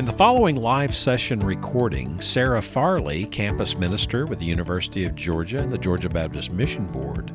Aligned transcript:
In 0.00 0.06
the 0.06 0.12
following 0.12 0.56
live 0.56 0.96
session 0.96 1.40
recording, 1.40 2.18
Sarah 2.22 2.62
Farley, 2.62 3.26
campus 3.26 3.76
minister 3.76 4.24
with 4.24 4.38
the 4.38 4.46
University 4.46 5.04
of 5.04 5.14
Georgia 5.14 5.58
and 5.58 5.70
the 5.70 5.76
Georgia 5.76 6.08
Baptist 6.08 6.50
Mission 6.50 6.86
Board, 6.86 7.30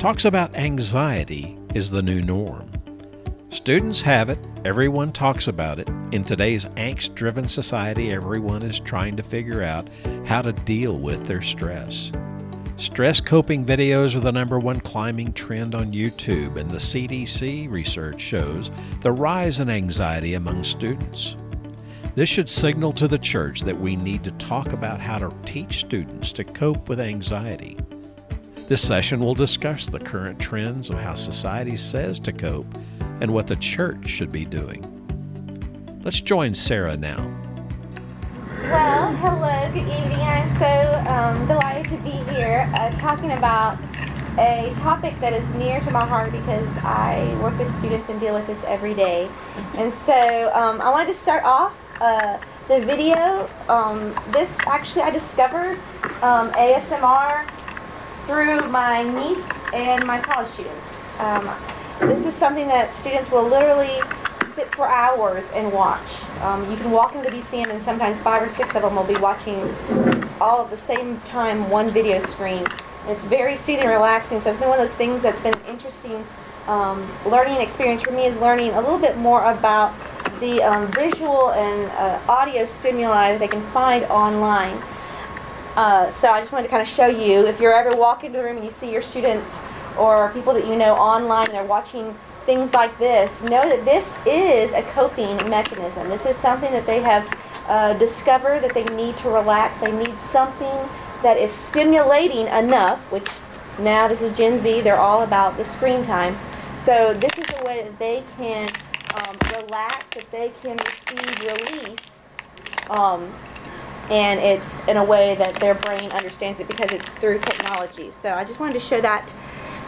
talks 0.00 0.24
about 0.24 0.52
anxiety 0.56 1.56
is 1.72 1.90
the 1.90 2.02
new 2.02 2.20
norm. 2.20 2.68
Students 3.50 4.00
have 4.00 4.28
it, 4.28 4.40
everyone 4.64 5.12
talks 5.12 5.46
about 5.46 5.78
it. 5.78 5.88
In 6.10 6.24
today's 6.24 6.64
angst 6.64 7.14
driven 7.14 7.46
society, 7.46 8.12
everyone 8.12 8.64
is 8.64 8.80
trying 8.80 9.16
to 9.16 9.22
figure 9.22 9.62
out 9.62 9.88
how 10.26 10.42
to 10.42 10.52
deal 10.52 10.98
with 10.98 11.24
their 11.26 11.42
stress. 11.42 12.10
Stress 12.76 13.20
coping 13.20 13.64
videos 13.64 14.16
are 14.16 14.20
the 14.20 14.32
number 14.32 14.58
one 14.58 14.80
climbing 14.80 15.32
trend 15.32 15.76
on 15.76 15.92
YouTube, 15.92 16.56
and 16.56 16.72
the 16.72 16.78
CDC 16.78 17.70
research 17.70 18.20
shows 18.20 18.72
the 19.02 19.12
rise 19.12 19.60
in 19.60 19.70
anxiety 19.70 20.34
among 20.34 20.64
students. 20.64 21.36
This 22.16 22.28
should 22.28 22.48
signal 22.48 22.92
to 22.92 23.08
the 23.08 23.18
church 23.18 23.62
that 23.62 23.80
we 23.80 23.96
need 23.96 24.22
to 24.22 24.30
talk 24.32 24.72
about 24.72 25.00
how 25.00 25.18
to 25.18 25.34
teach 25.44 25.80
students 25.80 26.32
to 26.34 26.44
cope 26.44 26.88
with 26.88 27.00
anxiety. 27.00 27.76
This 28.68 28.86
session 28.86 29.18
will 29.18 29.34
discuss 29.34 29.88
the 29.88 29.98
current 29.98 30.38
trends 30.38 30.90
of 30.90 31.00
how 31.00 31.16
society 31.16 31.76
says 31.76 32.20
to 32.20 32.32
cope 32.32 32.72
and 33.20 33.34
what 33.34 33.48
the 33.48 33.56
church 33.56 34.08
should 34.08 34.30
be 34.30 34.44
doing. 34.44 34.80
Let's 36.04 36.20
join 36.20 36.54
Sarah 36.54 36.96
now. 36.96 37.18
Well, 38.62 39.12
hello, 39.16 39.72
good 39.72 39.80
evening. 39.80 40.20
I'm 40.20 40.56
so 40.56 41.12
um, 41.12 41.48
delighted 41.48 41.90
to 41.90 41.96
be 41.96 42.32
here 42.32 42.70
uh, 42.76 42.92
talking 42.92 43.32
about 43.32 43.76
a 44.38 44.72
topic 44.76 45.18
that 45.18 45.32
is 45.32 45.48
near 45.56 45.80
to 45.80 45.90
my 45.90 46.06
heart 46.06 46.30
because 46.30 46.68
I 46.84 47.36
work 47.42 47.58
with 47.58 47.76
students 47.80 48.08
and 48.08 48.20
deal 48.20 48.34
with 48.34 48.46
this 48.46 48.62
every 48.66 48.94
day. 48.94 49.28
And 49.74 49.92
so 50.06 50.52
um, 50.54 50.80
I 50.80 50.90
wanted 50.90 51.12
to 51.12 51.18
start 51.18 51.42
off 51.42 51.76
uh, 52.00 52.38
the 52.68 52.80
video. 52.80 53.48
Um, 53.68 54.14
this 54.32 54.56
actually 54.66 55.02
I 55.02 55.10
discovered 55.10 55.78
um, 56.22 56.50
ASMR 56.52 57.48
through 58.26 58.68
my 58.68 59.02
niece 59.02 59.44
and 59.72 60.04
my 60.06 60.20
college 60.20 60.48
students. 60.48 60.88
Um, 61.18 61.50
this 62.00 62.26
is 62.26 62.34
something 62.34 62.66
that 62.68 62.92
students 62.94 63.30
will 63.30 63.46
literally 63.46 64.00
sit 64.54 64.74
for 64.74 64.86
hours 64.88 65.44
and 65.54 65.72
watch. 65.72 66.22
Um, 66.40 66.70
you 66.70 66.76
can 66.76 66.90
walk 66.90 67.14
into 67.14 67.30
the 67.30 67.36
BCM 67.36 67.68
and 67.68 67.82
sometimes 67.82 68.18
five 68.20 68.42
or 68.42 68.48
six 68.48 68.74
of 68.74 68.82
them 68.82 68.94
will 68.94 69.04
be 69.04 69.16
watching 69.16 69.74
all 70.40 70.64
at 70.64 70.70
the 70.70 70.76
same 70.76 71.20
time 71.22 71.70
one 71.70 71.88
video 71.88 72.24
screen. 72.26 72.64
And 73.02 73.10
it's 73.10 73.24
very 73.24 73.56
soothing 73.56 73.80
and 73.80 73.90
relaxing. 73.90 74.40
So 74.40 74.50
it's 74.50 74.58
been 74.58 74.68
one 74.68 74.78
of 74.78 74.86
those 74.86 74.96
things 74.96 75.22
that's 75.22 75.40
been 75.40 75.60
interesting 75.68 76.24
um, 76.66 77.10
learning 77.26 77.60
experience 77.60 78.02
for 78.02 78.12
me 78.12 78.26
is 78.26 78.38
learning 78.38 78.70
a 78.70 78.80
little 78.80 78.98
bit 78.98 79.18
more 79.18 79.44
about 79.44 79.92
the 80.44 80.62
um, 80.62 80.92
visual 80.92 81.52
and 81.52 81.90
uh, 81.92 82.20
audio 82.28 82.66
stimuli 82.66 83.32
that 83.32 83.40
they 83.40 83.48
can 83.48 83.62
find 83.70 84.04
online. 84.04 84.76
Uh, 85.74 86.12
so 86.12 86.28
I 86.28 86.40
just 86.40 86.52
wanted 86.52 86.64
to 86.64 86.68
kind 86.68 86.82
of 86.82 86.88
show 86.88 87.06
you, 87.06 87.46
if 87.46 87.58
you're 87.60 87.72
ever 87.72 87.96
walking 87.96 88.26
into 88.26 88.38
the 88.38 88.44
room 88.44 88.58
and 88.58 88.64
you 88.64 88.70
see 88.70 88.92
your 88.92 89.00
students 89.00 89.48
or 89.98 90.30
people 90.34 90.52
that 90.52 90.66
you 90.66 90.76
know 90.76 90.94
online 90.94 91.46
and 91.46 91.54
they're 91.54 91.64
watching 91.64 92.14
things 92.44 92.74
like 92.74 92.96
this, 92.98 93.30
know 93.42 93.62
that 93.62 93.86
this 93.86 94.04
is 94.26 94.70
a 94.72 94.82
coping 94.92 95.36
mechanism. 95.48 96.10
This 96.10 96.26
is 96.26 96.36
something 96.36 96.70
that 96.72 96.84
they 96.84 97.00
have 97.00 97.26
uh, 97.66 97.94
discovered 97.94 98.60
that 98.60 98.74
they 98.74 98.84
need 98.94 99.16
to 99.18 99.30
relax. 99.30 99.80
They 99.80 99.92
need 99.92 100.14
something 100.30 100.78
that 101.22 101.38
is 101.38 101.52
stimulating 101.54 102.48
enough, 102.48 103.00
which 103.10 103.26
now 103.78 104.08
this 104.08 104.20
is 104.20 104.36
Gen 104.36 104.62
Z, 104.62 104.82
they're 104.82 104.98
all 104.98 105.22
about 105.22 105.56
the 105.56 105.64
screen 105.64 106.04
time. 106.04 106.36
So 106.84 107.14
this 107.14 107.32
is 107.38 107.46
a 107.58 107.64
way 107.64 107.82
that 107.82 107.98
they 107.98 108.22
can 108.36 108.68
um, 109.14 109.38
relax, 109.52 110.04
that 110.14 110.30
they 110.30 110.52
can 110.62 110.76
receive 110.76 111.40
release, 111.40 112.00
um, 112.90 113.32
and 114.10 114.40
it's 114.40 114.70
in 114.88 114.96
a 114.96 115.04
way 115.04 115.34
that 115.36 115.54
their 115.56 115.74
brain 115.74 116.10
understands 116.12 116.60
it 116.60 116.68
because 116.68 116.90
it's 116.92 117.08
through 117.10 117.38
technology. 117.38 118.12
So 118.22 118.34
I 118.34 118.44
just 118.44 118.60
wanted 118.60 118.74
to 118.74 118.80
show 118.80 119.00
that 119.00 119.32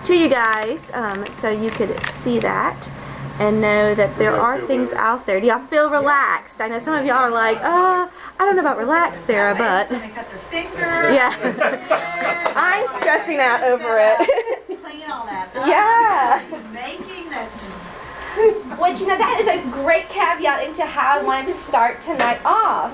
to 0.05 0.15
you 0.15 0.29
guys 0.29 0.81
um, 0.93 1.27
so 1.41 1.51
you 1.51 1.71
could 1.71 2.01
see 2.23 2.39
that 2.39 2.89
and 3.39 3.61
know 3.61 3.95
that 3.95 4.17
there 4.19 4.35
are 4.35 4.65
things 4.67 4.91
better? 4.91 5.01
out 5.01 5.27
there. 5.27 5.41
Do 5.41 5.47
y'all 5.47 5.67
feel 5.67 5.91
relaxed? 5.91 6.61
I 6.61 6.69
know 6.69 6.79
some 6.79 6.95
of 6.95 7.05
y'all 7.05 7.17
are 7.17 7.31
like, 7.31 7.59
oh, 7.61 8.11
I 8.39 8.45
don't 8.45 8.57
know 8.57 8.63
about 8.63 8.79
relaxed, 8.79 9.27
Sarah, 9.27 9.55
but. 9.55 9.91
Yeah. 10.53 11.35
I'm 12.57 12.87
stressing 13.01 13.39
out 13.39 13.63
over 13.63 13.99
it. 13.99 14.67
Clean 14.67 15.11
all 15.11 15.27
that. 15.27 15.51
Yeah. 15.55 16.43
Which, 18.87 19.01
you 19.01 19.09
know, 19.09 19.19
that 19.19 19.41
is 19.41 19.49
a 19.49 19.69
great 19.73 20.09
caveat 20.09 20.63
into 20.63 20.87
how 20.87 21.19
I 21.19 21.21
wanted 21.21 21.47
to 21.47 21.55
start 21.55 22.01
tonight 22.01 22.41
off. 22.45 22.93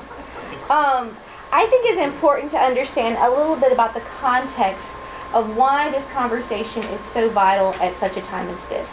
Um, 0.71 1.15
I 1.53 1.67
think 1.67 1.85
it's 1.85 2.01
important 2.01 2.51
to 2.53 2.59
understand 2.59 3.19
a 3.19 3.29
little 3.29 3.57
bit 3.57 3.73
about 3.73 3.93
the 3.93 4.01
context 4.01 4.97
of 5.35 5.55
why 5.55 5.91
this 5.91 6.07
conversation 6.07 6.83
is 6.85 7.01
so 7.03 7.29
vital 7.29 7.75
at 7.75 7.95
such 7.99 8.17
a 8.17 8.23
time 8.23 8.49
as 8.49 8.65
this. 8.71 8.89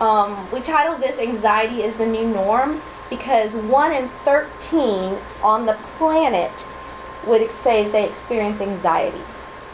Um, 0.00 0.50
we 0.50 0.62
titled 0.62 1.02
this 1.02 1.18
Anxiety 1.18 1.82
is 1.82 1.94
the 1.96 2.06
New 2.06 2.26
Norm 2.26 2.80
because 3.10 3.52
1 3.52 3.92
in 3.92 4.08
13 4.24 5.18
on 5.42 5.66
the 5.66 5.74
planet 5.98 6.64
would 7.26 7.50
say 7.50 7.86
they 7.86 8.08
experience 8.08 8.62
anxiety, 8.62 9.20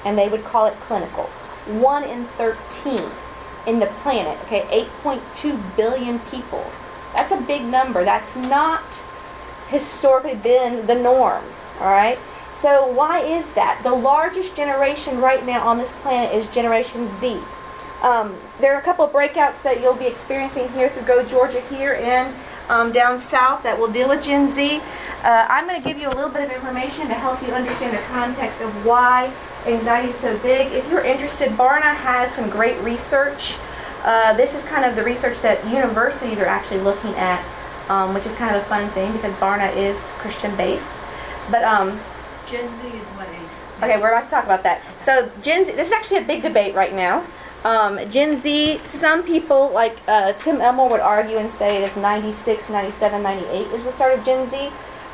and 0.05 0.19
they 0.19 0.29
would 0.29 0.43
call 0.43 0.67
it 0.67 0.75
clinical. 0.81 1.27
1 1.67 2.03
in 2.03 2.27
13 2.27 3.09
in 3.67 3.81
the 3.81 3.87
planet, 3.87 4.39
okay, 4.45 4.87
8.2 5.03 5.77
billion 5.77 6.19
people. 6.21 6.65
That's 7.15 7.33
a 7.33 7.41
big 7.41 7.65
number. 7.65 8.05
That's 8.05 8.37
not 8.37 8.85
historically 9.69 10.35
been 10.35 10.87
the 10.87 10.95
norm, 10.95 11.45
all 11.81 11.91
right? 11.91 12.19
So 12.55 12.87
why 12.87 13.21
is 13.21 13.53
that? 13.55 13.81
The 13.83 13.93
largest 13.93 14.57
generation 14.57 15.21
right 15.21 15.45
now 15.45 15.67
on 15.67 15.79
this 15.79 15.93
planet 15.93 16.35
is 16.35 16.49
Generation 16.49 17.11
Z. 17.21 17.41
Um, 18.03 18.39
there 18.61 18.75
are 18.75 18.79
a 18.79 18.83
couple 18.83 19.05
of 19.05 19.13
breakouts 19.13 19.63
that 19.63 19.81
you'll 19.81 19.97
be 19.97 20.07
experiencing 20.07 20.69
here 20.71 20.89
through 20.89 21.03
Go 21.03 21.25
Georgia 21.25 21.61
here 21.63 21.95
and 21.95 22.35
um, 22.69 22.93
down 22.93 23.19
south 23.19 23.63
that 23.63 23.79
will 23.79 23.91
deal 23.91 24.09
with 24.09 24.23
Gen 24.23 24.49
Z. 24.49 24.81
Uh, 25.23 25.47
I'm 25.49 25.67
going 25.67 25.81
to 25.83 25.87
give 25.87 25.99
you 25.99 26.09
a 26.09 26.15
little 26.15 26.31
bit 26.31 26.43
of 26.45 26.51
information 26.51 27.09
to 27.09 27.15
help 27.15 27.43
you 27.43 27.49
understand 27.49 27.97
the 27.97 28.03
context 28.03 28.61
of 28.61 28.85
why 28.85 29.33
anxiety 29.67 30.09
is 30.09 30.17
so 30.21 30.39
big. 30.39 30.73
If 30.73 30.89
you're 30.91 31.05
interested, 31.05 31.51
Barna 31.51 31.95
has 31.95 32.33
some 32.35 32.49
great 32.49 32.79
research. 32.83 33.57
Uh, 34.03 34.33
this 34.35 34.55
is 34.55 34.63
kind 34.65 34.85
of 34.85 34.95
the 34.95 35.03
research 35.03 35.41
that 35.43 35.65
universities 35.67 36.39
are 36.39 36.47
actually 36.47 36.81
looking 36.81 37.13
at, 37.15 37.45
um, 37.89 38.15
which 38.15 38.25
is 38.27 38.35
kind 38.35 38.55
of 38.55 38.63
a 38.63 38.65
fun 38.67 38.89
thing 38.91 39.13
because 39.13 39.35
Barna 39.35 39.75
is 39.77 39.97
Christian 40.19 40.55
based. 40.57 40.97
But 41.51 41.65
um, 41.65 42.01
Gen 42.47 42.69
Z 42.81 42.89
is 42.89 43.07
what 43.09 43.29
age? 43.29 43.37
Okay, 43.83 44.01
we're 44.01 44.11
about 44.11 44.25
to 44.25 44.31
talk 44.31 44.45
about 44.45 44.63
that. 44.63 44.83
So 45.01 45.31
Gen 45.43 45.65
Z, 45.65 45.73
this 45.73 45.89
is 45.89 45.93
actually 45.93 46.19
a 46.19 46.25
big 46.25 46.43
debate 46.43 46.75
right 46.75 46.95
now. 46.95 47.27
Um, 47.65 47.99
Gen 48.11 48.41
Z, 48.41 48.81
some 48.89 49.25
people 49.25 49.71
like 49.71 49.99
uh, 50.07 50.33
Tim 50.35 50.61
Elmore 50.61 50.89
would 50.89 51.01
argue 51.01 51.39
and 51.39 51.53
say 51.55 51.83
it's 51.83 51.97
96, 51.97 52.71
97, 52.71 53.23
98 53.23 53.67
is 53.73 53.83
the 53.83 53.93
start 53.93 54.17
of 54.17 54.25
Gen 54.25 54.49
Z. 54.51 54.71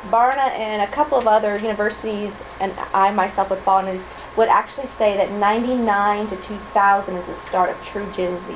Barna 0.09 0.51
and 0.51 0.81
a 0.81 0.87
couple 0.93 1.17
of 1.17 1.27
other 1.27 1.57
universities, 1.57 2.33
and 2.59 2.73
I 2.93 3.11
myself 3.11 3.49
would 3.49 3.59
fall 3.59 3.79
into 3.79 4.03
would 4.35 4.49
actually 4.49 4.87
say 4.87 5.15
that 5.17 5.31
99 5.31 6.27
to 6.29 6.35
2000 6.37 7.15
is 7.15 7.25
the 7.25 7.35
start 7.35 7.69
of 7.69 7.83
true 7.85 8.09
Gen 8.15 8.39
Z. 8.47 8.53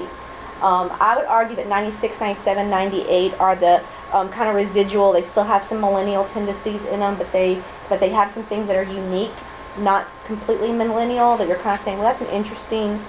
Um, 0.61 0.91
I 0.99 1.15
would 1.15 1.25
argue 1.25 1.55
that 1.55 1.67
96, 1.67 2.19
97, 2.19 2.69
98 2.69 3.39
are 3.39 3.55
the 3.55 3.83
um, 4.11 4.29
kind 4.29 4.49
of 4.49 4.55
residual. 4.55 5.11
They 5.11 5.21
still 5.21 5.43
have 5.43 5.63
some 5.63 5.79
millennial 5.79 6.25
tendencies 6.25 6.81
in 6.85 7.01
them, 7.01 7.15
but 7.15 7.31
they 7.31 7.61
but 7.89 7.99
they 7.99 8.09
have 8.09 8.31
some 8.31 8.43
things 8.43 8.67
that 8.67 8.75
are 8.75 8.83
unique, 8.83 9.33
not 9.77 10.07
completely 10.25 10.71
millennial. 10.71 11.37
That 11.37 11.47
you're 11.47 11.59
kind 11.59 11.77
of 11.77 11.85
saying, 11.85 11.99
well, 11.99 12.07
that's 12.07 12.21
an 12.21 12.35
interesting 12.35 12.99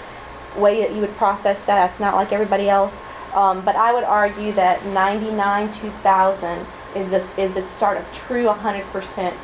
way 0.57 0.81
that 0.83 0.95
you 0.95 1.01
would 1.01 1.17
process 1.17 1.63
that. 1.65 1.91
It's 1.91 2.01
not 2.01 2.15
like 2.15 2.33
everybody 2.33 2.69
else. 2.69 2.93
Um, 3.33 3.65
but 3.65 3.77
I 3.77 3.93
would 3.95 4.05
argue 4.05 4.53
that 4.53 4.85
99, 4.87 5.73
2000 5.73 6.67
is 6.95 7.09
the 7.09 7.41
is 7.41 7.53
the 7.55 7.67
start 7.69 7.97
of 7.97 8.13
true 8.13 8.45
100% 8.45 9.35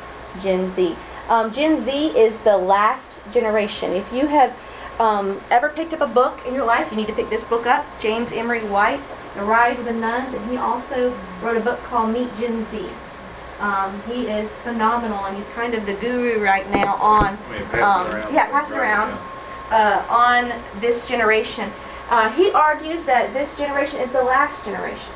Gen 0.41 0.75
Z. 0.75 0.95
Um, 1.27 1.51
Gen 1.51 1.83
Z 1.83 1.91
is 1.91 2.37
the 2.39 2.57
last 2.57 3.14
generation. 3.33 3.93
If 3.93 4.11
you 4.13 4.27
have 4.27 4.55
um, 4.99 5.41
ever 5.49 5.69
picked 5.69 5.93
up 5.93 6.01
a 6.01 6.07
book 6.07 6.39
in 6.45 6.53
your 6.53 6.65
life, 6.65 6.91
you 6.91 6.97
need 6.97 7.07
to 7.07 7.13
pick 7.13 7.29
this 7.29 7.43
book 7.43 7.65
up. 7.65 7.85
James 7.99 8.31
Emery 8.31 8.63
White, 8.65 9.01
The 9.35 9.43
Rise 9.43 9.79
of 9.79 9.85
the 9.85 9.93
Nones, 9.93 10.33
and 10.33 10.49
he 10.49 10.57
also 10.57 11.17
wrote 11.41 11.57
a 11.57 11.61
book 11.61 11.81
called 11.83 12.11
Meet 12.11 12.35
Gen 12.37 12.65
Z. 12.71 12.87
Um, 13.59 14.01
he 14.09 14.27
is 14.27 14.51
phenomenal, 14.63 15.25
and 15.25 15.37
he's 15.37 15.47
kind 15.49 15.73
of 15.73 15.85
the 15.85 15.93
guru 15.95 16.43
right 16.43 16.69
now 16.71 16.95
on. 16.95 17.33
Um, 17.73 18.33
yeah, 18.33 18.49
pass 18.51 18.69
it 18.69 18.77
around. 18.77 19.17
Uh, 19.71 20.05
on 20.09 20.53
this 20.79 21.07
generation. 21.07 21.71
Uh, 22.09 22.29
he 22.33 22.51
argues 22.51 23.03
that 23.05 23.33
this 23.33 23.57
generation 23.57 23.99
is 23.99 24.11
the 24.11 24.21
last 24.21 24.63
generation 24.63 25.11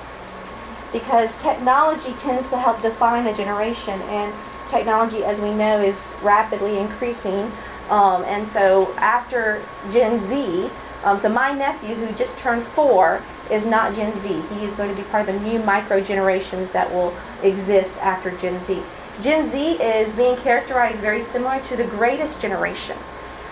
because 0.91 1.37
technology 1.37 2.13
tends 2.13 2.49
to 2.49 2.57
help 2.57 2.81
define 2.81 3.27
a 3.27 3.35
generation, 3.35 4.01
and 4.01 4.33
technology, 4.69 5.23
as 5.23 5.39
we 5.39 5.53
know, 5.53 5.79
is 5.79 6.13
rapidly 6.23 6.79
increasing. 6.79 7.51
Um, 7.89 8.23
and 8.25 8.47
so 8.47 8.93
after 8.97 9.63
Gen 9.91 10.27
Z, 10.27 10.69
um, 11.03 11.19
so 11.19 11.29
my 11.29 11.53
nephew 11.53 11.95
who 11.95 12.13
just 12.15 12.37
turned 12.37 12.63
four 12.67 13.21
is 13.49 13.65
not 13.65 13.95
Gen 13.95 14.17
Z. 14.21 14.27
He 14.27 14.65
is 14.65 14.75
going 14.75 14.89
to 14.89 14.95
be 14.95 15.07
part 15.09 15.27
of 15.27 15.41
the 15.41 15.49
new 15.49 15.59
micro 15.59 16.01
generations 16.01 16.71
that 16.71 16.91
will 16.91 17.15
exist 17.41 17.97
after 17.97 18.31
Gen 18.31 18.63
Z. 18.65 18.83
Gen 19.21 19.51
Z 19.51 19.71
is 19.81 20.13
being 20.15 20.37
characterized 20.37 20.99
very 20.99 21.23
similar 21.23 21.59
to 21.61 21.75
the 21.75 21.85
greatest 21.85 22.41
generation. 22.41 22.97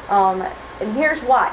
Um, 0.10 0.42
and 0.80 0.94
here's 0.94 1.20
why, 1.22 1.50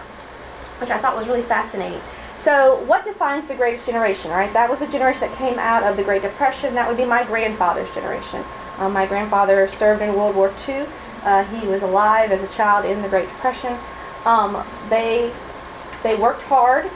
which 0.79 0.91
I 0.91 0.99
thought 0.99 1.17
was 1.17 1.27
really 1.27 1.43
fascinating. 1.43 2.01
So, 2.37 2.83
what 2.85 3.07
defines 3.07 3.49
the 3.49 3.55
greatest 3.55 3.87
generation? 3.87 4.31
right? 4.31 4.53
that 4.53 4.69
was 4.69 4.79
the 4.79 4.87
generation 4.87 5.23
that 5.23 5.37
came 5.39 5.59
out 5.59 5.83
of 5.83 5.97
the 5.97 6.03
Great 6.03 6.23
Depression. 6.23 6.75
That 6.75 6.87
would 6.87 6.99
be 6.99 7.07
my 7.07 7.25
grandfather's 7.25 7.93
generation. 7.95 8.45
Um, 8.77 8.93
my 8.93 9.07
grandfather 9.07 9.67
served 9.69 10.03
in 10.03 10.15
World 10.15 10.37
War 10.37 10.53
II. 10.69 10.85
Uh, 11.25 11.45
he 11.45 11.67
was 11.67 11.83
alive 11.83 12.31
as 12.31 12.43
a 12.43 12.55
child 12.55 12.85
in 12.85 13.03
the 13.03 13.09
Great 13.09 13.29
Depression. 13.29 13.77
Um, 14.25 14.65
they 14.91 15.33
they 16.03 16.15
worked 16.15 16.43
hard. 16.43 16.91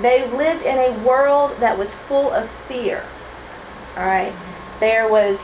They 0.00 0.28
lived 0.30 0.64
in 0.64 0.78
a 0.78 0.98
world 1.04 1.56
that 1.60 1.78
was 1.78 1.94
full 1.94 2.30
of 2.30 2.48
fear. 2.48 3.04
All 3.96 4.06
right, 4.06 4.32
there 4.80 5.08
was 5.08 5.38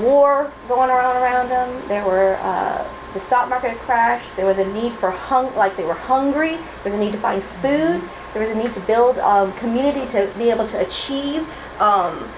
war 0.00 0.50
going 0.68 0.90
on 0.90 1.16
around 1.16 1.48
them. 1.48 1.88
There 1.88 2.04
were 2.04 2.36
uh, 2.40 2.88
the 3.12 3.20
stock 3.20 3.48
market 3.48 3.76
crashed. 3.78 4.34
There 4.36 4.46
was 4.46 4.58
a 4.58 4.66
need 4.72 4.92
for 4.94 5.10
hung, 5.10 5.54
like 5.56 5.76
they 5.76 5.84
were 5.84 5.94
hungry. 5.94 6.56
There 6.82 6.92
was 6.92 6.94
a 6.94 6.98
need 6.98 7.12
to 7.12 7.18
find 7.18 7.42
food. 7.42 8.02
There 8.32 8.42
was 8.42 8.50
a 8.50 8.54
need 8.54 8.74
to 8.74 8.80
build 8.80 9.18
um, 9.18 9.52
community 9.54 10.06
to 10.12 10.30
be 10.36 10.50
able 10.50 10.68
to 10.68 10.84
achieve 10.84 11.48
um, 11.80 12.28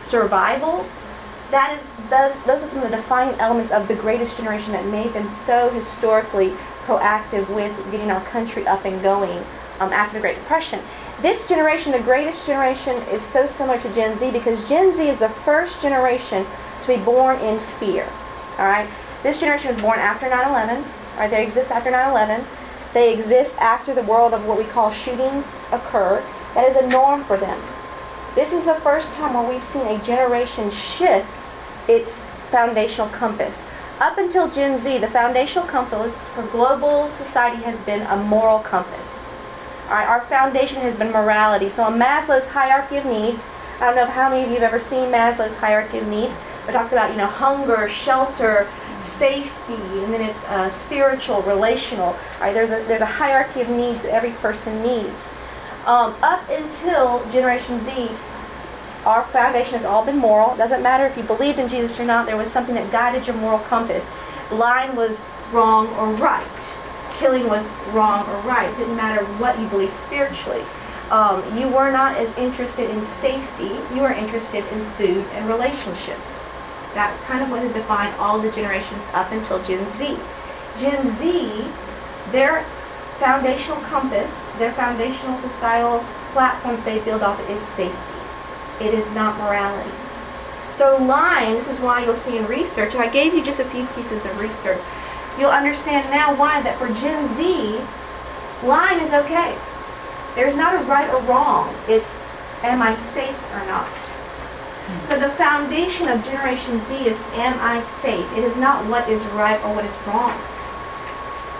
survival. 0.00 0.86
That 1.50 1.78
is, 1.78 2.10
those, 2.10 2.42
those 2.44 2.62
are 2.62 2.68
some 2.68 2.82
of 2.82 2.90
the 2.90 2.96
defining 2.96 3.38
elements 3.40 3.72
of 3.72 3.88
the 3.88 3.94
greatest 3.94 4.36
generation 4.36 4.72
that 4.72 4.84
made 4.86 5.12
them 5.14 5.30
so 5.46 5.70
historically 5.70 6.50
proactive 6.84 7.48
with 7.54 7.74
getting 7.90 8.10
our 8.10 8.22
country 8.26 8.66
up 8.66 8.84
and 8.84 9.02
going 9.02 9.38
um, 9.80 9.92
after 9.92 10.14
the 10.14 10.20
Great 10.20 10.36
Depression. 10.36 10.80
This 11.22 11.48
generation, 11.48 11.92
the 11.92 12.00
greatest 12.00 12.46
generation, 12.46 12.96
is 13.08 13.22
so 13.22 13.46
similar 13.46 13.80
to 13.80 13.92
Gen 13.94 14.18
Z 14.18 14.30
because 14.30 14.66
Gen 14.68 14.94
Z 14.94 15.08
is 15.08 15.18
the 15.18 15.28
first 15.28 15.80
generation 15.80 16.46
to 16.82 16.88
be 16.88 17.02
born 17.02 17.38
in 17.40 17.58
fear. 17.80 18.08
All 18.58 18.66
right? 18.66 18.88
This 19.22 19.40
generation 19.40 19.72
was 19.72 19.82
born 19.82 19.98
after 19.98 20.26
9-11. 20.26 20.84
Right? 21.16 21.30
They 21.30 21.46
exist 21.46 21.70
after 21.70 21.90
9-11. 21.90 22.44
They 22.94 23.12
exist 23.12 23.56
after 23.56 23.94
the 23.94 24.02
world 24.02 24.32
of 24.32 24.44
what 24.46 24.58
we 24.58 24.64
call 24.64 24.90
shootings 24.90 25.58
occur. 25.72 26.22
That 26.54 26.68
is 26.68 26.76
a 26.76 26.86
norm 26.88 27.24
for 27.24 27.36
them. 27.36 27.60
This 28.34 28.52
is 28.52 28.64
the 28.64 28.74
first 28.74 29.12
time 29.14 29.34
where 29.34 29.48
we've 29.48 29.64
seen 29.64 29.86
a 29.86 29.98
generation 30.02 30.70
shift 30.70 31.28
its 31.88 32.18
foundational 32.50 33.08
compass. 33.08 33.56
Up 34.00 34.18
until 34.18 34.48
Gen 34.48 34.80
Z, 34.80 34.98
the 34.98 35.08
foundational 35.08 35.66
compass 35.66 36.12
for 36.28 36.42
global 36.42 37.10
society 37.12 37.62
has 37.62 37.78
been 37.80 38.02
a 38.02 38.16
moral 38.16 38.60
compass. 38.60 39.18
All 39.88 39.94
right, 39.94 40.06
our 40.06 40.20
foundation 40.22 40.78
has 40.82 40.94
been 40.94 41.10
morality. 41.10 41.68
So 41.68 41.82
on 41.82 41.98
Maslow's 41.98 42.46
hierarchy 42.48 42.98
of 42.98 43.06
needs, 43.06 43.40
I 43.80 43.86
don't 43.86 43.96
know 43.96 44.06
how 44.06 44.28
many 44.28 44.44
of 44.44 44.48
you 44.50 44.56
have 44.56 44.74
ever 44.74 44.80
seen 44.80 45.10
Maslow's 45.10 45.56
hierarchy 45.56 45.98
of 45.98 46.06
needs, 46.08 46.34
but 46.64 46.74
it 46.74 46.78
talks 46.78 46.92
about, 46.92 47.10
you 47.10 47.16
know, 47.16 47.26
hunger, 47.26 47.88
shelter, 47.88 48.68
safety, 49.02 49.74
and 49.74 50.12
then 50.12 50.20
it's 50.20 50.44
uh, 50.44 50.68
spiritual, 50.68 51.42
relational. 51.42 52.16
Right? 52.40 52.52
There's 52.52 52.70
a 52.70 52.84
there's 52.86 53.00
a 53.00 53.06
hierarchy 53.06 53.62
of 53.62 53.68
needs 53.70 54.00
that 54.02 54.12
every 54.12 54.32
person 54.32 54.82
needs. 54.82 55.16
Um, 55.86 56.14
up 56.22 56.46
until 56.50 57.24
Generation 57.30 57.82
Z, 57.84 58.10
our 59.08 59.24
foundation 59.28 59.72
has 59.72 59.86
all 59.86 60.04
been 60.04 60.18
moral. 60.18 60.52
It 60.52 60.58
doesn't 60.58 60.82
matter 60.82 61.06
if 61.06 61.16
you 61.16 61.22
believed 61.22 61.58
in 61.58 61.66
Jesus 61.66 61.98
or 61.98 62.04
not. 62.04 62.26
There 62.26 62.36
was 62.36 62.52
something 62.52 62.74
that 62.74 62.92
guided 62.92 63.26
your 63.26 63.36
moral 63.36 63.60
compass. 63.60 64.04
Lying 64.50 64.94
was 64.94 65.18
wrong 65.50 65.88
or 65.94 66.12
right. 66.16 66.76
Killing 67.14 67.48
was 67.48 67.66
wrong 67.94 68.28
or 68.28 68.36
right. 68.42 68.70
It 68.70 68.76
didn't 68.76 68.96
matter 68.96 69.24
what 69.40 69.58
you 69.58 69.66
believed 69.68 69.94
spiritually. 70.04 70.62
Um, 71.10 71.40
you 71.56 71.68
were 71.68 71.90
not 71.90 72.18
as 72.18 72.28
interested 72.36 72.90
in 72.90 73.06
safety. 73.22 73.72
You 73.94 74.02
were 74.02 74.12
interested 74.12 74.62
in 74.74 74.84
food 75.00 75.24
and 75.32 75.48
relationships. 75.48 76.44
That's 76.92 77.18
kind 77.22 77.42
of 77.42 77.50
what 77.50 77.62
has 77.62 77.72
defined 77.72 78.14
all 78.16 78.38
the 78.38 78.50
generations 78.50 79.02
up 79.14 79.32
until 79.32 79.62
Gen 79.62 79.88
Z. 79.96 80.18
Gen 80.76 81.16
Z, 81.16 81.64
their 82.30 82.62
foundational 83.18 83.80
compass, 83.88 84.30
their 84.58 84.72
foundational 84.74 85.38
societal 85.38 86.04
platform 86.34 86.78
they 86.84 86.98
build 87.00 87.22
off 87.22 87.40
is 87.48 87.62
safety. 87.68 88.17
It 88.80 88.94
is 88.94 89.08
not 89.12 89.38
morality. 89.38 89.90
So 90.76 90.96
lying, 91.02 91.54
this 91.54 91.68
is 91.68 91.80
why 91.80 92.04
you'll 92.04 92.14
see 92.14 92.38
in 92.38 92.46
research, 92.46 92.94
I 92.94 93.08
gave 93.08 93.34
you 93.34 93.44
just 93.44 93.58
a 93.58 93.64
few 93.64 93.84
pieces 93.86 94.24
of 94.24 94.40
research, 94.40 94.80
you'll 95.38 95.50
understand 95.50 96.08
now 96.10 96.34
why 96.34 96.62
that 96.62 96.78
for 96.78 96.86
Gen 96.94 97.26
Z, 97.36 97.80
lying 98.62 99.00
is 99.00 99.12
okay. 99.12 99.58
There's 100.36 100.54
not 100.54 100.74
a 100.74 100.84
right 100.86 101.10
or 101.10 101.20
wrong. 101.22 101.74
It's 101.88 102.08
am 102.62 102.80
I 102.80 102.94
safe 103.12 103.36
or 103.54 103.66
not? 103.66 103.90
So 105.08 105.18
the 105.18 105.30
foundation 105.34 106.08
of 106.08 106.24
Generation 106.24 106.80
Z 106.86 106.94
is 106.94 107.18
am 107.34 107.58
I 107.60 107.84
safe? 108.00 108.24
It 108.38 108.44
is 108.44 108.56
not 108.56 108.86
what 108.86 109.08
is 109.08 109.20
right 109.34 109.60
or 109.64 109.74
what 109.74 109.84
is 109.84 109.94
wrong. 110.06 110.32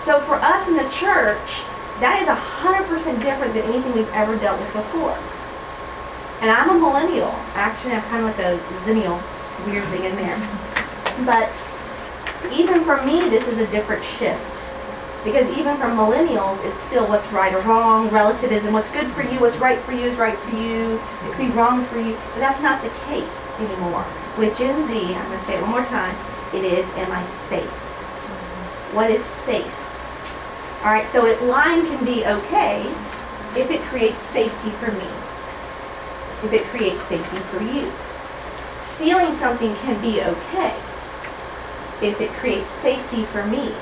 So 0.02 0.20
for 0.20 0.36
us 0.36 0.68
in 0.68 0.76
the 0.76 0.88
church, 0.88 1.66
that 2.00 2.22
is 2.22 2.28
100% 2.28 2.86
different 3.20 3.52
than 3.52 3.64
anything 3.64 3.92
we've 3.92 4.08
ever 4.14 4.36
dealt 4.36 4.60
with 4.60 4.72
before. 4.72 5.18
And 6.40 6.50
I'm 6.50 6.70
a 6.70 6.78
millennial. 6.78 7.34
Actually, 7.54 7.94
I'm 7.94 8.02
kind 8.02 8.24
of 8.24 8.30
like 8.30 8.38
a 8.38 8.58
zennial 8.84 9.20
weird 9.66 9.84
thing 9.88 10.04
in 10.04 10.14
there. 10.16 10.38
But 11.26 11.50
even 12.52 12.84
for 12.84 13.02
me, 13.04 13.28
this 13.28 13.46
is 13.48 13.58
a 13.58 13.66
different 13.68 14.04
shift. 14.04 14.40
Because 15.24 15.48
even 15.58 15.76
for 15.78 15.86
millennials, 15.86 16.64
it's 16.64 16.80
still 16.82 17.08
what's 17.08 17.26
right 17.32 17.52
or 17.52 17.60
wrong, 17.62 18.08
relativism. 18.10 18.72
What's 18.72 18.90
good 18.90 19.08
for 19.08 19.22
you, 19.22 19.40
what's 19.40 19.56
right 19.56 19.80
for 19.80 19.92
you 19.92 20.06
is 20.06 20.16
right 20.16 20.38
for 20.38 20.56
you. 20.56 20.94
It 21.24 21.32
could 21.32 21.48
be 21.48 21.52
wrong 21.52 21.84
for 21.86 21.98
you. 21.98 22.14
But 22.34 22.38
that's 22.38 22.62
not 22.62 22.82
the 22.82 22.90
case 23.06 23.26
anymore. 23.58 24.06
With 24.38 24.56
Gen 24.56 24.86
Z, 24.86 24.94
I'm 24.94 25.26
going 25.26 25.40
to 25.40 25.44
say 25.44 25.56
it 25.56 25.62
one 25.62 25.70
more 25.70 25.84
time, 25.86 26.16
it 26.54 26.64
is, 26.64 26.86
am 26.94 27.10
I 27.10 27.26
safe? 27.48 27.68
What 28.94 29.10
is 29.10 29.24
safe? 29.44 29.74
All 30.84 30.92
right, 30.92 31.10
so 31.12 31.26
it, 31.26 31.42
lying 31.42 31.84
can 31.86 32.04
be 32.04 32.24
okay 32.24 32.82
if 33.56 33.70
it 33.72 33.82
creates 33.90 34.22
safety 34.22 34.70
for 34.78 34.92
me. 34.92 35.08
If 36.44 36.52
it 36.52 36.64
creates 36.66 37.02
safety 37.04 37.36
for 37.50 37.62
you. 37.62 37.92
Stealing 38.94 39.36
something 39.38 39.74
can 39.76 40.00
be 40.00 40.22
okay 40.22 40.74
if 42.02 42.20
it 42.20 42.30
creates 42.34 42.70
safety 42.82 43.24
for 43.24 43.44
me. 43.46 43.72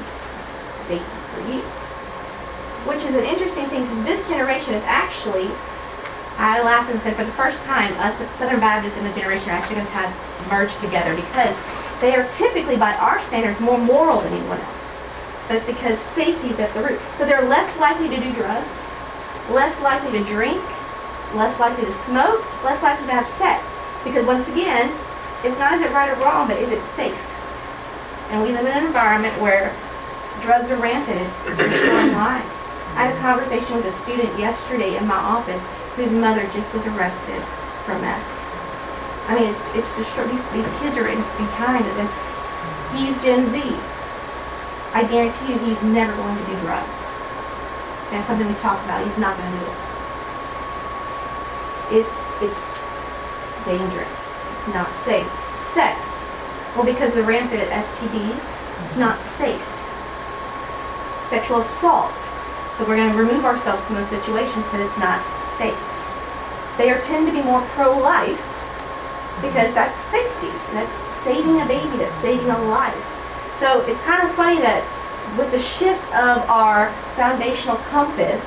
Safety 0.87 1.19
for 1.32 1.41
you. 1.53 1.61
Which 2.88 3.05
is 3.05 3.14
an 3.14 3.25
interesting 3.25 3.67
thing 3.67 3.82
because 3.82 4.05
this 4.05 4.29
generation 4.29 4.75
is 4.75 4.82
actually, 4.85 5.50
I 6.38 6.62
laughed 6.62 6.91
and 6.91 7.00
said, 7.03 7.17
for 7.17 7.25
the 7.25 7.32
first 7.32 7.62
time, 7.64 7.93
us 7.94 8.17
Southern 8.38 8.61
Baptists 8.61 8.97
and 8.97 9.06
the 9.06 9.19
generation 9.19 9.51
are 9.51 9.55
actually 9.55 9.77
going 9.77 9.86
to 9.86 9.93
have 9.93 10.51
merged 10.51 10.79
together 10.81 11.15
because 11.15 11.56
they 12.01 12.15
are 12.15 12.29
typically, 12.32 12.77
by 12.77 12.94
our 12.94 13.20
standards, 13.22 13.58
more 13.60 13.79
moral 13.79 14.20
than 14.20 14.32
anyone 14.32 14.60
else. 14.60 14.96
It's 15.48 15.67
because 15.67 15.98
safety 16.15 16.48
is 16.51 16.58
at 16.58 16.72
the 16.75 16.82
root. 16.82 17.01
So 17.19 17.27
they're 17.27 17.46
less 17.46 17.79
likely 17.79 18.08
to 18.08 18.17
do 18.20 18.32
drugs, 18.32 18.77
less 19.51 19.81
likely 19.81 20.19
to 20.19 20.25
drink, 20.25 20.63
less 21.34 21.58
likely 21.58 21.84
to 21.84 21.92
smoke, 22.04 22.44
less 22.62 22.82
likely 22.82 23.06
to 23.06 23.12
have 23.12 23.26
sex. 23.40 23.66
Because 24.04 24.24
once 24.26 24.48
again, 24.48 24.92
it's 25.42 25.58
not 25.58 25.74
is 25.74 25.82
it 25.82 25.90
right 25.92 26.10
or 26.10 26.20
wrong, 26.22 26.48
but 26.48 26.58
is 26.58 26.70
it 26.70 26.82
safe? 26.94 27.18
And 28.30 28.42
we 28.42 28.52
live 28.52 28.66
in 28.66 28.72
an 28.72 28.86
environment 28.86 29.34
where 29.40 29.74
drugs 30.40 30.70
are 30.70 30.76
rampant. 30.76 31.20
It's, 31.20 31.46
it's 31.46 31.58
destroying 31.58 32.12
lives. 32.24 32.56
I 32.96 33.06
had 33.06 33.14
a 33.14 33.20
conversation 33.20 33.76
with 33.76 33.86
a 33.86 33.96
student 34.02 34.38
yesterday 34.38 34.96
in 34.96 35.06
my 35.06 35.18
office 35.18 35.60
whose 35.96 36.12
mother 36.12 36.48
just 36.54 36.72
was 36.72 36.86
arrested 36.86 37.42
for 37.84 37.98
meth. 37.98 38.24
I 39.28 39.38
mean, 39.38 39.50
it's, 39.50 39.64
it's 39.74 39.92
destroyed. 39.98 40.30
These, 40.30 40.46
these 40.54 40.70
kids 40.80 40.96
are 40.96 41.08
in, 41.08 41.18
in 41.18 41.46
kindness, 41.58 41.96
and 41.98 42.08
he's 42.94 43.14
Gen 43.22 43.50
Z. 43.50 43.58
I 44.94 45.04
guarantee 45.04 45.52
you 45.52 45.58
he's 45.58 45.82
never 45.82 46.14
going 46.14 46.36
to 46.38 46.44
do 46.46 46.54
drugs. 46.62 47.00
That's 48.10 48.26
something 48.26 48.46
we 48.46 48.54
talk 48.62 48.82
about. 48.84 49.04
He's 49.04 49.18
not 49.18 49.36
going 49.36 49.50
to 49.52 49.58
do 49.58 49.66
it. 49.66 49.85
It's, 51.90 52.19
it's 52.43 52.60
dangerous. 53.64 54.16
It's 54.58 54.69
not 54.74 54.90
safe. 55.05 55.28
Sex. 55.74 56.00
Well, 56.74 56.84
because 56.84 57.10
of 57.10 57.16
the 57.16 57.22
rampant 57.22 57.62
STDs, 57.62 58.36
it's 58.36 58.94
mm-hmm. 58.94 59.00
not 59.00 59.20
safe 59.20 59.62
sexual 61.28 61.60
assault. 61.60 62.14
So 62.76 62.84
we're 62.86 62.96
going 62.96 63.12
to 63.12 63.19
remove 63.19 63.44
ourselves 63.44 63.82
from 63.84 63.96
those 63.96 64.08
situations 64.08 64.64
because 64.66 64.86
it's 64.86 64.98
not 64.98 65.20
safe. 65.58 65.78
They 66.78 66.90
are 66.90 67.00
tend 67.00 67.26
to 67.26 67.32
be 67.32 67.43
more 67.43 67.62
pro-life 67.72 68.40
because 69.40 69.72
mm-hmm. 69.72 69.81
that's 69.81 69.98
safety. 70.12 70.52
That's 70.72 70.93
saving 71.24 71.60
a 71.60 71.66
baby. 71.66 71.96
That's 71.96 72.14
saving 72.20 72.50
a 72.50 72.62
life. 72.69 72.96
So 73.58 73.81
it's 73.88 74.00
kind 74.02 74.28
of 74.28 74.34
funny 74.34 74.60
that 74.60 74.84
with 75.38 75.50
the 75.50 75.60
shift 75.60 76.05
of 76.14 76.44
our 76.48 76.93
foundational 77.16 77.76
compass, 77.88 78.44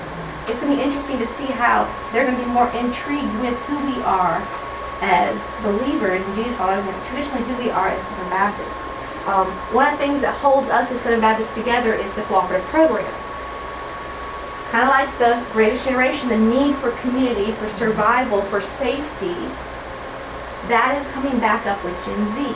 it's 0.50 0.60
going 0.62 0.76
to 0.76 0.78
be 0.78 0.84
interesting 0.84 1.20
to 1.20 1.28
see 1.28 1.46
how 1.46 1.86
they're 2.12 2.26
going 2.26 2.38
to 2.38 2.44
be 2.44 2.50
more 2.52 2.68
intrigued 2.76 3.34
with 3.40 3.56
who 3.70 3.78
we 3.86 4.02
are 4.04 4.42
as 5.02 5.40
believers 5.64 6.26
and 6.26 6.36
Jesus 6.36 6.56
followers 6.58 6.86
and 6.86 7.06
traditionally 7.06 7.44
who 7.48 7.64
we 7.64 7.70
are 7.70 7.90
as 7.90 8.02
Southern 8.08 8.30
Baptists. 8.30 8.82
Um, 9.28 9.48
one 9.74 9.86
of 9.88 10.00
the 10.00 10.06
things 10.06 10.22
that 10.22 10.36
holds 10.40 10.70
us 10.70 10.90
as 10.92 11.00
Southern 11.02 11.22
Baptists 11.22 11.54
together 11.54 11.94
is 11.94 12.14
the 12.16 12.24
cooperative 12.24 12.66
program. 12.68 13.14
kind 14.72 14.84
of 14.84 14.90
like 14.90 15.10
the 15.18 15.44
greatest 15.54 15.86
generation, 15.86 16.30
the 16.30 16.38
need 16.38 16.76
for 16.78 16.92
community, 17.02 17.52
for 17.54 17.70
survival, 17.70 18.42
for 18.44 18.62
safety, 18.62 19.36
that 20.70 20.98
is 21.02 21.08
coming 21.14 21.40
back 21.40 21.66
up 21.66 21.84
with 21.84 21.94
Gen 22.06 22.22
Z. 22.36 22.56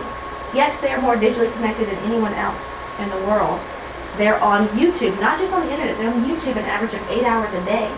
Yes, 0.54 0.80
they 0.82 0.92
are 0.92 1.02
more 1.02 1.16
digitally 1.16 1.52
connected 1.54 1.88
than 1.90 1.98
anyone 2.06 2.34
else 2.34 2.78
in 3.00 3.10
the 3.10 3.18
world. 3.26 3.60
They're 4.18 4.40
on 4.42 4.68
YouTube, 4.70 5.20
not 5.20 5.40
just 5.40 5.54
on 5.54 5.66
the 5.66 5.72
internet, 5.72 5.98
they're 5.98 6.14
on 6.14 6.24
YouTube 6.26 6.56
an 6.56 6.66
average 6.66 6.94
of 6.94 7.02
eight 7.10 7.24
hours 7.24 7.52
a 7.54 7.66
day. 7.66 7.90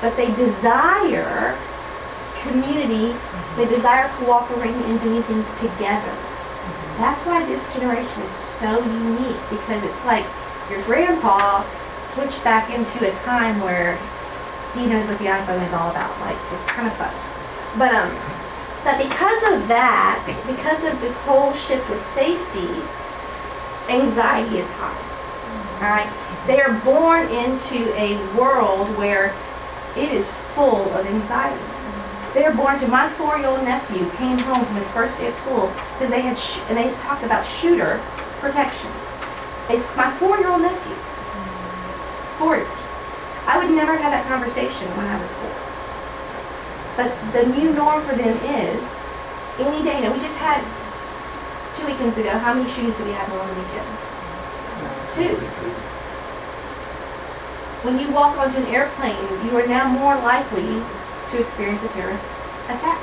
But 0.00 0.16
they 0.16 0.26
desire 0.34 1.56
community, 2.42 3.14
they 3.56 3.66
desire 3.66 4.08
cooperating 4.18 4.82
and 4.84 5.00
doing 5.00 5.22
things 5.22 5.46
together. 5.60 6.14
That's 6.98 7.24
why 7.26 7.44
this 7.46 7.62
generation 7.74 8.22
is 8.22 8.32
so 8.32 8.82
unique 8.84 9.40
because 9.50 9.82
it's 9.84 10.04
like 10.04 10.24
your 10.70 10.82
grandpa 10.82 11.64
switched 12.12 12.42
back 12.42 12.70
into 12.70 13.06
a 13.06 13.14
time 13.22 13.60
where 13.60 13.96
he 14.74 14.86
knows 14.86 15.06
what 15.08 15.18
the 15.18 15.26
iPhone 15.26 15.66
is 15.66 15.72
all 15.74 15.90
about. 15.90 16.18
Like 16.20 16.38
it's 16.52 16.70
kind 16.72 16.88
of 16.88 16.96
fun. 16.96 17.14
But 17.78 17.94
um 17.94 18.10
but 18.84 18.98
because 18.98 19.42
of 19.52 19.66
that, 19.68 20.22
because 20.46 20.84
of 20.84 21.00
this 21.00 21.16
whole 21.26 21.52
shift 21.54 21.90
with 21.90 22.00
safety, 22.14 22.70
anxiety 23.90 24.58
is 24.58 24.70
high. 24.78 25.05
All 25.82 25.88
right? 25.90 26.10
They 26.46 26.60
are 26.60 26.72
born 26.84 27.28
into 27.28 27.92
a 27.98 28.16
world 28.36 28.88
where 28.96 29.34
it 29.96 30.12
is 30.12 30.28
full 30.54 30.92
of 30.94 31.06
anxiety. 31.06 31.62
They 32.34 32.44
are 32.44 32.52
born 32.52 32.78
to 32.80 32.86
my 32.88 33.08
four-year-old 33.10 33.64
nephew 33.64 34.08
came 34.16 34.38
home 34.38 34.64
from 34.64 34.76
his 34.76 34.90
first 34.90 35.16
day 35.18 35.28
of 35.28 35.34
school 35.36 35.72
because 35.94 36.10
they 36.10 36.20
had 36.20 36.36
sh- 36.38 36.58
and 36.68 36.76
they 36.76 36.90
talked 37.02 37.24
about 37.24 37.46
shooter 37.46 38.00
protection. 38.40 38.90
It's 39.70 39.88
my 39.96 40.12
four-year-old 40.18 40.60
nephew. 40.62 40.94
Four 42.38 42.56
years. 42.56 42.68
I 43.46 43.58
would 43.58 43.74
never 43.74 43.96
have 43.96 44.12
that 44.12 44.26
conversation 44.28 44.86
when 44.96 45.06
I 45.06 45.16
was 45.20 45.30
four. 45.40 45.54
But 46.96 47.12
the 47.32 47.46
new 47.58 47.72
norm 47.72 48.04
for 48.04 48.14
them 48.16 48.36
is 48.44 48.84
any 49.58 49.82
day. 49.84 50.00
Now 50.00 50.12
we 50.12 50.20
just 50.20 50.36
had 50.36 50.60
two 51.78 51.86
weekends 51.86 52.18
ago. 52.18 52.36
How 52.38 52.52
many 52.54 52.70
shootings 52.72 52.96
did 52.96 53.06
we 53.06 53.12
have 53.12 53.32
on 53.32 53.48
the 53.48 53.54
weekend? 53.54 53.88
Two. 55.16 55.34
When 57.82 57.98
you 57.98 58.10
walk 58.10 58.36
onto 58.36 58.58
an 58.58 58.66
airplane, 58.66 59.16
you 59.46 59.56
are 59.56 59.66
now 59.66 59.88
more 59.88 60.14
likely 60.16 60.84
to 61.30 61.40
experience 61.40 61.82
a 61.84 61.88
terrorist 61.88 62.24
attack. 62.68 62.98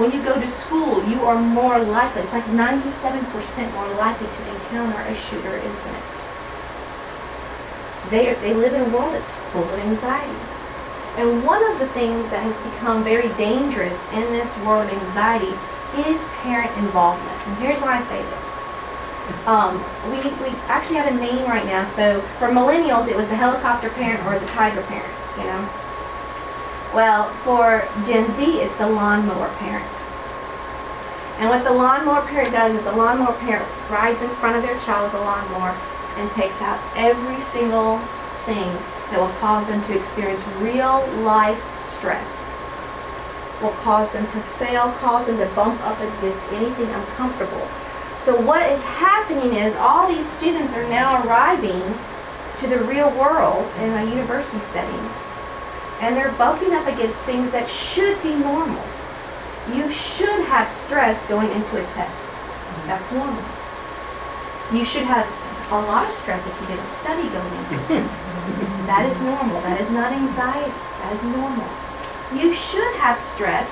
When 0.00 0.12
you 0.12 0.22
go 0.24 0.40
to 0.40 0.48
school, 0.48 1.04
you 1.04 1.20
are 1.24 1.38
more 1.38 1.78
likely, 1.78 2.22
it's 2.22 2.32
like 2.32 2.46
97% 2.46 3.72
more 3.74 3.88
likely 3.96 4.28
to 4.28 4.42
encounter 4.54 4.98
a 4.98 5.14
shooter 5.14 5.56
incident. 5.56 6.04
They, 8.08 8.32
they 8.40 8.54
live 8.54 8.72
in 8.72 8.80
a 8.80 8.88
world 8.88 9.12
that's 9.12 9.34
full 9.52 9.64
of 9.64 9.78
anxiety. 9.80 10.40
And 11.16 11.44
one 11.44 11.62
of 11.70 11.78
the 11.78 11.88
things 11.88 12.28
that 12.30 12.42
has 12.42 12.56
become 12.72 13.04
very 13.04 13.28
dangerous 13.36 14.00
in 14.12 14.24
this 14.32 14.50
world 14.64 14.88
of 14.88 15.02
anxiety 15.06 15.52
is 16.08 16.20
parent 16.40 16.72
involvement. 16.78 17.46
And 17.46 17.58
here's 17.58 17.80
why 17.82 18.00
I 18.00 18.04
say 18.08 18.22
this. 18.22 18.43
Um, 19.46 19.82
we, 20.10 20.16
we 20.42 20.50
actually 20.68 20.96
have 20.96 21.12
a 21.12 21.16
name 21.16 21.44
right 21.44 21.64
now. 21.64 21.88
So 21.96 22.20
for 22.38 22.48
millennials, 22.48 23.08
it 23.08 23.16
was 23.16 23.28
the 23.28 23.36
helicopter 23.36 23.90
parent 23.90 24.24
or 24.26 24.38
the 24.38 24.46
tiger 24.52 24.82
parent, 24.82 25.12
you 25.38 25.44
know. 25.44 25.68
Well, 26.94 27.32
for 27.42 27.88
Gen 28.06 28.30
Z, 28.36 28.60
it's 28.60 28.76
the 28.76 28.88
lawnmower 28.88 29.48
parent. 29.58 29.90
And 31.38 31.48
what 31.48 31.64
the 31.64 31.72
lawnmower 31.72 32.22
parent 32.22 32.52
does 32.52 32.76
is 32.76 32.84
the 32.84 32.92
lawnmower 32.92 33.34
parent 33.38 33.66
rides 33.90 34.22
in 34.22 34.30
front 34.36 34.56
of 34.56 34.62
their 34.62 34.78
child 34.80 35.12
with 35.12 35.20
a 35.20 35.24
lawnmower 35.24 35.76
and 36.16 36.30
takes 36.32 36.60
out 36.62 36.78
every 36.94 37.40
single 37.50 37.98
thing 38.46 38.70
that 39.10 39.18
will 39.18 39.34
cause 39.40 39.66
them 39.66 39.82
to 39.86 39.98
experience 39.98 40.42
real 40.58 41.04
life 41.22 41.60
stress, 41.82 42.46
will 43.60 43.74
cause 43.82 44.10
them 44.12 44.26
to 44.30 44.40
fail, 44.58 44.92
cause 44.98 45.26
them 45.26 45.38
to 45.38 45.46
bump 45.54 45.80
up 45.82 45.98
against 45.98 46.52
anything 46.52 46.88
uncomfortable. 46.88 47.66
So 48.24 48.40
what 48.40 48.64
is 48.72 48.80
happening 48.82 49.52
is 49.52 49.76
all 49.76 50.08
these 50.08 50.26
students 50.40 50.72
are 50.72 50.88
now 50.88 51.22
arriving 51.26 51.82
to 52.56 52.66
the 52.66 52.78
real 52.78 53.10
world 53.20 53.70
in 53.76 53.92
a 53.92 54.04
university 54.08 54.64
setting, 54.72 55.04
and 56.00 56.16
they're 56.16 56.32
bumping 56.32 56.72
up 56.72 56.86
against 56.86 57.20
things 57.28 57.52
that 57.52 57.68
should 57.68 58.16
be 58.22 58.34
normal. 58.34 58.82
You 59.76 59.92
should 59.92 60.40
have 60.48 60.72
stress 60.72 61.20
going 61.26 61.50
into 61.52 61.76
a 61.76 61.84
test. 61.92 62.16
That's 62.88 63.04
normal. 63.12 63.44
You 64.72 64.88
should 64.88 65.04
have 65.04 65.28
a 65.68 65.80
lot 65.84 66.08
of 66.08 66.16
stress 66.16 66.40
if 66.48 66.60
you 66.62 66.66
didn't 66.72 66.88
study 66.96 67.28
going 67.28 67.52
into 67.60 67.76
a 67.76 67.84
test. 67.92 68.24
That 68.88 69.04
is 69.04 69.20
normal. 69.20 69.60
That 69.68 69.82
is 69.82 69.90
not 69.92 70.16
anxiety. 70.16 70.72
That 70.72 71.12
is 71.12 71.22
normal. 71.28 71.68
You 72.32 72.56
should 72.56 72.96
have 73.04 73.20
stress 73.20 73.68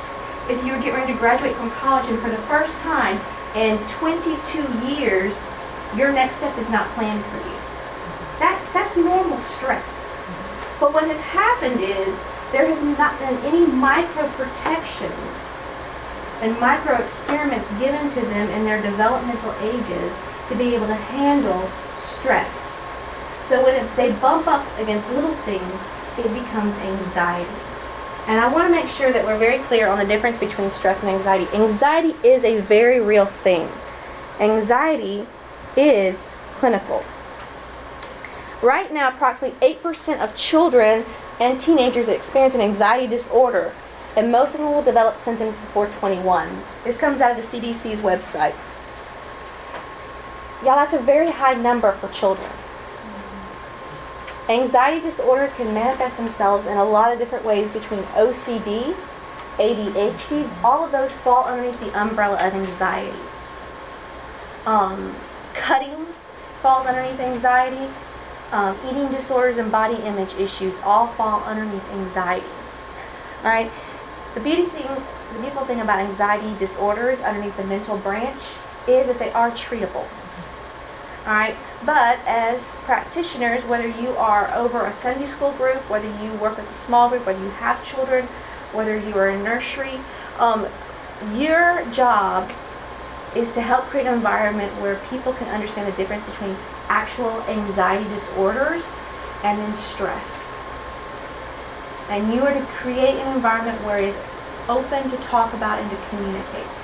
if 0.52 0.60
you 0.60 0.76
were 0.76 0.78
getting 0.84 1.00
ready 1.00 1.12
to 1.14 1.18
graduate 1.18 1.56
from 1.56 1.70
college 1.70 2.04
and 2.12 2.20
for 2.20 2.28
the 2.28 2.42
first 2.52 2.76
time 2.84 3.16
in 3.54 3.78
22 3.88 4.62
years, 4.86 5.36
your 5.96 6.12
next 6.12 6.36
step 6.36 6.56
is 6.58 6.68
not 6.70 6.88
planned 6.94 7.24
for 7.26 7.36
you. 7.36 7.58
That, 8.38 8.58
that's 8.72 8.96
normal 8.96 9.40
stress. 9.40 9.84
But 10.80 10.92
what 10.94 11.04
has 11.04 11.20
happened 11.20 11.80
is 11.80 12.16
there 12.50 12.66
has 12.66 12.82
not 12.98 13.18
been 13.18 13.36
any 13.44 13.66
micro 13.66 14.28
protections 14.30 15.38
and 16.40 16.58
micro 16.58 16.96
experiments 16.96 17.70
given 17.78 18.10
to 18.10 18.20
them 18.20 18.50
in 18.50 18.64
their 18.64 18.82
developmental 18.82 19.52
ages 19.60 20.12
to 20.48 20.56
be 20.56 20.74
able 20.74 20.88
to 20.88 20.94
handle 20.94 21.70
stress. 21.96 22.50
So 23.48 23.62
when 23.62 23.76
it, 23.76 23.96
they 23.96 24.12
bump 24.12 24.46
up 24.48 24.66
against 24.78 25.08
little 25.10 25.34
things, 25.46 25.80
it 26.18 26.28
becomes 26.34 26.74
anxiety. 26.78 27.71
And 28.26 28.38
I 28.38 28.52
want 28.52 28.68
to 28.68 28.70
make 28.70 28.88
sure 28.88 29.12
that 29.12 29.24
we're 29.24 29.38
very 29.38 29.58
clear 29.64 29.88
on 29.88 29.98
the 29.98 30.04
difference 30.04 30.36
between 30.36 30.70
stress 30.70 31.00
and 31.00 31.08
anxiety. 31.08 31.46
Anxiety 31.52 32.14
is 32.26 32.44
a 32.44 32.60
very 32.60 33.00
real 33.00 33.26
thing. 33.26 33.68
Anxiety 34.38 35.26
is 35.76 36.16
clinical. 36.54 37.04
Right 38.62 38.92
now, 38.92 39.08
approximately 39.08 39.74
8% 39.74 40.20
of 40.20 40.36
children 40.36 41.04
and 41.40 41.60
teenagers 41.60 42.06
experience 42.06 42.54
an 42.54 42.60
anxiety 42.60 43.08
disorder, 43.08 43.74
and 44.16 44.30
most 44.30 44.54
of 44.54 44.60
them 44.60 44.72
will 44.72 44.82
develop 44.82 45.16
symptoms 45.18 45.56
before 45.56 45.88
21. 45.88 46.62
This 46.84 46.96
comes 46.96 47.20
out 47.20 47.36
of 47.36 47.50
the 47.50 47.58
CDC's 47.58 47.98
website. 47.98 48.54
Y'all, 50.62 50.76
that's 50.76 50.92
a 50.92 51.00
very 51.00 51.32
high 51.32 51.54
number 51.54 51.90
for 51.90 52.08
children. 52.10 52.50
Anxiety 54.48 55.00
disorders 55.00 55.52
can 55.52 55.72
manifest 55.72 56.16
themselves 56.16 56.66
in 56.66 56.76
a 56.76 56.84
lot 56.84 57.12
of 57.12 57.18
different 57.18 57.44
ways 57.44 57.70
between 57.70 58.02
OCD, 58.14 58.94
ADHD, 59.56 60.50
all 60.64 60.84
of 60.84 60.90
those 60.90 61.12
fall 61.12 61.44
underneath 61.44 61.78
the 61.78 62.00
umbrella 62.00 62.34
of 62.44 62.52
anxiety. 62.52 63.16
Um, 64.66 65.14
cutting 65.54 66.06
falls 66.60 66.86
underneath 66.86 67.20
anxiety. 67.20 67.92
Um, 68.50 68.76
eating 68.86 69.08
disorders 69.10 69.58
and 69.58 69.70
body 69.70 69.94
image 70.02 70.34
issues 70.34 70.78
all 70.80 71.06
fall 71.06 71.42
underneath 71.44 71.88
anxiety. 71.90 72.46
All 73.44 73.50
right. 73.50 73.70
The 74.34 74.40
beauty 74.40 74.66
thing, 74.66 74.88
the 75.32 75.38
beautiful 75.38 75.64
thing 75.64 75.80
about 75.80 76.00
anxiety 76.00 76.56
disorders 76.58 77.20
underneath 77.20 77.56
the 77.56 77.64
mental 77.64 77.96
branch 77.98 78.42
is 78.88 79.06
that 79.06 79.18
they 79.18 79.30
are 79.32 79.50
treatable. 79.52 80.06
All 81.26 81.32
right. 81.34 81.56
But 81.86 82.18
as 82.26 82.64
practitioners, 82.84 83.64
whether 83.64 83.86
you 83.86 84.10
are 84.16 84.52
over 84.54 84.86
a 84.86 84.92
Sunday 84.92 85.26
school 85.26 85.52
group, 85.52 85.88
whether 85.88 86.08
you 86.22 86.32
work 86.34 86.56
with 86.56 86.68
a 86.68 86.72
small 86.72 87.08
group, 87.08 87.26
whether 87.26 87.40
you 87.40 87.50
have 87.50 87.84
children, 87.84 88.26
whether 88.72 88.96
you 88.96 89.14
are 89.14 89.28
in 89.28 89.40
a 89.40 89.42
nursery, 89.42 90.00
um, 90.38 90.66
your 91.32 91.84
job 91.92 92.50
is 93.36 93.52
to 93.52 93.60
help 93.60 93.84
create 93.84 94.06
an 94.06 94.14
environment 94.14 94.72
where 94.80 94.96
people 95.10 95.32
can 95.32 95.48
understand 95.48 95.90
the 95.90 95.96
difference 95.96 96.24
between 96.26 96.56
actual 96.88 97.42
anxiety 97.42 98.08
disorders 98.10 98.84
and 99.44 99.58
then 99.58 99.74
stress. 99.74 100.52
And 102.08 102.34
you 102.34 102.42
are 102.42 102.52
to 102.52 102.64
create 102.66 103.14
an 103.14 103.34
environment 103.34 103.82
where 103.84 103.96
it 103.96 104.04
is 104.04 104.16
open 104.68 105.08
to 105.08 105.16
talk 105.18 105.54
about 105.54 105.78
and 105.78 105.90
to 105.90 105.96
communicate. 106.10 106.81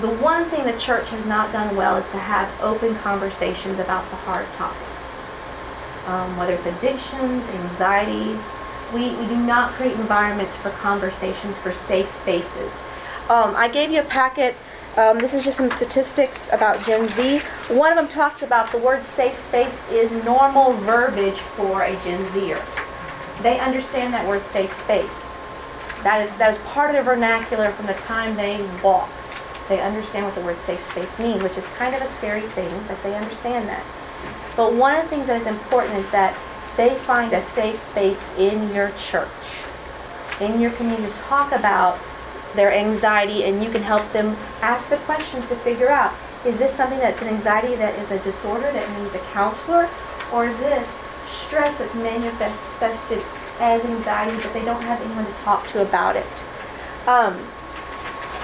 The 0.00 0.10
one 0.10 0.44
thing 0.46 0.64
the 0.64 0.78
church 0.78 1.08
has 1.10 1.24
not 1.26 1.52
done 1.52 1.76
well 1.76 1.96
is 1.96 2.06
to 2.10 2.18
have 2.18 2.50
open 2.60 2.94
conversations 2.96 3.78
about 3.78 4.08
the 4.10 4.16
hard 4.16 4.46
topics. 4.56 5.20
Um, 6.06 6.36
whether 6.36 6.54
it's 6.54 6.66
addictions, 6.66 7.42
anxieties, 7.44 8.50
we, 8.92 9.10
we 9.16 9.26
do 9.26 9.36
not 9.36 9.72
create 9.72 9.92
environments 9.92 10.56
for 10.56 10.70
conversations, 10.70 11.56
for 11.58 11.72
safe 11.72 12.10
spaces. 12.16 12.72
Um, 13.28 13.54
I 13.56 13.68
gave 13.68 13.90
you 13.90 14.00
a 14.00 14.04
packet 14.04 14.54
um, 14.96 15.18
this 15.18 15.34
is 15.34 15.44
just 15.44 15.56
some 15.56 15.70
statistics 15.72 16.48
about 16.52 16.84
Gen 16.86 17.08
Z. 17.08 17.40
One 17.66 17.90
of 17.90 17.96
them 17.96 18.06
talks 18.06 18.42
about 18.42 18.70
the 18.70 18.78
word 18.78 19.04
safe 19.04 19.36
space 19.48 19.74
is 19.90 20.12
normal 20.24 20.72
verbiage 20.74 21.38
for 21.38 21.82
a 21.82 21.96
Gen 22.04 22.32
Zer. 22.32 22.62
They 23.42 23.58
understand 23.58 24.14
that 24.14 24.24
word 24.28 24.44
safe 24.44 24.72
space. 24.82 25.36
That 26.04 26.24
is, 26.24 26.30
that 26.38 26.54
is 26.54 26.58
part 26.60 26.90
of 26.90 26.94
their 26.94 27.02
vernacular 27.02 27.72
from 27.72 27.86
the 27.86 27.94
time 27.94 28.36
they 28.36 28.64
walk. 28.84 29.10
They 29.68 29.80
understand 29.80 30.26
what 30.26 30.34
the 30.34 30.42
word 30.42 30.58
safe 30.60 30.82
space 30.90 31.18
means, 31.18 31.42
which 31.42 31.56
is 31.56 31.64
kind 31.78 31.94
of 31.94 32.02
a 32.02 32.10
scary 32.16 32.42
thing, 32.42 32.84
but 32.86 33.02
they 33.02 33.14
understand 33.14 33.68
that. 33.68 33.84
But 34.56 34.74
one 34.74 34.96
of 34.96 35.04
the 35.04 35.08
things 35.08 35.26
that 35.26 35.40
is 35.40 35.46
important 35.46 35.94
is 35.94 36.10
that 36.10 36.36
they 36.76 36.94
find 36.94 37.32
a 37.32 37.44
safe 37.50 37.82
space 37.90 38.20
in 38.36 38.74
your 38.74 38.90
church, 38.92 39.28
in 40.40 40.60
your 40.60 40.70
community. 40.72 41.10
To 41.12 41.18
talk 41.18 41.52
about 41.52 41.98
their 42.54 42.72
anxiety 42.72 43.44
and 43.44 43.62
you 43.62 43.70
can 43.70 43.82
help 43.82 44.12
them 44.12 44.36
ask 44.60 44.88
the 44.88 44.96
questions 44.98 45.46
to 45.48 45.56
figure 45.56 45.88
out 45.88 46.14
is 46.44 46.58
this 46.58 46.74
something 46.74 46.98
that's 46.98 47.20
an 47.22 47.28
anxiety 47.28 47.74
that 47.76 47.98
is 47.98 48.10
a 48.10 48.18
disorder 48.18 48.70
that 48.70 49.00
needs 49.00 49.14
a 49.14 49.18
counselor? 49.32 49.88
Or 50.30 50.46
is 50.46 50.56
this 50.58 50.88
stress 51.26 51.78
that's 51.78 51.94
manifested 51.94 53.24
as 53.58 53.82
anxiety 53.82 54.36
but 54.42 54.52
they 54.52 54.64
don't 54.64 54.82
have 54.82 55.00
anyone 55.00 55.24
to 55.24 55.32
talk 55.40 55.66
to 55.68 55.80
about 55.80 56.16
it? 56.16 56.44
Um, 57.06 57.38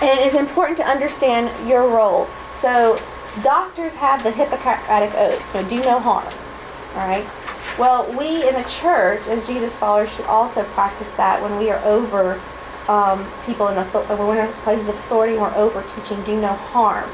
and 0.01 0.19
it 0.19 0.27
is 0.27 0.35
important 0.35 0.77
to 0.79 0.85
understand 0.85 1.69
your 1.69 1.89
role 1.89 2.29
so 2.61 2.99
doctors 3.43 3.95
have 3.95 4.23
the 4.23 4.31
hippocratic 4.31 5.15
oath 5.15 5.55
you 5.55 5.63
know, 5.63 5.69
do 5.69 5.81
no 5.83 5.99
harm 5.99 6.33
all 6.95 7.07
right 7.07 7.27
well 7.79 8.11
we 8.19 8.49
in 8.49 8.55
the 8.55 8.69
church 8.69 9.27
as 9.29 9.47
jesus 9.47 9.75
followers 9.75 10.11
should 10.11 10.27
also 10.27 10.65
practice 10.65 11.13
that 11.15 11.41
when 11.43 11.59
we 11.59 11.71
are 11.71 11.83
over 11.85 12.41
um, 12.91 13.25
people 13.47 13.69
in 13.69 13.77
we're 13.77 14.45
in 14.45 14.53
places 14.65 14.89
of 14.89 14.97
authority, 14.97 15.39
we're 15.39 15.55
over 15.55 15.85
teaching 15.95 16.23
do 16.25 16.41
no 16.41 16.55
harm. 16.55 17.09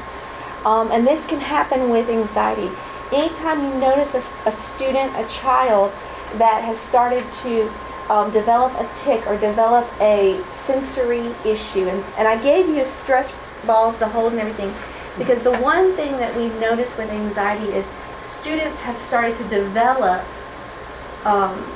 Um, 0.65 0.91
and 0.91 1.05
this 1.05 1.25
can 1.27 1.39
happen 1.39 1.89
with 1.89 2.09
anxiety. 2.09 2.71
Anytime 3.11 3.61
you 3.63 3.79
notice 3.79 4.15
a, 4.15 4.49
a 4.49 4.51
student, 4.51 5.15
a 5.15 5.27
child 5.29 5.91
that 6.33 6.63
has 6.63 6.79
started 6.79 7.31
to 7.43 7.71
um, 8.09 8.31
develop 8.31 8.73
a 8.73 8.89
tic 8.95 9.25
or 9.27 9.37
develop 9.37 9.87
a 9.99 10.41
sensory 10.53 11.33
issue, 11.45 11.87
and, 11.87 12.03
and 12.17 12.27
I 12.27 12.41
gave 12.41 12.67
you 12.69 12.85
stress 12.85 13.33
balls 13.65 13.97
to 13.99 14.07
hold 14.07 14.33
and 14.33 14.41
everything, 14.41 14.73
because 15.17 15.41
the 15.43 15.57
one 15.57 15.95
thing 15.95 16.13
that 16.17 16.35
we've 16.35 16.57
noticed 16.59 16.97
with 16.97 17.09
anxiety 17.09 17.71
is 17.73 17.85
students 18.21 18.79
have 18.81 18.97
started 18.97 19.35
to 19.37 19.43
develop 19.49 20.23
um, 21.25 21.73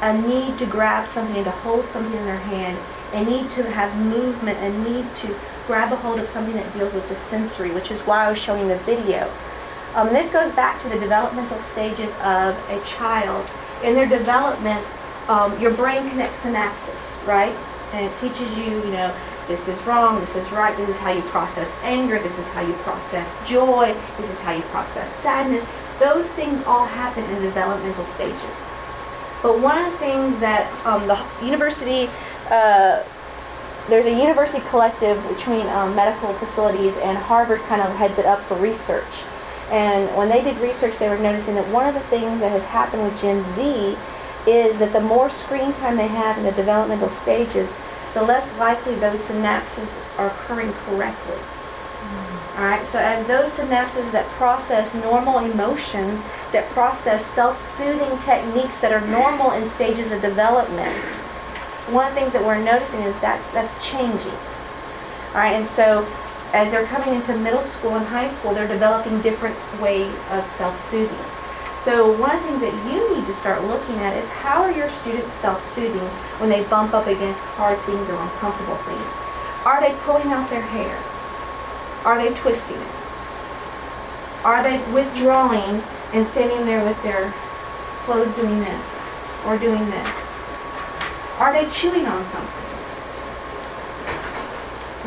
a 0.00 0.20
need 0.20 0.58
to 0.58 0.66
grab 0.66 1.06
something 1.06 1.44
to 1.44 1.50
hold 1.50 1.86
something 1.86 2.12
in 2.12 2.24
their 2.24 2.38
hand 2.38 2.78
and 3.12 3.28
need 3.28 3.50
to 3.50 3.70
have 3.70 3.94
movement 3.96 4.58
and 4.58 4.84
need 4.84 5.14
to 5.14 5.38
grab 5.66 5.92
a 5.92 5.96
hold 5.96 6.18
of 6.18 6.26
something 6.26 6.54
that 6.54 6.72
deals 6.72 6.92
with 6.92 7.06
the 7.08 7.14
sensory, 7.14 7.70
which 7.70 7.90
is 7.90 8.00
why 8.00 8.24
I 8.26 8.30
was 8.30 8.38
showing 8.38 8.68
the 8.68 8.78
video. 8.78 9.30
Um, 9.94 10.08
this 10.08 10.32
goes 10.32 10.50
back 10.54 10.80
to 10.82 10.88
the 10.88 10.98
developmental 10.98 11.58
stages 11.58 12.10
of 12.22 12.56
a 12.70 12.82
child. 12.86 13.48
In 13.84 13.94
their 13.94 14.08
development, 14.08 14.84
um, 15.28 15.58
your 15.60 15.72
brain 15.72 16.08
connects 16.10 16.38
synapses, 16.38 17.26
right? 17.26 17.54
And 17.92 18.06
it 18.06 18.18
teaches 18.18 18.56
you, 18.56 18.64
you 18.64 18.92
know, 18.92 19.14
this 19.48 19.66
is 19.68 19.80
wrong, 19.82 20.20
this 20.20 20.34
is 20.36 20.50
right, 20.52 20.76
this 20.76 20.88
is 20.88 20.96
how 20.98 21.12
you 21.12 21.22
process 21.22 21.70
anger, 21.82 22.18
this 22.18 22.36
is 22.38 22.46
how 22.48 22.62
you 22.62 22.74
process 22.74 23.28
joy, 23.48 23.94
this 24.18 24.30
is 24.30 24.38
how 24.40 24.52
you 24.52 24.62
process 24.62 25.12
sadness. 25.16 25.66
Those 25.98 26.26
things 26.28 26.64
all 26.64 26.86
happen 26.86 27.24
in 27.24 27.42
developmental 27.42 28.04
stages. 28.04 28.40
But 29.42 29.60
one 29.60 29.78
of 29.84 29.92
the 29.92 29.98
things 29.98 30.38
that 30.40 30.70
um, 30.86 31.06
the 31.06 31.20
university 31.44 32.08
uh, 32.48 33.02
there's 33.88 34.06
a 34.06 34.10
university 34.10 34.62
collective 34.68 35.20
between 35.28 35.66
um, 35.68 35.94
medical 35.96 36.32
facilities, 36.34 36.94
and 36.98 37.18
Harvard 37.18 37.60
kind 37.62 37.82
of 37.82 37.94
heads 37.96 38.16
it 38.18 38.26
up 38.26 38.40
for 38.44 38.56
research. 38.56 39.24
And 39.70 40.14
when 40.16 40.28
they 40.28 40.42
did 40.42 40.56
research, 40.58 40.98
they 40.98 41.08
were 41.08 41.18
noticing 41.18 41.54
that 41.56 41.66
one 41.68 41.88
of 41.88 41.94
the 41.94 42.00
things 42.08 42.40
that 42.40 42.52
has 42.52 42.62
happened 42.64 43.02
with 43.02 43.20
Gen 43.20 43.44
Z 43.56 43.96
is 44.46 44.78
that 44.78 44.92
the 44.92 45.00
more 45.00 45.30
screen 45.30 45.72
time 45.74 45.96
they 45.96 46.08
have 46.08 46.38
in 46.38 46.44
the 46.44 46.52
developmental 46.52 47.10
stages, 47.10 47.70
the 48.14 48.22
less 48.22 48.52
likely 48.58 48.94
those 48.96 49.20
synapses 49.20 49.88
are 50.18 50.26
occurring 50.28 50.72
correctly. 50.72 51.36
Mm. 51.36 52.58
All 52.58 52.64
right, 52.64 52.86
so 52.86 52.98
as 52.98 53.26
those 53.26 53.50
synapses 53.52 54.10
that 54.12 54.26
process 54.32 54.92
normal 54.94 55.38
emotions, 55.38 56.20
that 56.52 56.68
process 56.70 57.24
self-soothing 57.34 58.18
techniques 58.18 58.78
that 58.80 58.92
are 58.92 59.06
normal 59.08 59.52
in 59.52 59.68
stages 59.68 60.12
of 60.12 60.20
development, 60.20 61.14
one 61.90 62.06
of 62.06 62.14
the 62.14 62.20
things 62.20 62.32
that 62.32 62.44
we're 62.44 62.62
noticing 62.62 63.00
is 63.00 63.18
that's 63.20 63.48
that's 63.52 63.72
changing. 63.84 64.36
All 65.32 65.40
right, 65.40 65.54
and 65.54 65.66
so 65.68 66.06
as 66.52 66.70
they're 66.70 66.86
coming 66.86 67.14
into 67.14 67.34
middle 67.36 67.62
school 67.64 67.96
and 67.96 68.06
high 68.06 68.32
school, 68.34 68.52
they're 68.52 68.68
developing 68.68 69.22
different 69.22 69.56
ways 69.80 70.14
of 70.30 70.46
self-soothing. 70.58 71.31
So 71.84 72.16
one 72.16 72.36
of 72.36 72.42
the 72.42 72.48
things 72.48 72.60
that 72.60 72.94
you 72.94 73.16
need 73.16 73.26
to 73.26 73.34
start 73.34 73.64
looking 73.64 73.96
at 73.96 74.16
is 74.16 74.28
how 74.28 74.62
are 74.62 74.70
your 74.70 74.88
students 74.88 75.34
self-soothing 75.42 76.08
when 76.38 76.48
they 76.48 76.62
bump 76.64 76.94
up 76.94 77.08
against 77.08 77.40
hard 77.58 77.76
things 77.80 78.08
or 78.08 78.22
uncomfortable 78.22 78.76
things? 78.86 79.02
Are 79.66 79.80
they 79.80 79.92
pulling 80.06 80.30
out 80.30 80.48
their 80.48 80.62
hair? 80.62 80.96
Are 82.04 82.16
they 82.22 82.32
twisting 82.38 82.76
it? 82.76 82.94
Are 84.44 84.62
they 84.62 84.78
withdrawing 84.92 85.82
and 86.12 86.24
standing 86.28 86.66
there 86.66 86.84
with 86.84 87.02
their 87.02 87.34
clothes 88.04 88.32
doing 88.36 88.60
this 88.60 88.86
or 89.44 89.58
doing 89.58 89.84
this? 89.90 90.16
Are 91.38 91.52
they 91.52 91.68
chewing 91.70 92.06
on 92.06 92.22
something? 92.26 92.78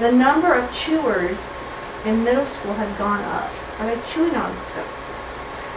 The 0.02 0.12
number 0.12 0.54
of 0.54 0.70
chewers 0.74 1.40
in 2.04 2.22
middle 2.26 2.46
school 2.46 2.74
has 2.74 2.98
gone 2.98 3.24
up. 3.24 3.50
Are 3.80 3.88
they 3.88 4.02
chewing 4.12 4.36
on 4.36 4.54
stuff? 4.72 5.05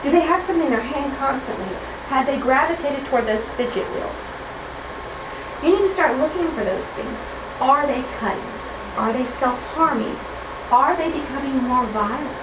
Do 0.03 0.11
they 0.11 0.21
have 0.21 0.45
something 0.45 0.67
in 0.67 0.71
their 0.71 0.81
hand 0.81 1.17
constantly? 1.19 1.75
Have 2.09 2.27
they 2.27 2.39
gravitated 2.39 3.05
toward 3.07 3.27
those 3.27 3.45
fidget 3.57 3.87
wheels? 3.93 4.25
You 5.63 5.71
need 5.73 5.89
to 5.89 5.93
start 5.93 6.17
looking 6.19 6.49
for 6.53 6.65
those 6.65 6.85
things. 6.97 7.17
Are 7.61 7.87
they 7.87 8.03
cutting? 8.19 8.53
Are 8.97 9.13
they 9.13 9.27
self-harming? 9.27 10.17
Are 10.71 10.97
they 10.97 11.11
becoming 11.11 11.57
more 11.65 11.87
violent? 11.87 12.37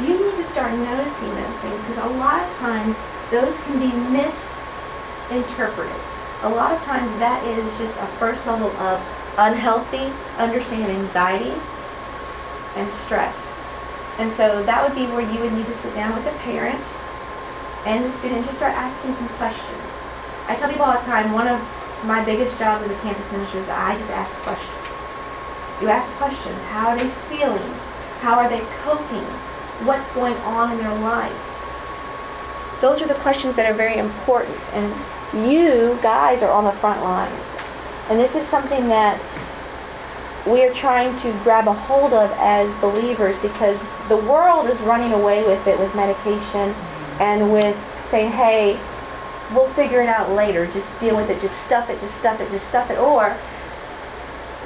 You 0.00 0.14
need 0.14 0.36
to 0.36 0.44
start 0.44 0.72
noticing 0.72 1.34
those 1.34 1.56
things 1.58 1.80
because 1.84 2.04
a 2.04 2.14
lot 2.16 2.42
of 2.42 2.54
times 2.56 2.96
those 3.30 3.56
can 3.62 3.78
be 3.80 3.92
misinterpreted 4.14 6.00
a 6.42 6.48
lot 6.48 6.72
of 6.72 6.80
times 6.82 7.10
that 7.18 7.42
is 7.44 7.78
just 7.78 7.96
a 7.98 8.06
first 8.18 8.46
level 8.46 8.70
of 8.76 9.00
unhealthy 9.38 10.12
understanding 10.36 10.96
anxiety 10.96 11.52
and 12.76 12.92
stress. 12.92 13.47
And 14.18 14.30
so 14.32 14.62
that 14.64 14.82
would 14.82 14.94
be 14.98 15.06
where 15.12 15.22
you 15.22 15.40
would 15.40 15.52
need 15.52 15.66
to 15.66 15.76
sit 15.78 15.94
down 15.94 16.14
with 16.14 16.24
the 16.24 16.36
parent 16.42 16.82
and 17.86 18.04
the 18.04 18.10
student 18.10 18.38
and 18.38 18.44
just 18.44 18.58
start 18.58 18.74
asking 18.74 19.14
some 19.14 19.28
questions. 19.38 19.88
I 20.48 20.56
tell 20.56 20.68
people 20.68 20.84
all 20.84 20.98
the 20.98 21.06
time, 21.06 21.32
one 21.32 21.46
of 21.46 21.60
my 22.04 22.24
biggest 22.24 22.58
jobs 22.58 22.84
as 22.84 22.90
a 22.90 23.00
campus 23.00 23.30
minister 23.30 23.58
is 23.58 23.68
I 23.68 23.96
just 23.96 24.10
ask 24.10 24.34
questions. 24.42 24.74
You 25.80 25.88
ask 25.88 26.10
questions. 26.14 26.58
How 26.74 26.88
are 26.88 26.96
they 26.96 27.08
feeling? 27.30 27.72
How 28.20 28.40
are 28.40 28.48
they 28.48 28.60
coping? 28.82 29.24
What's 29.86 30.10
going 30.12 30.34
on 30.38 30.72
in 30.72 30.78
their 30.78 30.98
life? 30.98 31.32
Those 32.80 33.00
are 33.02 33.06
the 33.06 33.14
questions 33.22 33.54
that 33.56 33.70
are 33.70 33.74
very 33.74 33.98
important. 33.98 34.58
And 34.72 35.46
you 35.48 35.98
guys 36.02 36.42
are 36.42 36.50
on 36.50 36.64
the 36.64 36.72
front 36.72 37.02
lines. 37.02 37.46
And 38.08 38.18
this 38.18 38.34
is 38.34 38.46
something 38.48 38.88
that 38.88 39.20
we 40.48 40.64
are 40.64 40.72
trying 40.72 41.16
to 41.20 41.32
grab 41.42 41.68
a 41.68 41.72
hold 41.72 42.12
of 42.12 42.30
as 42.36 42.70
believers 42.80 43.36
because 43.42 43.80
the 44.08 44.16
world 44.16 44.68
is 44.68 44.78
running 44.80 45.12
away 45.12 45.44
with 45.46 45.66
it 45.66 45.78
with 45.78 45.94
medication 45.94 46.74
and 47.20 47.52
with 47.52 47.76
saying, 48.06 48.30
hey, 48.30 48.80
we'll 49.52 49.68
figure 49.74 50.00
it 50.00 50.08
out 50.08 50.32
later. 50.32 50.66
Just 50.66 50.98
deal 51.00 51.16
with 51.16 51.28
it. 51.28 51.40
Just 51.40 51.64
stuff 51.64 51.90
it. 51.90 52.00
Just 52.00 52.16
stuff 52.16 52.40
it. 52.40 52.50
Just 52.50 52.68
stuff 52.68 52.90
it. 52.90 52.98
Or, 52.98 53.36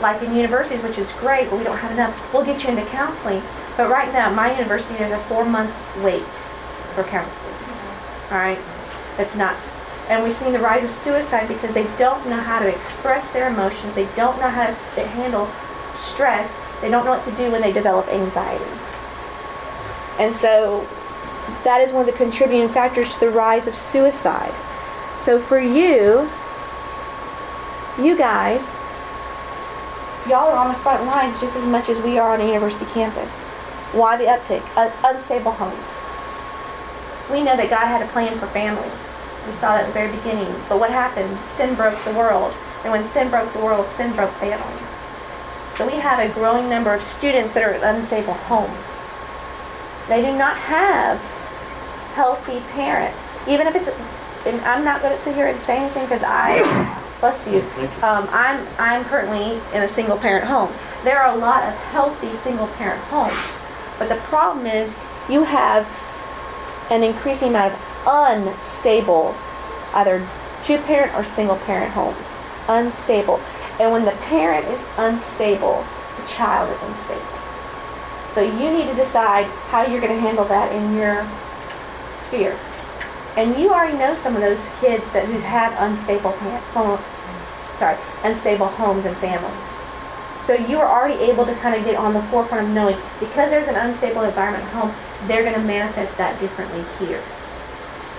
like 0.01 0.23
in 0.23 0.35
universities, 0.35 0.83
which 0.83 0.99
is 0.99 1.11
great, 1.13 1.51
but 1.51 1.59
we 1.59 1.65
don't 1.65 1.79
have 1.79 1.93
enough, 1.93 2.33
we'll 2.33 2.45
get 2.45 2.63
you 2.63 2.71
into 2.71 2.85
counseling. 2.87 3.43
But 3.77 3.91
right 3.91 4.13
now, 4.13 4.33
my 4.33 4.57
university, 4.57 4.95
there's 4.95 5.13
a 5.13 5.23
four 5.25 5.45
month 5.45 5.75
wait 6.03 6.25
for 6.95 7.05
counseling. 7.05 7.55
All 8.31 8.39
right? 8.39 8.59
It's 9.19 9.35
not 9.35 9.57
and 10.09 10.23
we're 10.23 10.33
seeing 10.33 10.53
the 10.53 10.59
rise 10.59 10.85
of 10.85 10.91
suicide 10.91 11.47
because 11.49 11.73
they 11.75 11.85
don't 11.97 12.27
know 12.27 12.41
how 12.41 12.59
to 12.59 12.69
express 12.69 13.31
their 13.33 13.49
emotions. 13.49 13.95
They 13.95 14.07
don't 14.17 14.39
know 14.39 14.51
how 14.51 14.67
to 14.67 15.07
handle 15.07 15.49
stress. 15.95 16.51
They 16.81 16.91
don't 16.91 17.05
know 17.05 17.13
what 17.13 17.25
to 17.25 17.33
do 17.33 17.51
when 17.51 17.63
they 17.63 17.73
develop 17.73 18.09
anxiety. 18.09 18.65
And 20.19 20.35
so 20.35 20.87
that 21.65 21.81
is 21.81 21.93
one 21.93 22.07
of 22.09 22.13
the 22.13 22.19
contributing 22.19 22.69
factors 22.69 23.13
to 23.15 23.21
the 23.21 23.31
rise 23.31 23.67
of 23.67 23.77
suicide. 23.77 24.55
So 25.19 25.39
for 25.39 25.59
you, 25.59 26.31
you 27.99 28.17
guys, 28.17 28.63
y'all 30.29 30.49
are 30.49 30.57
on 30.57 30.69
the 30.69 30.79
front 30.79 31.05
lines 31.05 31.41
just 31.41 31.57
as 31.57 31.65
much 31.65 31.89
as 31.89 31.99
we 32.03 32.19
are 32.19 32.35
on 32.35 32.41
a 32.41 32.47
university 32.47 32.87
campus. 32.87 33.33
Why 33.93 34.17
the 34.17 34.25
uptick? 34.25 34.63
Uh, 34.77 34.91
unstable 35.05 35.53
homes. 35.53 36.03
We 37.31 37.43
know 37.43 37.57
that 37.57 37.71
God 37.71 37.87
had 37.87 38.03
a 38.03 38.09
plan 38.09 38.39
for 38.39 38.47
families. 38.49 38.91
We 39.47 39.53
saw 39.55 39.77
that 39.77 39.85
at 39.85 39.87
the 39.87 39.93
very 39.93 40.15
beginning. 40.17 40.53
But 40.69 40.81
what 40.81 40.91
happened? 40.91 41.39
Sin 41.57 41.75
broke 41.75 42.03
the 42.05 42.13
world. 42.13 42.55
And 42.85 42.93
when 42.93 43.05
sin 43.09 43.31
broke 43.31 43.53
the 43.53 43.61
world, 43.61 43.87
sin 43.97 44.15
broke 44.15 44.33
families. 44.35 44.92
So 45.83 45.89
we 45.89 45.99
have 45.99 46.21
a 46.21 46.33
growing 46.33 46.69
number 46.69 46.95
of 46.95 47.03
students 47.03 47.53
that 47.55 47.65
are 47.65 47.73
in 47.73 47.83
unstable 47.83 48.35
homes. 48.35 48.71
They 50.07 50.23
do 50.23 50.39
not 50.39 50.57
have 50.57 51.19
healthy 52.15 52.61
parents. 52.71 53.19
Even 53.49 53.67
if 53.67 53.75
it's, 53.75 53.89
and 54.47 54.61
I'm 54.61 54.85
not 54.85 55.03
going 55.03 55.17
to 55.17 55.21
sit 55.21 55.35
here 55.35 55.49
and 55.49 55.61
say 55.63 55.79
anything 55.79 56.05
because 56.05 56.23
I, 56.25 56.63
bless 57.19 57.49
you, 57.49 57.63
um, 58.01 58.29
I'm, 58.31 58.65
I'm 58.79 59.05
currently 59.07 59.61
in 59.77 59.83
a 59.83 59.89
single 59.89 60.17
parent 60.17 60.45
home. 60.45 60.73
There 61.03 61.21
are 61.21 61.35
a 61.35 61.37
lot 61.37 61.65
of 61.65 61.75
healthy 61.91 62.33
single 62.37 62.69
parent 62.69 63.03
homes. 63.07 63.35
But 63.99 64.09
the 64.09 64.23
problem 64.31 64.67
is 64.67 64.95
you 65.29 65.43
have 65.43 65.85
an 66.93 67.03
increasing 67.03 67.49
amount 67.49 67.75
of 67.75 67.81
unstable, 68.07 69.35
either 69.95 70.25
two 70.63 70.79
parent 70.79 71.13
or 71.17 71.25
single 71.25 71.57
parent 71.57 71.91
homes. 71.91 72.29
Unstable. 72.69 73.41
And 73.83 73.91
when 73.91 74.05
the 74.05 74.13
parent 74.31 74.65
is 74.69 74.81
unstable, 74.97 75.85
the 76.17 76.25
child 76.29 76.71
is 76.71 76.81
unstable. 76.83 77.27
So 78.33 78.41
you 78.41 78.71
need 78.71 78.87
to 78.87 78.95
decide 78.95 79.47
how 79.75 79.85
you're 79.85 80.01
going 80.01 80.15
to 80.15 80.21
handle 80.21 80.45
that 80.45 80.71
in 80.71 80.95
your 80.95 81.27
sphere. 82.15 82.57
And 83.37 83.59
you 83.59 83.71
already 83.71 83.99
know 83.99 84.15
some 84.15 84.37
of 84.37 84.41
those 84.41 84.61
kids 84.81 85.03
that 85.11 85.27
who've 85.27 85.43
unstable 85.43 86.31
home, 86.31 87.01
sorry, 87.77 87.99
unstable 88.23 88.69
homes 88.69 89.05
and 89.05 89.17
families. 89.17 89.73
So 90.47 90.55
you 90.55 90.79
are 90.79 90.87
already 90.87 91.21
able 91.25 91.45
to 91.45 91.55
kind 91.57 91.75
of 91.75 91.85
get 91.85 91.97
on 91.97 92.15
the 92.15 92.23
forefront 92.31 92.69
of 92.69 92.73
knowing 92.73 92.97
because 93.19 93.51
there's 93.51 93.67
an 93.67 93.75
unstable 93.75 94.23
environment 94.23 94.63
at 94.63 94.71
home, 94.71 94.95
they're 95.27 95.43
going 95.43 95.55
to 95.55 95.67
manifest 95.67 96.17
that 96.19 96.39
differently 96.39 96.85
here. 97.05 97.21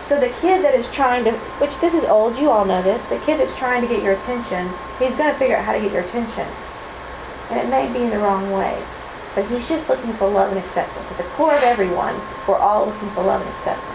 So 0.07 0.19
the 0.19 0.29
kid 0.41 0.63
that 0.63 0.75
is 0.75 0.91
trying 0.91 1.23
to, 1.23 1.31
which 1.63 1.79
this 1.79 1.93
is 1.93 2.03
old, 2.03 2.37
you 2.37 2.51
all 2.51 2.65
know 2.65 2.81
this, 2.81 3.03
the 3.05 3.19
kid 3.19 3.39
that's 3.39 3.55
trying 3.55 3.81
to 3.81 3.87
get 3.87 4.03
your 4.03 4.13
attention, 4.13 4.69
he's 4.99 5.15
going 5.15 5.31
to 5.31 5.39
figure 5.39 5.55
out 5.55 5.63
how 5.63 5.73
to 5.73 5.79
get 5.79 5.91
your 5.91 6.03
attention. 6.03 6.47
And 7.49 7.59
it 7.59 7.69
may 7.69 7.91
be 7.91 8.03
in 8.03 8.09
the 8.09 8.19
wrong 8.19 8.51
way, 8.51 8.83
but 9.33 9.47
he's 9.47 9.67
just 9.67 9.87
looking 9.87 10.11
for 10.13 10.29
love 10.29 10.51
and 10.51 10.59
acceptance. 10.59 11.09
At 11.09 11.17
the 11.17 11.23
core 11.35 11.55
of 11.55 11.63
everyone, 11.63 12.19
we're 12.47 12.57
all 12.57 12.85
looking 12.87 13.09
for 13.11 13.23
love 13.23 13.41
and 13.41 13.49
acceptance. 13.55 13.89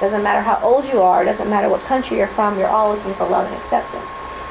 Doesn't 0.00 0.22
matter 0.22 0.42
how 0.42 0.60
old 0.62 0.84
you 0.86 1.00
are, 1.00 1.24
doesn't 1.24 1.48
matter 1.48 1.68
what 1.68 1.80
country 1.82 2.18
you're 2.18 2.26
from, 2.28 2.58
you're 2.58 2.68
all 2.68 2.94
looking 2.94 3.14
for 3.14 3.26
love 3.26 3.46
and 3.46 3.54
acceptance. 3.56 4.10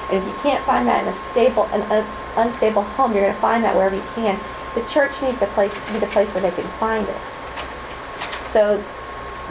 And 0.09 0.17
if 0.17 0.25
you 0.25 0.33
can't 0.41 0.63
find 0.65 0.87
that 0.87 1.03
in 1.03 1.09
a 1.09 1.13
stable, 1.29 1.65
an 1.71 2.05
unstable 2.37 2.81
home, 2.81 3.13
you're 3.13 3.21
going 3.21 3.35
to 3.35 3.41
find 3.41 3.63
that 3.63 3.75
wherever 3.75 3.95
you 3.95 4.03
can. 4.15 4.39
The 4.73 4.81
church 4.89 5.21
needs 5.21 5.37
to 5.39 5.47
place, 5.47 5.73
be 5.91 5.99
the 5.99 6.07
place 6.07 6.29
where 6.33 6.41
they 6.41 6.51
can 6.51 6.67
find 6.79 7.07
it. 7.07 7.21
So 8.51 8.83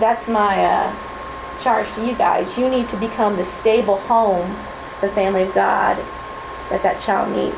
that's 0.00 0.28
my 0.28 0.64
uh, 0.64 1.60
charge 1.62 1.90
to 1.94 2.06
you 2.06 2.14
guys. 2.14 2.56
You 2.56 2.68
need 2.68 2.88
to 2.90 2.96
become 2.96 3.36
the 3.36 3.44
stable 3.44 3.98
home, 3.98 4.56
the 5.00 5.08
family 5.10 5.42
of 5.42 5.54
God 5.54 5.96
that 6.70 6.82
that 6.82 7.00
child 7.00 7.34
needs. 7.34 7.56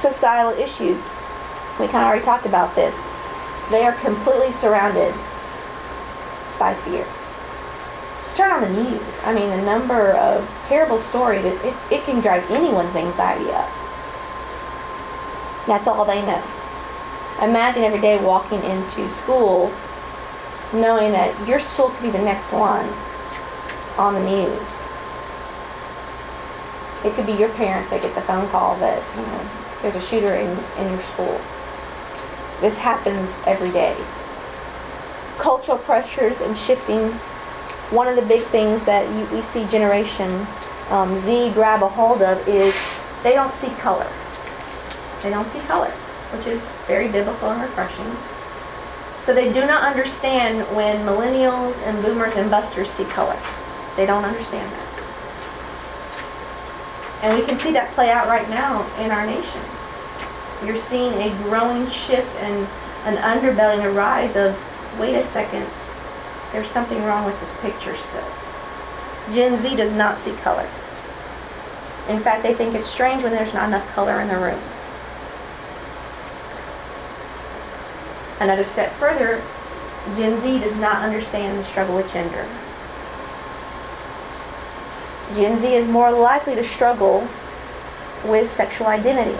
Societal 0.00 0.52
issues. 0.52 0.98
We 1.78 1.86
kind 1.86 2.04
of 2.04 2.08
already 2.08 2.24
talked 2.24 2.46
about 2.46 2.74
this. 2.74 2.94
They 3.70 3.84
are 3.84 3.92
completely 3.92 4.52
surrounded 4.52 5.12
by 6.58 6.74
fear 6.74 7.04
Just 8.24 8.36
turn 8.36 8.50
on 8.50 8.62
the 8.62 8.82
news. 8.82 9.18
I 9.24 9.34
mean, 9.34 9.50
the 9.50 9.62
number 9.62 10.12
of 10.12 10.48
terrible 10.66 10.98
stories, 10.98 11.44
it, 11.44 11.64
it, 11.64 11.74
it 11.90 12.04
can 12.04 12.20
drive 12.20 12.48
anyone's 12.50 12.94
anxiety 12.96 13.50
up. 13.50 13.68
That's 15.66 15.86
all 15.86 16.04
they 16.04 16.22
know. 16.22 16.42
Imagine 17.42 17.84
every 17.84 18.00
day 18.00 18.22
walking 18.22 18.62
into 18.62 19.08
school 19.10 19.72
knowing 20.72 21.12
that 21.12 21.48
your 21.48 21.60
school 21.60 21.90
could 21.90 22.02
be 22.02 22.10
the 22.10 22.22
next 22.22 22.50
one 22.52 22.86
on 23.98 24.14
the 24.14 24.20
news. 24.20 24.68
It 27.04 27.14
could 27.14 27.26
be 27.26 27.32
your 27.32 27.50
parents 27.50 27.90
that 27.90 28.02
get 28.02 28.14
the 28.14 28.22
phone 28.22 28.48
call 28.48 28.76
that, 28.76 29.02
you 29.16 29.22
know, 29.22 29.82
there's 29.82 29.94
a 29.94 30.06
shooter 30.06 30.34
in, 30.34 30.50
in 30.78 30.92
your 30.92 31.02
school. 31.12 31.40
This 32.60 32.76
happens 32.76 33.28
every 33.46 33.70
day. 33.70 33.96
Cultural 35.38 35.78
pressures 35.78 36.40
and 36.40 36.56
shifting 36.56 37.12
one 37.90 38.08
of 38.08 38.16
the 38.16 38.22
big 38.22 38.42
things 38.46 38.82
that 38.84 39.06
you, 39.14 39.36
we 39.36 39.42
see 39.42 39.64
Generation 39.66 40.46
um, 40.90 41.20
Z 41.22 41.50
grab 41.52 41.82
a 41.82 41.88
hold 41.88 42.22
of 42.22 42.46
is 42.48 42.74
they 43.22 43.32
don't 43.32 43.52
see 43.54 43.68
color. 43.80 44.10
They 45.22 45.30
don't 45.30 45.48
see 45.52 45.60
color, 45.60 45.90
which 46.32 46.46
is 46.46 46.68
very 46.86 47.08
biblical 47.08 47.50
and 47.50 47.62
refreshing. 47.62 48.16
So 49.26 49.34
they 49.34 49.52
do 49.52 49.66
not 49.66 49.82
understand 49.82 50.60
when 50.76 51.04
millennials 51.04 51.76
and 51.78 52.00
boomers 52.00 52.36
and 52.36 52.48
busters 52.48 52.88
see 52.88 53.02
color. 53.06 53.36
They 53.96 54.06
don't 54.06 54.24
understand 54.24 54.70
that. 54.70 54.86
And 57.22 57.36
we 57.36 57.44
can 57.44 57.58
see 57.58 57.72
that 57.72 57.92
play 57.94 58.12
out 58.12 58.28
right 58.28 58.48
now 58.48 58.86
in 59.00 59.10
our 59.10 59.26
nation. 59.26 59.60
You're 60.64 60.76
seeing 60.76 61.12
a 61.14 61.36
growing 61.42 61.90
shift 61.90 62.32
and 62.36 62.68
an 63.04 63.16
underbelly 63.16 63.84
a 63.84 63.90
rise 63.90 64.36
of, 64.36 64.56
wait 64.96 65.16
a 65.16 65.24
second, 65.24 65.66
there's 66.52 66.68
something 66.68 67.02
wrong 67.02 67.24
with 67.24 67.38
this 67.40 67.52
picture 67.60 67.96
still. 67.96 68.30
Gen 69.34 69.58
Z 69.58 69.74
does 69.74 69.92
not 69.92 70.20
see 70.20 70.32
color. 70.36 70.68
In 72.08 72.20
fact, 72.20 72.44
they 72.44 72.54
think 72.54 72.76
it's 72.76 72.86
strange 72.86 73.24
when 73.24 73.32
there's 73.32 73.52
not 73.52 73.66
enough 73.66 73.88
color 73.88 74.20
in 74.20 74.28
the 74.28 74.38
room. 74.38 74.60
Another 78.40 78.64
step 78.64 78.92
further, 78.94 79.42
Gen 80.16 80.40
Z 80.40 80.60
does 80.60 80.76
not 80.76 81.02
understand 81.02 81.58
the 81.58 81.64
struggle 81.64 81.96
with 81.96 82.12
gender. 82.12 82.46
Gen 85.34 85.60
Z 85.60 85.74
is 85.74 85.88
more 85.88 86.12
likely 86.12 86.54
to 86.54 86.62
struggle 86.62 87.26
with 88.24 88.52
sexual 88.52 88.86
identity. 88.86 89.38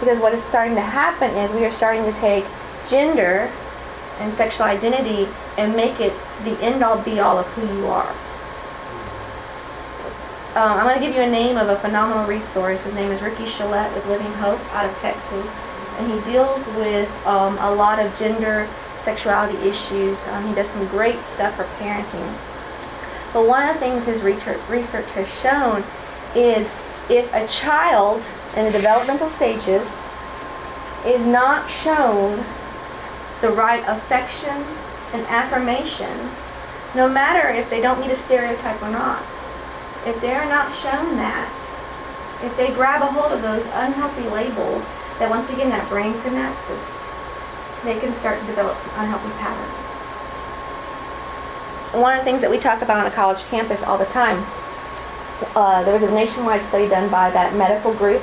Because 0.00 0.18
what 0.18 0.34
is 0.34 0.42
starting 0.42 0.74
to 0.74 0.82
happen 0.82 1.30
is 1.36 1.50
we 1.52 1.64
are 1.64 1.72
starting 1.72 2.04
to 2.04 2.12
take 2.20 2.44
gender 2.88 3.50
and 4.18 4.32
sexual 4.32 4.66
identity 4.66 5.28
and 5.56 5.74
make 5.74 6.00
it 6.00 6.12
the 6.44 6.58
end 6.62 6.82
all 6.82 6.98
be 6.98 7.20
all 7.20 7.38
of 7.38 7.46
who 7.48 7.66
you 7.78 7.86
are. 7.86 8.10
Um, 10.56 10.72
I'm 10.78 10.86
going 10.86 10.98
to 10.98 11.06
give 11.06 11.14
you 11.14 11.22
a 11.22 11.30
name 11.30 11.56
of 11.58 11.68
a 11.68 11.76
phenomenal 11.76 12.26
resource. 12.26 12.82
His 12.82 12.94
name 12.94 13.10
is 13.10 13.20
Ricky 13.20 13.44
Chelette 13.44 13.94
with 13.94 14.06
Living 14.06 14.32
Hope 14.34 14.60
out 14.74 14.86
of 14.86 14.96
Texas. 14.98 15.46
And 15.98 16.12
he 16.12 16.30
deals 16.30 16.64
with 16.76 17.10
um, 17.26 17.58
a 17.58 17.74
lot 17.74 17.98
of 17.98 18.16
gender, 18.18 18.68
sexuality 19.02 19.56
issues. 19.68 20.22
Um, 20.28 20.46
he 20.48 20.54
does 20.54 20.68
some 20.68 20.86
great 20.88 21.22
stuff 21.24 21.56
for 21.56 21.64
parenting. 21.78 22.36
But 23.32 23.46
one 23.46 23.68
of 23.68 23.74
the 23.74 23.80
things 23.80 24.04
his 24.04 24.22
research 24.22 25.10
has 25.10 25.28
shown 25.40 25.84
is 26.34 26.68
if 27.08 27.32
a 27.32 27.46
child 27.48 28.24
in 28.56 28.64
the 28.64 28.72
developmental 28.72 29.28
stages 29.28 30.04
is 31.04 31.24
not 31.24 31.70
shown 31.70 32.44
the 33.40 33.50
right 33.50 33.84
affection 33.86 34.64
and 35.12 35.26
affirmation, 35.26 36.30
no 36.94 37.08
matter 37.08 37.48
if 37.48 37.70
they 37.70 37.80
don't 37.80 38.00
meet 38.00 38.10
a 38.10 38.16
stereotype 38.16 38.82
or 38.82 38.90
not. 38.90 39.22
If 40.04 40.20
they're 40.20 40.48
not 40.48 40.74
shown 40.74 41.16
that, 41.16 41.52
if 42.42 42.56
they 42.56 42.72
grab 42.72 43.02
a 43.02 43.06
hold 43.06 43.32
of 43.32 43.42
those 43.42 43.64
unhealthy 43.72 44.28
labels, 44.28 44.82
that 45.18 45.30
once 45.30 45.48
again, 45.50 45.70
that 45.70 45.88
brain 45.88 46.14
synapses, 46.14 47.04
they 47.84 47.98
can 47.98 48.14
start 48.14 48.40
to 48.40 48.46
develop 48.46 48.76
some 48.78 48.90
unhealthy 48.96 49.30
patterns. 49.38 49.72
One 51.94 52.12
of 52.12 52.20
the 52.20 52.24
things 52.24 52.40
that 52.40 52.50
we 52.50 52.58
talk 52.58 52.82
about 52.82 52.98
on 52.98 53.06
a 53.06 53.10
college 53.10 53.44
campus 53.44 53.82
all 53.82 53.96
the 53.96 54.06
time, 54.06 54.44
uh, 55.54 55.82
there 55.84 55.92
was 55.92 56.02
a 56.02 56.10
nationwide 56.10 56.62
study 56.62 56.88
done 56.88 57.10
by 57.10 57.30
that 57.30 57.54
medical 57.54 57.92
group, 57.94 58.22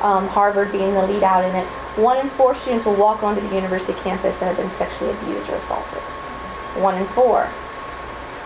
um, 0.00 0.28
Harvard 0.28 0.72
being 0.72 0.92
the 0.92 1.06
lead 1.06 1.22
out 1.22 1.44
in 1.44 1.54
it, 1.54 1.66
one 1.96 2.18
in 2.18 2.28
four 2.30 2.54
students 2.54 2.84
will 2.84 2.96
walk 2.96 3.22
onto 3.22 3.40
the 3.40 3.54
university 3.54 3.92
campus 4.00 4.36
that 4.38 4.46
have 4.46 4.56
been 4.56 4.70
sexually 4.70 5.12
abused 5.12 5.48
or 5.48 5.54
assaulted. 5.54 6.00
One 6.82 6.96
in 6.96 7.06
four. 7.08 7.48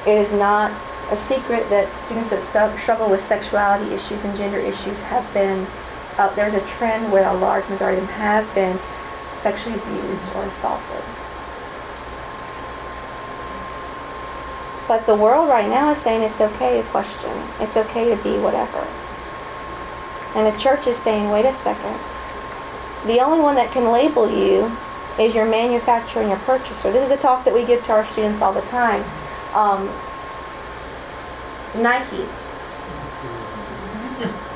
It 0.07 0.19
is 0.19 0.31
not 0.33 0.71
a 1.11 1.17
secret 1.17 1.69
that 1.71 1.91
students 1.91 2.29
that 2.29 2.43
struggle 2.79 3.09
with 3.09 3.25
sexuality 3.25 3.95
issues 3.95 4.23
and 4.25 4.37
gender 4.37 4.59
issues 4.59 4.99
have 5.09 5.25
been, 5.33 5.67
uh, 6.19 6.35
there's 6.35 6.55
a 6.55 6.61
trend 6.67 7.11
where 7.13 7.29
a 7.29 7.35
large 7.35 7.69
majority 7.69 8.01
of 8.01 8.07
them 8.07 8.17
have 8.17 8.55
been 8.55 8.79
sexually 9.43 9.79
abused 9.79 10.35
or 10.35 10.45
assaulted. 10.45 11.05
But 14.87 15.07
the 15.07 15.15
world 15.15 15.49
right 15.49 15.69
now 15.69 15.91
is 15.93 15.99
saying 15.99 16.23
it's 16.23 16.41
okay 16.41 16.81
to 16.81 16.89
question. 16.89 17.31
It's 17.61 17.77
okay 17.77 18.15
to 18.15 18.23
be 18.23 18.39
whatever. 18.39 18.87
And 20.35 20.47
the 20.47 20.59
church 20.59 20.87
is 20.87 20.97
saying, 20.97 21.31
wait 21.31 21.45
a 21.45 21.55
second 21.55 21.99
the 23.07 23.21
only 23.21 23.41
one 23.41 23.55
that 23.55 23.71
can 23.73 23.91
label 23.91 24.29
you 24.31 24.77
is 25.19 25.35
your 25.35 25.47
manufacturer 25.47 26.23
and 26.23 26.31
your 26.31 26.39
purchaser. 26.41 26.93
This 26.93 27.05
is 27.05 27.11
a 27.11 27.17
talk 27.17 27.45
that 27.45 27.55
we 27.55 27.65
give 27.65 27.85
to 27.85 27.93
our 27.93 28.07
students 28.07 28.43
all 28.43 28.53
the 28.53 28.61
time. 28.63 29.03
Um, 29.55 29.89
Nike. 31.81 32.23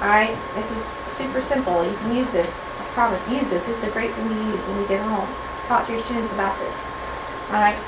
All 0.03 0.09
right, 0.09 0.37
this 0.55 0.71
is 0.71 1.02
super 1.23 1.43
simple. 1.43 1.87
You 1.87 1.97
can 1.99 2.17
use 2.17 2.31
this. 2.33 2.49
I 2.49 2.85
promise, 2.99 3.23
use 3.31 3.47
this. 3.49 3.65
This 3.65 3.79
is 3.79 3.85
a 3.85 3.91
great 3.91 4.13
thing 4.15 4.29
to 4.29 4.35
use 4.35 4.61
when 4.67 4.81
you 4.81 4.89
get 4.89 5.01
home. 5.07 5.29
Talk 5.69 5.87
to 5.87 5.93
your 5.93 6.03
students 6.03 6.33
about 6.33 6.59
this. 6.59 6.77
All 7.55 7.63
right. 7.63 7.79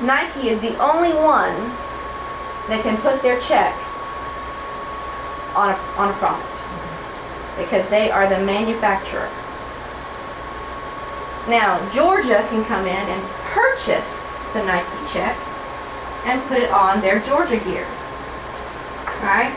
Nike 0.00 0.48
is 0.48 0.60
the 0.60 0.78
only 0.78 1.12
one 1.12 1.56
that 2.70 2.80
can 2.82 2.96
put 2.98 3.20
their 3.20 3.40
check 3.40 3.74
on 5.56 5.74
a, 5.74 5.76
on 5.98 6.10
a 6.10 6.16
profit 6.22 6.46
because 7.58 7.86
they 7.90 8.10
are 8.10 8.28
the 8.28 8.38
manufacturer. 8.46 9.28
Now, 11.48 11.82
Georgia 11.92 12.46
can 12.48 12.64
come 12.64 12.86
in 12.86 13.08
and 13.10 13.22
purchase 13.50 14.30
the 14.54 14.62
Nike 14.62 15.12
check 15.12 15.36
and 16.24 16.40
put 16.46 16.58
it 16.58 16.70
on 16.70 17.00
their 17.00 17.18
Georgia 17.20 17.58
gear. 17.58 17.86
Alright? 19.18 19.52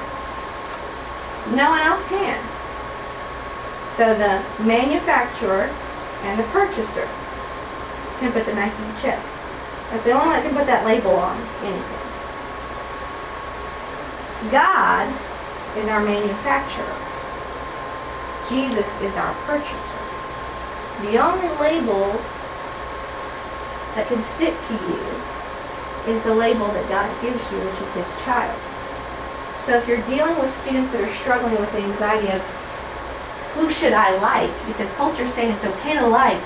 No 1.53 1.69
one 1.69 1.81
else 1.81 2.03
can. 2.07 2.52
So 3.97 4.13
the 4.15 4.43
manufacturer 4.63 5.69
and 6.23 6.39
the 6.39 6.43
purchaser 6.49 7.07
can 8.19 8.31
put 8.31 8.45
the 8.45 8.55
Nike 8.55 8.73
chip. 9.01 9.19
That's 9.91 10.03
the 10.03 10.11
only 10.11 10.25
one 10.25 10.35
that 10.35 10.43
can 10.43 10.55
put 10.55 10.65
that 10.65 10.85
label 10.85 11.11
on 11.11 11.37
anything. 11.61 12.03
God 14.49 15.05
is 15.77 15.87
our 15.89 16.01
manufacturer. 16.03 16.97
Jesus 18.49 18.89
is 19.01 19.13
our 19.15 19.33
purchaser. 19.45 20.01
The 21.05 21.17
only 21.21 21.47
label 21.61 22.17
that 23.93 24.07
can 24.07 24.23
stick 24.35 24.55
to 24.67 24.73
you 24.89 25.03
is 26.09 26.23
the 26.23 26.33
label 26.33 26.67
that 26.67 26.89
God 26.89 27.09
gives 27.21 27.39
you, 27.51 27.59
which 27.59 27.81
is 27.87 27.93
His 27.93 28.23
child. 28.25 28.59
So 29.65 29.77
if 29.77 29.87
you're 29.87 30.03
dealing 30.09 30.37
with 30.41 30.51
students 30.51 30.91
that 30.91 31.01
are 31.01 31.15
struggling 31.15 31.55
with 31.55 31.71
the 31.71 31.79
anxiety 31.79 32.27
of 32.29 32.41
who 33.53 33.69
should 33.69 33.93
I 33.93 34.17
like, 34.17 34.51
because 34.67 34.89
culture 34.93 35.23
is 35.23 35.33
saying 35.33 35.53
it's 35.53 35.65
okay 35.65 35.95
to 35.97 36.07
like, 36.07 36.41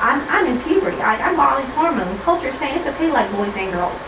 I'm, 0.00 0.20
I'm 0.28 0.46
in 0.46 0.60
puberty, 0.62 1.00
I, 1.00 1.16
I'm 1.16 1.40
all 1.40 1.58
these 1.60 1.72
hormones. 1.74 2.20
Culture 2.20 2.48
is 2.48 2.58
saying 2.58 2.78
it's 2.78 2.86
okay 2.86 3.06
to 3.08 3.12
like 3.12 3.30
boys 3.32 3.54
and 3.56 3.72
girls. 3.72 4.00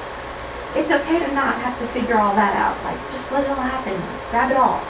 It's 0.76 0.92
okay 0.92 1.18
to 1.18 1.28
not 1.32 1.56
have 1.64 1.78
to 1.80 1.86
figure 1.96 2.20
all 2.20 2.36
that 2.36 2.54
out. 2.54 2.76
Like, 2.84 3.00
just 3.10 3.32
let 3.32 3.44
it 3.44 3.50
all 3.50 3.64
happen. 3.64 3.96
Grab 4.30 4.52
it 4.52 4.58
all. 4.60 4.84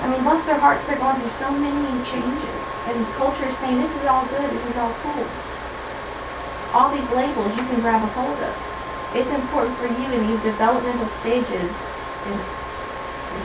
I 0.00 0.08
mean, 0.08 0.22
bless 0.22 0.44
their 0.46 0.58
hearts, 0.58 0.86
they're 0.86 1.00
going 1.00 1.16
through 1.20 1.36
so 1.36 1.50
many 1.50 1.88
changes. 2.04 2.64
And 2.88 3.00
culture 3.16 3.48
is 3.48 3.56
saying, 3.58 3.80
this 3.80 3.92
is 3.92 4.04
all 4.06 4.24
good, 4.28 4.48
this 4.52 4.66
is 4.68 4.76
all 4.76 4.92
cool. 5.00 5.26
All 6.76 6.92
these 6.92 7.08
labels 7.10 7.50
you 7.56 7.64
can 7.64 7.80
grab 7.80 8.02
a 8.04 8.10
hold 8.12 8.38
of. 8.38 8.54
It's 9.16 9.30
important 9.30 9.78
for 9.78 9.86
you 9.86 10.08
in 10.10 10.26
these 10.26 10.42
developmental 10.42 11.08
stages, 11.22 11.70
and 11.70 12.36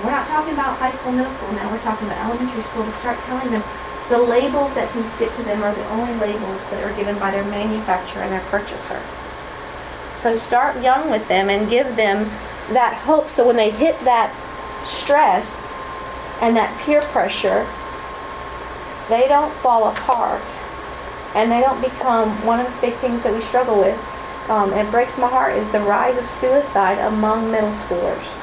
we're 0.04 0.12
not 0.12 0.28
talking 0.28 0.54
about 0.54 0.78
high 0.78 0.92
school, 0.92 1.12
middle 1.12 1.34
school 1.34 1.52
now, 1.54 1.72
we're 1.72 1.80
talking 1.80 2.08
about 2.08 2.24
elementary 2.26 2.64
school, 2.64 2.86
to 2.86 2.94
start 2.98 3.18
telling 3.26 3.52
them 3.52 3.64
the 4.10 4.18
labels 4.18 4.74
that 4.74 4.90
can 4.92 5.08
stick 5.12 5.34
to 5.36 5.44
them 5.44 5.64
are 5.64 5.74
the 5.74 5.88
only 5.90 6.14
labels 6.16 6.62
that 6.72 6.84
are 6.84 6.96
given 6.96 7.18
by 7.20 7.32
their 7.32 7.44
manufacturer 7.44 8.24
and 8.24 8.32
their 8.32 8.46
purchaser. 8.50 9.02
So 10.20 10.34
start 10.34 10.82
young 10.82 11.12
with 11.12 11.28
them 11.28 11.50
and 11.50 11.70
give 11.70 11.96
them 11.96 12.26
that 12.74 12.94
hope 13.06 13.30
so 13.30 13.46
when 13.46 13.56
they 13.56 13.72
hit 13.72 14.00
that 14.04 14.34
stress 14.86 15.48
and 16.42 16.56
that 16.56 16.74
peer 16.82 17.02
pressure, 17.02 17.68
they 19.10 19.28
don't 19.28 19.54
fall 19.62 19.90
apart 19.90 20.42
and 21.36 21.52
they 21.52 21.62
don't 21.62 21.82
become 21.82 22.30
one 22.46 22.60
of 22.60 22.74
the 22.74 22.82
big 22.82 22.96
things 22.96 23.22
that 23.24 23.34
we 23.34 23.42
struggle 23.42 23.80
with. 23.80 23.98
Um, 24.50 24.74
it 24.74 24.90
breaks 24.90 25.18
my 25.18 25.28
heart 25.28 25.56
is 25.56 25.72
the 25.72 25.80
rise 25.82 26.18
of 26.18 26.28
suicide 26.30 26.98
among 26.98 27.52
middle 27.52 27.72
schoolers. 27.72 28.39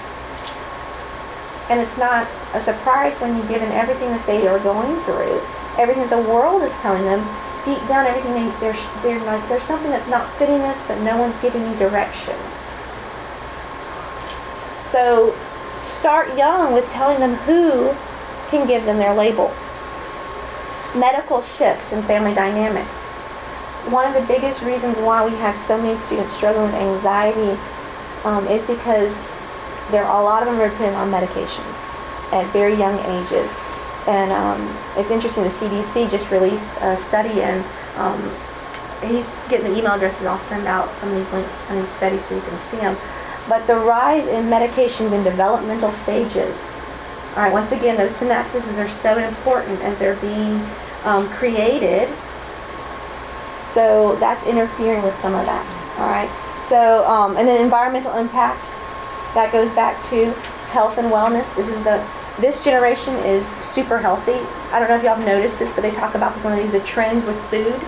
And 1.69 1.81
it's 1.81 1.97
not 1.99 2.29
a 2.55 2.61
surprise 2.61 3.17
when 3.21 3.37
you're 3.37 3.49
given 3.49 3.71
everything 3.73 4.11
that 4.11 4.27
they 4.27 4.47
are 4.47 4.59
going 4.61 5.01
through, 5.03 5.41
everything 5.79 6.09
the 6.09 6.19
world 6.19 6.63
is 6.63 6.73
telling 6.79 7.03
them, 7.05 7.27
deep 7.67 7.83
down 7.89 8.07
everything 8.07 8.33
they, 8.33 8.61
they're, 8.61 8.79
they're 9.03 9.25
like 9.25 9.47
there's 9.49 9.65
something 9.65 9.91
that's 9.91 10.09
not 10.09 10.31
fitting 10.39 10.61
us 10.63 10.81
but 10.87 11.01
no 11.01 11.19
one's 11.19 11.37
giving 11.39 11.69
me 11.69 11.77
direction. 11.79 12.37
So 14.93 15.35
start 15.79 16.39
young 16.39 16.73
with 16.73 16.89
telling 16.91 17.19
them 17.19 17.35
who 17.35 17.93
can 18.51 18.69
give 18.69 18.85
them 18.85 18.99
their 18.99 19.15
label. 19.15 19.53
Medical 20.95 21.43
shifts 21.43 21.93
in 21.93 22.03
family 22.05 22.33
dynamics. 22.33 23.03
One 23.91 24.07
of 24.07 24.15
the 24.15 24.27
biggest 24.33 24.63
reasons 24.63 24.97
why 24.99 25.27
we 25.27 25.35
have 25.37 25.59
so 25.59 25.77
many 25.77 25.99
students 25.99 26.33
struggling 26.33 26.67
with 26.67 26.75
anxiety 26.75 27.61
um, 28.25 28.47
is 28.47 28.65
because 28.67 29.31
there 29.91 30.05
are 30.05 30.21
a 30.21 30.25
lot 30.25 30.43
of 30.43 30.49
them 30.49 30.61
are 30.61 30.69
dependent 30.69 30.97
on 30.97 31.11
medications 31.11 31.77
at 32.33 32.51
very 32.53 32.75
young 32.75 32.99
ages 32.99 33.51
and 34.07 34.31
um, 34.31 34.79
it's 34.97 35.11
interesting, 35.11 35.43
the 35.43 35.51
CDC 35.51 36.11
just 36.11 36.31
released 36.31 36.71
a 36.81 36.97
study, 36.97 37.43
and 37.43 37.65
um, 37.97 38.23
he's 39.03 39.29
getting 39.49 39.73
the 39.73 39.79
email 39.79 39.93
addresses. 39.93 40.25
I'll 40.25 40.39
send 40.47 40.67
out 40.67 40.97
some 40.99 41.11
of 41.11 41.17
these 41.17 41.33
links 41.33 41.51
to 41.51 41.67
some 41.67 41.79
of 41.79 41.85
these 41.85 41.95
studies 41.97 42.25
so 42.25 42.37
you 42.37 42.41
can 42.41 42.59
see 42.71 42.77
them. 42.77 42.97
But 43.49 43.67
the 43.67 43.75
rise 43.75 44.27
in 44.29 44.45
medications 44.47 45.13
in 45.13 45.25
developmental 45.25 45.91
stages. 45.91 46.57
All 47.35 47.43
right, 47.43 47.53
once 47.53 47.73
again, 47.73 47.97
those 47.97 48.13
synapses 48.13 48.63
are 48.79 48.89
so 48.89 49.19
important 49.19 49.83
as 49.83 49.99
they're 49.99 50.17
being 50.17 50.65
um, 51.05 51.29
created. 51.31 52.09
So 53.73 54.17
that's 54.17 54.45
interfering 54.47 55.03
with 55.03 55.15
some 55.17 55.35
of 55.35 55.45
that. 55.47 55.67
All 55.99 56.09
right. 56.09 56.31
So, 56.69 57.05
um, 57.07 57.37
and 57.37 57.47
then 57.47 57.61
environmental 57.61 58.15
impacts. 58.17 58.76
That 59.35 59.53
goes 59.53 59.71
back 59.73 60.03
to 60.11 60.33
health 60.71 60.99
and 60.99 61.09
wellness. 61.09 61.55
This 61.57 61.69
is 61.69 61.83
the 61.85 62.07
this 62.39 62.63
generation 62.63 63.15
is 63.25 63.47
super 63.73 63.99
healthy. 63.99 64.39
I 64.71 64.79
don't 64.79 64.89
know 64.89 64.97
if 64.97 65.03
y'all 65.03 65.15
have 65.15 65.25
noticed 65.25 65.59
this, 65.59 65.73
but 65.73 65.81
they 65.81 65.91
talk 65.91 66.15
about 66.15 66.39
some 66.41 66.53
of 66.53 66.59
these 66.59 66.73
the 66.73 66.81
trends 66.81 67.25
with 67.25 67.39
food. 67.51 67.81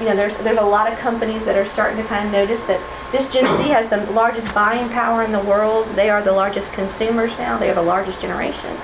You 0.00 0.06
know, 0.06 0.16
there's 0.16 0.36
there's 0.38 0.58
a 0.58 0.62
lot 0.64 0.92
of 0.92 0.98
companies 0.98 1.44
that 1.44 1.56
are 1.56 1.66
starting 1.66 1.96
to 2.02 2.08
kind 2.08 2.26
of 2.26 2.32
notice 2.32 2.62
that 2.64 2.80
this 3.12 3.32
Gen 3.32 3.44
Z 3.44 3.68
has 3.68 3.88
the 3.88 3.98
largest 4.12 4.52
buying 4.54 4.88
power 4.90 5.22
in 5.22 5.32
the 5.32 5.42
world. 5.42 5.86
They 5.94 6.10
are 6.10 6.22
the 6.22 6.32
largest 6.32 6.72
consumers 6.72 7.36
now. 7.38 7.56
They 7.56 7.70
are 7.70 7.74
the 7.74 7.82
largest 7.82 8.20
generation, 8.20 8.76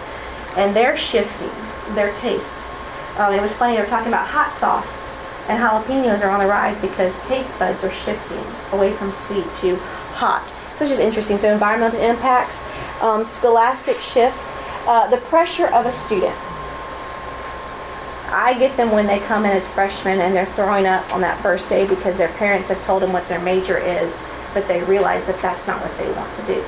and 0.56 0.76
they're 0.76 0.96
shifting 0.96 1.50
their 1.94 2.14
tastes. 2.14 2.70
Um, 3.18 3.34
it 3.34 3.42
was 3.42 3.52
funny 3.52 3.74
they 3.74 3.82
were 3.82 3.88
talking 3.88 4.08
about 4.08 4.26
hot 4.28 4.54
sauce 4.58 5.02
and 5.48 5.58
jalapenos 5.58 6.22
are 6.22 6.30
on 6.30 6.40
the 6.40 6.46
rise 6.46 6.80
because 6.80 7.18
taste 7.22 7.50
buds 7.58 7.82
are 7.82 7.90
shifting 7.90 8.44
away 8.70 8.92
from 8.92 9.10
sweet 9.12 9.46
to 9.56 9.76
hot. 10.14 10.48
It's 10.82 10.90
just 10.90 11.00
interesting. 11.00 11.38
So 11.38 11.52
environmental 11.52 12.00
impacts, 12.00 12.58
um, 13.00 13.24
scholastic 13.24 13.96
shifts, 13.98 14.44
uh, 14.86 15.06
the 15.08 15.18
pressure 15.18 15.68
of 15.68 15.86
a 15.86 15.92
student. 15.92 16.36
I 18.34 18.56
get 18.58 18.76
them 18.76 18.90
when 18.90 19.06
they 19.06 19.20
come 19.20 19.44
in 19.44 19.52
as 19.52 19.64
freshmen 19.68 20.20
and 20.20 20.34
they're 20.34 20.52
throwing 20.56 20.86
up 20.86 21.08
on 21.14 21.20
that 21.20 21.40
first 21.40 21.68
day 21.68 21.86
because 21.86 22.16
their 22.16 22.30
parents 22.30 22.68
have 22.68 22.84
told 22.84 23.02
them 23.02 23.12
what 23.12 23.28
their 23.28 23.40
major 23.40 23.78
is, 23.78 24.12
but 24.54 24.66
they 24.66 24.82
realize 24.82 25.24
that 25.26 25.40
that's 25.40 25.66
not 25.68 25.80
what 25.80 25.96
they 25.98 26.10
want 26.14 26.34
to 26.34 26.46
do. 26.46 26.64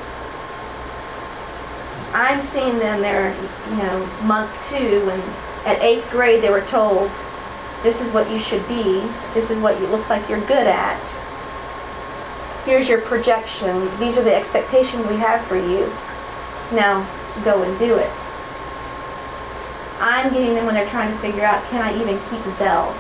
I'm 2.12 2.40
seeing 2.42 2.79
them 2.79 3.00
there, 3.00 3.35
you 3.70 3.77
know, 3.79 4.07
month 4.22 4.53
two, 4.68 5.11
and 5.11 5.22
at 5.66 5.83
eighth 5.83 6.09
grade 6.11 6.40
they 6.40 6.50
were 6.50 6.61
told, 6.61 7.11
this 7.83 8.00
is 8.00 8.12
what 8.12 8.31
you 8.31 8.38
should 8.38 8.66
be, 8.68 9.03
this 9.33 9.50
is 9.50 9.59
what 9.59 9.74
it 9.74 9.90
looks 9.90 10.09
like 10.09 10.29
you're 10.29 10.46
good 10.46 10.68
at, 10.68 11.03
here's 12.64 12.88
your 12.88 13.00
projection, 13.00 13.90
these 13.98 14.16
are 14.16 14.22
the 14.22 14.35
expectations 14.35 15.07
we 15.07 15.16
have 15.16 15.44
for 15.46 15.57
you. 15.57 15.87
Now, 16.72 17.07
go 17.44 17.62
and 17.62 17.79
do 17.79 17.96
it. 17.96 18.11
I'm 20.00 20.33
getting 20.33 20.55
them 20.55 20.66
when 20.66 20.74
they're 20.74 20.88
trying 20.88 21.12
to 21.12 21.18
figure 21.20 21.44
out, 21.44 21.62
can 21.70 21.83
I 21.83 21.94
even 22.00 22.18
keep 22.31 22.42
Zell? 22.57 22.92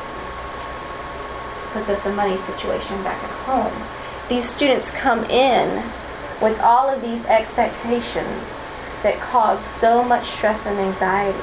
Because 1.68 1.88
of 1.88 2.02
the 2.04 2.12
money 2.12 2.36
situation 2.38 3.02
back 3.02 3.22
at 3.22 3.30
home. 3.44 3.88
These 4.28 4.44
students 4.44 4.90
come 4.90 5.24
in 5.24 5.82
with 6.40 6.58
all 6.60 6.88
of 6.88 7.02
these 7.02 7.24
expectations 7.26 8.44
that 9.02 9.18
cause 9.20 9.64
so 9.64 10.02
much 10.02 10.26
stress 10.26 10.64
and 10.66 10.78
anxiety 10.78 11.38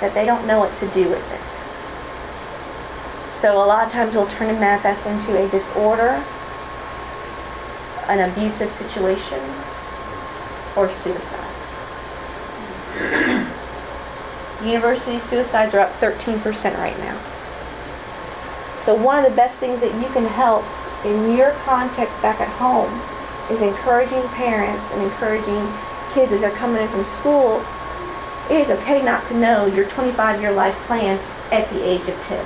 that 0.00 0.14
they 0.14 0.24
don't 0.24 0.46
know 0.46 0.60
what 0.60 0.76
to 0.78 0.86
do 0.88 1.08
with 1.08 1.32
it. 1.32 1.47
So 3.40 3.62
a 3.62 3.66
lot 3.66 3.86
of 3.86 3.92
times 3.92 4.16
it'll 4.16 4.26
turn 4.26 4.50
and 4.50 4.58
manifest 4.58 5.06
into 5.06 5.38
a 5.38 5.48
disorder, 5.48 6.24
an 8.08 8.28
abusive 8.28 8.72
situation, 8.72 9.38
or 10.74 10.90
suicide. 10.90 11.44
University 14.64 15.20
suicides 15.20 15.72
are 15.72 15.78
up 15.78 15.92
13% 16.00 16.42
right 16.78 16.98
now. 16.98 17.16
So 18.82 18.92
one 18.92 19.24
of 19.24 19.30
the 19.30 19.36
best 19.36 19.58
things 19.58 19.80
that 19.82 19.94
you 19.94 20.08
can 20.12 20.26
help 20.26 20.64
in 21.04 21.36
your 21.36 21.52
context 21.62 22.20
back 22.20 22.40
at 22.40 22.48
home 22.48 22.90
is 23.54 23.62
encouraging 23.62 24.22
parents 24.30 24.84
and 24.94 25.02
encouraging 25.04 25.72
kids 26.12 26.32
as 26.32 26.40
they're 26.40 26.50
coming 26.50 26.82
in 26.82 26.88
from 26.88 27.04
school. 27.04 27.64
It 28.50 28.62
is 28.62 28.70
okay 28.80 29.00
not 29.00 29.28
to 29.28 29.38
know 29.38 29.66
your 29.66 29.84
25 29.90 30.40
year 30.40 30.50
life 30.50 30.74
plan 30.86 31.20
at 31.52 31.68
the 31.70 31.84
age 31.84 32.08
of 32.08 32.20
10. 32.22 32.44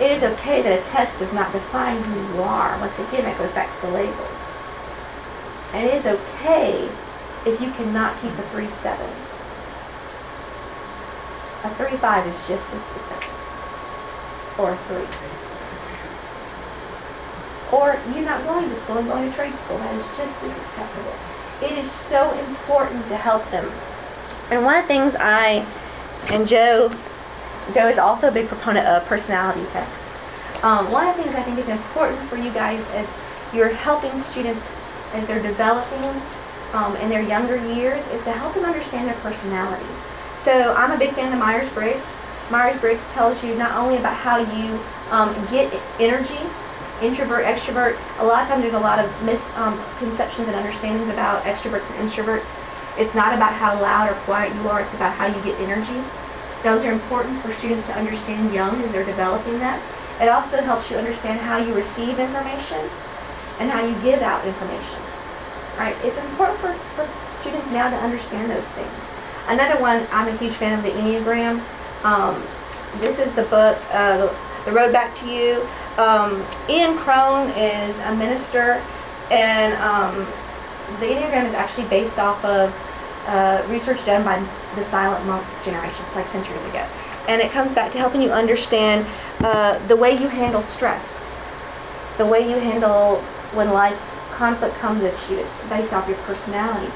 It 0.00 0.12
is 0.12 0.22
okay 0.22 0.62
that 0.62 0.78
a 0.78 0.82
test 0.90 1.18
does 1.18 1.32
not 1.32 1.52
define 1.52 2.00
who 2.02 2.36
you 2.36 2.42
are. 2.42 2.78
Once 2.78 2.96
again, 2.98 3.24
that 3.24 3.36
goes 3.36 3.50
back 3.50 3.68
to 3.80 3.86
the 3.86 3.92
label. 3.92 4.26
And 5.72 5.86
it 5.86 5.94
is 5.94 6.06
okay 6.06 6.88
if 7.44 7.60
you 7.60 7.72
cannot 7.72 8.20
keep 8.22 8.32
a 8.32 8.42
3-7. 8.54 8.96
A 11.64 11.68
3-5 11.70 12.26
is 12.28 12.46
just 12.46 12.72
as 12.72 12.80
acceptable. 12.96 13.36
Or 14.58 14.72
a 14.72 14.76
3. 14.76 15.06
Or 17.72 17.98
you're 18.14 18.24
not 18.24 18.44
going 18.46 18.70
to 18.70 18.76
school 18.76 18.98
and 18.98 19.08
going 19.08 19.28
to 19.28 19.36
trade 19.36 19.54
school. 19.56 19.78
That 19.78 19.94
is 19.96 20.06
just 20.16 20.42
as 20.44 20.56
acceptable. 20.56 21.14
It 21.60 21.72
is 21.76 21.90
so 21.90 22.32
important 22.38 23.08
to 23.08 23.16
help 23.16 23.50
them. 23.50 23.68
And 24.50 24.64
one 24.64 24.76
of 24.76 24.84
the 24.84 24.88
things 24.88 25.16
I, 25.18 25.66
and 26.30 26.46
Joe, 26.46 26.92
Joe 27.74 27.88
is 27.88 27.98
also 27.98 28.28
a 28.28 28.32
big 28.32 28.48
proponent 28.48 28.86
of 28.86 29.04
personality 29.04 29.64
tests. 29.72 30.16
Um, 30.62 30.90
one 30.90 31.06
of 31.06 31.16
the 31.16 31.22
things 31.22 31.36
I 31.36 31.42
think 31.42 31.58
is 31.58 31.68
important 31.68 32.18
for 32.28 32.36
you 32.36 32.50
guys 32.52 32.84
as 32.92 33.20
you're 33.52 33.68
helping 33.68 34.16
students 34.18 34.72
as 35.12 35.26
they're 35.26 35.42
developing 35.42 36.22
um, 36.72 36.96
in 36.96 37.08
their 37.08 37.22
younger 37.22 37.56
years 37.74 38.04
is 38.08 38.22
to 38.24 38.32
help 38.32 38.54
them 38.54 38.64
understand 38.64 39.06
their 39.06 39.16
personality. 39.16 39.86
So 40.42 40.74
I'm 40.74 40.92
a 40.92 40.98
big 40.98 41.12
fan 41.14 41.32
of 41.32 41.38
Myers-Briggs. 41.38 42.04
Myers-Briggs 42.50 43.02
tells 43.12 43.44
you 43.44 43.54
not 43.54 43.76
only 43.76 43.98
about 43.98 44.14
how 44.14 44.38
you 44.38 44.80
um, 45.10 45.32
get 45.50 45.72
energy, 46.00 46.40
introvert, 47.02 47.44
extrovert. 47.44 47.98
A 48.18 48.24
lot 48.24 48.42
of 48.42 48.48
times 48.48 48.62
there's 48.62 48.74
a 48.74 48.80
lot 48.80 48.98
of 48.98 49.10
misconceptions 49.22 50.48
um, 50.48 50.54
and 50.54 50.56
understandings 50.56 51.08
about 51.10 51.44
extroverts 51.44 51.88
and 51.92 52.10
introverts. 52.10 52.48
It's 52.96 53.14
not 53.14 53.34
about 53.34 53.52
how 53.52 53.80
loud 53.80 54.10
or 54.10 54.14
quiet 54.22 54.54
you 54.54 54.68
are, 54.68 54.80
it's 54.80 54.94
about 54.94 55.14
how 55.14 55.26
you 55.26 55.40
get 55.44 55.60
energy. 55.60 56.02
Those 56.62 56.84
are 56.84 56.92
important 56.92 57.40
for 57.42 57.52
students 57.52 57.86
to 57.86 57.94
understand 57.94 58.52
young 58.52 58.82
as 58.82 58.92
they're 58.92 59.04
developing 59.04 59.58
that. 59.60 59.80
It 60.20 60.28
also 60.28 60.60
helps 60.60 60.90
you 60.90 60.96
understand 60.96 61.40
how 61.40 61.58
you 61.58 61.72
receive 61.72 62.18
information 62.18 62.90
and 63.60 63.70
how 63.70 63.84
you 63.84 63.94
give 64.02 64.22
out 64.22 64.44
information. 64.44 65.00
Right? 65.78 65.96
It's 66.02 66.18
important 66.18 66.58
for, 66.58 66.74
for 66.96 67.08
students 67.32 67.68
now 67.70 67.88
to 67.88 67.96
understand 67.96 68.50
those 68.50 68.66
things. 68.74 68.90
Another 69.46 69.80
one, 69.80 70.06
I'm 70.10 70.26
a 70.26 70.36
huge 70.36 70.54
fan 70.54 70.76
of 70.76 70.84
the 70.84 70.90
Enneagram. 70.90 71.62
Um, 72.04 72.42
this 73.00 73.18
is 73.18 73.32
the 73.34 73.44
book, 73.44 73.78
uh, 73.92 74.28
The 74.64 74.72
Road 74.72 74.92
Back 74.92 75.14
to 75.16 75.30
You. 75.30 75.66
Um, 75.96 76.44
Ian 76.68 76.96
Cron 76.98 77.50
is 77.50 77.96
a 78.00 78.14
minister, 78.16 78.82
and 79.30 79.74
um, 79.82 80.26
the 81.00 81.06
Enneagram 81.06 81.46
is 81.46 81.54
actually 81.54 81.86
based 81.88 82.18
off 82.18 82.44
of 82.44 82.74
uh, 83.28 83.64
research 83.68 84.04
done 84.04 84.24
by 84.24 84.38
the 84.74 84.84
silent 84.84 85.24
monks 85.26 85.62
generations, 85.64 86.08
like 86.14 86.26
centuries 86.28 86.64
ago. 86.64 86.84
And 87.28 87.42
it 87.42 87.52
comes 87.52 87.74
back 87.74 87.92
to 87.92 87.98
helping 87.98 88.22
you 88.22 88.30
understand 88.30 89.06
uh, 89.40 89.78
the 89.86 89.96
way 89.96 90.12
you 90.12 90.28
handle 90.28 90.62
stress, 90.62 91.20
the 92.16 92.26
way 92.26 92.48
you 92.48 92.56
handle 92.56 93.20
when 93.52 93.70
life 93.70 93.98
conflict 94.32 94.74
comes 94.76 95.04
at 95.04 95.30
you 95.30 95.46
based 95.68 95.92
off 95.92 96.08
your 96.08 96.16
personality. 96.18 96.90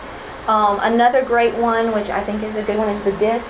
Um, 0.46 0.78
another 0.80 1.22
great 1.22 1.54
one, 1.54 1.92
which 1.92 2.08
I 2.08 2.24
think 2.24 2.42
is 2.42 2.56
a 2.56 2.62
good 2.62 2.78
one, 2.78 2.88
is 2.88 3.04
the 3.04 3.12
DISC. 3.12 3.46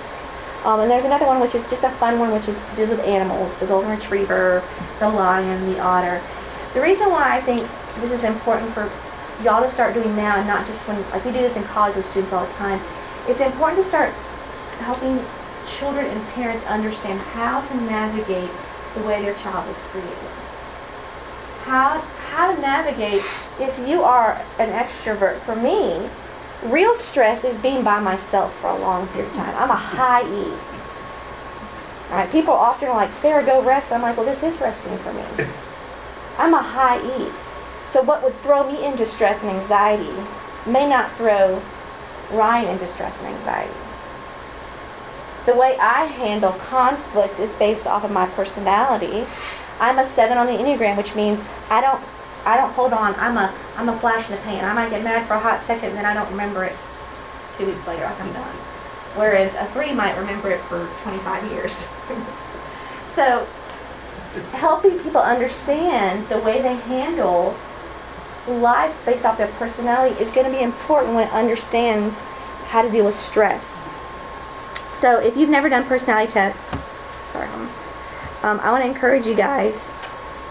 Um, 0.65 0.79
and 0.81 0.91
there's 0.91 1.05
another 1.05 1.25
one 1.25 1.39
which 1.39 1.55
is 1.55 1.67
just 1.69 1.83
a 1.83 1.89
fun 1.91 2.19
one, 2.19 2.31
which 2.31 2.47
is 2.47 2.57
deals 2.75 2.89
with 2.89 2.99
animals, 3.01 3.51
the 3.59 3.65
golden 3.65 3.91
retriever, 3.91 4.63
the 4.99 5.09
lion, 5.09 5.71
the 5.71 5.79
otter. 5.79 6.21
The 6.73 6.81
reason 6.81 7.09
why 7.11 7.37
I 7.37 7.41
think 7.41 7.67
this 8.01 8.11
is 8.11 8.23
important 8.23 8.73
for 8.73 8.89
y'all 9.43 9.61
to 9.61 9.71
start 9.71 9.93
doing 9.93 10.15
now, 10.15 10.37
and 10.37 10.47
not 10.47 10.65
just 10.65 10.87
when, 10.87 11.01
like 11.11 11.23
we 11.25 11.31
do 11.31 11.39
this 11.39 11.55
in 11.55 11.63
college 11.65 11.95
with 11.95 12.09
students 12.09 12.33
all 12.33 12.45
the 12.45 12.53
time, 12.53 12.81
it's 13.27 13.39
important 13.39 13.83
to 13.83 13.87
start 13.87 14.13
helping 14.79 15.23
children 15.67 16.05
and 16.05 16.27
parents 16.29 16.65
understand 16.65 17.19
how 17.19 17.61
to 17.61 17.75
navigate 17.75 18.49
the 18.95 19.01
way 19.03 19.21
their 19.21 19.33
child 19.35 19.69
is 19.69 19.77
created. 19.83 20.13
How, 21.63 21.99
how 22.29 22.53
to 22.53 22.61
navigate 22.61 23.23
if 23.59 23.87
you 23.87 24.03
are 24.03 24.41
an 24.59 24.71
extrovert. 24.71 25.39
For 25.41 25.55
me, 25.55 26.09
real 26.63 26.93
stress 26.95 27.43
is 27.43 27.59
being 27.61 27.83
by 27.83 27.99
myself 27.99 28.53
for 28.59 28.67
a 28.67 28.77
long 28.77 29.07
period 29.09 29.29
of 29.31 29.35
time. 29.37 29.55
I'm 29.55 29.69
a 29.69 29.75
high 29.75 30.23
E. 30.23 30.51
All 32.09 32.19
right, 32.19 32.31
people 32.31 32.53
often 32.53 32.89
are 32.89 32.95
like, 32.95 33.11
Sarah, 33.11 33.45
go 33.45 33.61
rest. 33.61 33.91
I'm 33.91 34.01
like, 34.01 34.17
well, 34.17 34.25
this 34.25 34.43
is 34.43 34.59
resting 34.59 34.97
for 34.99 35.13
me. 35.13 35.23
I'm 36.37 36.53
a 36.53 36.61
high 36.61 36.99
E. 36.99 37.31
So 37.93 38.01
what 38.01 38.23
would 38.23 38.35
throw 38.41 38.67
me 38.67 38.83
into 38.83 39.05
stress 39.05 39.43
and 39.43 39.51
anxiety 39.51 40.11
may 40.65 40.89
not 40.89 41.15
throw 41.15 41.61
Ryan 42.31 42.69
into 42.69 42.87
stress 42.87 43.15
and 43.19 43.27
anxiety. 43.27 43.71
The 45.45 45.53
way 45.53 45.77
I 45.77 46.05
handle 46.05 46.53
conflict 46.53 47.39
is 47.39 47.53
based 47.53 47.85
off 47.85 48.03
of 48.03 48.09
my 48.09 48.25
personality. 48.29 49.27
I'm 49.79 49.99
a 49.99 50.07
seven 50.07 50.39
on 50.39 50.47
the 50.47 50.53
Enneagram, 50.53 50.97
which 50.97 51.13
means 51.13 51.39
I 51.69 51.81
don't 51.81 52.03
I 52.45 52.57
don't 52.57 52.73
hold 52.73 52.93
on. 52.93 53.13
I'm 53.15 53.37
a 53.37 53.53
I'm 53.77 53.89
a 53.89 53.99
flash 53.99 54.27
in 54.27 54.37
the 54.37 54.41
pan. 54.41 54.65
I 54.65 54.73
might 54.73 54.89
get 54.89 55.03
mad 55.03 55.27
for 55.27 55.35
a 55.35 55.39
hot 55.39 55.63
second 55.67 55.89
and 55.89 55.97
then 55.99 56.05
I 56.05 56.15
don't 56.15 56.31
remember 56.31 56.63
it 56.63 56.75
two 57.59 57.67
weeks 57.67 57.85
later 57.85 58.05
like 58.05 58.19
I'm 58.19 58.33
done. 58.33 58.55
Whereas 59.15 59.53
a 59.53 59.71
three 59.71 59.93
might 59.93 60.17
remember 60.17 60.49
it 60.49 60.61
for 60.61 60.89
25 61.03 61.51
years. 61.51 61.83
so 63.15 63.45
helping 64.53 64.97
people 64.97 65.21
understand 65.21 66.27
the 66.29 66.39
way 66.39 66.59
they 66.59 66.73
handle 66.73 67.55
life 68.47 68.93
based 69.05 69.25
off 69.25 69.37
their 69.37 69.47
personality 69.47 70.15
is 70.21 70.31
going 70.31 70.45
to 70.45 70.51
be 70.51 70.63
important 70.63 71.13
when 71.13 71.27
it 71.27 71.33
understands 71.33 72.15
how 72.67 72.81
to 72.81 72.89
deal 72.89 73.05
with 73.05 73.17
stress. 73.17 73.85
So 74.95 75.19
if 75.19 75.37
you've 75.37 75.49
never 75.49 75.69
done 75.69 75.83
personality 75.85 76.31
tests, 76.31 76.83
sorry, 77.31 77.47
um, 78.43 78.59
I 78.59 78.71
want 78.71 78.83
to 78.83 78.89
encourage 78.89 79.25
you 79.25 79.35
guys 79.35 79.89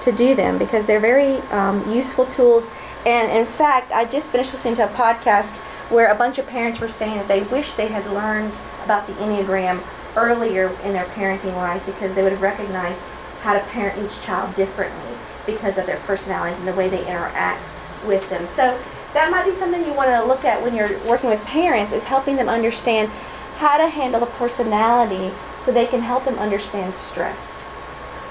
to 0.03 0.13
do 0.13 0.35
them 0.35 0.59
because 0.59 0.87
they're 0.87 1.01
very 1.01 1.39
um, 1.51 1.91
useful 1.91 2.27
tools. 2.27 2.67
And 3.05 3.31
in 3.33 3.47
fact, 3.47 3.93
I 3.93 4.05
just 4.05 4.29
finished 4.29 4.53
listening 4.53 4.77
to 4.77 4.85
a 4.85 4.95
podcast 4.95 5.51
where 5.91 6.11
a 6.11 6.15
bunch 6.15 6.39
of 6.39 6.47
parents 6.47 6.81
were 6.81 6.89
saying 6.89 7.17
that 7.17 7.29
they 7.29 7.43
wish 7.43 7.75
they 7.75 7.89
had 7.89 8.07
learned 8.07 8.53
about 8.85 9.07
the 9.07 9.13
Enneagram 9.15 9.83
earlier 10.17 10.69
in 10.85 10.93
their 10.93 11.05
parenting 11.07 11.55
life 11.57 11.85
because 11.87 12.15
they 12.15 12.23
would 12.23 12.33
have 12.33 12.43
recognized 12.43 12.99
how 13.43 13.53
to 13.53 13.61
parent 13.67 14.05
each 14.05 14.21
child 14.23 14.55
differently 14.55 15.17
because 15.47 15.77
of 15.79 15.87
their 15.87 15.99
personalities 15.99 16.59
and 16.59 16.69
the 16.69 16.73
way 16.75 16.89
they 16.89 17.07
interact 17.07 17.69
with 18.05 18.29
them. 18.31 18.47
So 18.47 18.79
that 19.15 19.31
might 19.31 19.45
be 19.45 19.55
something 19.57 19.85
you 19.85 19.93
want 19.93 20.11
to 20.11 20.25
look 20.25 20.45
at 20.45 20.63
when 20.63 20.75
you're 20.75 20.99
working 21.07 21.29
with 21.29 21.43
parents 21.45 21.93
is 21.93 22.05
helping 22.05 22.37
them 22.37 22.49
understand 22.49 23.11
how 23.59 23.77
to 23.77 23.89
handle 23.89 24.23
a 24.23 24.27
personality 24.27 25.33
so 25.63 25.71
they 25.71 25.87
can 25.87 26.01
help 26.01 26.25
them 26.25 26.39
understand 26.39 26.95
stress. 26.95 27.63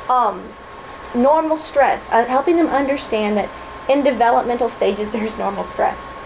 Um, 0.10 0.50
normal 1.16 1.58
stress, 1.58 2.08
uh, 2.10 2.26
helping 2.26 2.58
them 2.58 2.68
understand 2.68 3.38
that 3.38 3.50
in 3.90 4.04
developmental 4.04 4.70
stages 4.70 5.12
there's 5.14 5.38
normal 5.38 5.64
stress. 5.64 6.20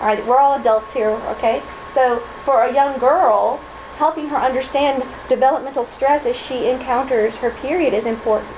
All 0.00 0.08
right, 0.08 0.26
we're 0.26 0.38
all 0.38 0.58
adults 0.58 0.94
here, 0.94 1.10
okay? 1.10 1.62
So 1.94 2.18
for 2.44 2.62
a 2.62 2.74
young 2.74 2.98
girl, 2.98 3.60
helping 3.98 4.28
her 4.28 4.36
understand 4.36 5.04
developmental 5.28 5.84
stress 5.84 6.26
as 6.26 6.34
she 6.34 6.68
encounters 6.68 7.36
her 7.36 7.50
period 7.50 7.94
is 7.94 8.04
important. 8.04 8.56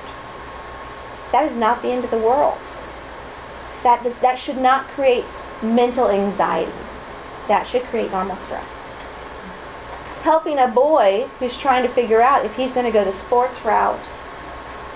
That 1.31 1.49
is 1.51 1.55
not 1.55 1.81
the 1.81 1.89
end 1.89 2.03
of 2.03 2.11
the 2.11 2.17
world. 2.17 2.57
That, 3.85 4.01
does, 4.01 4.17
that 4.17 4.39
should 4.39 4.57
not 4.57 4.87
create 4.87 5.25
mental 5.61 6.09
anxiety. 6.09 6.71
That 7.47 7.67
should 7.67 7.83
create 7.83 8.09
normal 8.09 8.35
stress. 8.37 8.67
Helping 10.23 10.57
a 10.57 10.67
boy 10.67 11.29
who's 11.37 11.55
trying 11.55 11.83
to 11.83 11.89
figure 11.89 12.19
out 12.19 12.43
if 12.43 12.55
he's 12.55 12.71
going 12.71 12.87
to 12.87 12.91
go 12.91 13.05
the 13.05 13.11
sports 13.11 13.63
route 13.63 14.03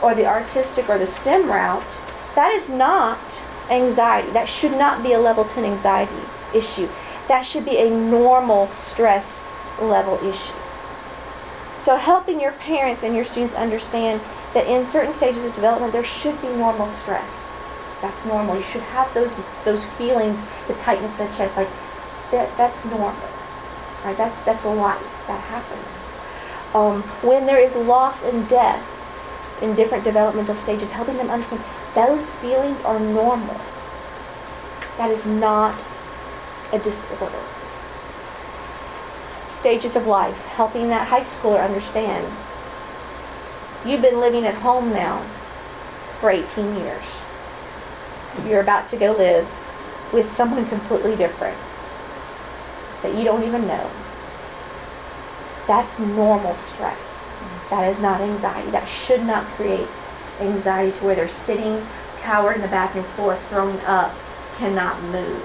or 0.02 0.16
the 0.16 0.26
artistic 0.26 0.90
or 0.90 0.98
the 0.98 1.06
STEM 1.06 1.52
route, 1.52 2.00
that 2.34 2.52
is 2.52 2.68
not 2.68 3.40
anxiety. 3.70 4.32
That 4.32 4.50
should 4.50 4.72
not 4.72 5.04
be 5.04 5.14
a 5.14 5.20
level 5.20 5.46
10 5.46 5.66
anxiety 5.66 6.24
issue. 6.56 6.90
That 7.28 7.44
should 7.44 7.66
be 7.66 7.78
a 7.78 7.92
normal 7.92 8.72
stress 8.72 9.46
level 9.80 10.16
issue. 10.28 10.58
So, 11.84 11.98
helping 11.98 12.42
your 12.42 12.54
parents 12.54 13.04
and 13.04 13.16
your 13.16 13.26
students 13.26 13.54
understand 13.54 14.22
that 14.56 14.66
in 14.66 14.84
certain 14.84 15.14
stages 15.14 15.46
of 15.46 15.54
development, 15.54 15.94
there 15.94 16.04
should 16.04 16.42
be 16.42 16.48
normal 16.48 16.90
stress 16.90 17.49
that's 18.02 18.26
normal. 18.26 18.56
You 18.56 18.64
should 18.64 18.82
have 18.82 19.14
those 19.14 19.32
those 19.66 19.84
feelings, 19.98 20.40
the 20.68 20.74
tightness 20.76 21.12
in 21.20 21.28
the 21.28 21.34
chest, 21.36 21.58
like 21.58 21.70
that. 22.32 22.56
That's 22.58 22.84
normal. 22.86 23.30
Right? 24.04 24.18
That's 24.18 24.40
that's 24.46 24.64
life. 24.66 25.28
That 25.28 25.42
happens. 25.42 25.86
Um, 26.74 27.04
when 27.28 27.46
there 27.46 27.60
is 27.60 27.76
loss 27.76 28.24
and 28.24 28.48
death 28.48 28.86
in 29.62 29.76
different 29.76 30.04
developmental 30.04 30.56
stages, 30.56 30.92
helping 30.92 31.18
them 31.18 31.30
understand 31.30 31.64
those 31.96 32.30
feelings 32.42 32.80
are 32.82 33.00
normal. 33.00 33.60
That 34.98 35.12
is 35.12 35.26
not 35.26 35.78
a 36.72 36.80
disorder. 36.80 37.44
Stages 39.48 39.96
of 39.96 40.08
life, 40.08 40.38
helping 40.46 40.90
that 40.90 41.08
high 41.08 41.24
schooler 41.24 41.64
understand. 41.64 42.32
You've 43.86 44.02
been 44.02 44.20
living 44.20 44.46
at 44.46 44.56
home 44.56 44.92
now 44.92 45.26
for 46.20 46.30
18 46.30 46.78
years 46.78 47.04
you're 48.46 48.62
about 48.62 48.90
to 48.90 48.98
go 48.98 49.12
live 49.14 49.48
with 50.14 50.32
someone 50.36 50.66
completely 50.68 51.16
different 51.16 51.58
that 53.02 53.16
you 53.16 53.24
don't 53.24 53.44
even 53.44 53.68
know. 53.68 53.90
That's 55.68 56.00
normal 56.00 56.56
stress. 56.56 57.24
That 57.70 57.90
is 57.92 58.00
not 58.00 58.22
anxiety. 58.22 58.72
That 58.72 58.88
should 58.88 59.24
not 59.24 59.46
create 59.56 59.88
anxiety 60.40 60.98
to 60.98 61.06
where 61.06 61.16
they're 61.16 61.30
sitting 61.30 61.86
cowered 62.22 62.56
in 62.56 62.62
the 62.62 62.68
bathroom 62.68 63.06
floor, 63.16 63.38
throwing 63.50 63.80
up, 63.82 64.14
cannot 64.58 65.02
move. 65.04 65.44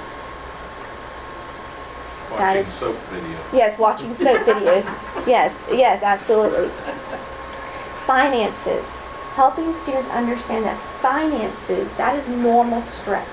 Watching 2.31 2.39
that 2.39 2.57
is, 2.57 2.67
soap 2.67 2.97
videos. 3.11 3.53
Yes, 3.53 3.79
watching 3.79 4.15
soap 4.17 4.39
videos. 4.47 4.85
Yes, 5.27 5.55
yes, 5.71 6.03
absolutely. 6.03 6.69
Finances 8.07 8.87
helping 9.35 9.75
students 9.75 10.09
understand 10.11 10.65
that 10.65 10.79
finances, 11.01 11.89
that 11.97 12.17
is 12.17 12.29
normal 12.29 12.83
stress. 12.83 13.29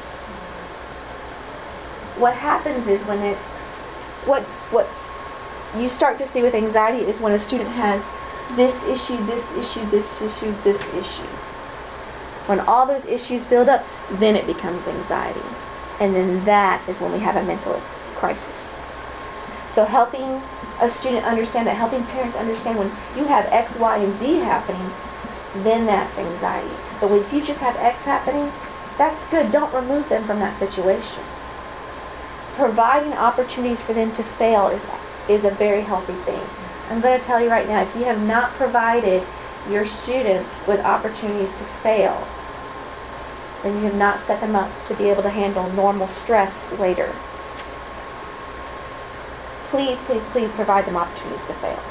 What 2.18 2.34
happens 2.34 2.88
is 2.88 3.02
when 3.04 3.20
it, 3.20 3.38
what, 4.26 4.44
what's 4.72 5.12
you 5.80 5.88
start 5.88 6.18
to 6.20 6.26
see 6.26 6.42
with 6.42 6.54
anxiety 6.54 7.06
is 7.06 7.22
when 7.22 7.34
a 7.34 7.40
student 7.40 7.70
has 7.70 8.04
this 8.58 8.84
issue, 8.84 9.24
this 9.26 9.50
issue, 9.54 9.90
this 9.90 10.22
issue, 10.22 10.54
this 10.64 10.84
issue. 10.94 11.30
When 12.48 12.60
all 12.60 12.86
those 12.86 13.06
issues 13.06 13.46
build 13.46 13.70
up, 13.70 13.86
then 14.12 14.36
it 14.36 14.46
becomes 14.46 14.88
anxiety. 14.88 15.40
And 16.00 16.16
then 16.16 16.44
that 16.46 16.88
is 16.90 17.00
when 17.00 17.14
we 17.14 17.20
have 17.20 17.36
a 17.36 17.44
mental 17.44 17.80
crisis. 18.16 18.76
So 19.72 19.86
helping 19.86 20.42
a 20.82 20.90
student 20.90 21.26
understand 21.26 21.68
that, 21.68 21.78
helping 21.78 22.04
parents 22.08 22.36
understand 22.36 22.78
when 22.78 22.92
you 23.16 23.26
have 23.26 23.46
X, 23.46 23.78
Y, 23.78 23.98
and 23.98 24.20
Z 24.20 24.36
happening, 24.40 24.92
then 25.56 25.86
that's 25.86 26.18
anxiety. 26.18 26.76
But 27.00 27.12
if 27.12 27.34
you 27.34 27.44
just 27.44 27.60
have 27.60 27.76
X 27.76 28.04
happening, 28.04 28.52
that's 28.98 29.26
good. 29.28 29.52
Don't 29.52 29.74
remove 29.74 30.10
them 30.10 30.24
from 30.26 30.40
that 30.40 30.58
situation. 30.58 31.24
Providing 32.56 33.14
opportunities 33.14 33.82
for 33.82 33.94
them 33.94 34.12
to 34.14 34.24
fail 34.24 34.68
is, 34.68 34.86
is 35.30 35.44
a 35.44 35.52
very 35.52 35.82
healthy 35.82 36.14
thing. 36.24 36.42
I'm 36.90 37.02
going 37.02 37.20
to 37.20 37.26
tell 37.26 37.42
you 37.42 37.50
right 37.50 37.68
now, 37.68 37.82
if 37.82 37.96
you 37.96 38.04
have 38.04 38.22
not 38.22 38.52
provided 38.52 39.24
your 39.70 39.86
students 39.86 40.66
with 40.68 40.80
opportunities 40.82 41.52
to 41.54 41.64
fail, 41.82 42.28
then 43.64 43.76
you 43.78 43.84
have 43.84 43.96
not 43.96 44.20
set 44.20 44.42
them 44.42 44.56
up 44.56 44.72
to 44.88 44.96
be 44.96 45.10
able 45.10 45.24
to 45.24 45.30
handle 45.30 45.70
normal 45.72 46.08
stress 46.08 46.70
later. 46.74 47.16
Please, 49.70 50.00
please, 50.00 50.24
please 50.32 50.50
provide 50.52 50.86
them 50.86 50.98
opportunities 50.98 51.46
to 51.48 51.54
fail. 51.54 51.82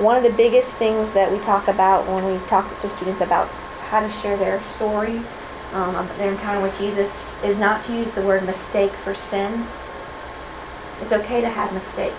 One 0.00 0.16
of 0.16 0.22
the 0.22 0.32
biggest 0.32 0.72
things 0.80 1.12
that 1.12 1.30
we 1.30 1.38
talk 1.40 1.68
about 1.68 2.08
when 2.08 2.24
we 2.24 2.38
talk 2.46 2.64
to 2.80 2.88
students 2.88 3.20
about 3.20 3.48
how 3.92 4.00
to 4.00 4.10
share 4.10 4.34
their 4.38 4.62
story, 4.62 5.20
um, 5.74 6.08
their 6.16 6.32
encounter 6.32 6.62
with 6.62 6.78
Jesus, 6.78 7.12
is 7.44 7.58
not 7.58 7.82
to 7.84 7.92
use 7.92 8.10
the 8.12 8.22
word 8.22 8.44
mistake 8.44 8.92
for 8.92 9.14
sin. 9.14 9.66
It's 11.02 11.12
okay 11.12 11.42
to 11.42 11.50
have 11.50 11.74
mistakes. 11.74 12.16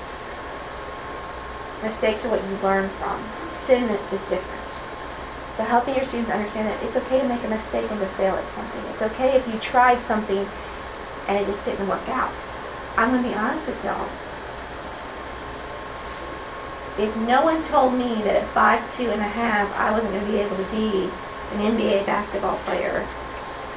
Mistakes 1.81 2.23
are 2.23 2.29
what 2.29 2.43
you 2.43 2.55
learn 2.61 2.87
from. 3.01 3.17
Sin 3.65 3.89
is 3.89 4.21
different. 4.29 4.61
So 5.57 5.63
helping 5.63 5.95
your 5.95 6.05
students 6.05 6.29
understand 6.29 6.67
that 6.67 6.83
it's 6.83 6.95
okay 6.95 7.19
to 7.19 7.27
make 7.27 7.43
a 7.43 7.47
mistake 7.47 7.89
and 7.89 7.99
to 7.99 8.07
fail 8.09 8.35
at 8.35 8.53
something. 8.53 8.83
It's 8.93 9.01
okay 9.01 9.35
if 9.35 9.47
you 9.47 9.59
tried 9.59 10.01
something 10.03 10.47
and 11.27 11.37
it 11.37 11.47
just 11.47 11.65
didn't 11.65 11.87
work 11.87 12.07
out. 12.09 12.31
I'm 12.95 13.09
going 13.09 13.23
to 13.23 13.29
be 13.29 13.33
honest 13.33 13.65
with 13.65 13.83
y'all. 13.83 14.07
If 16.97 17.15
no 17.15 17.43
one 17.43 17.63
told 17.63 17.93
me 17.93 18.21
that 18.23 18.35
at 18.35 18.47
five 18.49 18.79
two 18.95 19.09
and 19.09 19.21
a 19.21 19.31
half 19.31 19.71
I 19.77 19.91
wasn't 19.91 20.13
going 20.13 20.25
to 20.25 20.31
be 20.31 20.39
able 20.39 20.57
to 20.57 20.71
be 20.71 21.09
an 21.53 21.75
NBA 21.75 22.05
basketball 22.05 22.57
player 22.65 23.05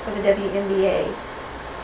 for 0.04 0.10
the 0.10 0.20
WNBA, 0.20 1.14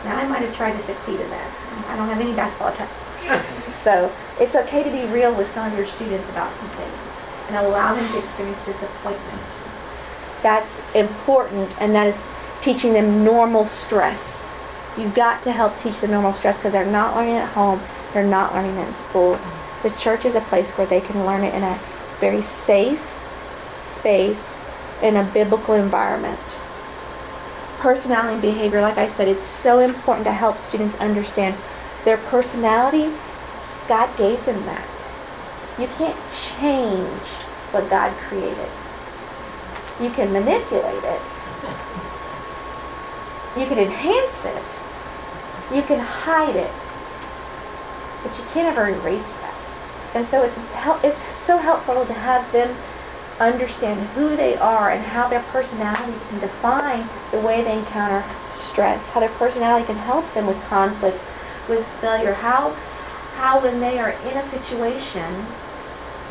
now 0.04 0.16
I 0.16 0.26
might 0.26 0.42
have 0.42 0.54
tried 0.56 0.72
to 0.72 0.82
succeed 0.84 1.20
in 1.20 1.30
that. 1.30 1.86
I 1.88 1.96
don't 1.96 2.08
have 2.08 2.20
any 2.20 2.32
basketball 2.32 2.72
talent. 2.72 3.46
so 3.84 4.12
it's 4.40 4.54
okay 4.54 4.82
to 4.82 4.90
be 4.90 5.04
real 5.12 5.34
with 5.34 5.50
some 5.52 5.70
of 5.70 5.76
your 5.76 5.86
students 5.86 6.28
about 6.30 6.54
some 6.54 6.68
things 6.70 7.10
and 7.48 7.56
allow 7.66 7.94
them 7.94 8.12
to 8.12 8.18
experience 8.18 8.58
disappointment. 8.64 9.42
That's 10.42 10.78
important, 10.94 11.70
and 11.80 11.94
that 11.94 12.06
is 12.06 12.22
teaching 12.62 12.92
them 12.92 13.24
normal 13.24 13.66
stress. 13.66 14.48
You've 14.96 15.14
got 15.14 15.42
to 15.44 15.52
help 15.52 15.78
teach 15.78 16.00
them 16.00 16.10
normal 16.12 16.32
stress 16.32 16.56
because 16.56 16.72
they're 16.72 16.84
not 16.84 17.14
learning 17.14 17.36
at 17.36 17.48
home, 17.50 17.82
they're 18.12 18.24
not 18.24 18.54
learning 18.54 18.76
it 18.76 18.88
in 18.88 18.94
school. 18.94 19.38
The 19.82 19.90
church 19.90 20.24
is 20.24 20.34
a 20.34 20.40
place 20.42 20.70
where 20.70 20.86
they 20.86 21.00
can 21.00 21.24
learn 21.24 21.42
it 21.42 21.54
in 21.54 21.62
a 21.62 21.80
very 22.20 22.42
safe 22.42 23.00
space, 23.82 24.58
in 25.02 25.16
a 25.16 25.24
biblical 25.24 25.74
environment. 25.74 26.38
Personality 27.78 28.34
and 28.34 28.42
behavior, 28.42 28.82
like 28.82 28.98
I 28.98 29.06
said, 29.06 29.26
it's 29.26 29.44
so 29.44 29.78
important 29.78 30.26
to 30.26 30.32
help 30.32 30.58
students 30.58 30.96
understand 30.98 31.56
their 32.04 32.18
personality. 32.18 33.10
God 33.88 34.14
gave 34.18 34.44
them 34.44 34.64
that. 34.66 34.86
You 35.78 35.86
can't 35.96 36.16
change 36.32 37.26
what 37.72 37.88
God 37.88 38.14
created. 38.28 38.68
You 39.98 40.10
can 40.10 40.32
manipulate 40.32 41.04
it. 41.04 41.22
You 43.56 43.66
can 43.66 43.78
enhance 43.78 44.44
it. 44.44 45.74
You 45.74 45.82
can 45.82 46.00
hide 46.00 46.56
it. 46.56 46.70
But 48.22 48.38
you 48.38 48.44
can't 48.52 48.68
ever 48.68 48.88
erase. 48.88 49.32
And 50.14 50.26
so 50.26 50.42
it's 50.42 50.58
it's 51.04 51.20
so 51.46 51.58
helpful 51.58 52.04
to 52.04 52.12
have 52.12 52.50
them 52.52 52.76
understand 53.38 54.06
who 54.08 54.36
they 54.36 54.56
are 54.56 54.90
and 54.90 55.02
how 55.02 55.28
their 55.28 55.42
personality 55.44 56.12
can 56.28 56.40
define 56.40 57.08
the 57.30 57.40
way 57.40 57.62
they 57.62 57.78
encounter 57.78 58.24
stress, 58.52 59.06
how 59.08 59.20
their 59.20 59.30
personality 59.30 59.86
can 59.86 59.96
help 59.96 60.32
them 60.34 60.46
with 60.46 60.62
conflict, 60.64 61.18
with 61.68 61.86
failure, 62.00 62.34
how 62.34 62.70
how 63.36 63.60
when 63.60 63.80
they 63.80 63.98
are 63.98 64.10
in 64.10 64.36
a 64.36 64.50
situation 64.50 65.46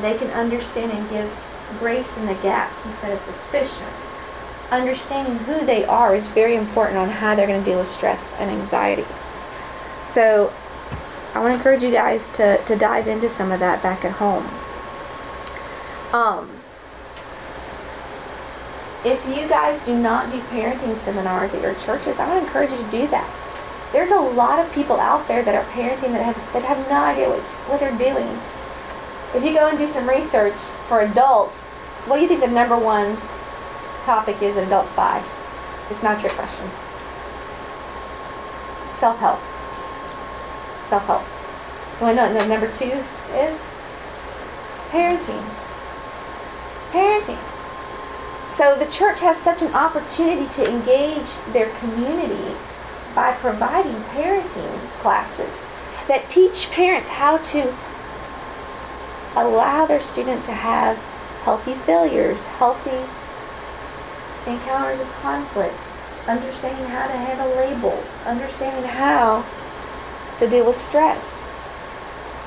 they 0.02 0.18
can 0.18 0.30
understand 0.32 0.92
and 0.92 1.10
give 1.10 1.30
grace 1.80 2.18
in 2.18 2.26
the 2.26 2.36
gaps 2.36 2.86
instead 2.86 3.12
of 3.12 3.22
suspicion. 3.24 3.88
Understanding 4.72 5.38
who 5.40 5.66
they 5.66 5.84
are 5.86 6.16
is 6.16 6.26
very 6.28 6.56
important 6.56 6.98
on 6.98 7.10
how 7.10 7.36
they're 7.36 7.48
going 7.48 7.64
to 7.64 7.70
deal 7.70 7.80
with 7.80 7.90
stress 7.90 8.34
and 8.38 8.50
anxiety. 8.50 9.06
So 10.08 10.54
I 11.40 11.42
want 11.42 11.54
to 11.54 11.58
encourage 11.58 11.84
you 11.84 11.92
guys 11.92 12.28
to, 12.34 12.62
to 12.66 12.76
dive 12.76 13.08
into 13.08 13.30
some 13.30 13.54
of 13.54 13.62
that 13.62 13.82
back 13.82 14.04
at 14.04 14.12
home. 14.12 14.46
Um, 16.12 16.52
if 19.06 19.26
you 19.26 19.48
guys 19.48 19.80
do 19.86 19.98
not 19.98 20.32
do 20.34 20.42
parenting 20.42 20.98
seminars 20.98 21.54
at 21.54 21.62
your 21.62 21.76
churches, 21.76 22.20
I 22.20 22.28
want 22.28 22.42
to 22.42 22.46
encourage 22.46 22.72
you 22.72 22.78
to 22.84 22.92
do 22.92 23.08
that. 23.08 23.34
There's 23.94 24.12
a 24.12 24.20
lot 24.20 24.60
of 24.60 24.70
people 24.74 25.00
out 25.00 25.30
there 25.30 25.42
that 25.42 25.56
are 25.56 25.64
parenting 25.72 26.12
that 26.12 26.24
have 26.24 26.36
that 26.52 26.64
have 26.64 26.90
no 26.90 27.02
idea 27.02 27.30
what, 27.30 27.40
what 27.70 27.80
they're 27.80 27.98
doing. 27.98 28.28
If 29.34 29.46
you 29.46 29.58
go 29.58 29.70
and 29.70 29.78
do 29.78 29.88
some 29.88 30.10
research 30.10 30.60
for 30.90 31.00
adults, 31.00 31.56
what 32.06 32.18
do 32.18 32.22
you 32.22 32.28
think 32.28 32.42
the 32.42 32.48
number 32.48 32.78
one 32.78 33.16
topic 34.04 34.42
is 34.42 34.56
that 34.56 34.68
adults 34.68 34.92
buy? 34.92 35.24
It's 35.90 36.04
not 36.04 36.22
your 36.22 36.34
question. 36.34 36.70
Self-help. 39.00 39.40
Self-help. 39.40 39.49
You 40.92 42.06
want 42.06 42.18
to 42.18 42.34
know 42.34 42.34
what 42.34 42.48
number 42.48 42.68
two 42.76 43.04
is? 43.36 43.60
Parenting. 44.90 45.46
Parenting. 46.92 47.38
So 48.58 48.76
the 48.76 48.92
church 48.92 49.20
has 49.20 49.38
such 49.38 49.62
an 49.62 49.74
opportunity 49.74 50.48
to 50.56 50.70
engage 50.70 51.30
their 51.54 51.70
community 51.78 52.56
by 53.14 53.34
providing 53.34 54.02
parenting 54.16 54.90
classes 55.02 55.68
that 56.08 56.30
teach 56.30 56.70
parents 56.72 57.08
how 57.08 57.38
to 57.38 57.76
allow 59.36 59.86
their 59.86 60.02
student 60.02 60.44
to 60.46 60.52
have 60.52 60.98
healthy 61.44 61.74
failures, 61.74 62.44
healthy 62.58 63.06
encounters 64.50 65.00
of 65.00 65.08
conflict, 65.22 65.76
understanding 66.28 66.86
how 66.88 67.08
to 67.08 67.14
handle 67.14 67.50
labels, 67.56 68.06
understanding 68.26 68.90
how 68.90 69.46
to 70.40 70.50
deal 70.50 70.66
with 70.66 70.80
stress, 70.80 71.44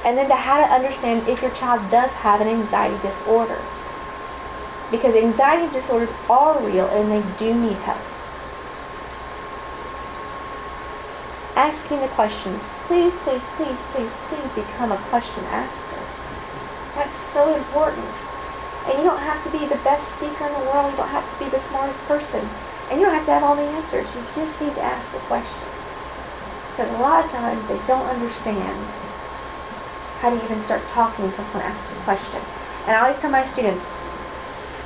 and 0.04 0.18
then 0.18 0.28
to 0.28 0.34
how 0.34 0.58
to 0.58 0.72
understand 0.72 1.28
if 1.28 1.40
your 1.42 1.52
child 1.52 1.90
does 1.90 2.10
have 2.10 2.40
an 2.40 2.48
anxiety 2.48 3.00
disorder. 3.06 3.60
Because 4.90 5.14
anxiety 5.14 5.72
disorders 5.72 6.12
are 6.28 6.60
real 6.60 6.86
and 6.88 7.10
they 7.10 7.22
do 7.38 7.54
need 7.54 7.78
help. 7.88 8.00
Asking 11.56 12.00
the 12.00 12.08
questions. 12.08 12.60
Please, 12.88 13.14
please, 13.24 13.42
please, 13.56 13.78
please, 13.92 14.10
please 14.28 14.52
become 14.52 14.92
a 14.92 14.98
question 15.08 15.44
asker. 15.44 16.02
That's 16.94 17.16
so 17.32 17.54
important. 17.54 18.08
And 18.84 18.98
you 18.98 19.04
don't 19.04 19.20
have 19.20 19.42
to 19.44 19.50
be 19.50 19.64
the 19.64 19.80
best 19.84 20.08
speaker 20.16 20.44
in 20.44 20.52
the 20.52 20.66
world. 20.68 20.90
You 20.90 20.96
don't 20.96 21.08
have 21.08 21.24
to 21.24 21.44
be 21.44 21.50
the 21.50 21.60
smartest 21.68 22.00
person. 22.00 22.48
And 22.90 23.00
you 23.00 23.06
don't 23.06 23.14
have 23.14 23.26
to 23.26 23.32
have 23.32 23.44
all 23.44 23.56
the 23.56 23.62
answers. 23.62 24.08
You 24.14 24.24
just 24.34 24.60
need 24.60 24.74
to 24.74 24.82
ask 24.82 25.10
the 25.12 25.20
questions. 25.20 25.81
Because 26.72 26.90
a 26.90 27.02
lot 27.02 27.24
of 27.24 27.30
times 27.30 27.68
they 27.68 27.78
don't 27.86 28.06
understand 28.06 28.86
how 30.20 30.30
to 30.30 30.44
even 30.44 30.60
start 30.62 30.80
talking 30.88 31.26
until 31.26 31.44
someone 31.44 31.70
asks 31.70 31.92
a 31.92 31.94
question. 32.04 32.40
And 32.86 32.96
I 32.96 33.02
always 33.02 33.20
tell 33.20 33.30
my 33.30 33.44
students, 33.44 33.84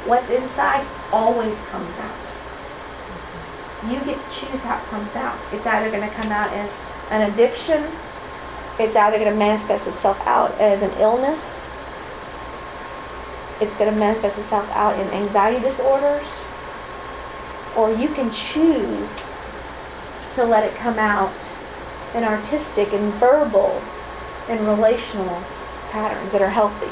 what's 0.04 0.28
inside 0.30 0.84
always 1.12 1.56
comes 1.70 1.94
out. 1.98 2.26
You 3.88 4.00
get 4.00 4.18
to 4.18 4.34
choose 4.34 4.60
how 4.62 4.78
it 4.78 4.84
comes 4.90 5.14
out. 5.14 5.38
It's 5.52 5.64
either 5.64 5.90
going 5.90 6.08
to 6.08 6.14
come 6.16 6.32
out 6.32 6.52
as 6.52 6.70
an 7.10 7.30
addiction, 7.30 7.84
it's 8.80 8.96
either 8.96 9.18
going 9.18 9.30
to 9.30 9.38
manifest 9.38 9.86
itself 9.86 10.20
out 10.26 10.52
as 10.58 10.82
an 10.82 10.90
illness, 10.98 11.40
it's 13.60 13.76
going 13.76 13.92
to 13.92 13.98
manifest 13.98 14.38
itself 14.38 14.68
out 14.70 14.98
in 14.98 15.06
anxiety 15.08 15.60
disorders, 15.60 16.26
or 17.76 17.92
you 17.92 18.08
can 18.08 18.32
choose 18.32 19.10
to 20.34 20.44
let 20.44 20.64
it 20.64 20.74
come 20.74 20.98
out 20.98 21.32
in 22.16 22.24
artistic 22.24 22.92
and 22.92 23.12
verbal 23.14 23.82
and 24.48 24.66
relational 24.66 25.42
patterns 25.90 26.32
that 26.32 26.42
are 26.42 26.50
healthy. 26.50 26.90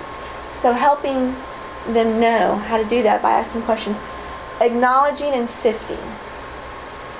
So 0.61 0.73
helping 0.73 1.35
them 1.93 2.21
know 2.21 2.57
how 2.57 2.77
to 2.77 2.85
do 2.85 3.03
that 3.03 3.23
by 3.23 3.33
asking 3.33 3.63
questions, 3.63 3.97
acknowledging 4.61 5.33
and 5.33 5.49
sifting. 5.49 5.99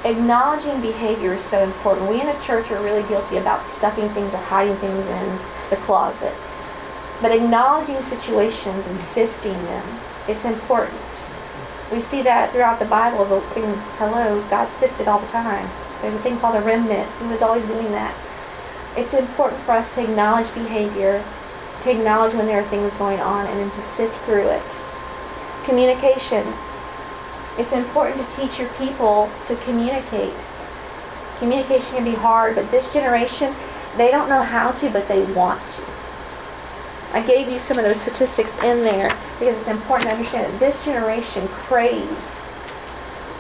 Acknowledging 0.05 0.83
behavior 0.83 1.35
is 1.35 1.43
so 1.43 1.63
important. 1.65 2.11
We 2.11 2.21
in 2.21 2.27
the 2.27 2.39
church 2.45 2.71
are 2.71 2.83
really 2.83 3.07
guilty 3.09 3.39
about 3.39 3.67
stuffing 3.67 4.09
things 4.11 4.35
or 4.35 4.39
hiding 4.39 4.77
things 4.77 5.07
in 5.07 5.39
the 5.71 5.77
closet. 5.77 6.35
But 7.23 7.33
acknowledging 7.33 8.03
situations 8.05 8.87
and 8.87 9.01
sifting 9.01 9.55
them, 9.65 10.01
it's 10.29 10.45
important. 10.45 11.01
We 11.91 12.03
see 12.03 12.23
that 12.23 12.53
throughout 12.53 12.79
the 12.79 12.85
Bible. 12.85 13.25
The 13.25 13.41
hello, 13.99 14.47
God 14.51 14.71
sifted 14.79 15.09
all 15.09 15.21
the 15.21 15.29
time. 15.29 15.71
There's 16.05 16.17
a 16.17 16.23
thing 16.23 16.39
called 16.39 16.57
a 16.57 16.61
remnant. 16.61 17.11
He 17.19 17.27
was 17.29 17.41
always 17.41 17.65
doing 17.65 17.91
that. 17.93 18.15
It's 18.95 19.15
important 19.15 19.63
for 19.63 19.73
us 19.73 19.91
to 19.95 20.03
acknowledge 20.03 20.53
behavior, 20.53 21.25
to 21.83 21.91
acknowledge 21.91 22.35
when 22.35 22.45
there 22.45 22.61
are 22.61 22.69
things 22.69 22.93
going 22.95 23.21
on, 23.21 23.47
and 23.47 23.59
then 23.59 23.71
to 23.71 23.83
sift 23.97 24.15
through 24.27 24.49
it. 24.49 24.63
Communication. 25.65 26.47
It's 27.57 27.73
important 27.73 28.21
to 28.21 28.37
teach 28.37 28.59
your 28.59 28.69
people 28.75 29.31
to 29.49 29.57
communicate. 29.65 30.35
Communication 31.39 31.95
can 31.95 32.05
be 32.05 32.15
hard, 32.15 32.55
but 32.55 32.71
this 32.71 32.93
generation, 32.93 33.55
they 33.97 34.11
don't 34.11 34.29
know 34.29 34.43
how 34.43 34.73
to, 34.73 34.91
but 34.91 35.09
they 35.09 35.25
want 35.33 35.63
to. 35.73 35.85
I 37.13 37.25
gave 37.27 37.49
you 37.49 37.59
some 37.59 37.79
of 37.79 37.85
those 37.85 38.01
statistics 38.03 38.53
in 38.63 38.83
there 38.83 39.09
because 39.39 39.57
it's 39.57 39.69
important 39.69 40.11
to 40.11 40.17
understand 40.17 40.53
that 40.53 40.61
this 40.61 40.85
generation 40.85 41.49
craves 41.49 42.41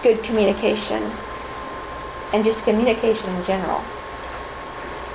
good 0.03 0.23
communication 0.23 1.12
and 2.35 2.43
just 2.43 2.64
communication 2.64 3.32
in 3.32 3.45
general. 3.47 3.80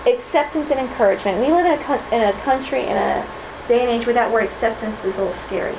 Acceptance 0.07 0.71
and 0.71 0.79
encouragement. 0.79 1.37
We 1.45 1.51
live 1.51 1.65
in 1.65 1.75
a, 1.75 2.15
in 2.15 2.33
a 2.33 2.33
country, 2.43 2.83
in 2.83 2.95
a 2.95 3.27
day 3.67 3.81
and 3.81 3.89
age 3.89 4.05
where 4.07 4.15
that 4.15 4.31
word 4.31 4.45
acceptance 4.45 5.03
is 5.03 5.13
a 5.17 5.19
little 5.19 5.33
scary. 5.33 5.75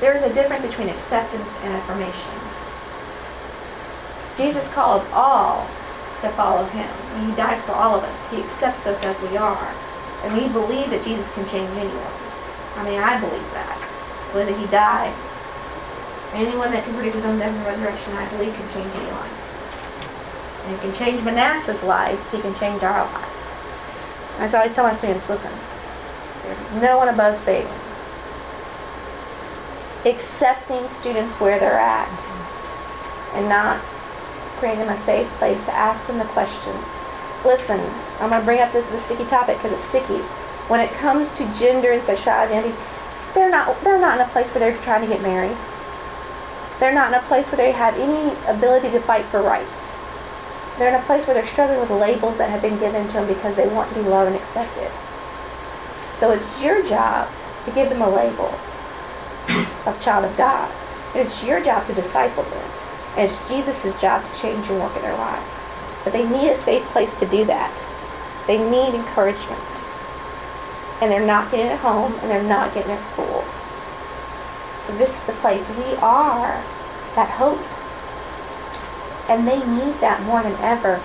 There 0.00 0.16
is 0.16 0.24
a 0.24 0.34
difference 0.34 0.66
between 0.66 0.88
acceptance 0.88 1.46
and 1.62 1.74
affirmation. 1.74 2.34
Jesus 4.36 4.66
called 4.74 5.06
all 5.12 5.70
to 6.22 6.28
follow 6.30 6.64
him. 6.74 6.90
He 7.22 7.30
died 7.36 7.62
for 7.62 7.72
all 7.72 7.94
of 7.94 8.02
us, 8.02 8.30
he 8.30 8.42
accepts 8.42 8.84
us 8.84 9.00
as 9.04 9.14
we 9.30 9.36
are. 9.36 9.70
And 10.24 10.34
we 10.34 10.48
believe 10.48 10.90
that 10.90 11.04
Jesus 11.04 11.30
can 11.34 11.46
change 11.46 11.70
anyone. 11.78 12.14
I 12.74 12.82
mean, 12.82 12.98
I 12.98 13.14
believe 13.20 13.46
that. 13.54 13.78
Whether 14.34 14.58
he 14.58 14.66
died, 14.66 15.14
anyone 16.34 16.72
that 16.72 16.82
can 16.82 16.94
predict 16.94 17.14
his 17.14 17.24
own 17.24 17.38
death 17.38 17.54
and 17.54 17.64
resurrection, 17.64 18.12
I 18.14 18.28
believe 18.30 18.54
can 18.54 18.68
change 18.74 18.92
any 18.96 19.10
life. 19.12 19.41
And 20.64 20.74
he 20.74 20.80
can 20.80 20.94
change 20.94 21.24
Manasseh's 21.24 21.82
life, 21.82 22.20
he 22.30 22.40
can 22.40 22.54
change 22.54 22.82
our 22.82 23.04
lives. 23.04 23.42
And 24.38 24.50
so 24.50 24.56
I 24.56 24.62
always 24.62 24.74
tell 24.74 24.84
my 24.84 24.94
students, 24.94 25.28
listen, 25.28 25.52
there's 26.42 26.82
no 26.82 26.98
one 26.98 27.08
above 27.08 27.36
Satan. 27.36 27.70
Accepting 30.04 30.88
students 30.88 31.32
where 31.34 31.58
they're 31.60 31.78
at 31.78 32.08
and 33.34 33.48
not 33.48 33.80
creating 34.58 34.86
them 34.86 34.94
a 34.94 35.04
safe 35.04 35.28
place 35.38 35.62
to 35.64 35.72
ask 35.72 36.04
them 36.06 36.18
the 36.18 36.24
questions. 36.26 36.84
Listen, 37.44 37.80
I'm 38.20 38.30
going 38.30 38.40
to 38.40 38.44
bring 38.44 38.60
up 38.60 38.72
the, 38.72 38.82
the 38.92 38.98
sticky 38.98 39.24
topic 39.26 39.56
because 39.58 39.72
it's 39.72 39.84
sticky. 39.84 40.18
When 40.68 40.80
it 40.80 40.90
comes 40.92 41.32
to 41.38 41.54
gender 41.54 41.90
and 41.92 42.04
sexuality 42.04 42.54
identity, 42.54 42.78
they're 43.34 43.50
not, 43.50 43.82
they're 43.82 43.98
not 43.98 44.20
in 44.20 44.26
a 44.26 44.30
place 44.30 44.46
where 44.48 44.60
they're 44.60 44.82
trying 44.82 45.02
to 45.02 45.08
get 45.08 45.22
married. 45.22 45.56
They're 46.78 46.94
not 46.94 47.12
in 47.12 47.18
a 47.18 47.22
place 47.22 47.46
where 47.48 47.56
they 47.56 47.72
have 47.72 47.96
any 47.96 48.36
ability 48.46 48.90
to 48.90 49.00
fight 49.00 49.24
for 49.26 49.42
rights. 49.42 49.81
They're 50.78 50.88
in 50.88 51.00
a 51.00 51.04
place 51.04 51.26
where 51.26 51.34
they're 51.34 51.46
struggling 51.46 51.80
with 51.80 51.90
labels 51.90 52.38
that 52.38 52.50
have 52.50 52.62
been 52.62 52.78
given 52.78 53.06
to 53.08 53.12
them 53.12 53.28
because 53.28 53.56
they 53.56 53.68
want 53.68 53.90
to 53.90 54.02
be 54.02 54.08
loved 54.08 54.32
and 54.32 54.36
accepted. 54.36 54.90
So 56.18 56.30
it's 56.30 56.62
your 56.62 56.86
job 56.88 57.28
to 57.64 57.70
give 57.72 57.88
them 57.88 58.02
a 58.02 58.08
label 58.08 58.54
of 59.86 60.00
child 60.00 60.24
of 60.24 60.36
God. 60.36 60.72
And 61.14 61.26
it's 61.26 61.42
your 61.42 61.62
job 61.62 61.86
to 61.86 61.94
disciple 61.94 62.44
them. 62.44 62.70
And 63.16 63.28
it's 63.28 63.48
Jesus' 63.48 64.00
job 64.00 64.24
to 64.24 64.40
change 64.40 64.68
and 64.68 64.80
work 64.80 64.96
in 64.96 65.02
their 65.02 65.16
lives. 65.16 65.50
But 66.04 66.12
they 66.12 66.26
need 66.26 66.48
a 66.48 66.56
safe 66.56 66.84
place 66.86 67.18
to 67.18 67.26
do 67.26 67.44
that. 67.44 67.70
They 68.46 68.58
need 68.58 68.94
encouragement. 68.94 69.60
And 71.00 71.10
they're 71.10 71.26
not 71.26 71.50
getting 71.50 71.66
it 71.66 71.72
at 71.72 71.80
home 71.80 72.14
and 72.20 72.30
they're 72.30 72.42
not 72.42 72.72
getting 72.72 72.90
it 72.90 72.94
at 72.94 73.12
school. 73.12 73.44
So 74.86 74.96
this 74.96 75.10
is 75.10 75.22
the 75.24 75.32
place. 75.34 75.68
We 75.70 75.96
are 75.96 76.62
that 77.14 77.30
hope. 77.30 77.60
And 79.32 79.48
they 79.48 79.56
need 79.56 79.98
that 80.02 80.22
more 80.24 80.42
than 80.42 80.52
ever. 80.56 81.02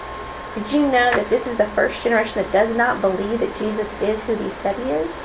Did 0.54 0.70
you 0.74 0.82
know 0.82 1.16
that 1.16 1.30
this 1.30 1.48
is 1.48 1.56
the 1.56 1.68
first 1.68 2.04
generation 2.04 2.44
that 2.44 2.52
does 2.52 2.76
not 2.76 3.00
believe 3.00 3.40
that 3.40 3.58
Jesus 3.58 3.88
is 4.02 4.22
who 4.24 4.36
he 4.36 4.50
said 4.50 4.76
he 4.76 4.92
is? 4.92 5.16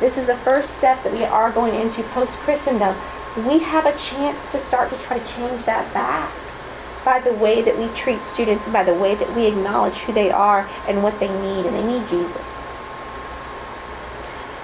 This 0.00 0.18
is 0.18 0.26
the 0.26 0.36
first 0.38 0.76
step 0.76 1.04
that 1.04 1.12
we 1.12 1.22
are 1.22 1.52
going 1.52 1.80
into 1.80 2.02
post 2.10 2.32
Christendom. 2.38 2.96
We 3.46 3.60
have 3.60 3.86
a 3.86 3.96
chance 3.96 4.50
to 4.50 4.58
start 4.58 4.90
to 4.90 4.98
try 4.98 5.20
to 5.20 5.32
change 5.32 5.62
that 5.62 5.94
back 5.94 6.34
by 7.04 7.20
the 7.20 7.34
way 7.34 7.62
that 7.62 7.78
we 7.78 7.86
treat 7.94 8.20
students 8.24 8.64
and 8.64 8.72
by 8.72 8.82
the 8.82 8.92
way 8.92 9.14
that 9.14 9.36
we 9.36 9.46
acknowledge 9.46 9.98
who 9.98 10.12
they 10.12 10.32
are 10.32 10.68
and 10.88 11.04
what 11.04 11.20
they 11.20 11.28
need. 11.28 11.66
And 11.66 11.76
they 11.76 11.86
need 11.86 12.08
Jesus. 12.08 12.48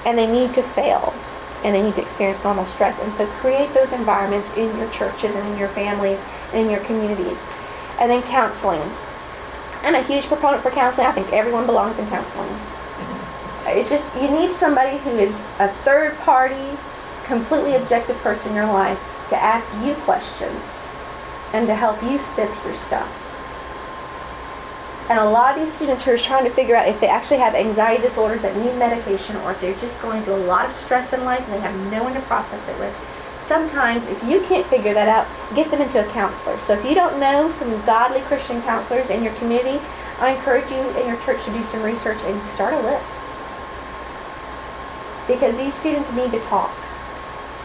And 0.05 0.19
they 0.19 0.27
need 0.27 0.55
to 0.55 0.63
fail. 0.75 1.15
And 1.63 1.73
they 1.73 1.83
need 1.83 1.95
to 1.95 2.03
experience 2.03 2.43
normal 2.43 2.67
stress. 2.67 2.99
And 2.99 3.15
so 3.15 3.27
create 3.39 3.73
those 3.75 3.93
environments 3.93 4.51
in 4.57 4.77
your 4.77 4.91
churches 4.91 5.37
and 5.37 5.47
in 5.53 5.57
your 5.57 5.69
families 5.69 6.19
in 6.55 6.71
your 6.71 6.81
communities. 6.81 7.39
And 7.99 8.11
then 8.11 8.23
counseling. 8.23 8.83
I'm 9.83 9.95
a 9.95 10.03
huge 10.03 10.27
proponent 10.27 10.63
for 10.63 10.71
counseling. 10.71 11.07
I 11.07 11.13
think 11.13 11.33
everyone 11.33 11.67
belongs 11.67 11.99
in 11.99 12.07
counseling. 12.09 12.55
It's 13.67 13.89
just, 13.89 14.15
you 14.17 14.29
need 14.29 14.55
somebody 14.57 14.99
who 14.99 15.11
is 15.11 15.35
a 15.59 15.69
third 15.85 16.17
party, 16.19 16.79
completely 17.25 17.75
objective 17.77 18.17
person 18.19 18.51
in 18.51 18.57
your 18.57 18.67
life 18.67 18.99
to 19.31 19.37
ask 19.37 19.69
you 19.87 19.95
questions 20.03 20.63
and 21.53 21.67
to 21.67 21.75
help 21.75 22.03
you 22.03 22.19
sift 22.19 22.55
through 22.63 22.77
stuff. 22.77 23.09
And 25.09 25.19
a 25.19 25.25
lot 25.25 25.57
of 25.57 25.65
these 25.65 25.75
students 25.75 26.05
who 26.05 26.13
are 26.13 26.19
trying 26.19 26.45
to 26.45 26.51
figure 26.51 26.77
out 26.77 26.89
if 26.89 27.01
they 27.01 27.09
actually 27.09 27.39
have 27.39 27.55
anxiety 27.55 28.03
disorders 28.03 28.43
that 28.43 28.57
need 28.57 28.77
medication 28.79 29.37
or 29.37 29.53
if 29.53 29.61
they're 29.61 29.79
just 29.79 30.01
going 30.01 30.23
through 30.23 30.37
a 30.37 30.47
lot 30.47 30.67
of 30.67 30.73
stress 30.73 31.13
in 31.13 31.25
life 31.25 31.41
and 31.41 31.53
they 31.53 31.61
have 31.61 31.75
no 31.93 32.03
one 32.03 32.15
to 32.15 32.21
process 32.23 32.67
it 32.69 32.79
with, 32.79 32.95
sometimes 33.47 34.07
if 34.09 34.23
you 34.25 34.43
can't 34.43 34.67
figure 34.67 34.95
that 34.95 35.09
out, 35.09 35.27
get 35.55 35.71
them 35.71 35.83
into 35.83 36.05
a 36.05 36.13
counselor. 36.13 36.59
So 36.61 36.75
if 36.75 36.85
you 36.85 36.95
don't 36.95 37.19
know 37.19 37.51
some 37.53 37.71
godly 37.85 38.21
Christian 38.23 38.63
counselors 38.63 39.11
in 39.11 39.23
your 39.23 39.35
community, 39.35 39.81
I 40.19 40.35
encourage 40.35 40.71
you 40.71 40.79
in 41.01 41.09
your 41.09 41.21
church 41.25 41.45
to 41.45 41.53
do 41.53 41.63
some 41.65 41.83
research 41.83 42.19
and 42.23 42.49
start 42.49 42.75
a 42.75 42.81
list 42.81 43.21
because 45.27 45.57
these 45.57 45.75
students 45.75 46.13
need 46.13 46.31
to 46.33 46.41
talk. 46.41 46.75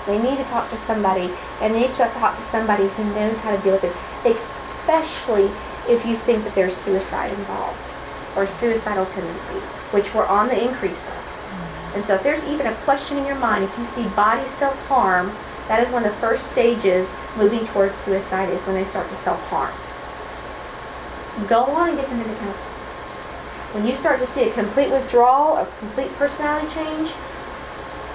They 0.06 0.22
need 0.22 0.38
to 0.38 0.44
talk 0.46 0.70
to 0.70 0.78
somebody, 0.78 1.34
and 1.60 1.76
they 1.76 1.82
need 1.82 1.94
to 1.96 2.08
talk 2.16 2.38
to 2.38 2.44
somebody 2.44 2.88
who 2.88 3.04
knows 3.14 3.38
how 3.40 3.56
to 3.56 3.62
deal 3.62 3.74
with 3.74 3.84
it, 3.84 3.96
especially 4.26 5.52
if 5.90 6.06
you 6.06 6.16
think 6.16 6.44
that 6.46 6.56
there's 6.56 6.76
suicide 6.76 7.32
involved 7.34 7.92
or 8.36 8.48
suicidal 8.48 9.06
tendencies, 9.08 9.64
which 9.92 10.14
we're 10.14 10.26
on 10.26 10.48
the 10.48 10.64
increase 10.64 11.04
of. 11.08 11.94
And 11.96 12.06
so 12.06 12.16
if 12.16 12.24
there's 12.24 12.44
even 12.46 12.68
a 12.68 12.76
question 12.86 13.18
in 13.18 13.26
your 13.26 13.36
mind, 13.36 13.64
if 13.64 13.78
you 13.78 13.86
see 13.86 14.08
body 14.10 14.48
self-harm, 14.60 15.36
that 15.68 15.86
is 15.86 15.92
one 15.92 16.06
of 16.06 16.12
the 16.12 16.18
first 16.20 16.52
stages 16.52 17.10
moving 17.36 17.66
towards 17.68 17.96
suicide 17.98 18.50
is 18.50 18.62
when 18.64 18.76
they 18.76 18.86
start 18.86 19.10
to 19.10 19.16
self-harm. 19.18 19.74
Go 21.48 21.64
on 21.64 21.90
and 21.90 21.98
get 21.98 22.10
them 22.10 22.22
into 22.22 22.34
counseling. 22.36 22.74
When 23.74 23.86
you 23.86 23.96
start 23.96 24.20
to 24.22 24.28
see 24.28 24.44
a 24.44 24.54
complete 24.54 24.90
withdrawal, 24.90 25.58
a 25.58 25.68
complete 25.80 26.12
personality 26.16 26.74
change, 26.74 27.12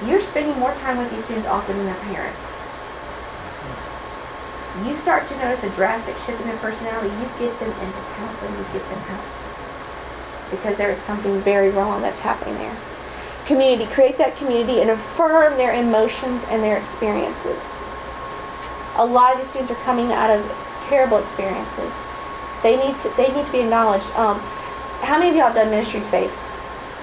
you're 0.07 0.23
spending 0.23 0.59
more 0.59 0.75
time 0.77 0.99
with 0.99 1.11
these 1.13 1.25
students 1.25 1.47
often 1.47 1.77
than 1.77 1.87
their 1.87 2.03
parents. 2.11 2.49
You 4.87 4.95
start 4.95 5.29
to 5.29 5.37
notice 5.37 5.63
a 5.63 5.71
drastic 5.77 6.17
shift 6.25 6.41
in 6.41 6.47
their 6.49 6.57
personality, 6.57 7.15
you 7.15 7.29
get 7.39 7.61
them 7.61 7.71
into 7.71 8.01
counseling, 8.17 8.57
you 8.57 8.65
get 8.73 8.89
them 8.89 8.99
help. 9.07 10.51
Because 10.51 10.77
there 10.79 10.91
is 10.91 10.99
something 10.99 11.39
very 11.43 11.69
wrong 11.71 12.01
that's 12.01 12.21
happening 12.21 12.55
there. 12.55 12.77
Community, 13.47 13.87
create 13.93 14.19
that 14.19 14.37
community 14.37 14.81
and 14.81 14.91
affirm 14.91 15.57
their 15.57 15.75
emotions 15.75 16.43
and 16.49 16.63
their 16.63 16.79
experiences. 16.79 17.63
A 18.97 19.05
lot 19.05 19.33
of 19.33 19.39
these 19.41 19.49
students 19.51 19.73
are 19.73 19.83
coming 19.85 20.13
out 20.13 20.31
of 20.31 20.45
terrible 20.83 21.19
experiences. 21.19 21.93
They 22.63 22.77
need 22.77 22.99
to 23.01 23.13
they 23.17 23.29
need 23.35 23.47
to 23.47 23.53
be 23.53 23.61
acknowledged. 23.61 24.07
Um, 24.15 24.39
how 25.03 25.19
many 25.19 25.31
of 25.31 25.37
y'all 25.37 25.53
done 25.53 25.71
ministry 25.71 26.01
safe? 26.03 26.31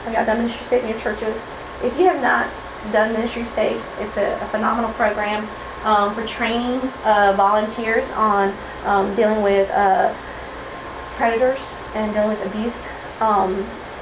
Have 0.05 0.13
y'all 0.13 0.25
done 0.25 0.37
ministry 0.37 0.65
safe 0.67 0.83
in 0.83 0.89
your 0.89 0.99
churches? 0.99 1.41
If 1.83 1.97
you 1.99 2.05
have 2.05 2.21
not, 2.21 2.49
done 2.91 3.13
Ministry 3.13 3.45
Safe. 3.45 3.83
It's 3.99 4.17
a, 4.17 4.39
a 4.41 4.47
phenomenal 4.47 4.91
program 4.93 5.47
um, 5.83 6.13
for 6.15 6.25
training 6.25 6.79
uh, 7.03 7.33
volunteers 7.35 8.09
on 8.11 8.55
um, 8.85 9.13
dealing 9.15 9.41
with 9.41 9.69
uh, 9.71 10.13
predators 11.15 11.59
and 11.93 12.13
dealing 12.13 12.29
with 12.29 12.45
abuse. 12.45 12.85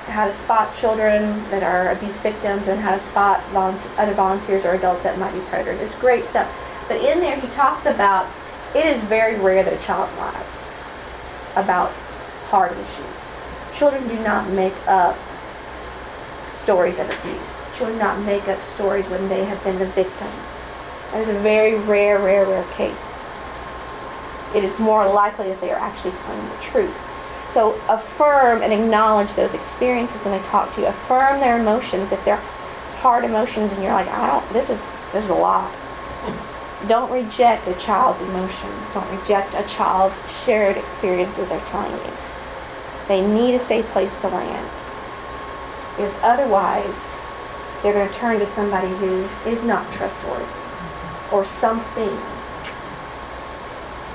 How 0.08 0.26
to 0.26 0.34
spot 0.34 0.76
children 0.76 1.22
that 1.52 1.64
are 1.64 1.92
abuse 1.92 2.18
victims 2.20 2.68
and 2.68 2.80
how 2.80 2.98
to 2.98 3.04
spot 3.04 3.44
volunteer, 3.50 3.92
other 3.98 4.14
volunteers 4.14 4.66
or 4.66 4.74
adults 4.74 5.04
that 5.04 5.20
might 5.20 5.34
be 5.34 5.42
predators. 5.42 5.80
It's 5.80 5.96
great 6.00 6.26
stuff. 6.26 6.50
But 6.88 7.02
in 7.02 7.20
there, 7.20 7.40
he 7.40 7.48
talks 7.50 7.86
about 7.86 8.28
it 8.76 8.86
is 8.86 9.02
very 9.04 9.40
rare 9.40 9.64
that 9.64 9.74
a 9.74 9.86
child 9.86 10.10
lies 10.18 10.44
about 11.56 11.92
hard 12.50 12.72
issues. 12.72 13.78
Children 13.78 14.08
do 14.08 14.18
not 14.24 14.50
make 14.50 14.76
up 14.88 15.18
stories 16.54 16.98
of 17.00 17.10
abuse 17.20 17.58
children 17.78 17.98
do 17.98 18.04
not 18.04 18.20
make 18.24 18.48
up 18.48 18.62
stories 18.62 19.06
when 19.08 19.30
they 19.30 19.46
have 19.46 19.64
been 19.64 19.78
the 19.78 19.86
victim. 19.86 20.32
That 21.12 21.22
is 21.22 21.30
a 21.30 21.40
very 21.40 21.76
rare, 21.76 22.18
rare, 22.18 22.46
rare 22.46 22.66
case. 22.74 23.14
It 24.56 24.64
is 24.64 24.80
more 24.80 25.08
likely 25.08 25.50
that 25.50 25.62
they 25.62 25.72
are 25.72 25.80
actually 25.80 26.18
telling 26.18 26.50
the 26.50 26.56
truth. 26.62 26.98
So 27.58 27.74
affirm 27.90 28.62
and 28.62 28.72
acknowledge 28.72 29.34
those 29.34 29.52
experiences 29.56 30.24
when 30.24 30.40
they 30.40 30.48
talk 30.48 30.76
to 30.76 30.82
you. 30.82 30.86
Affirm 30.86 31.40
their 31.40 31.60
emotions. 31.60 32.12
If 32.12 32.24
they're 32.24 32.36
hard 33.02 33.26
emotions 33.26 33.72
and 33.72 33.82
you're 33.82 33.94
like, 33.94 34.08
I 34.10 34.28
don't, 34.28 34.54
this 34.54 34.70
is, 34.70 34.80
this 35.12 35.24
is 35.24 35.32
a 35.32 35.34
lot. 35.34 35.74
Don't 36.88 37.10
reject 37.10 37.68
a 37.68 37.74
child's 37.74 38.22
emotions. 38.22 38.94
Don't 38.94 39.10
reject 39.10 39.56
a 39.56 39.64
child's 39.68 40.20
shared 40.44 40.78
experiences 40.78 41.50
they're 41.50 41.60
telling 41.62 41.94
you. 41.94 42.14
They 43.08 43.26
need 43.26 43.56
a 43.56 43.60
safe 43.60 43.88
place 43.88 44.12
to 44.22 44.28
land. 44.28 44.70
Because 45.96 46.14
otherwise, 46.22 46.94
they're 47.82 47.94
going 47.94 48.08
to 48.08 48.14
turn 48.14 48.38
to 48.38 48.46
somebody 48.46 48.90
who 48.98 49.28
is 49.50 49.64
not 49.64 49.92
trustworthy 49.94 50.46
or 51.32 51.44
something. 51.44 52.22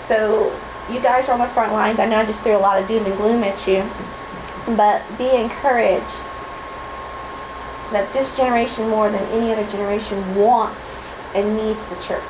So, 0.06 0.56
you 0.90 1.00
guys 1.00 1.28
are 1.28 1.32
on 1.32 1.38
the 1.38 1.46
front 1.48 1.72
lines. 1.72 1.98
I 1.98 2.06
know 2.06 2.16
I 2.16 2.24
just 2.24 2.42
threw 2.42 2.56
a 2.56 2.58
lot 2.58 2.80
of 2.80 2.88
doom 2.88 3.06
and 3.06 3.16
gloom 3.16 3.44
at 3.44 3.66
you, 3.66 3.88
but 4.76 5.02
be 5.18 5.30
encouraged 5.30 6.24
that 7.92 8.10
this 8.12 8.36
generation, 8.36 8.88
more 8.88 9.10
than 9.10 9.22
any 9.30 9.52
other 9.52 9.70
generation, 9.70 10.34
wants 10.34 11.10
and 11.34 11.56
needs 11.56 11.84
the 11.86 11.96
church. 11.96 12.22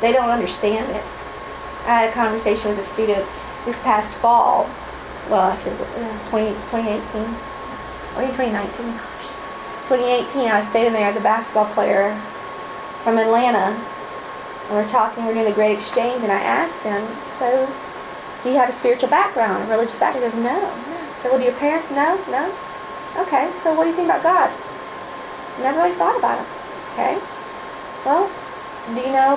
They 0.00 0.12
don't 0.12 0.30
understand 0.30 0.90
it. 0.90 1.04
I 1.86 2.02
had 2.02 2.10
a 2.10 2.12
conversation 2.12 2.70
with 2.70 2.78
a 2.78 2.84
student 2.84 3.26
this 3.64 3.78
past 3.78 4.14
fall. 4.18 4.68
Well, 5.30 5.52
actually, 5.52 5.72
uh, 5.72 6.30
20, 6.30 6.50
2018. 6.70 7.22
Or 8.16 8.26
2019. 8.36 8.92
Gosh. 8.92 9.18
2018, 9.88 10.48
I 10.48 10.60
was 10.60 10.68
staying 10.68 10.92
there 10.92 11.08
as 11.08 11.16
a 11.16 11.20
basketball 11.20 11.66
player 11.72 12.20
from 13.02 13.18
Atlanta. 13.18 13.78
And 14.68 14.76
we 14.76 14.84
are 14.84 14.88
talking, 14.88 15.24
we 15.24 15.30
are 15.30 15.34
doing 15.34 15.46
the 15.46 15.52
Great 15.52 15.78
Exchange, 15.78 16.22
and 16.22 16.30
I 16.30 16.40
asked 16.40 16.82
him, 16.82 17.00
so, 17.38 17.64
do 18.44 18.50
you 18.50 18.56
have 18.56 18.68
a 18.68 18.72
spiritual 18.72 19.08
background, 19.08 19.64
a 19.64 19.66
religious 19.72 19.98
background? 19.98 20.24
He 20.24 20.30
goes, 20.30 20.44
no. 20.44 20.60
no. 20.60 21.12
So, 21.22 21.30
well, 21.30 21.38
do 21.38 21.44
your 21.44 21.54
parents 21.54 21.90
know? 21.90 22.20
No. 22.28 22.52
Okay, 23.24 23.50
so 23.64 23.72
what 23.72 23.84
do 23.84 23.90
you 23.90 23.96
think 23.96 24.06
about 24.06 24.22
God? 24.22 24.52
Never 25.62 25.78
really 25.78 25.96
thought 25.96 26.18
about 26.18 26.38
him. 26.38 26.46
Okay. 26.92 27.18
Well, 28.04 28.30
do 28.94 29.00
you 29.00 29.10
know 29.10 29.36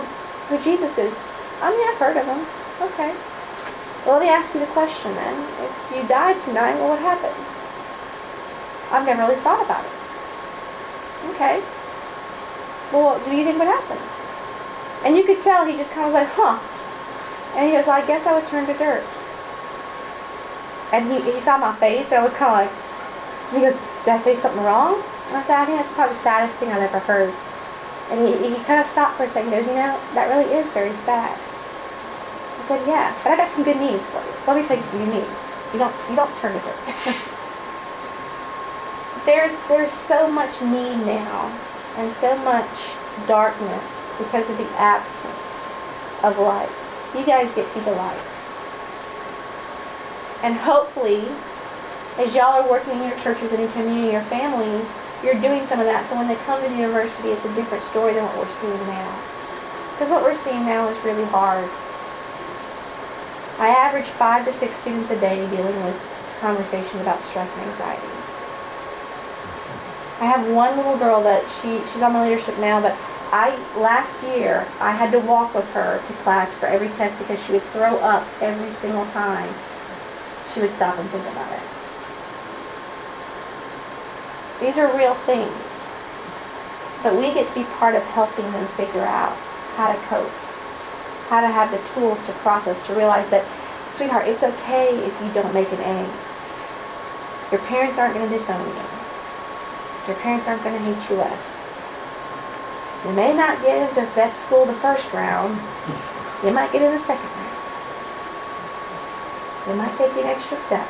who 0.50 0.60
Jesus 0.62 0.92
is? 0.98 1.16
I 1.62 1.72
mean, 1.72 1.88
I've 1.88 1.98
heard 1.98 2.18
of 2.18 2.26
him. 2.26 2.46
Okay. 2.92 3.16
Well, 4.06 4.18
let 4.18 4.22
me 4.22 4.30
ask 4.30 4.54
you 4.54 4.60
the 4.60 4.68
question 4.68 5.14
then. 5.16 5.36
If 5.64 5.96
you 5.96 6.08
died 6.08 6.42
tonight, 6.42 6.76
what 6.80 6.92
would 6.92 7.00
happen? 7.00 7.32
I've 8.92 9.06
never 9.06 9.24
really 9.24 9.42
thought 9.42 9.64
about 9.64 9.86
it. 9.86 9.92
Okay. 11.34 11.62
Well, 12.92 13.16
what 13.18 13.26
do 13.26 13.36
you 13.36 13.46
think 13.46 13.58
would 13.58 13.68
happen? 13.68 13.98
And 15.04 15.18
you 15.18 15.24
could 15.24 15.42
tell 15.42 15.66
he 15.66 15.78
just 15.78 15.92
kind 15.92 16.06
of 16.06 16.14
was 16.14 16.22
like, 16.22 16.30
huh. 16.34 16.60
And 17.56 17.68
he 17.68 17.74
goes, 17.74 17.86
well, 17.88 18.02
I 18.02 18.06
guess 18.06 18.26
I 18.26 18.34
would 18.38 18.48
turn 18.48 18.66
to 18.68 18.74
dirt. 18.74 19.04
And 20.94 21.12
he, 21.12 21.20
he 21.32 21.40
saw 21.42 21.58
my 21.58 21.76
face, 21.76 22.08
and 22.12 22.20
I 22.20 22.24
was 22.24 22.34
kind 22.34 22.52
of 22.52 22.58
like, 22.62 22.72
he 23.52 23.60
goes, 23.62 23.76
did 24.06 24.14
I 24.14 24.20
say 24.20 24.36
something 24.36 24.64
wrong? 24.64 25.02
And 25.28 25.38
I 25.38 25.44
said, 25.44 25.58
I 25.58 25.66
think 25.66 25.80
that's 25.80 25.92
probably 25.94 26.16
the 26.16 26.22
saddest 26.24 26.56
thing 26.60 26.70
I've 26.70 26.84
ever 26.84 27.00
heard. 27.00 27.34
And 28.12 28.28
he, 28.28 28.56
he 28.56 28.64
kind 28.64 28.80
of 28.80 28.88
stopped 28.88 29.18
for 29.18 29.24
a 29.24 29.30
second 29.30 29.52
goes, 29.52 29.66
you 29.66 29.74
know, 29.74 29.98
that 30.14 30.28
really 30.30 30.52
is 30.54 30.68
very 30.72 30.94
sad. 31.08 31.40
I 32.60 32.64
said, 32.68 32.86
yeah, 32.88 33.16
but 33.24 33.32
I 33.32 33.38
got 33.38 33.50
some 33.50 33.64
good 33.64 33.78
news 33.78 34.02
for 34.12 34.20
you. 34.20 34.34
Let 34.46 34.58
me 34.62 34.68
tell 34.68 34.78
you 34.78 34.84
some 34.84 35.00
good 35.00 35.16
news. 35.16 35.38
You 35.74 35.80
don't, 35.80 35.96
you 36.10 36.16
don't 36.16 36.38
turn 36.40 36.54
to 36.54 36.60
dirt. 36.60 36.76
there's, 39.26 39.56
there's 39.68 39.92
so 39.92 40.30
much 40.30 40.62
need 40.62 41.06
now 41.08 41.50
and 41.98 42.12
so 42.14 42.38
much 42.44 42.70
darkness 43.28 44.01
because 44.18 44.50
of 44.50 44.58
the 44.58 44.68
absence 44.80 46.24
of 46.24 46.38
light. 46.40 46.70
You 47.16 47.26
guys 47.26 47.54
get 47.54 47.68
to 47.68 47.74
be 47.74 47.86
the 47.86 47.92
light. 47.92 48.20
And 50.44 50.56
hopefully, 50.56 51.28
as 52.18 52.34
y'all 52.34 52.62
are 52.62 52.70
working 52.70 52.94
in 52.98 53.10
your 53.10 53.20
churches 53.20 53.52
and 53.52 53.62
in 53.62 53.72
community 53.74 54.16
or 54.16 54.24
families, 54.24 54.88
you're 55.24 55.40
doing 55.40 55.66
some 55.68 55.80
of 55.80 55.86
that. 55.86 56.10
So 56.10 56.18
when 56.18 56.28
they 56.28 56.36
come 56.50 56.62
to 56.64 56.70
the 56.70 56.76
university, 56.76 57.30
it's 57.30 57.46
a 57.46 57.54
different 57.54 57.84
story 57.86 58.14
than 58.14 58.26
what 58.26 58.38
we're 58.38 58.58
seeing 58.58 58.88
now. 58.88 59.12
Because 59.94 60.10
what 60.10 60.24
we're 60.24 60.38
seeing 60.38 60.66
now 60.66 60.90
is 60.90 60.98
really 61.06 61.26
hard. 61.26 61.70
I 63.62 63.70
average 63.70 64.10
five 64.18 64.46
to 64.46 64.54
six 64.54 64.76
students 64.78 65.12
a 65.12 65.20
day 65.20 65.46
dealing 65.50 65.78
with 65.86 65.94
conversations 66.42 67.02
about 67.02 67.22
stress 67.30 67.52
and 67.54 67.70
anxiety. 67.70 68.10
I 70.20 70.26
have 70.26 70.50
one 70.50 70.78
little 70.78 70.98
girl 70.98 71.22
that 71.24 71.46
she 71.62 71.78
she's 71.94 72.02
on 72.02 72.14
my 72.14 72.28
leadership 72.28 72.58
now, 72.58 72.82
but 72.82 72.98
I 73.32 73.56
last 73.80 74.22
year 74.24 74.68
I 74.80 74.92
had 74.92 75.12
to 75.12 75.20
walk 75.20 75.56
with 75.56 75.66
her 75.72 76.04
to 76.06 76.14
class 76.24 76.52
for 76.56 76.66
every 76.66 76.90
test 76.90 77.18
because 77.18 77.42
she 77.46 77.54
would 77.54 77.64
throw 77.72 77.98
up 78.00 78.28
every 78.42 78.74
single 78.76 79.06
time 79.08 79.54
she 80.54 80.60
would 80.60 80.72
stop 80.72 80.98
and 80.98 81.10
think 81.10 81.26
about 81.28 81.52
it. 81.54 81.64
These 84.60 84.78
are 84.78 84.96
real 84.98 85.16
things. 85.16 85.72
But 87.02 87.16
we 87.16 87.34
get 87.34 87.48
to 87.48 87.56
be 87.56 87.64
part 87.80 87.96
of 87.96 88.04
helping 88.04 88.46
them 88.52 88.68
figure 88.76 89.02
out 89.02 89.36
how 89.76 89.92
to 89.92 90.00
cope, 90.06 90.30
how 91.30 91.42
to 91.42 91.48
have 91.48 91.72
the 91.72 91.80
tools 91.94 92.20
to 92.28 92.34
process, 92.44 92.86
to 92.86 92.94
realize 92.94 93.30
that, 93.32 93.46
sweetheart, 93.96 94.28
it's 94.28 94.44
okay 94.44 94.96
if 94.98 95.22
you 95.22 95.32
don't 95.34 95.54
make 95.54 95.72
an 95.72 95.80
A. 95.80 96.06
Your 97.50 97.62
parents 97.62 97.98
aren't 97.98 98.14
going 98.14 98.30
to 98.30 98.38
disown 98.38 98.68
you. 98.68 98.76
Your 100.08 100.18
parents 100.22 100.48
aren't 100.48 100.64
going 100.64 100.78
to 100.78 100.94
hate 100.94 101.10
you 101.10 101.16
less. 101.16 101.61
You 103.06 103.12
may 103.14 103.34
not 103.36 103.62
get 103.62 103.90
into 103.90 104.06
vet 104.14 104.38
school 104.38 104.66
the 104.66 104.74
first 104.74 105.12
round. 105.12 105.60
You 106.44 106.52
might 106.52 106.72
get 106.72 106.82
in 106.82 106.92
the 106.92 107.04
second 107.06 107.30
round. 107.30 107.58
It 109.70 109.76
might 109.76 109.98
take 109.98 110.14
you 110.14 110.22
an 110.22 110.28
extra 110.28 110.58
step. 110.58 110.88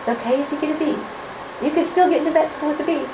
It's 0.00 0.08
okay 0.08 0.40
if 0.40 0.52
you 0.52 0.60
get 0.60 0.74
a 0.74 0.78
B. 0.78 0.96
You 1.64 1.70
can 1.70 1.86
still 1.86 2.08
get 2.08 2.18
into 2.18 2.30
vet 2.30 2.52
school 2.52 2.70
with 2.70 2.80
a 2.80 2.84
B. 2.84 3.06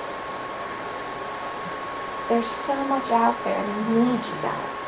There's 2.29 2.47
so 2.47 2.75
much 2.87 3.11
out 3.11 3.37
there 3.45 3.59
and 3.59 3.89
we 3.89 4.05
need 4.05 4.25
you 4.25 4.39
guys. 4.43 4.81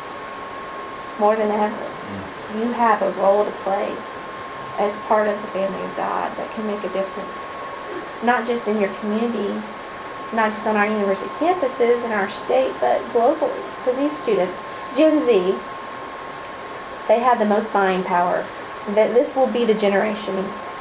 More 1.18 1.34
than 1.34 1.50
ever. 1.50 1.74
Mm. 1.74 2.60
You 2.60 2.72
have 2.72 3.02
a 3.02 3.10
role 3.12 3.44
to 3.44 3.50
play 3.66 3.96
as 4.78 4.94
part 5.06 5.28
of 5.28 5.40
the 5.42 5.48
family 5.48 5.82
of 5.82 5.96
God 5.96 6.36
that 6.36 6.50
can 6.54 6.66
make 6.66 6.82
a 6.84 6.88
difference. 6.90 7.34
Not 8.22 8.46
just 8.46 8.68
in 8.68 8.80
your 8.80 8.94
community, 9.00 9.60
not 10.32 10.52
just 10.52 10.66
on 10.66 10.76
our 10.76 10.86
university 10.86 11.28
campuses 11.38 12.04
in 12.04 12.12
our 12.12 12.30
state, 12.30 12.74
but 12.80 13.00
globally. 13.12 13.62
Because 13.78 13.98
these 13.98 14.16
students, 14.18 14.58
Gen 14.96 15.24
Z, 15.24 15.54
they 17.08 17.18
have 17.18 17.38
the 17.38 17.44
most 17.44 17.72
buying 17.72 18.02
power. 18.04 18.46
That 18.94 19.14
this 19.14 19.36
will 19.36 19.46
be 19.46 19.64
the 19.64 19.74
generation 19.74 20.34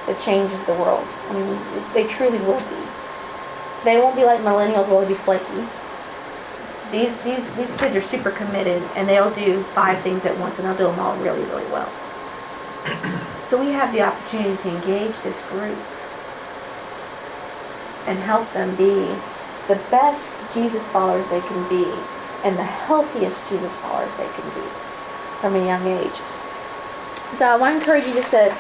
that 0.08 0.20
changes 0.20 0.64
the 0.66 0.74
world. 0.74 1.08
I 1.30 1.34
mean, 1.34 1.60
they 1.94 2.08
truly 2.08 2.40
will 2.40 2.60
be. 2.60 2.82
They 3.84 3.98
won't 3.98 4.16
be 4.16 4.26
like 4.26 4.40
millennials 4.42 4.88
where 4.88 5.02
they'll 5.02 5.10
be 5.10 5.16
flaky. 5.16 5.68
These, 6.92 7.16
these, 7.24 7.50
these 7.56 7.70
kids 7.78 7.96
are 7.96 8.02
super 8.02 8.32
committed 8.32 8.84
and 8.96 9.08
they'll 9.08 9.34
do 9.34 9.64
five 9.76 10.02
things 10.04 10.26
at 10.26 10.38
once 10.40 10.58
and 10.58 10.68
they'll 10.68 10.78
do 10.78 10.84
them 10.86 11.00
all 11.00 11.16
really, 11.18 11.44
really 11.44 11.66
well. 11.66 11.90
so 13.50 13.60
we 13.64 13.72
have 13.72 13.94
the 13.94 14.02
opportunity 14.02 14.62
to 14.64 14.70
engage 14.70 15.16
this 15.24 15.40
group 15.44 15.78
and 18.08 18.20
help 18.20 18.52
them 18.54 18.76
be 18.76 19.16
the 19.68 19.76
best 19.90 20.34
Jesus 20.54 20.86
followers 20.90 21.28
they 21.30 21.42
can 21.42 21.68
be 21.70 21.92
and 22.44 22.58
the 22.58 22.64
healthiest 22.64 23.48
Jesus 23.50 23.72
followers 23.78 24.12
they 24.18 24.28
can 24.28 24.50
be 24.50 24.68
from 25.40 25.56
a 25.56 25.66
young 25.66 25.86
age. 25.86 26.20
So 27.38 27.46
I 27.46 27.56
want 27.56 27.76
to 27.76 27.80
encourage 27.80 28.06
you 28.06 28.14
just 28.14 28.32
to 28.32 28.56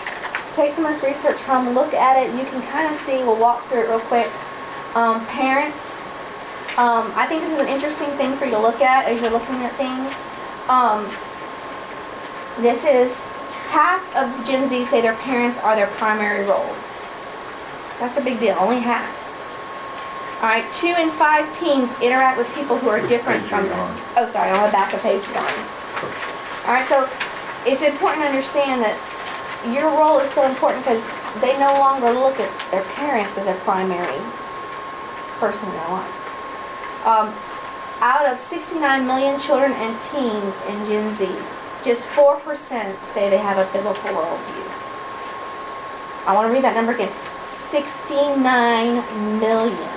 take 0.55 0.73
some 0.73 0.85
of 0.85 0.93
this 0.93 1.03
research 1.03 1.41
home, 1.41 1.73
look 1.73 1.93
at 1.93 2.17
it. 2.17 2.33
You 2.37 2.45
can 2.45 2.61
kind 2.67 2.93
of 2.93 2.99
see, 3.01 3.17
we'll 3.17 3.39
walk 3.39 3.65
through 3.67 3.83
it 3.83 3.89
real 3.89 3.99
quick. 4.01 4.29
Um, 4.95 5.25
parents, 5.27 5.83
um, 6.77 7.11
I 7.15 7.25
think 7.27 7.41
this 7.41 7.51
is 7.51 7.59
an 7.59 7.67
interesting 7.67 8.09
thing 8.17 8.35
for 8.37 8.45
you 8.45 8.51
to 8.51 8.59
look 8.59 8.81
at 8.81 9.05
as 9.05 9.21
you're 9.21 9.31
looking 9.31 9.55
at 9.63 9.75
things. 9.75 10.11
Um, 10.69 11.05
this 12.63 12.83
is 12.83 13.13
half 13.71 14.03
of 14.15 14.47
Gen 14.47 14.69
Z 14.69 14.85
say 14.85 15.01
their 15.01 15.15
parents 15.15 15.57
are 15.59 15.75
their 15.75 15.87
primary 15.87 16.45
role. 16.45 16.75
That's 17.99 18.17
a 18.17 18.21
big 18.21 18.39
deal, 18.39 18.55
only 18.59 18.79
half. 18.79 19.20
All 20.41 20.49
right, 20.49 20.65
two 20.73 20.89
in 20.97 21.11
five 21.11 21.45
teens 21.53 21.85
interact 22.01 22.37
with 22.37 22.49
people 22.55 22.75
who 22.75 22.89
are 22.89 22.99
different 23.07 23.45
from 23.45 23.69
them. 23.69 23.93
Oh, 24.17 24.27
sorry, 24.33 24.49
on 24.49 24.65
the 24.65 24.73
back 24.73 24.91
of 24.91 24.99
page 25.01 25.21
one. 25.37 25.53
All 26.65 26.73
right, 26.73 26.87
so 26.89 27.05
it's 27.61 27.85
important 27.85 28.25
to 28.25 28.27
understand 28.33 28.81
that 28.81 28.97
your 29.69 29.85
role 29.93 30.17
is 30.17 30.33
so 30.33 30.49
important 30.49 30.81
because 30.81 30.97
they 31.45 31.53
no 31.61 31.77
longer 31.77 32.09
look 32.09 32.41
at 32.41 32.49
their 32.73 32.81
parents 32.97 33.37
as 33.37 33.45
a 33.45 33.53
primary 33.61 34.17
person 35.37 35.69
in 35.69 35.77
their 35.77 35.93
life. 35.93 36.17
Um, 37.05 37.29
out 38.01 38.25
of 38.25 38.41
69 38.41 38.81
million 39.05 39.39
children 39.39 39.73
and 39.77 39.93
teens 40.01 40.57
in 40.65 40.89
Gen 40.89 41.05
Z, 41.21 41.29
just 41.85 42.09
4% 42.17 42.41
say 43.13 43.29
they 43.29 43.37
have 43.37 43.61
a 43.61 43.69
biblical 43.69 44.09
worldview. 44.09 44.65
I 46.25 46.33
want 46.33 46.49
to 46.49 46.53
read 46.53 46.65
that 46.65 46.73
number 46.73 46.93
again 46.93 47.13
69 47.69 49.05
million. 49.37 49.89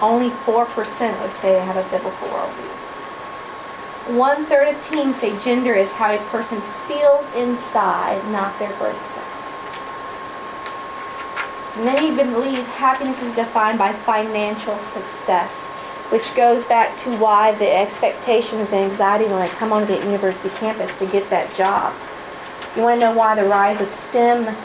Only 0.00 0.30
4% 0.30 1.20
would 1.20 1.34
say 1.34 1.54
they 1.54 1.64
have 1.64 1.76
a 1.76 1.88
biblical 1.90 2.28
worldview. 2.28 2.78
One 4.16 4.46
third 4.46 4.68
of 4.68 4.80
teens 4.82 5.16
say 5.16 5.38
gender 5.40 5.74
is 5.74 5.90
how 5.90 6.14
a 6.14 6.18
person 6.28 6.62
feels 6.86 7.26
inside, 7.34 8.24
not 8.30 8.58
their 8.58 8.70
birth 8.78 8.96
sex. 9.12 9.26
Many 11.84 12.16
believe 12.16 12.64
happiness 12.64 13.22
is 13.22 13.34
defined 13.34 13.78
by 13.78 13.92
financial 13.92 14.78
success, 14.78 15.52
which 16.10 16.34
goes 16.34 16.64
back 16.64 16.96
to 16.98 17.16
why 17.18 17.52
the 17.52 17.70
expectations 17.70 18.68
and 18.72 18.90
anxiety 18.90 19.26
when 19.26 19.40
they 19.40 19.48
come 19.56 19.72
onto 19.72 19.94
the 19.94 20.04
university 20.04 20.48
campus 20.56 20.96
to 20.98 21.06
get 21.06 21.28
that 21.30 21.54
job. 21.54 21.94
You 22.74 22.82
want 22.82 23.00
to 23.00 23.06
know 23.06 23.14
why 23.14 23.34
the 23.34 23.44
rise 23.44 23.80
of 23.80 23.90
STEM 23.90 24.56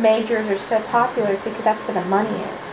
majors 0.00 0.48
are 0.50 0.58
so 0.58 0.80
popular? 0.88 1.30
It's 1.30 1.44
because 1.44 1.64
that's 1.64 1.80
where 1.82 2.02
the 2.02 2.08
money 2.08 2.28
is. 2.28 2.65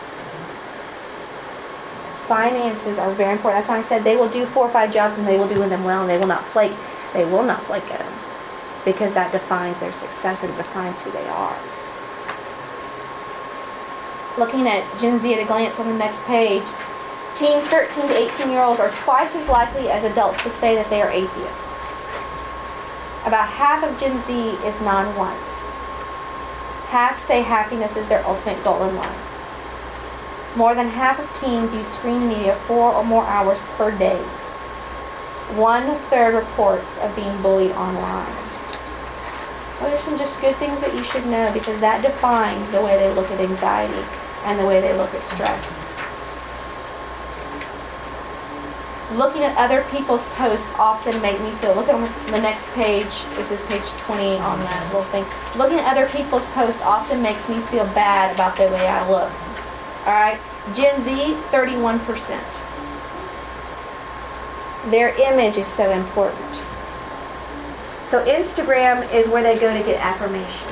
Finances 2.34 2.98
are 2.98 3.14
very 3.14 3.34
important. 3.34 3.62
That's 3.62 3.70
why 3.70 3.78
I 3.78 3.84
said 3.84 4.04
they 4.04 4.18
will 4.18 4.28
do 4.28 4.48
four 4.48 4.66
or 4.66 4.72
five 4.72 4.92
jobs 4.92 5.20
and 5.20 5.28
they 5.28 5.38
will 5.38 5.48
do 5.48 5.54
them 5.70 5.84
well 5.84 6.02
and 6.02 6.10
they 6.10 6.18
will 6.18 6.26
not 6.26 6.44
flake. 6.44 6.74
They 7.14 7.26
will 7.26 7.44
not 7.44 7.62
flake 7.66 7.86
at 7.94 8.00
them 8.00 8.14
because 8.84 9.14
that 9.14 9.32
defines 9.32 9.80
their 9.80 9.94
success 9.94 10.42
and 10.42 10.50
defines 10.58 11.00
who 11.02 11.12
they 11.12 11.28
are. 11.28 11.56
Looking 14.40 14.68
at 14.68 14.82
Gen 15.00 15.20
Z 15.20 15.32
at 15.32 15.44
a 15.44 15.46
glance 15.46 15.80
on 15.80 15.86
the 15.86 15.94
next 15.94 16.24
page, 16.24 16.66
teens 17.36 17.66
13 17.66 18.08
to 18.08 18.18
18 18.18 18.50
year 18.50 18.64
olds 18.64 18.80
are 18.80 18.90
twice 19.06 19.36
as 19.36 19.48
likely 19.48 19.90
as 19.90 20.04
adults 20.04 20.42
to 20.42 20.50
say 20.50 20.74
that 20.74 20.90
they 20.90 21.04
are 21.04 21.12
atheists. 21.12 21.68
About 23.30 23.48
half 23.48 23.84
of 23.84 24.00
Gen 24.00 24.18
Z 24.26 24.34
is 24.66 24.82
non 24.82 25.16
white. 25.16 25.38
Half 26.90 27.28
say 27.28 27.44
happiness 27.44 27.96
is 27.96 28.08
their 28.08 28.26
ultimate 28.26 28.64
goal 28.64 28.82
in 28.90 28.96
life. 28.96 29.33
More 30.56 30.76
than 30.76 30.89
half 30.89 31.20
of 31.20 31.41
teens 31.41 31.74
use 31.74 31.88
screen 31.93 32.28
media 32.28 32.56
four 32.68 32.93
or 32.93 33.04
more 33.04 33.26
hours 33.26 33.58
per 33.76 33.89
day. 33.89 34.22
One 35.58 35.97
third 36.10 36.36
reports 36.36 36.95
of 37.01 37.16
being 37.16 37.41
bullied 37.41 37.72
online. 37.72 38.36
Well, 39.82 39.89
there's 39.89 40.04
some 40.04 40.18
just 40.18 40.39
good 40.41 40.56
things 40.58 40.80
that 40.82 40.93
you 40.93 41.04
should 41.04 41.26
know 41.26 41.51
because 41.51 41.80
that 41.82 42.04
defines 42.04 42.70
the 42.72 42.82
way 42.82 42.97
they 42.97 43.12
look 43.14 43.32
at 43.32 43.39
anxiety 43.39 44.06
and 44.45 44.60
the 44.60 44.66
way 44.66 44.80
they 44.80 44.95
look 44.95 45.12
at 45.16 45.26
stress. 45.26 45.80
Looking 49.18 49.43
at 49.43 49.58
other 49.58 49.84
people's 49.89 50.24
posts 50.36 50.70
often 50.78 51.20
make 51.22 51.41
me 51.41 51.51
feel, 51.58 51.74
look 51.74 51.89
at 51.89 52.28
the 52.28 52.39
next 52.39 52.66
page, 52.74 53.26
this 53.36 53.51
is 53.51 53.62
page 53.66 53.84
20 54.06 54.38
on 54.38 54.60
that 54.60 54.86
little 54.86 55.04
thing. 55.10 55.26
Looking 55.58 55.80
at 55.80 55.91
other 55.91 56.08
people's 56.08 56.45
posts 56.54 56.82
often 56.84 57.22
makes 57.22 57.49
me 57.49 57.60
feel 57.62 57.86
bad 57.88 58.34
about 58.34 58.56
the 58.56 58.68
way 58.68 58.88
I 58.88 59.10
look. 59.10 59.32
Alright, 60.06 60.39
Gen 60.76 61.01
Z, 61.04 61.38
31%. 61.51 62.43
Their 64.91 65.16
image 65.16 65.58
is 65.58 65.68
so 65.68 65.91
important. 65.91 66.56
So 68.10 68.24
Instagram 68.26 69.12
is 69.14 69.28
where 69.28 69.41
they 69.41 69.58
go 69.58 69.72
to 69.76 69.84
get 69.84 69.99
affirmation. 69.99 70.68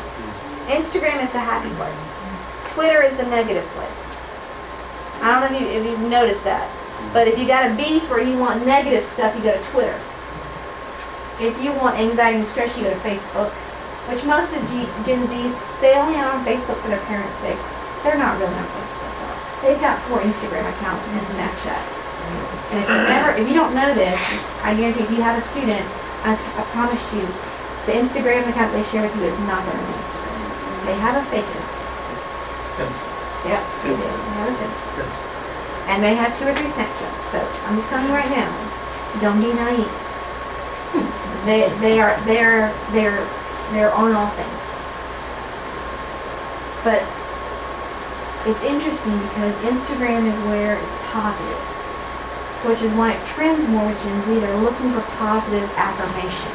Instagram 0.68 1.24
is 1.26 1.32
the 1.32 1.40
happy 1.40 1.74
place. 1.76 2.74
Twitter 2.74 3.02
is 3.04 3.16
the 3.16 3.24
negative 3.24 3.66
place. 3.70 3.90
I 5.22 5.40
don't 5.40 5.52
know 5.52 5.58
if, 5.58 5.64
you, 5.64 5.80
if 5.80 5.86
you've 5.86 6.10
noticed 6.10 6.44
that. 6.44 6.70
But 7.14 7.28
if 7.28 7.40
you 7.40 7.48
got 7.48 7.72
a 7.72 7.76
beef 7.76 8.10
or 8.12 8.20
you 8.20 8.38
want 8.38 8.66
negative 8.66 9.06
stuff, 9.06 9.36
you 9.36 9.44
go 9.44 9.58
to 9.58 9.64
Twitter. 9.72 10.00
If 11.40 11.60
you 11.64 11.72
want 11.74 11.98
anxiety 11.98 12.40
and 12.40 12.48
stress, 12.48 12.78
you 12.78 12.84
go 12.84 12.94
to 12.94 13.00
Facebook. 13.00 13.50
Which 14.10 14.24
most 14.24 14.56
of 14.56 14.62
G- 14.70 14.90
Gen 15.06 15.28
Z, 15.28 15.34
they 15.80 15.96
only 15.96 16.16
are 16.20 16.32
on 16.32 16.46
Facebook 16.46 16.80
for 16.82 16.90
their 16.90 17.02
parents' 17.06 17.38
sake. 17.40 17.58
They're 18.04 18.18
not 18.18 18.40
really 18.40 18.54
on 18.54 18.66
Facebook. 18.66 19.01
They've 19.62 19.80
got 19.80 20.02
four 20.10 20.20
Instagram 20.26 20.66
accounts 20.74 21.06
and 21.10 21.22
Snapchat. 21.38 21.84
And 22.72 22.80
if 22.82 22.88
you 22.90 22.98
never, 23.06 23.30
if 23.38 23.46
you 23.48 23.54
don't 23.54 23.76
know 23.76 23.94
this, 23.94 24.18
I 24.64 24.74
guarantee 24.74 25.04
if 25.04 25.12
you 25.12 25.22
have 25.22 25.38
a 25.38 25.46
student, 25.54 25.86
I, 26.24 26.34
t- 26.36 26.54
I 26.58 26.64
promise 26.74 27.02
you, 27.14 27.26
the 27.86 27.94
Instagram 27.98 28.48
account 28.50 28.74
they 28.74 28.84
share 28.90 29.04
with 29.04 29.14
you 29.18 29.26
is 29.30 29.38
not 29.46 29.62
their 29.66 29.78
own 29.78 29.90
Instagram. 29.92 30.86
They 30.86 30.98
have 30.98 31.16
a 31.20 31.26
fake 31.30 31.46
Instagram. 31.46 31.82
Fence. 32.78 33.00
Yep, 33.46 33.62
they 33.84 33.94
do. 33.94 34.02
They 34.02 34.34
have 34.38 34.50
a 34.50 34.56
fence. 34.58 34.80
Fence. 34.98 35.18
And 35.90 36.02
they 36.02 36.16
have 36.16 36.32
two 36.38 36.46
or 36.48 36.54
three 36.56 36.70
Snapchats. 36.72 37.22
So 37.34 37.40
I'm 37.66 37.76
just 37.76 37.90
telling 37.90 38.08
you 38.08 38.14
right 38.14 38.30
now, 38.30 38.50
don't 39.20 39.42
be 39.42 39.52
naive. 39.54 39.92
They 41.46 41.68
they 41.82 42.00
are 42.00 42.20
they're 42.22 42.72
they're 42.92 43.20
they're 43.74 43.92
on 43.92 44.14
all 44.14 44.30
things. 44.38 44.62
But 46.86 47.02
it's 48.46 48.64
interesting 48.64 49.18
because 49.30 49.54
Instagram 49.62 50.26
is 50.26 50.38
where 50.50 50.74
it's 50.74 50.98
positive, 51.14 51.62
which 52.66 52.82
is 52.82 52.92
why 52.98 53.14
it 53.14 53.22
trends 53.28 53.68
more 53.70 53.86
with 53.86 54.02
Gen 54.02 54.18
Z. 54.26 54.40
They're 54.40 54.58
looking 54.58 54.90
for 54.94 55.02
positive 55.22 55.70
affirmation. 55.78 56.50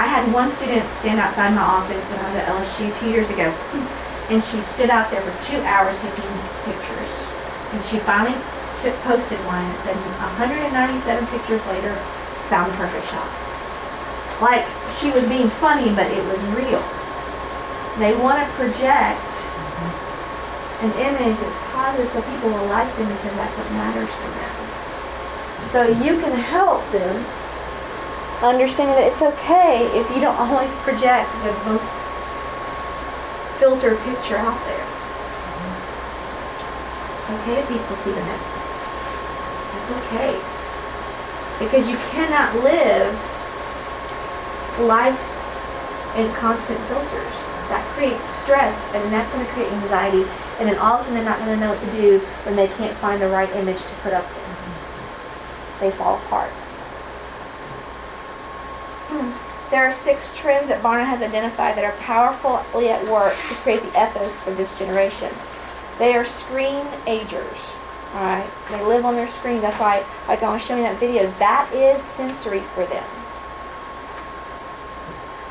I 0.00 0.08
had 0.08 0.32
one 0.32 0.48
student 0.56 0.88
stand 1.04 1.20
outside 1.20 1.52
my 1.52 1.60
office 1.60 2.00
when 2.08 2.16
I 2.16 2.26
was 2.32 2.36
at 2.40 2.48
LSU 2.48 2.88
two 2.96 3.12
years 3.12 3.28
ago, 3.28 3.52
and 4.32 4.40
she 4.40 4.56
stood 4.72 4.88
out 4.88 5.12
there 5.12 5.20
for 5.20 5.34
two 5.44 5.60
hours 5.68 5.92
taking 6.00 6.32
pictures. 6.64 7.12
And 7.76 7.84
she 7.84 8.00
finally 8.08 8.32
took, 8.80 8.96
posted 9.04 9.36
one 9.44 9.60
and 9.60 9.78
said, 9.84 9.96
197 10.40 10.72
pictures 11.28 11.60
later, 11.68 11.92
found 12.48 12.72
the 12.72 12.76
perfect 12.80 13.04
shot. 13.12 13.28
Like 14.40 14.64
she 14.96 15.12
was 15.12 15.28
being 15.28 15.52
funny, 15.60 15.92
but 15.92 16.08
it 16.08 16.24
was 16.24 16.40
real. 16.56 16.80
They 18.00 18.16
want 18.16 18.40
to 18.40 18.48
project 18.56 19.20
an 20.80 20.92
image 20.96 21.36
that's 21.38 21.60
positive 21.76 22.10
so 22.12 22.22
people 22.22 22.48
will 22.50 22.66
like 22.66 22.88
them 22.96 23.08
because 23.08 23.36
that's 23.36 23.56
what 23.56 23.70
matters 23.76 24.08
to 24.08 24.28
them. 24.32 24.54
So 25.70 25.80
you 25.84 26.18
can 26.20 26.32
help 26.32 26.80
them 26.90 27.24
understanding 28.42 28.96
that 28.96 29.12
it's 29.12 29.20
okay 29.20 29.84
if 29.92 30.08
you 30.10 30.20
don't 30.24 30.36
always 30.40 30.72
project 30.80 31.28
the 31.44 31.52
most 31.68 31.84
filtered 33.60 34.00
picture 34.08 34.40
out 34.40 34.56
there. 34.64 34.86
It's 37.20 37.30
okay 37.36 37.60
if 37.60 37.68
people 37.68 37.96
see 38.00 38.16
the 38.16 38.24
mess. 38.24 38.46
It's 39.76 39.92
okay. 40.00 40.40
Because 41.60 41.84
you 41.92 41.96
cannot 42.16 42.56
live 42.64 43.12
life 44.80 45.20
in 46.16 46.32
constant 46.32 46.80
filters. 46.88 47.36
That 47.68 47.84
creates 47.94 48.24
stress 48.40 48.74
and 48.96 49.12
that's 49.12 49.30
going 49.32 49.44
to 49.44 49.52
create 49.52 49.70
anxiety 49.70 50.24
and 50.60 50.68
then 50.68 50.78
all 50.78 50.94
of 50.96 51.00
a 51.00 51.04
sudden 51.04 51.14
they're 51.14 51.24
not 51.24 51.38
going 51.38 51.54
to 51.54 51.56
know 51.56 51.70
what 51.70 51.80
to 51.80 51.92
do 51.92 52.18
when 52.44 52.54
they 52.54 52.68
can't 52.68 52.96
find 52.98 53.20
the 53.20 53.28
right 53.28 53.50
image 53.56 53.80
to 53.80 53.94
put 54.02 54.12
up 54.12 54.28
there. 54.28 54.56
They 55.80 55.90
fall 55.96 56.18
apart. 56.18 56.50
Hmm. 59.08 59.32
There 59.70 59.82
are 59.82 59.92
six 59.92 60.36
trends 60.36 60.68
that 60.68 60.82
Barna 60.82 61.06
has 61.06 61.22
identified 61.22 61.76
that 61.76 61.84
are 61.84 61.96
powerfully 61.98 62.90
at 62.90 63.06
work 63.08 63.34
to 63.48 63.54
create 63.54 63.80
the 63.82 63.88
ethos 63.88 64.32
for 64.40 64.52
this 64.52 64.78
generation. 64.78 65.32
They 65.98 66.14
are 66.14 66.24
screen 66.26 66.86
agers. 67.06 67.58
All 68.14 68.24
right, 68.24 68.50
they 68.68 68.82
live 68.84 69.06
on 69.06 69.14
their 69.14 69.28
screen. 69.28 69.60
That's 69.60 69.78
why, 69.78 70.04
like 70.28 70.42
I 70.42 70.52
was 70.52 70.62
showing 70.62 70.82
that 70.82 70.98
video, 70.98 71.30
that 71.38 71.72
is 71.72 72.02
sensory 72.02 72.60
for 72.74 72.84
them. 72.84 73.08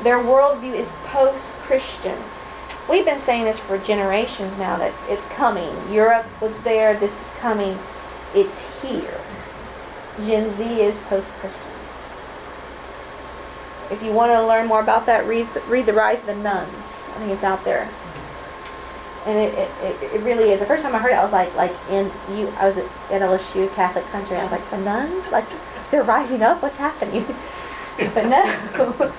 Their 0.02 0.18
worldview 0.18 0.74
is 0.74 0.92
post-Christian. 1.06 2.22
We've 2.90 3.04
been 3.04 3.20
saying 3.20 3.44
this 3.44 3.60
for 3.60 3.78
generations 3.78 4.58
now 4.58 4.76
that 4.78 4.92
it's 5.08 5.24
coming. 5.26 5.70
Europe 5.92 6.26
was 6.40 6.56
there. 6.64 6.98
This 6.98 7.12
is 7.12 7.28
coming. 7.38 7.78
It's 8.34 8.82
here. 8.82 9.20
Gen 10.26 10.52
Z 10.56 10.64
is 10.64 10.98
post-Christian. 11.08 11.70
If 13.92 14.02
you 14.02 14.10
want 14.10 14.32
to 14.32 14.44
learn 14.44 14.66
more 14.66 14.80
about 14.80 15.06
that, 15.06 15.24
read 15.28 15.46
the, 15.54 15.60
read 15.62 15.86
the 15.86 15.92
Rise 15.92 16.18
of 16.18 16.26
the 16.26 16.34
Nones. 16.34 16.84
I 17.10 17.18
think 17.18 17.30
it's 17.30 17.44
out 17.44 17.64
there. 17.64 17.88
And 19.24 19.38
it, 19.38 19.54
it, 19.82 20.14
it 20.14 20.20
really 20.22 20.50
is. 20.50 20.58
The 20.58 20.66
first 20.66 20.82
time 20.82 20.92
I 20.92 20.98
heard 20.98 21.12
it, 21.12 21.16
I 21.16 21.22
was 21.22 21.32
like, 21.32 21.54
like 21.54 21.74
in 21.90 22.10
you. 22.36 22.48
I 22.58 22.66
was 22.66 22.76
at, 22.76 22.86
at 23.12 23.22
LSU, 23.22 23.72
Catholic 23.76 24.04
country. 24.06 24.36
I 24.36 24.42
was 24.42 24.50
like, 24.50 24.68
the 24.68 24.78
nuns, 24.78 25.30
like 25.30 25.46
they're 25.92 26.02
rising 26.02 26.42
up. 26.42 26.60
What's 26.60 26.76
happening? 26.76 27.24
but 27.98 28.26
no, 28.26 29.12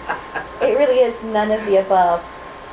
it 0.61 0.77
really 0.77 0.99
is 0.99 1.23
none 1.23 1.51
of 1.51 1.65
the 1.65 1.77
above. 1.77 2.21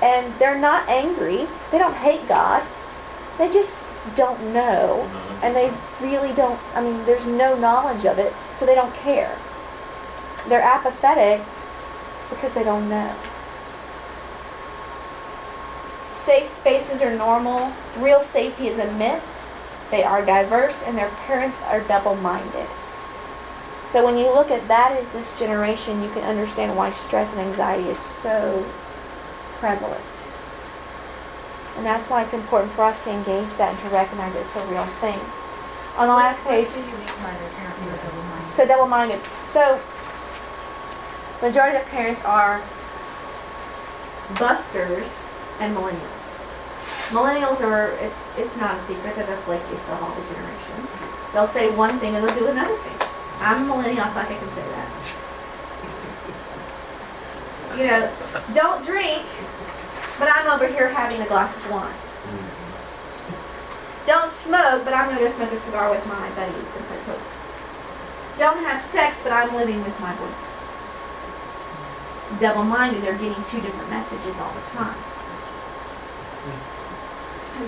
And 0.03 0.33
they're 0.39 0.59
not 0.59 0.89
angry. 0.89 1.49
They 1.71 1.79
don't 1.79 1.95
hate 1.95 2.27
God. 2.29 2.63
They 3.39 3.51
just 3.51 3.83
don't 4.15 4.53
know, 4.53 5.03
uh-huh. 5.03 5.41
and 5.43 5.57
they 5.57 5.73
really 6.01 6.33
don't. 6.35 6.59
I 6.75 6.83
mean, 6.83 7.05
there's 7.05 7.27
no 7.27 7.57
knowledge 7.57 8.05
of 8.07 8.19
it, 8.19 8.33
so 8.57 8.67
they 8.67 8.75
don't 8.75 8.95
care. 8.95 9.39
They're 10.49 10.63
apathetic 10.63 11.43
because 12.31 12.53
they 12.55 12.65
don't 12.65 12.89
know. 12.89 13.15
Safe 16.15 16.53
spaces 16.57 17.01
are 17.01 17.15
normal. 17.15 17.73
Real 17.99 18.21
safety 18.21 18.69
is 18.69 18.79
a 18.79 18.93
myth. 18.93 19.25
They 19.91 20.03
are 20.03 20.25
diverse, 20.25 20.83
and 20.85 20.97
their 20.97 21.11
parents 21.27 21.59
are 21.67 21.81
double 21.81 22.15
minded. 22.17 22.69
So 23.91 24.05
when 24.05 24.19
you 24.19 24.27
look 24.27 24.51
at 24.51 24.69
that 24.69 24.93
as 24.93 25.09
this 25.13 25.39
generation, 25.39 26.03
you 26.03 26.11
can 26.11 26.23
understand 26.23 26.77
why 26.77 26.91
stress 26.91 27.31
and 27.33 27.41
anxiety 27.41 27.89
is 27.89 27.99
so 27.99 28.67
prevalent. 29.59 30.05
And 31.77 31.87
that's 31.87 32.09
why 32.11 32.25
it's 32.25 32.33
important 32.35 32.73
for 32.73 32.83
us 32.83 33.03
to 33.05 33.11
engage 33.11 33.55
that 33.57 33.75
and 33.75 33.79
to 33.87 33.89
recognize 33.95 34.35
it's 34.35 34.57
a 34.57 34.67
real 34.67 34.87
thing. 34.99 35.21
On 35.97 36.07
the 36.07 36.15
last 36.15 36.43
page, 36.43 36.67
do 36.71 36.79
you 36.79 36.87
mean 36.87 37.07
by 37.23 37.35
their 37.39 37.51
parents 37.55 37.87
double-minded? 38.03 38.55
so 38.55 38.67
double-minded. 38.67 39.21
So 39.53 39.81
majority 41.43 41.79
of 41.79 41.85
parents 41.87 42.23
are 42.25 42.63
busters 44.39 45.11
and 45.61 45.77
millennials. 45.77 46.27
Millennials 47.11 47.61
are 47.61 47.93
it's 48.03 48.19
it's 48.37 48.57
not 48.57 48.77
a 48.77 48.81
secret 48.83 49.17
that 49.17 49.27
they're 49.27 49.37
the 49.37 49.43
flakiest 49.43 49.87
of 49.95 50.03
all 50.03 50.15
the 50.15 50.23
generations. 50.35 50.89
They'll 51.33 51.49
say 51.49 51.71
one 51.75 51.99
thing 52.01 52.17
and 52.17 52.27
they'll 52.27 52.39
do 52.39 52.47
another 52.49 52.77
thing. 52.77 53.09
I'm 53.41 53.63
a 53.63 53.67
millennial, 53.67 54.05
I 54.05 54.23
I 54.23 54.25
can 54.27 54.49
say 54.55 54.67
that. 54.75 55.15
You 57.79 57.87
know, 57.87 58.11
don't 58.55 58.85
drink, 58.85 59.25
but 60.19 60.29
I'm 60.29 60.51
over 60.51 60.67
here 60.67 60.89
having 60.89 61.21
a 61.23 61.27
glass 61.27 61.57
of 61.57 61.71
wine. 61.71 61.95
Mm-hmm. 61.95 62.59
Don't 64.07 64.33
smoke, 64.33 64.85
but 64.85 64.93
I'm 64.93 65.07
going 65.07 65.19
to 65.19 65.25
go 65.25 65.31
smoke 65.37 65.53
a 65.53 65.61
cigar 65.61 65.91
with 65.91 66.05
my 66.07 66.29
buddies 66.31 66.55
and 66.77 66.87
play 66.87 66.99
poker. 67.07 67.23
Don't 68.39 68.59
have 68.65 68.83
sex, 68.91 69.17
but 69.23 69.33
I'm 69.33 69.55
living 69.55 69.83
with 69.85 69.99
my 70.01 70.13
boyfriend. 70.15 70.45
Double 72.41 72.65
minded, 72.65 73.03
they're 73.03 73.17
getting 73.17 73.45
two 73.51 73.61
different 73.61 73.91
messages 73.91 74.37
all 74.39 74.53
the 74.53 74.61
time. 74.77 74.99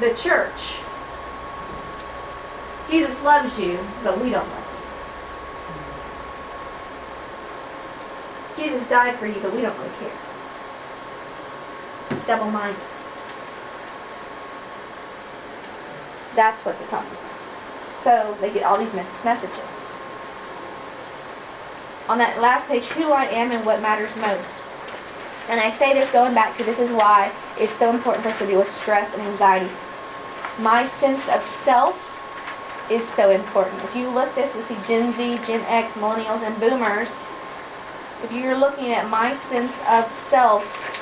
The 0.01 0.15
church. 0.15 0.81
Jesus 2.89 3.21
loves 3.23 3.59
you, 3.59 3.79
but 4.03 4.21
we 4.21 4.31
don't 4.31 4.49
love 4.49 4.59
you. 4.59 4.79
Mm-hmm. 8.55 8.63
Jesus 8.63 8.89
died 8.89 9.19
for 9.19 9.27
you, 9.27 9.41
but 9.41 9.53
we 9.55 9.63
don't 9.63 9.77
really 9.79 9.91
care. 10.01 10.30
It's 12.11 12.27
double 12.27 12.51
minded. 12.51 12.81
That's 16.35 16.65
what 16.65 16.79
they're 16.79 16.89
talking 16.89 17.11
about. 17.11 18.05
So 18.05 18.37
they 18.41 18.53
get 18.53 18.65
all 18.65 18.79
these 18.79 18.93
mixed 18.93 19.25
messages. 19.25 19.57
On 22.09 22.19
that 22.19 22.41
last 22.41 22.67
page, 22.67 22.85
who 22.87 23.13
I 23.13 23.27
am 23.27 23.53
and 23.53 23.65
what 23.65 23.81
matters 23.81 24.15
most. 24.17 24.57
And 25.49 25.61
I 25.61 25.71
say 25.71 25.93
this 25.95 26.11
going 26.11 26.35
back 26.35 26.57
to 26.59 26.65
this 26.65 26.79
is 26.79 26.91
why 26.91 27.33
it's 27.59 27.73
so 27.79 27.91
important 27.91 28.23
for 28.23 28.31
us 28.31 28.39
to 28.39 28.47
deal 28.47 28.59
with 28.59 28.71
stress 28.71 29.13
and 29.13 29.23
anxiety. 29.23 29.71
My 30.59 30.87
sense 30.87 31.29
of 31.29 31.43
self 31.65 32.07
is 32.91 33.07
so 33.11 33.31
important. 33.31 33.83
If 33.85 33.95
you 33.95 34.09
look 34.11 34.35
this, 34.35 34.55
you'll 34.55 34.65
see 34.65 34.79
Gen 34.87 35.13
Z, 35.13 35.47
Gen 35.47 35.61
X, 35.67 35.93
Millennials, 35.95 36.43
and 36.43 36.59
Boomers. 36.59 37.09
If 38.23 38.33
you're 38.33 38.57
looking 38.57 38.93
at 38.93 39.09
my 39.09 39.37
sense 39.37 39.73
of 39.89 40.11
self 40.29 41.00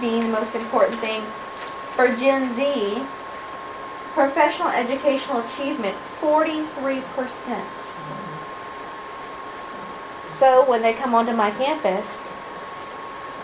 being 0.00 0.24
the 0.24 0.32
most 0.40 0.54
important 0.54 0.98
thing, 1.00 1.22
for 1.94 2.14
Gen 2.14 2.54
Z, 2.56 3.02
professional 4.12 4.68
educational 4.68 5.40
achievement, 5.40 5.96
43%. 6.20 6.64
So 10.38 10.68
when 10.68 10.82
they 10.82 10.92
come 10.92 11.14
onto 11.14 11.32
my 11.32 11.50
campus, 11.50 12.28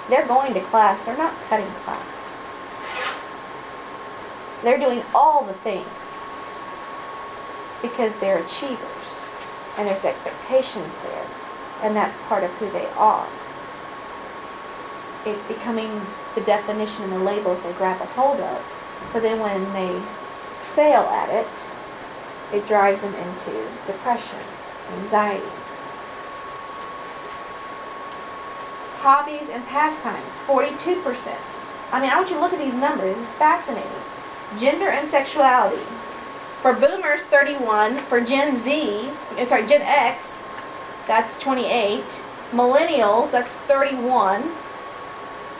they're 0.09 0.26
going 0.26 0.53
to 0.55 0.61
class, 0.61 1.05
they're 1.05 1.16
not 1.16 1.34
cutting 1.48 1.70
class. 1.84 2.07
They're 4.62 4.78
doing 4.78 5.03
all 5.14 5.44
the 5.44 5.55
things 5.55 5.86
because 7.80 8.14
they're 8.16 8.38
achievers 8.38 8.78
and 9.76 9.88
there's 9.88 10.05
expectations 10.05 10.92
there 11.03 11.26
and 11.82 11.96
that's 11.96 12.16
part 12.28 12.44
of 12.44 12.50
who 12.53 12.70
they 12.70 12.86
are. 12.96 13.28
It's 15.26 15.42
becoming 15.44 16.00
the 16.35 16.41
definition 16.43 17.05
and 17.05 17.12
the 17.12 17.18
label 17.18 17.55
they 17.57 17.72
grab 17.72 18.01
a 18.01 18.07
hold 18.07 18.41
of. 18.41 18.64
So 19.12 19.20
then 19.20 19.41
when 19.41 19.72
they 19.72 20.03
fail 20.74 21.03
at 21.03 21.28
it, 21.28 21.49
it 22.53 22.66
drives 22.66 23.01
them 23.01 23.14
into 23.14 23.68
depression, 23.87 24.39
anxiety. 24.99 25.47
Hobbies 29.01 29.49
and 29.49 29.66
pastimes, 29.66 30.33
42%. 30.47 31.37
I 31.91 32.01
mean, 32.01 32.11
I 32.11 32.16
want 32.16 32.30
you 32.30 32.37
to 32.37 32.41
look 32.41 32.53
at 32.53 32.59
these 32.59 32.74
numbers. 32.74 33.18
It's 33.18 33.33
fascinating. 33.33 33.91
Gender 34.59 34.89
and 34.89 35.11
sexuality. 35.11 35.83
For 36.62 36.72
boomers, 36.72 37.22
31. 37.22 37.99
For 38.05 38.20
Gen 38.20 38.62
Z, 38.62 39.11
eh, 39.37 39.45
sorry, 39.45 39.66
Gen 39.66 39.83
X, 39.83 40.39
that's 41.07 41.39
28. 41.41 42.05
Millennials, 42.53 43.33
that's 43.33 43.51
31. 43.66 44.53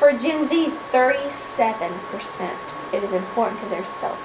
For 0.03 0.11
Gen 0.11 0.49
Z, 0.49 0.73
37%. 0.91 2.51
It 2.93 3.05
is 3.05 3.13
important 3.13 3.61
to 3.61 3.69
their 3.69 3.85
self, 3.85 4.19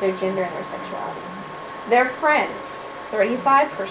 their 0.00 0.16
gender, 0.16 0.42
and 0.42 0.56
their 0.56 0.64
sexuality. 0.64 1.20
Their 1.90 2.08
friends, 2.08 2.86
35%. 3.10 3.90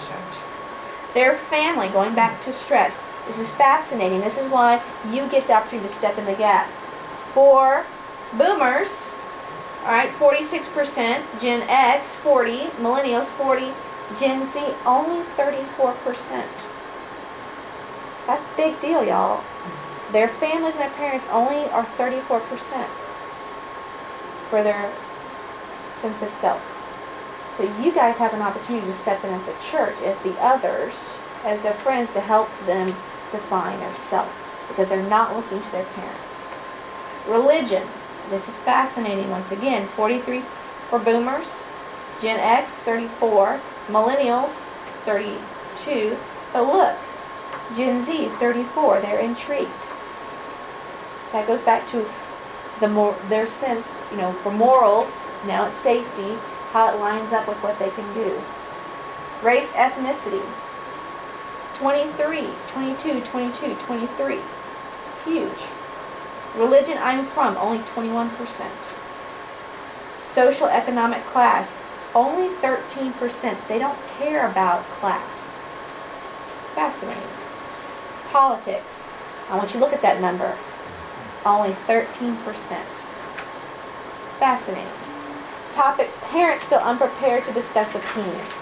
Their 1.14 1.36
family, 1.36 1.86
going 1.90 2.16
back 2.16 2.42
to 2.42 2.52
stress. 2.52 3.00
This 3.28 3.38
is 3.38 3.52
fascinating. 3.52 4.18
This 4.22 4.36
is 4.36 4.50
why 4.50 4.82
you 5.08 5.28
get 5.28 5.46
the 5.46 5.52
opportunity 5.52 5.86
to 5.90 5.94
step 5.94 6.18
in 6.18 6.24
the 6.24 6.34
gap. 6.34 6.68
For 7.32 7.86
boomers, 8.32 9.06
all 9.84 9.92
right, 9.92 10.10
46%, 10.10 11.40
Gen 11.40 11.62
X 11.68 12.08
40, 12.14 12.70
millennials 12.80 13.26
40, 13.26 13.72
Gen 14.18 14.52
Z 14.52 14.74
only 14.84 15.24
34%. 15.36 16.44
That's 18.26 18.56
big 18.56 18.80
deal, 18.80 19.04
y'all. 19.04 19.44
Their 20.14 20.28
families 20.28 20.74
and 20.74 20.82
their 20.84 20.90
parents 20.90 21.26
only 21.28 21.68
are 21.70 21.84
34% 21.84 22.86
for 24.48 24.62
their 24.62 24.92
sense 26.00 26.22
of 26.22 26.30
self. 26.30 26.62
So 27.56 27.64
you 27.82 27.90
guys 27.90 28.18
have 28.18 28.32
an 28.32 28.40
opportunity 28.40 28.86
to 28.86 28.94
step 28.94 29.24
in 29.24 29.34
as 29.34 29.42
the 29.42 29.56
church, 29.68 29.96
as 30.04 30.16
the 30.20 30.40
others, 30.40 30.94
as 31.42 31.62
their 31.62 31.74
friends 31.74 32.12
to 32.12 32.20
help 32.20 32.48
them 32.64 32.94
define 33.32 33.80
their 33.80 33.94
self 33.96 34.30
because 34.68 34.88
they're 34.88 35.02
not 35.02 35.34
looking 35.34 35.60
to 35.60 35.72
their 35.72 35.84
parents. 35.84 36.22
Religion. 37.26 37.82
This 38.30 38.46
is 38.46 38.54
fascinating 38.60 39.30
once 39.30 39.50
again. 39.50 39.88
43 39.88 40.44
for 40.90 41.00
boomers, 41.00 41.48
Gen 42.22 42.38
X 42.38 42.70
34, 42.70 43.60
millennials 43.88 44.52
32. 45.04 46.16
But 46.52 46.72
look, 46.72 46.96
Gen 47.76 48.06
Z 48.06 48.28
34, 48.38 49.00
they're 49.00 49.18
intrigued. 49.18 49.70
That 51.34 51.48
goes 51.48 51.60
back 51.62 51.90
to 51.90 52.08
the 52.78 52.86
more 52.86 53.16
their 53.28 53.48
sense, 53.48 53.88
you 54.12 54.18
know, 54.18 54.32
for 54.34 54.52
morals, 54.52 55.10
now 55.48 55.66
it's 55.66 55.76
safety, 55.78 56.38
how 56.70 56.94
it 56.94 57.00
lines 57.00 57.32
up 57.32 57.48
with 57.48 57.56
what 57.56 57.76
they 57.80 57.90
can 57.90 58.14
do. 58.14 58.40
Race, 59.42 59.66
ethnicity, 59.70 60.46
23, 61.74 62.50
22, 62.68 63.20
22, 63.22 63.74
23. 63.74 64.34
It's 64.36 65.24
huge. 65.24 65.68
Religion 66.54 66.98
I'm 66.98 67.26
from, 67.26 67.56
only 67.56 67.80
21%. 67.80 68.70
Social 70.36 70.68
economic 70.68 71.24
class, 71.26 71.72
only 72.14 72.54
13%. 72.58 73.66
They 73.66 73.80
don't 73.80 73.98
care 74.18 74.48
about 74.48 74.84
class. 75.00 75.58
It's 76.62 76.70
fascinating. 76.70 77.22
Politics, 78.30 79.02
I 79.50 79.56
want 79.56 79.74
you 79.74 79.80
to 79.80 79.84
look 79.84 79.92
at 79.92 80.02
that 80.02 80.20
number. 80.20 80.56
Only 81.44 81.70
13%. 81.86 82.36
Fascinating. 84.38 84.88
Topics 85.74 86.12
parents 86.30 86.64
feel 86.64 86.78
unprepared 86.78 87.44
to 87.44 87.52
discuss 87.52 87.92
with 87.92 88.04
teens. 88.14 88.52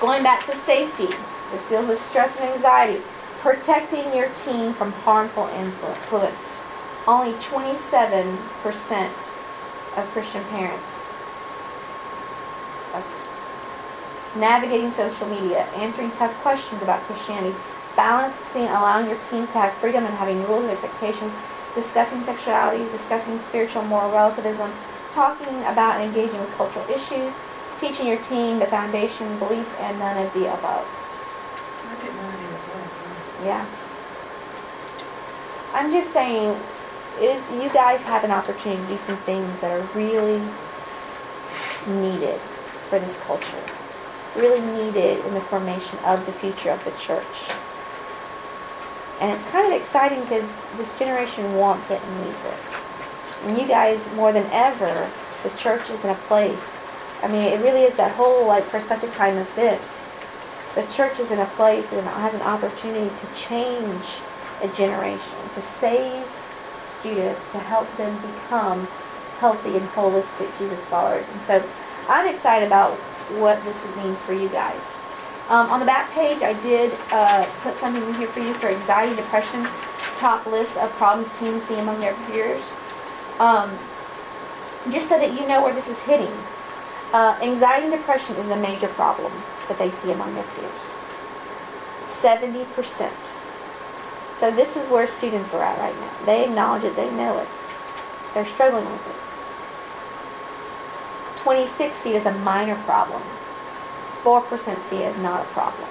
Going 0.00 0.22
back 0.22 0.44
to 0.46 0.56
safety, 0.56 1.08
this 1.50 1.64
deals 1.68 1.86
with 1.86 2.00
stress 2.00 2.36
and 2.38 2.50
anxiety. 2.50 3.02
Protecting 3.40 4.14
your 4.14 4.28
teen 4.44 4.72
from 4.72 4.92
harmful 4.92 5.48
influence. 5.48 6.38
Only 7.06 7.32
27% 7.34 9.10
of 9.96 10.08
Christian 10.12 10.44
parents. 10.44 10.86
That's 12.92 13.14
navigating 14.36 14.92
social 14.92 15.26
media, 15.26 15.64
answering 15.74 16.12
tough 16.12 16.34
questions 16.42 16.82
about 16.82 17.02
Christianity, 17.02 17.56
balancing 17.96 18.64
allowing 18.64 19.08
your 19.08 19.18
teens 19.30 19.48
to 19.52 19.58
have 19.58 19.72
freedom 19.74 20.04
and 20.04 20.14
having 20.14 20.42
rules 20.44 20.64
and 20.64 20.72
expectations, 20.72 21.32
discussing 21.74 22.24
sexuality, 22.24 22.84
discussing 22.90 23.38
spiritual 23.40 23.82
moral 23.82 24.10
relativism, 24.10 24.72
talking 25.12 25.58
about 25.64 26.00
and 26.00 26.08
engaging 26.08 26.40
with 26.40 26.50
cultural 26.52 26.88
issues, 26.88 27.34
teaching 27.80 28.06
your 28.06 28.18
teen 28.22 28.58
the 28.58 28.66
foundation 28.66 29.38
beliefs, 29.38 29.70
and 29.78 29.98
none 29.98 30.16
of 30.24 30.32
the 30.34 30.52
above. 30.52 30.86
Yeah. 33.44 33.66
I'm 35.74 35.90
just 35.90 36.12
saying, 36.12 36.58
is 37.20 37.42
you 37.50 37.68
guys 37.70 38.00
have 38.02 38.24
an 38.24 38.30
opportunity 38.30 38.82
to 38.82 38.88
do 38.88 38.98
some 38.98 39.16
things 39.18 39.60
that 39.60 39.70
are 39.70 39.86
really 39.94 40.42
needed 41.86 42.40
for 42.88 42.98
this 42.98 43.18
culture, 43.20 43.64
really 44.36 44.60
needed 44.60 45.24
in 45.24 45.34
the 45.34 45.40
formation 45.40 45.98
of 46.00 46.24
the 46.26 46.32
future 46.32 46.70
of 46.70 46.84
the 46.84 46.90
church. 46.92 47.24
And 49.22 49.30
it's 49.30 49.48
kind 49.50 49.72
of 49.72 49.80
exciting 49.80 50.20
because 50.22 50.50
this 50.76 50.98
generation 50.98 51.54
wants 51.54 51.92
it 51.92 52.02
and 52.02 52.26
needs 52.26 52.44
it. 52.44 52.58
And 53.44 53.56
you 53.56 53.68
guys, 53.68 54.00
more 54.16 54.32
than 54.32 54.44
ever, 54.50 55.08
the 55.44 55.50
church 55.50 55.88
is 55.90 56.02
in 56.02 56.10
a 56.10 56.16
place. 56.26 56.58
I 57.22 57.28
mean, 57.28 57.42
it 57.42 57.62
really 57.62 57.82
is 57.82 57.94
that 57.98 58.16
whole, 58.16 58.44
like, 58.48 58.64
for 58.64 58.80
such 58.80 59.04
a 59.04 59.08
time 59.12 59.36
as 59.36 59.48
this, 59.54 59.96
the 60.74 60.82
church 60.92 61.20
is 61.20 61.30
in 61.30 61.38
a 61.38 61.46
place 61.54 61.92
and 61.92 62.04
has 62.04 62.34
an 62.34 62.42
opportunity 62.42 63.14
to 63.14 63.40
change 63.40 64.04
a 64.60 64.66
generation, 64.66 65.38
to 65.54 65.62
save 65.62 66.26
students, 66.82 67.48
to 67.52 67.60
help 67.60 67.86
them 67.96 68.16
become 68.16 68.88
healthy 69.38 69.76
and 69.76 69.88
holistic 69.90 70.50
Jesus 70.58 70.84
followers. 70.86 71.26
And 71.30 71.40
so 71.42 71.70
I'm 72.08 72.26
excited 72.26 72.66
about 72.66 72.98
what 73.38 73.62
this 73.62 73.76
means 73.96 74.18
for 74.20 74.32
you 74.32 74.48
guys. 74.48 74.82
Um, 75.48 75.70
on 75.70 75.80
the 75.80 75.86
back 75.86 76.10
page, 76.12 76.42
I 76.42 76.54
did 76.62 76.96
uh, 77.10 77.46
put 77.62 77.76
something 77.78 78.02
in 78.02 78.14
here 78.14 78.28
for 78.28 78.40
you 78.40 78.54
for 78.54 78.68
anxiety, 78.68 79.16
depression. 79.16 79.66
top 80.18 80.46
list 80.46 80.76
of 80.76 80.88
problems 80.92 81.30
teens 81.38 81.64
see 81.64 81.78
among 81.78 82.00
their 82.00 82.14
peers. 82.26 82.62
Um, 83.40 83.76
just 84.90 85.08
so 85.08 85.18
that 85.18 85.32
you 85.32 85.46
know 85.46 85.62
where 85.62 85.74
this 85.74 85.88
is 85.88 86.00
hitting. 86.02 86.32
Uh, 87.12 87.36
anxiety 87.42 87.86
and 87.86 87.92
depression 87.94 88.36
is 88.36 88.48
the 88.48 88.56
major 88.56 88.88
problem 88.88 89.32
that 89.68 89.78
they 89.78 89.90
see 89.90 90.12
among 90.12 90.34
their 90.34 90.44
peers. 90.54 90.80
70%. 92.06 93.10
So 94.38 94.50
this 94.50 94.76
is 94.76 94.88
where 94.88 95.06
students 95.06 95.52
are 95.54 95.62
at 95.62 95.78
right 95.78 95.94
now. 95.94 96.24
They 96.24 96.44
acknowledge 96.44 96.84
it, 96.84 96.96
they 96.96 97.10
know 97.10 97.38
it. 97.38 97.48
They're 98.32 98.46
struggling 98.46 98.84
with 98.90 99.06
it. 99.08 99.16
26 101.36 101.96
see 101.96 102.14
it 102.14 102.24
as 102.24 102.26
a 102.26 102.38
minor 102.38 102.76
problem. 102.84 103.22
4% 104.22 104.82
see 104.82 105.02
as 105.02 105.16
not 105.18 105.44
a 105.44 105.48
problem. 105.50 105.88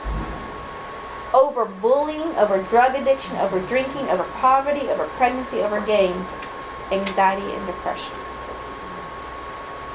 Over 1.33 1.65
bullying, 1.65 2.35
over 2.35 2.61
drug 2.63 2.95
addiction, 2.95 3.37
over 3.37 3.59
drinking, 3.59 4.09
over 4.09 4.23
poverty, 4.23 4.89
over 4.89 5.05
pregnancy, 5.05 5.59
over 5.59 5.79
games, 5.79 6.27
anxiety 6.91 7.49
and 7.51 7.65
depression. 7.67 8.13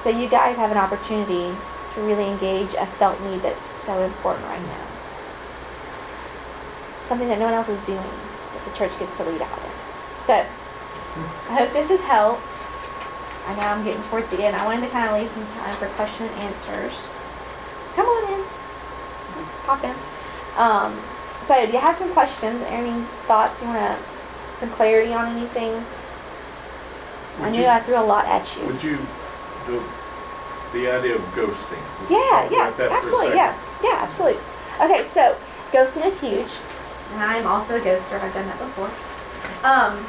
So 0.02 0.10
you 0.10 0.28
guys 0.28 0.56
have 0.56 0.70
an 0.70 0.78
opportunity 0.78 1.56
to 1.94 2.00
really 2.00 2.30
engage 2.30 2.74
a 2.74 2.86
felt 2.86 3.20
need 3.22 3.42
that's 3.42 3.66
so 3.84 4.04
important 4.04 4.46
right 4.46 4.62
now. 4.62 4.86
Something 7.08 7.28
that 7.28 7.38
no 7.38 7.46
one 7.46 7.54
else 7.54 7.68
is 7.68 7.82
doing 7.82 7.98
that 7.98 8.64
the 8.64 8.76
church 8.76 8.96
gets 8.98 9.16
to 9.16 9.24
lead 9.24 9.42
out 9.42 9.58
in. 9.58 9.70
So, 10.26 10.46
I 11.48 11.54
hope 11.54 11.72
this 11.72 11.88
has 11.88 12.00
helped. 12.00 12.42
I 13.46 13.54
know 13.56 13.62
I'm 13.62 13.84
getting 13.84 14.02
towards 14.04 14.28
the 14.28 14.44
end. 14.44 14.56
I 14.56 14.64
wanted 14.66 14.86
to 14.86 14.92
kind 14.92 15.08
of 15.08 15.20
leave 15.20 15.30
some 15.30 15.46
time 15.58 15.76
for 15.76 15.86
question 15.94 16.26
and 16.26 16.52
answers. 16.52 16.92
Come 17.96 18.06
on 18.06 18.32
in. 18.38 18.44
Pop 19.66 19.82
in. 19.84 19.94
Um, 20.56 21.02
so, 21.48 21.66
do 21.66 21.72
you 21.72 21.78
have 21.78 21.96
some 21.96 22.12
questions? 22.12 22.62
Any 22.68 23.04
thoughts? 23.26 23.60
You 23.60 23.68
want 23.68 23.78
to 23.98 24.04
some 24.60 24.70
clarity 24.70 25.12
on 25.12 25.36
anything? 25.36 25.84
I 27.40 27.50
knew 27.50 27.60
you- 27.62 27.66
I 27.68 27.80
threw 27.80 27.96
a 27.98 28.00
lot 28.00 28.24
at 28.26 28.56
you. 28.56 28.66
Would 28.66 28.82
you, 28.82 28.98
the, 29.66 29.82
the 30.72 30.88
idea 30.90 31.16
of 31.16 31.20
ghosting? 31.34 31.82
Yeah, 32.08 32.48
yeah, 32.50 32.68
about 32.68 32.76
that 32.78 32.88
for 32.88 32.94
a 32.94 32.98
absolutely, 32.98 33.36
yeah, 33.36 33.54
yeah, 33.82 33.98
absolutely. 34.02 34.40
Okay, 34.80 35.04
so 35.08 35.36
ghosting 35.72 36.06
is 36.06 36.18
huge, 36.20 36.50
and 37.12 37.22
I 37.22 37.36
am 37.36 37.46
also 37.46 37.76
a 37.76 37.80
ghoster. 37.80 38.20
I've 38.20 38.32
done 38.32 38.46
that 38.46 38.58
before. 38.58 38.90
Um, 39.62 40.06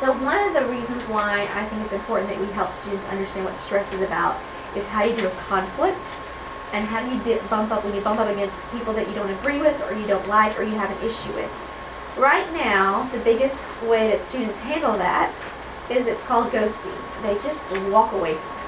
so 0.00 0.12
one 0.12 0.38
of 0.48 0.52
the 0.52 0.66
reasons 0.70 1.02
why 1.04 1.48
I 1.54 1.64
think 1.66 1.82
it's 1.84 1.92
important 1.94 2.28
that 2.28 2.38
we 2.40 2.46
help 2.52 2.74
students 2.80 3.06
understand 3.08 3.44
what 3.46 3.56
stress 3.56 3.90
is 3.94 4.02
about 4.02 4.36
is 4.76 4.86
how 4.88 5.04
you 5.04 5.14
deal 5.16 5.30
with 5.30 5.38
conflict 5.48 6.06
and 6.72 6.86
how 6.86 7.04
do 7.04 7.14
you 7.14 7.22
di- 7.22 7.46
bump 7.48 7.70
up 7.70 7.84
when 7.84 7.94
you 7.94 8.00
bump 8.00 8.18
up 8.18 8.28
against 8.28 8.56
people 8.72 8.92
that 8.94 9.08
you 9.08 9.14
don't 9.14 9.30
agree 9.30 9.60
with 9.60 9.78
or 9.82 9.94
you 9.94 10.06
don't 10.06 10.26
like 10.26 10.58
or 10.58 10.62
you 10.62 10.74
have 10.74 10.90
an 10.90 11.06
issue 11.06 11.32
with. 11.34 11.50
Right 12.16 12.50
now, 12.52 13.08
the 13.12 13.18
biggest 13.18 13.56
way 13.82 14.08
that 14.10 14.20
students 14.22 14.58
handle 14.60 14.96
that 14.98 15.32
is 15.90 16.06
it's 16.06 16.22
called 16.24 16.50
ghosting. 16.50 16.96
They 17.22 17.34
just 17.46 17.60
walk 17.90 18.12
away 18.12 18.34
from 18.34 18.56
it. 18.56 18.62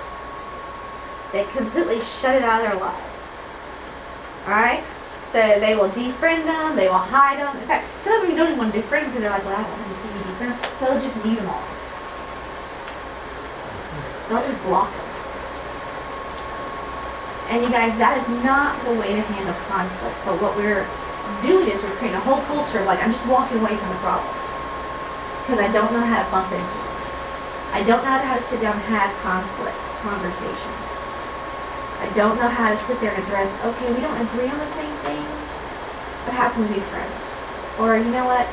They 1.33 1.45
completely 1.53 2.01
shut 2.03 2.37
it 2.37 2.43
out 2.43 2.65
of 2.65 2.71
their 2.71 2.81
lives. 2.81 3.15
Alright? 4.45 4.85
So 5.33 5.41
they 5.59 5.75
will 5.75 5.91
defriend 5.91 6.45
them, 6.45 6.77
they 6.77 6.87
will 6.89 6.95
hide 6.99 7.39
them. 7.39 7.57
In 7.57 7.67
fact, 7.67 7.89
some 8.05 8.21
of 8.21 8.29
them 8.29 8.37
don't 8.37 8.47
even 8.49 8.59
want 8.59 8.73
to 8.75 8.81
defriend 8.81 9.07
because 9.07 9.21
they're 9.21 9.31
like, 9.31 9.45
well, 9.45 9.57
I 9.57 9.63
don't 9.63 9.71
want 9.73 9.97
to 9.97 10.03
see 10.03 10.09
you 10.09 10.25
defriend. 10.31 10.79
So 10.79 10.87
they'll 10.87 11.03
just 11.03 11.25
mute 11.25 11.37
them 11.37 11.49
all. 11.49 11.65
They'll 14.29 14.43
just 14.43 14.63
block 14.63 14.91
them. 14.93 15.04
And 17.53 17.61
you 17.61 17.69
guys, 17.69 17.93
that 18.01 18.17
is 18.17 18.29
not 18.41 18.81
the 18.89 18.97
way 18.97 19.13
to 19.13 19.21
handle 19.21 19.57
conflict. 19.69 20.17
But 20.25 20.41
what 20.41 20.57
we're 20.57 20.89
doing 21.45 21.69
is 21.69 21.81
we're 21.85 21.93
creating 22.01 22.17
a 22.17 22.25
whole 22.25 22.41
culture 22.49 22.81
of 22.81 22.87
like, 22.89 23.01
I'm 23.05 23.13
just 23.13 23.27
walking 23.29 23.61
away 23.61 23.77
from 23.77 23.91
the 23.93 24.01
problems. 24.01 24.49
Because 25.45 25.61
I 25.61 25.69
don't 25.69 25.93
know 25.93 26.01
how 26.01 26.25
to 26.25 26.29
bump 26.33 26.49
into 26.49 26.65
them. 26.65 26.95
I 27.77 27.85
don't 27.85 28.01
know 28.01 28.17
how 28.17 28.39
to 28.39 28.45
sit 28.49 28.65
down 28.65 28.81
and 28.81 28.87
have 28.89 29.13
conflict 29.21 29.77
conversations. 30.01 30.89
I 32.01 32.09
don't 32.17 32.37
know 32.37 32.49
how 32.49 32.73
to 32.73 32.79
sit 32.85 33.01
there 33.01 33.13
and 33.13 33.21
address, 33.25 33.49
okay, 33.65 33.93
we 33.93 34.01
don't 34.01 34.21
agree 34.21 34.49
on 34.49 34.59
the 34.61 34.73
same 34.77 34.97
things, 35.09 35.49
but 36.25 36.37
how 36.37 36.53
can 36.53 36.69
we 36.69 36.77
be 36.77 36.85
friends? 36.93 37.25
Or, 37.81 37.97
you 37.97 38.13
know 38.13 38.29
what, 38.29 38.45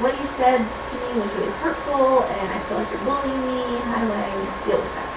what 0.00 0.16
you 0.16 0.26
said 0.40 0.64
to 0.64 0.96
me 0.96 1.20
was 1.20 1.28
really 1.36 1.52
hurtful 1.60 2.24
and 2.24 2.46
I 2.52 2.58
feel 2.68 2.80
like 2.80 2.88
you're 2.88 3.04
bullying 3.04 3.44
me. 3.44 3.78
How 3.84 4.00
do 4.00 4.08
I 4.08 4.28
deal 4.64 4.80
with 4.80 4.94
that? 4.96 5.10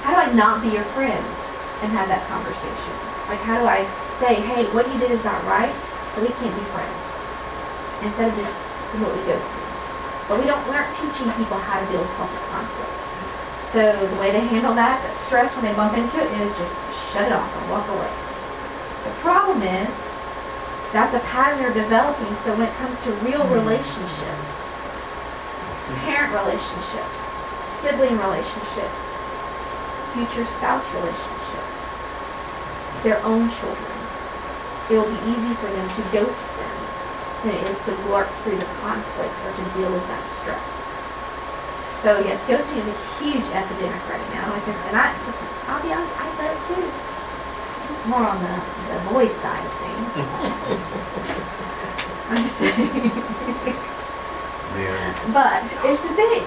How 0.00 0.10
do 0.16 0.30
I 0.30 0.32
not 0.32 0.64
be 0.64 0.72
your 0.72 0.84
friend 0.96 1.24
and 1.82 1.90
have 1.90 2.06
that 2.12 2.22
conversation? 2.30 2.94
Like, 3.26 3.40
how 3.42 3.58
do 3.58 3.66
I 3.66 3.82
say, 4.20 4.38
hey, 4.44 4.68
what 4.70 4.86
you 4.86 4.98
did 5.00 5.10
is 5.10 5.24
not 5.24 5.40
right, 5.48 5.72
so 6.14 6.22
we 6.22 6.30
can't 6.36 6.54
be 6.54 6.64
friends? 6.70 7.04
Instead 8.04 8.30
of 8.30 8.34
just 8.36 8.54
completely 8.92 9.24
ghosting. 9.26 9.64
But 10.28 10.40
we 10.40 10.46
don't, 10.46 10.60
we 10.68 10.76
aren't 10.76 10.94
teaching 10.96 11.28
people 11.34 11.58
how 11.58 11.80
to 11.80 11.86
deal 11.90 12.00
with 12.00 12.14
public 12.20 12.40
conflict. 12.52 13.00
So 13.74 13.90
the 13.90 14.18
way 14.22 14.30
they 14.30 14.44
handle 14.46 14.72
that, 14.78 15.02
that 15.02 15.14
stress 15.18 15.50
when 15.58 15.66
they 15.66 15.74
bump 15.74 15.98
into 15.98 16.22
it, 16.22 16.30
is 16.46 16.54
just 16.54 16.76
shut 17.10 17.26
it 17.26 17.34
off 17.34 17.50
and 17.50 17.64
walk 17.68 17.88
away. 17.90 18.12
The 19.02 19.14
problem 19.20 19.66
is, 19.66 19.90
that's 20.94 21.10
a 21.18 21.22
pattern 21.26 21.58
they're 21.58 21.74
developing, 21.74 22.30
so 22.46 22.54
when 22.54 22.70
it 22.70 22.74
comes 22.78 22.94
to 23.02 23.10
real 23.26 23.42
mm-hmm. 23.42 23.66
relationships, 23.66 24.52
parent 26.06 26.30
relationships, 26.38 27.18
sibling 27.82 28.14
relationships, 28.22 29.02
future 30.14 30.46
spouse 30.46 30.86
relationships, 30.94 31.33
their 33.04 33.20
own 33.22 33.50
children, 33.60 33.92
it 34.90 34.96
will 34.96 35.10
be 35.12 35.20
easy 35.28 35.52
for 35.60 35.68
them 35.68 35.84
to 35.92 36.00
ghost 36.10 36.40
them 36.56 36.72
than 37.44 37.52
it 37.54 37.64
is 37.68 37.76
to 37.84 37.92
work 38.08 38.28
through 38.42 38.56
the 38.56 38.64
conflict 38.80 39.36
or 39.44 39.52
to 39.52 39.64
deal 39.76 39.92
with 39.92 40.06
that 40.08 40.24
stress. 40.40 40.70
So 42.00 42.16
yes, 42.20 42.40
ghosting 42.48 42.80
is 42.80 42.88
a 42.88 42.96
huge 43.20 43.44
epidemic 43.52 44.00
right 44.08 44.24
now. 44.32 44.48
Like, 44.52 44.64
and 44.68 44.96
I, 44.96 45.12
listen, 45.24 45.48
I'll 45.68 45.80
be 45.84 45.92
honest, 45.92 46.12
I've 46.20 46.36
done 46.36 46.52
it 46.52 46.60
too. 46.68 46.84
More 48.08 48.24
on 48.24 48.40
the, 48.40 48.56
the 48.92 48.98
boys 49.12 49.32
side 49.40 49.64
of 49.64 49.72
things. 49.80 50.12
I'm 52.28 52.40
just 52.42 52.56
saying. 52.56 53.12
Yeah. 54.74 55.14
but 55.32 55.62
it's 55.86 56.02
a 56.02 56.10
thing. 56.18 56.42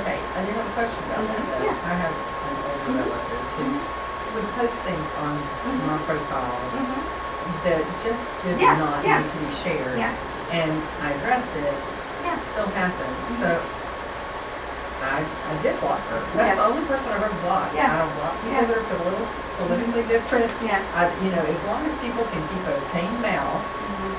Okay, 0.00 0.16
I 0.18 0.40
do 0.46 0.50
have 0.56 0.64
a 0.64 0.72
question 0.72 0.96
about 1.04 1.20
that. 1.28 1.44
though. 1.52 1.64
Yeah. 1.68 1.76
I 1.84 1.92
have 2.00 2.16
an 2.16 2.24
older 2.88 2.96
relative 2.96 3.44
who 3.60 3.76
would 4.34 4.48
post 4.56 4.76
things 4.88 5.08
on 5.20 5.34
my 5.36 5.96
mm-hmm. 5.96 6.04
profile 6.08 6.60
mm-hmm. 6.72 7.00
that 7.68 7.82
just 8.04 8.24
did 8.44 8.60
Yeah, 8.60 8.78
not 8.78 9.04
yeah. 9.04 9.20
need 9.20 9.30
to 9.30 9.38
be 9.44 9.52
shared. 9.60 9.98
Yeah. 9.98 10.14
And 10.50 10.72
I 11.00 11.12
addressed 11.16 11.52
it, 11.56 11.76
Yeah. 12.24 12.38
still 12.52 12.68
happened. 12.72 13.16
Mhm. 13.28 13.40
So 13.40 13.48
I, 15.02 15.20
I 15.26 15.52
did 15.62 15.74
block 15.80 16.00
her. 16.14 16.20
That's 16.36 16.56
the 16.56 16.64
only 16.64 16.84
person 16.86 17.10
I've 17.10 17.22
ever 17.22 17.40
blocked. 17.42 17.74
Yeah. 17.74 17.90
I 17.90 17.98
don't 18.06 18.14
block 18.16 18.34
people 18.40 18.52
Yeah. 18.54 18.66
that 18.70 18.78
are 18.78 18.86
a 18.86 19.04
little 19.04 19.28
politically 19.58 20.06
mm-hmm. 20.06 20.14
different. 20.14 20.50
Yeah. 20.62 20.80
I, 20.94 21.10
you 21.20 21.30
know, 21.34 21.42
as 21.42 21.60
long 21.66 21.82
as 21.84 21.94
people 21.98 22.24
can 22.30 22.42
keep 22.48 22.64
a 22.70 22.76
tame 22.94 23.16
mouth 23.20 23.64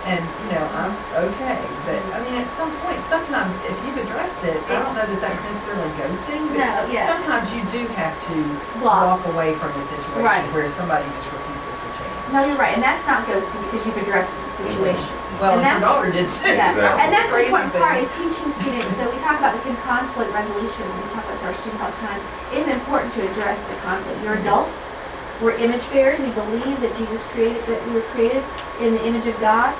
and, 0.06 0.24
you 0.48 0.50
know, 0.56 0.66
I'm 0.76 0.94
okay. 1.32 1.60
But, 1.88 2.00
I 2.16 2.18
mean, 2.24 2.36
at 2.40 2.50
some 2.56 2.72
point, 2.84 3.00
sometimes 3.08 3.52
if 3.68 3.76
you've 3.86 3.98
addressed 4.04 4.42
it, 4.44 4.58
I 4.72 4.80
don't 4.84 4.96
know 4.96 5.06
that 5.08 5.20
that's 5.22 5.42
necessarily 5.44 5.92
ghosting, 6.00 6.44
but 6.52 6.60
No, 6.60 6.72
yeah. 6.92 7.08
sometimes 7.08 7.52
you 7.54 7.62
do 7.72 7.88
have 7.96 8.16
to 8.32 8.36
Block. 8.80 9.24
walk 9.24 9.24
away 9.34 9.56
from 9.56 9.72
a 9.76 9.84
situation 9.88 10.24
Right. 10.24 10.44
where 10.54 10.70
somebody 10.80 11.06
just 11.20 11.30
refuses 11.32 11.76
to 11.84 11.90
change. 12.00 12.16
No, 12.32 12.40
you're 12.46 12.60
right, 12.60 12.74
and 12.76 12.84
that's 12.84 13.06
not 13.08 13.26
ghosting 13.28 13.62
because 13.72 13.84
you've 13.86 14.00
addressed 14.00 14.32
the 14.32 14.42
mm-hmm. 14.44 14.68
situation. 14.72 15.14
Well, 15.42 15.58
And 15.58 15.66
and 15.66 15.66
your 15.66 15.80
that's- 15.82 15.88
daughter 15.90 16.10
did 16.14 16.28
too. 16.30 16.54
Yeah, 16.54 16.72
Exactly. 16.72 17.02
and 17.04 17.10
that's 17.12 17.28
the 17.28 17.34
Crazy 17.34 17.48
important 17.50 17.74
part 17.82 17.96
is 18.00 18.10
teaching 18.16 18.50
students. 18.62 18.92
So 19.02 19.04
we 19.10 19.18
talk 19.26 19.38
about 19.42 19.58
this 19.58 19.66
in 19.66 19.76
conflict 19.84 20.30
resolution. 20.32 20.86
We 20.88 21.04
talk 21.12 21.26
about 21.26 21.36
this 21.36 21.42
to 21.42 21.48
our 21.52 21.58
students 21.58 21.82
all 21.84 21.92
the 21.92 22.02
time. 22.06 22.22
It 22.54 22.58
is 22.64 22.70
important 22.70 23.10
to 23.18 23.22
address 23.28 23.58
the 23.68 23.76
conflict. 23.82 24.18
You're 24.24 24.38
adults. 24.40 24.78
We're 25.42 25.58
image 25.58 25.84
bearers. 25.90 26.20
We 26.20 26.32
believe 26.32 26.82
that 26.82 26.94
Jesus 26.98 27.22
created 27.34 27.66
that 27.66 27.80
we 27.88 27.94
were 27.96 28.08
created 28.14 28.44
in 28.80 28.94
the 28.96 29.04
image 29.06 29.28
of 29.28 29.40
God. 29.40 29.74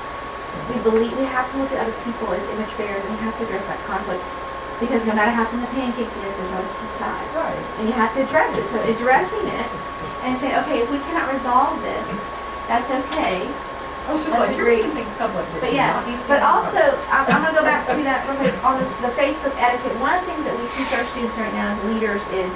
We 0.70 0.78
believe 0.82 1.10
we 1.18 1.26
have 1.26 1.50
to 1.52 1.58
look 1.58 1.72
at 1.72 1.82
other 1.82 1.96
people 2.06 2.30
as 2.30 2.42
image 2.54 2.70
bearers, 2.78 3.02
and 3.02 3.10
we 3.14 3.20
have 3.22 3.36
to 3.38 3.44
address 3.44 3.66
that 3.66 3.80
conflict 3.86 4.22
because 4.80 5.06
no 5.06 5.14
matter 5.14 5.30
how 5.30 5.46
thin 5.46 5.60
the 5.62 5.70
pancake 5.70 6.10
is, 6.10 6.32
there's 6.34 6.52
always 6.52 6.74
two 6.78 6.90
sides. 6.98 7.30
Right. 7.34 7.62
And 7.78 7.86
you 7.86 7.94
have 7.94 8.10
to 8.18 8.26
address 8.26 8.50
it. 8.58 8.66
So 8.74 8.78
addressing 8.82 9.46
it 9.46 9.68
and 10.26 10.34
saying, 10.40 10.56
okay, 10.66 10.82
if 10.82 10.90
we 10.90 10.98
cannot 11.06 11.30
resolve 11.30 11.78
this, 11.82 12.08
that's 12.66 12.90
okay. 12.90 13.46
I 14.04 14.12
was 14.12 14.20
just 14.20 14.36
like, 14.36 14.52
you're 14.52 14.68
making 14.68 14.92
things 14.92 15.08
public 15.16 15.48
But 15.64 15.72
yeah, 15.72 15.96
not 15.96 16.04
need 16.04 16.20
to 16.20 16.24
be 16.28 16.36
but 16.36 16.44
also, 16.44 16.76
I'm, 17.08 17.24
I'm 17.24 17.40
gonna 17.40 17.56
go 17.56 17.64
back 17.64 17.88
to 17.88 17.96
that 18.04 18.28
real 18.28 18.36
quick 18.36 18.52
on 18.60 18.76
the, 18.76 18.84
the 19.00 19.12
Facebook 19.16 19.56
etiquette. 19.56 19.96
One 19.96 20.12
of 20.12 20.20
the 20.20 20.28
things 20.28 20.44
that 20.44 20.52
we 20.52 20.68
teach 20.76 20.92
our 20.92 21.04
students 21.08 21.36
right 21.40 21.52
now 21.56 21.72
as 21.72 21.80
leaders 21.88 22.20
is 22.36 22.52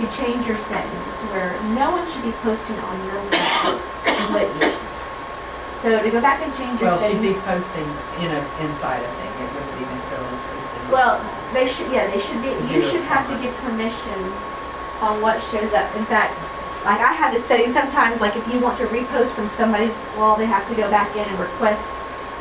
to 0.00 0.06
change 0.16 0.46
your 0.48 0.56
sentence 0.64 1.12
to 1.20 1.24
where 1.36 1.52
no 1.76 1.92
one 1.92 2.04
should 2.08 2.24
be 2.24 2.32
posting 2.40 2.76
on 2.80 2.96
your 3.04 3.20
wall 3.20 3.76
but 4.32 4.48
you. 4.56 4.72
So 5.84 6.00
to 6.02 6.10
go 6.10 6.20
back 6.20 6.40
and 6.40 6.52
change 6.56 6.80
your 6.80 6.92
Well, 6.92 7.00
she'd 7.04 7.20
be 7.20 7.36
sentence. 7.36 7.68
posting 7.68 7.88
in 8.24 8.32
a, 8.32 8.40
inside 8.64 9.04
a 9.04 9.10
thing, 9.20 9.32
it 9.44 9.48
wouldn't 9.52 9.76
be 9.76 9.84
necessarily 9.92 10.36
posting. 10.48 10.82
Well, 10.92 11.16
they 11.52 11.68
should, 11.68 11.92
yeah, 11.92 12.08
they 12.08 12.20
should 12.20 12.40
be, 12.40 12.52
you 12.72 12.80
Be 12.80 12.88
should 12.88 13.04
have 13.08 13.28
to 13.28 13.36
give 13.44 13.52
permission 13.64 14.20
on 15.04 15.20
what 15.20 15.40
shows 15.52 15.72
up. 15.72 15.88
In 15.96 16.04
fact, 16.04 16.32
like 16.84 17.00
I 17.00 17.12
have 17.12 17.32
this 17.32 17.44
setting 17.44 17.72
sometimes, 17.72 18.20
like 18.20 18.36
if 18.36 18.46
you 18.48 18.60
want 18.60 18.78
to 18.78 18.86
repost 18.88 19.32
from 19.36 19.48
somebody's 19.50 19.92
wall, 20.16 20.36
they 20.36 20.46
have 20.46 20.68
to 20.68 20.74
go 20.74 20.88
back 20.88 21.12
in 21.16 21.28
and 21.28 21.38
request 21.38 21.84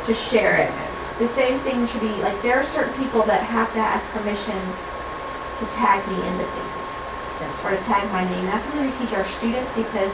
to 0.08 0.14
share 0.14 0.56
it. 0.56 0.72
the 1.20 1.28
same 1.36 1.60
thing 1.68 1.86
should 1.88 2.00
be 2.00 2.16
like 2.24 2.42
there 2.42 2.56
are 2.56 2.66
certain 2.66 2.94
people 2.96 3.22
that 3.24 3.44
have 3.44 3.68
to 3.74 3.80
ask 3.80 4.04
permission 4.16 4.56
to 5.60 5.66
tag 5.76 6.00
me 6.08 6.16
into 6.16 6.46
things 6.56 6.79
or 7.64 7.72
to 7.72 7.82
tag 7.88 8.04
my 8.12 8.28
name. 8.28 8.46
That's 8.46 8.64
something 8.68 8.84
we 8.84 8.96
teach 9.00 9.16
our 9.16 9.28
students 9.40 9.72
because 9.76 10.12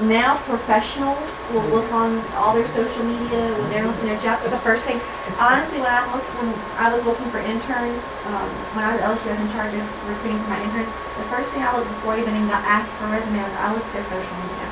now 0.00 0.38
professionals 0.46 1.26
will 1.52 1.66
look 1.74 1.90
on 1.92 2.22
all 2.38 2.54
their 2.54 2.68
social 2.70 3.02
media 3.02 3.50
when 3.58 3.68
they're 3.70 3.86
looking 3.86 4.06
their 4.06 4.20
jobs. 4.22 4.46
The 4.46 4.62
first 4.62 4.86
thing, 4.86 5.00
honestly, 5.36 5.82
when 5.82 5.90
I 5.90 6.06
look 6.14 6.22
when 6.38 6.54
I 6.78 6.94
was 6.94 7.02
looking 7.02 7.26
for 7.34 7.42
interns, 7.42 8.04
um, 8.30 8.48
when 8.78 8.86
I 8.86 8.94
was 8.94 9.00
at 9.02 9.10
LSU, 9.10 9.26
I 9.28 9.34
was 9.34 9.42
in 9.42 9.50
charge 9.52 9.74
of 9.74 9.84
recruiting 10.06 10.38
for 10.46 10.50
my 10.54 10.60
interns. 10.62 10.88
The 11.18 11.28
first 11.28 11.50
thing 11.50 11.66
I 11.66 11.74
looked 11.74 11.90
before 11.98 12.14
even 12.14 12.30
even 12.30 12.48
asked 12.54 12.94
for 12.96 13.10
a 13.10 13.18
resume 13.18 13.42
was 13.42 13.54
I 13.58 13.74
looked 13.74 13.90
at 13.90 13.94
their 13.98 14.08
social 14.08 14.36
media. 14.38 14.66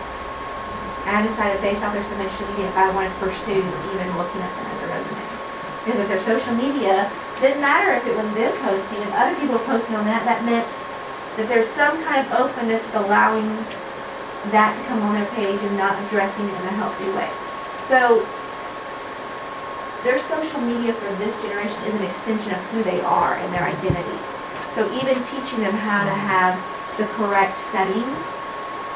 And 1.11 1.12
I 1.12 1.20
decided 1.27 1.59
based 1.62 1.83
off 1.83 1.93
their 1.95 2.07
social 2.07 2.47
media 2.55 2.70
if 2.70 2.77
I 2.79 2.91
wanted 2.95 3.11
to 3.14 3.20
pursue 3.20 3.62
even 3.62 4.09
looking 4.14 4.43
at 4.43 4.53
them 4.55 4.66
as 4.70 4.79
a 4.81 4.89
resume. 4.95 5.27
Because 5.83 5.99
if 6.03 6.09
their 6.11 6.22
social 6.22 6.55
media 6.55 7.11
didn't 7.39 7.62
matter 7.62 7.95
if 7.95 8.07
it 8.07 8.14
was 8.14 8.27
them 8.35 8.51
posting 8.62 9.03
and 9.07 9.12
other 9.14 9.35
people 9.39 9.59
posting 9.66 9.95
on 9.95 10.07
that, 10.07 10.27
that 10.27 10.43
meant 10.43 10.66
that 11.37 11.49
there's 11.49 11.68
some 11.76 12.03
kind 12.05 12.24
of 12.24 12.32
openness 12.32 12.82
of 12.93 13.05
allowing 13.05 13.47
that 14.55 14.72
to 14.72 14.80
come 14.89 15.03
on 15.05 15.14
their 15.14 15.28
page 15.37 15.61
and 15.61 15.76
not 15.76 15.93
addressing 16.07 16.49
it 16.49 16.57
in 16.57 16.64
a 16.70 16.76
healthy 16.80 17.11
way. 17.12 17.28
So 17.93 18.24
their 20.07 20.22
social 20.22 20.61
media 20.62 20.95
for 20.95 21.11
this 21.18 21.37
generation 21.43 21.76
is 21.84 21.95
an 21.99 22.05
extension 22.09 22.55
of 22.55 22.62
who 22.70 22.82
they 22.87 23.01
are 23.03 23.34
and 23.34 23.53
their 23.53 23.66
identity. 23.66 24.18
So 24.72 24.87
even 24.97 25.18
teaching 25.28 25.61
them 25.61 25.74
how 25.74 26.05
to 26.05 26.14
have 26.14 26.57
the 26.97 27.05
correct 27.18 27.59
settings 27.74 28.24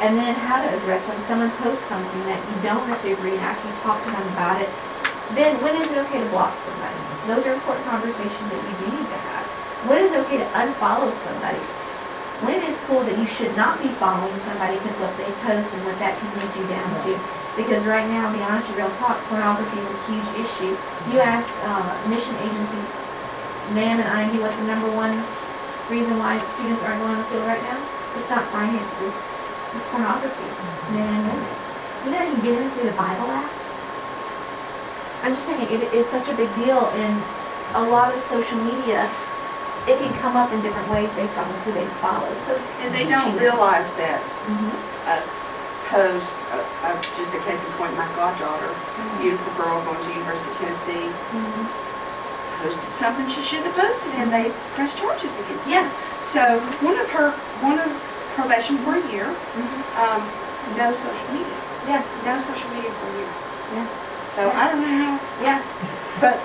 and 0.01 0.16
then 0.16 0.32
how 0.32 0.62
to 0.62 0.68
address 0.80 1.05
when 1.05 1.20
someone 1.28 1.51
posts 1.61 1.84
something 1.84 2.24
that 2.24 2.41
you 2.41 2.57
don't 2.64 2.88
necessarily 2.88 3.18
agree 3.20 3.34
and 3.36 3.45
actually 3.45 3.76
talk 3.84 4.01
to 4.01 4.11
them 4.11 4.24
about 4.32 4.62
it, 4.62 4.70
then 5.36 5.61
when 5.61 5.76
is 5.76 5.91
it 5.91 5.99
okay 6.09 6.22
to 6.22 6.28
block 6.32 6.57
somebody? 6.64 6.97
Those 7.28 7.45
are 7.45 7.53
important 7.53 7.84
conversations 7.84 8.47
that 8.49 8.62
you 8.64 8.74
do 8.80 8.86
need 8.97 9.09
to 9.12 9.18
have. 9.28 9.45
When 9.84 9.99
is 10.01 10.12
it 10.12 10.18
okay 10.24 10.38
to 10.38 10.49
unfollow 10.57 11.12
somebody? 11.20 11.61
When 12.41 12.57
is 12.64 12.80
cool 12.88 13.05
that 13.05 13.18
you 13.20 13.28
should 13.28 13.53
not 13.53 13.76
be 13.84 13.93
following 14.01 14.32
somebody 14.49 14.80
because 14.80 14.97
what 14.97 15.12
they 15.20 15.28
post 15.45 15.68
and 15.76 15.84
what 15.84 16.01
that 16.01 16.16
can 16.16 16.28
lead 16.41 16.53
you 16.57 16.64
down 16.72 16.88
to? 17.05 17.12
Because 17.53 17.84
right 17.84 18.09
now, 18.09 18.32
to 18.32 18.38
be 18.38 18.41
honest 18.41 18.64
with 18.72 18.80
you, 18.80 18.88
real 18.88 18.95
talk, 18.97 19.20
pornography 19.28 19.76
is 19.76 19.91
a 19.93 20.01
huge 20.09 20.30
issue. 20.41 20.72
You 21.12 21.20
ask 21.20 21.45
uh, 21.68 21.93
mission 22.09 22.32
agencies, 22.41 22.88
NAMB 23.76 24.01
and 24.01 24.09
IMB, 24.09 24.41
what's 24.41 24.57
the 24.57 24.64
number 24.64 24.88
one 24.88 25.20
reason 25.93 26.16
why 26.16 26.41
students 26.57 26.80
aren't 26.88 27.05
going 27.05 27.12
to 27.12 27.20
the 27.20 27.28
field 27.28 27.45
right 27.45 27.61
now? 27.61 27.76
It's 28.16 28.30
not 28.32 28.49
finances, 28.49 29.14
it's 29.76 29.86
pornography, 29.93 30.49
men 30.97 31.12
and 31.12 31.22
women. 31.28 31.53
You 32.05 32.11
know, 32.16 32.24
you 32.24 32.36
get 32.41 32.57
in 32.57 32.70
through 32.72 32.88
the 32.88 32.97
Bible 32.97 33.28
app. 33.36 33.53
I'm 35.28 35.36
just 35.36 35.45
saying, 35.45 35.68
it 35.68 35.93
is 35.93 36.09
such 36.09 36.24
a 36.32 36.34
big 36.41 36.49
deal 36.57 36.88
in 36.97 37.12
a 37.76 37.84
lot 37.84 38.16
of 38.16 38.24
social 38.32 38.57
media. 38.64 39.05
It 39.91 39.99
can 39.99 40.14
come 40.22 40.36
up 40.36 40.53
in 40.53 40.62
different 40.62 40.88
ways 40.88 41.11
based 41.18 41.36
on 41.36 41.51
who 41.66 41.72
they 41.72 41.84
follow. 41.99 42.30
So, 42.47 42.55
And 42.82 42.95
they 42.95 43.11
don't 43.11 43.34
realize 43.36 43.91
that 43.99 44.22
Mhm. 44.47 44.70
a 45.11 45.18
post, 45.91 46.36
uh, 46.55 46.62
uh, 46.86 46.95
just 47.18 47.34
a 47.34 47.41
case 47.43 47.59
in 47.59 47.70
point, 47.74 47.97
my 47.99 48.07
goddaughter, 48.14 48.70
beautiful 49.18 49.53
girl 49.59 49.82
going 49.82 49.99
to 49.99 50.11
University 50.14 50.51
of 50.53 50.59
Tennessee, 50.62 51.11
Mhm. 51.34 51.66
posted 52.62 52.93
something 52.95 53.26
she 53.28 53.43
shouldn't 53.43 53.74
have 53.74 53.78
posted 53.84 54.12
and 54.14 54.32
they 54.32 54.53
pressed 54.76 54.97
charges 54.97 55.32
against 55.43 55.64
her. 55.66 55.70
Yes. 55.82 55.91
So 56.22 56.61
one 56.86 56.97
of 56.97 57.09
her, 57.11 57.32
one 57.61 57.78
of 57.80 57.91
probation 58.36 58.78
for 58.84 58.95
a 58.95 59.03
year, 59.11 59.26
Mhm. 59.59 59.80
um, 60.03 60.22
no 60.78 60.95
social 60.95 61.28
media, 61.34 61.59
Yeah. 61.88 62.03
no 62.24 62.38
social 62.41 62.70
media 62.70 62.91
for 62.95 63.07
a 63.11 63.14
year. 63.18 63.32
Yeah. 63.74 63.86
So 64.36 64.41
I 64.55 64.68
don't 64.68 64.82
know 64.86 64.97
how, 65.03 65.18
Yeah. 65.43 65.59
but. 66.20 66.38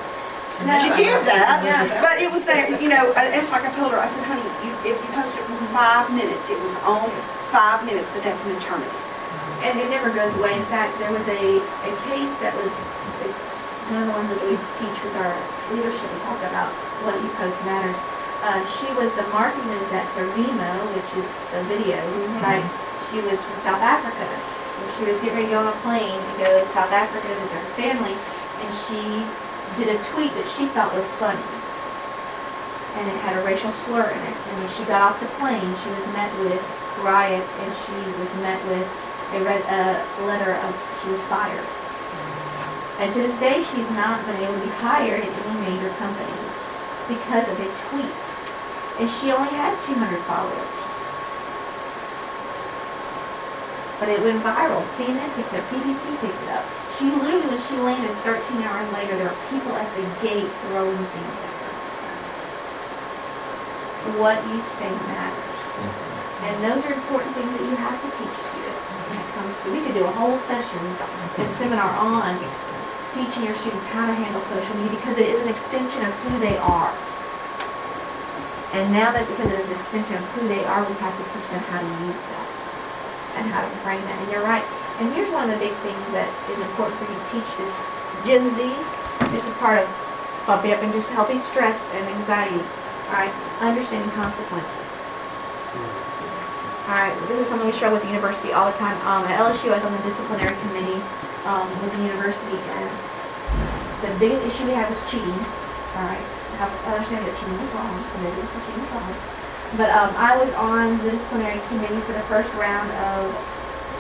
She 0.82 0.89
did 0.95 1.22
that. 1.28 1.60
But 1.99 2.22
it 2.24 2.32
was 2.32 2.45
that, 2.47 2.80
you 2.80 2.88
know, 2.88 3.12
uh, 3.14 3.36
it's 3.38 3.51
like 3.51 3.68
I 3.68 3.72
told 3.76 3.91
her, 3.91 3.99
I 3.99 4.08
said, 4.08 4.24
honey, 4.24 4.45
you, 4.64 4.72
if 4.88 4.95
you 4.95 5.10
posted 5.12 5.39
it 5.41 5.45
for 5.51 5.60
five 5.76 6.08
minutes, 6.16 6.47
it 6.47 6.60
was 6.64 6.72
on 6.88 7.12
five 7.51 7.84
minutes, 7.84 8.08
but 8.16 8.24
that's 8.24 8.39
an 8.47 8.56
eternity. 8.56 8.95
And 9.68 9.76
it 9.80 9.89
never 9.91 10.12
goes 10.14 10.32
away. 10.39 10.56
In 10.56 10.68
fact, 10.72 10.95
there 10.99 11.12
was 11.12 11.26
a, 11.28 11.60
a 11.60 11.91
case 12.08 12.34
that 12.39 12.53
was, 12.56 12.72
it's 13.28 13.43
one 13.91 14.03
of 14.03 14.08
the 14.10 14.16
ones 14.16 14.30
that 14.32 14.41
we 14.47 14.56
teach 14.80 14.97
with 15.03 15.16
our 15.20 15.34
leadership. 15.74 16.08
We 16.08 16.20
talk 16.24 16.39
about 16.47 16.72
what 17.03 17.18
you 17.20 17.30
post 17.36 17.58
matters. 17.68 17.97
Uh, 18.45 18.62
she 18.80 18.88
was 18.95 19.10
the 19.18 19.26
marketing 19.34 19.72
exec 19.82 20.06
for 20.14 20.24
Vimeo, 20.38 20.76
which 20.93 21.12
is 21.18 21.28
the 21.51 21.62
video 21.68 21.97
site. 22.39 22.64
She 23.10 23.20
was 23.26 23.41
from 23.41 23.58
South 23.66 23.82
Africa. 23.82 24.24
And 24.24 24.88
she 24.99 25.08
was 25.08 25.18
getting 25.24 25.39
ready 25.39 25.49
to 25.49 25.56
go 25.56 25.60
on 25.66 25.72
a 25.72 25.78
plane 25.82 26.20
and 26.20 26.36
go 26.39 26.47
to 26.51 26.68
South 26.76 26.91
Africa 26.91 27.26
to 27.26 27.36
visit 27.41 27.58
her 27.58 27.74
family. 27.80 28.14
And 28.14 28.70
she 28.86 29.01
did 29.78 29.89
a 29.91 29.99
tweet 30.09 30.34
that 30.36 30.47
she 30.47 30.68
thought 30.72 30.93
was 30.93 31.05
funny. 31.20 31.43
And 32.95 33.11
it 33.11 33.18
had 33.28 33.36
a 33.36 33.43
racial 33.43 33.72
slur 33.72 34.07
in 34.07 34.22
it. 34.24 34.38
And 34.38 34.53
when 34.63 34.72
she 34.72 34.84
got 34.88 35.03
off 35.03 35.20
the 35.20 35.28
plane, 35.36 35.68
she 35.84 35.89
was 35.91 36.05
met 36.16 36.32
with 36.39 36.63
riots 37.03 37.51
and 37.59 37.72
she 37.84 37.99
was 38.18 38.32
met 38.39 38.61
with 38.72 38.88
a 39.36 39.39
red 39.43 39.61
a 39.68 39.99
letter 40.26 40.55
of 40.55 40.72
she 41.03 41.11
was 41.11 41.22
fired. 41.28 41.66
And 42.99 43.11
to 43.13 43.20
this 43.20 43.36
day, 43.39 43.59
she's 43.59 43.91
not 43.91 44.24
been 44.26 44.39
able 44.39 44.55
to 44.55 44.63
be 44.63 44.72
hired 44.80 45.20
at 45.20 45.34
any 45.45 45.59
major 45.68 45.91
company 45.99 46.39
because 47.11 47.43
of 47.51 47.59
a 47.59 47.70
tweet. 47.91 48.26
And 49.03 49.11
she 49.11 49.36
only 49.36 49.51
had 49.51 49.76
200 49.84 50.24
followers. 50.24 50.76
But 53.99 54.09
it 54.09 54.24
went 54.24 54.39
viral. 54.43 54.84
CNN 54.95 55.28
picked 55.36 55.51
it 55.51 55.59
up. 55.59 55.68
BBC 55.68 56.20
picked 56.22 56.43
it 56.43 56.49
up. 56.49 56.66
She 56.96 57.12
literally, 57.12 57.48
when 57.52 57.60
she 57.60 57.76
landed 57.84 58.16
13 58.24 58.64
hours 58.64 58.88
later, 58.96 59.20
there 59.20 59.28
were 59.28 59.41
people 59.52 59.76
at 59.76 59.89
the 60.00 60.04
gate 60.24 60.48
throwing 60.72 60.96
things 60.96 61.38
at 61.43 61.56
her. 61.60 61.74
What 64.16 64.39
you 64.48 64.62
say 64.80 64.91
matters. 65.12 65.66
Mm-hmm. 65.76 66.46
And 66.46 66.56
those 66.64 66.82
are 66.88 66.93
important 66.96 67.36
things 67.36 67.52
that 67.52 67.64
you 67.68 67.76
have 67.76 68.00
to 68.00 68.10
teach 68.16 68.38
students 68.48 68.66
when 69.10 69.20
it 69.20 69.30
comes 69.38 69.54
to, 69.62 69.66
we 69.72 69.80
could 69.86 69.93
do 69.93 70.06
a 70.06 70.16
whole 70.18 70.38
session 70.50 70.82
and 70.82 71.50
seminar 71.56 71.93
on 72.00 72.34
teaching 73.14 73.46
your 73.46 73.56
students 73.62 73.86
how 73.93 74.08
to 74.08 74.14
handle 74.14 74.41
social 74.50 74.76
media 74.82 74.98
because 75.00 75.18
it 75.18 75.30
is 75.30 75.39
an 75.41 75.50
extension 75.50 76.04
of 76.04 76.14
who 76.26 76.39
they 76.39 76.58
are. 76.58 76.91
And 78.74 78.91
now 78.91 79.14
that 79.16 79.24
because 79.30 79.48
it 79.52 79.60
is 79.62 79.68
an 79.72 79.78
extension 79.80 80.16
of 80.20 80.26
who 80.36 80.48
they 80.50 80.66
are, 80.66 80.84
we 80.84 80.96
have 81.00 81.16
to 81.16 81.26
teach 81.32 81.48
them 81.48 81.64
how 81.72 81.80
to 81.80 81.89
use 82.04 82.24
that 82.34 82.50
and 83.39 83.43
how 83.48 83.62
to 83.64 83.72
frame 83.86 84.02
that. 84.04 84.18
And 84.20 84.28
you're 84.32 84.43
right. 84.43 84.66
And 84.96 85.12
here's 85.12 85.28
one 85.36 85.52
of 85.52 85.60
the 85.60 85.60
big 85.60 85.76
things 85.84 86.06
that 86.16 86.32
is 86.48 86.60
important 86.72 86.96
for 86.96 87.04
you 87.04 87.20
to 87.20 87.28
teach 87.28 87.50
this 87.60 87.74
Gen 88.24 88.48
Z. 88.56 88.64
This 89.36 89.43
is 89.43 89.52
part 89.60 89.84
of 89.84 89.91
bumping 90.48 90.72
up 90.72 90.80
induced 90.88 91.12
healthy 91.12 91.36
stress 91.43 91.76
and 91.91 92.08
anxiety. 92.16 92.64
All 93.12 93.20
right, 93.20 93.34
understanding 93.60 94.08
consequences. 94.16 94.88
All 96.88 96.95
right, 96.95 97.11
this 97.28 97.44
is 97.44 97.52
something 97.52 97.68
we 97.68 97.76
struggle 97.76 97.99
with 97.99 98.07
the 98.07 98.14
university 98.14 98.56
all 98.56 98.72
the 98.72 98.78
time. 98.80 98.95
Um, 99.03 99.28
at 99.28 99.36
LSU, 99.36 99.76
I 99.76 99.84
was 99.84 99.84
on 99.84 99.91
the 99.91 100.06
disciplinary 100.07 100.56
committee 100.64 101.03
um, 101.44 101.68
with 101.84 101.91
the 101.91 102.02
university, 102.07 102.56
and 102.56 102.88
the 103.99 104.15
biggest 104.15 104.48
issue 104.48 104.72
we 104.72 104.80
had 104.80 104.88
was 104.88 105.03
cheating. 105.11 105.36
All 105.99 106.07
right, 106.07 106.24
I 106.56 106.56
have 106.64 106.72
understand 106.88 107.28
that 107.28 107.36
cheating 107.36 107.60
is 107.60 107.72
wrong, 107.76 107.99
and 107.99 108.32
is 108.32 108.48
cheating 108.64 108.80
is 108.80 108.91
wrong. 108.95 109.11
But 109.76 109.91
um, 109.91 110.15
I 110.15 110.40
was 110.40 110.48
on 110.56 110.95
the 111.03 111.11
disciplinary 111.11 111.60
committee 111.68 111.99
for 112.07 112.15
the 112.15 112.24
first 112.32 112.48
round 112.56 112.88
of 112.95 113.28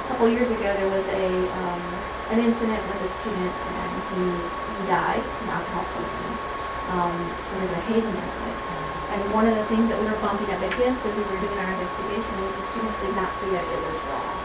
couple 0.07 0.29
years 0.29 0.49
ago. 0.49 0.67
There 0.69 0.91
was 0.91 1.05
a 1.09 1.25
um, 1.51 1.83
an 2.33 2.39
incident 2.41 2.81
with 2.89 3.05
a 3.05 3.11
student, 3.21 3.53
and 3.53 3.91
he, 4.13 4.23
he 4.25 4.81
died 4.89 5.21
from 5.21 5.47
alcohol 5.53 5.85
poisoning. 5.93 6.37
Um, 6.89 7.15
it 7.21 7.57
was 7.65 7.73
a 7.73 7.81
hazing 7.89 8.17
incident. 8.17 8.65
And 9.15 9.21
one 9.31 9.47
of 9.47 9.55
the 9.55 9.63
things 9.71 9.87
that 9.87 9.95
we 10.01 10.11
were 10.11 10.19
bumping 10.19 10.49
up 10.51 10.59
against 10.59 10.99
as 11.05 11.13
we 11.15 11.23
were 11.23 11.39
doing 11.39 11.55
our 11.55 11.71
investigation 11.71 12.33
was 12.41 12.51
the 12.51 12.65
students 12.73 12.97
did 12.99 13.15
not 13.15 13.31
see 13.39 13.47
that 13.53 13.63
it 13.63 13.79
was 13.79 13.99
wrong 14.11 14.37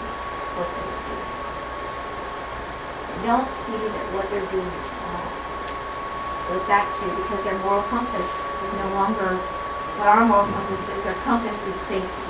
what 0.61 0.69
they 0.71 0.85
were 0.87 1.03
doing. 1.11 1.29
They 3.11 3.21
don't 3.27 3.51
see 3.67 3.79
that 3.83 4.07
what 4.15 4.31
they're 4.31 4.51
doing 4.53 4.71
is 4.71 4.89
wrong. 4.95 5.27
Goes 6.55 6.67
back 6.71 6.87
to 7.03 7.05
because 7.19 7.43
their 7.43 7.59
moral 7.67 7.83
compass 7.91 8.31
is 8.31 8.73
no 8.79 8.95
longer 8.95 9.43
what 9.99 10.07
our 10.07 10.23
moral 10.23 10.47
compass 10.47 10.87
is. 10.87 11.03
Their 11.03 11.19
compass 11.27 11.59
is 11.67 11.77
safety. 11.91 12.30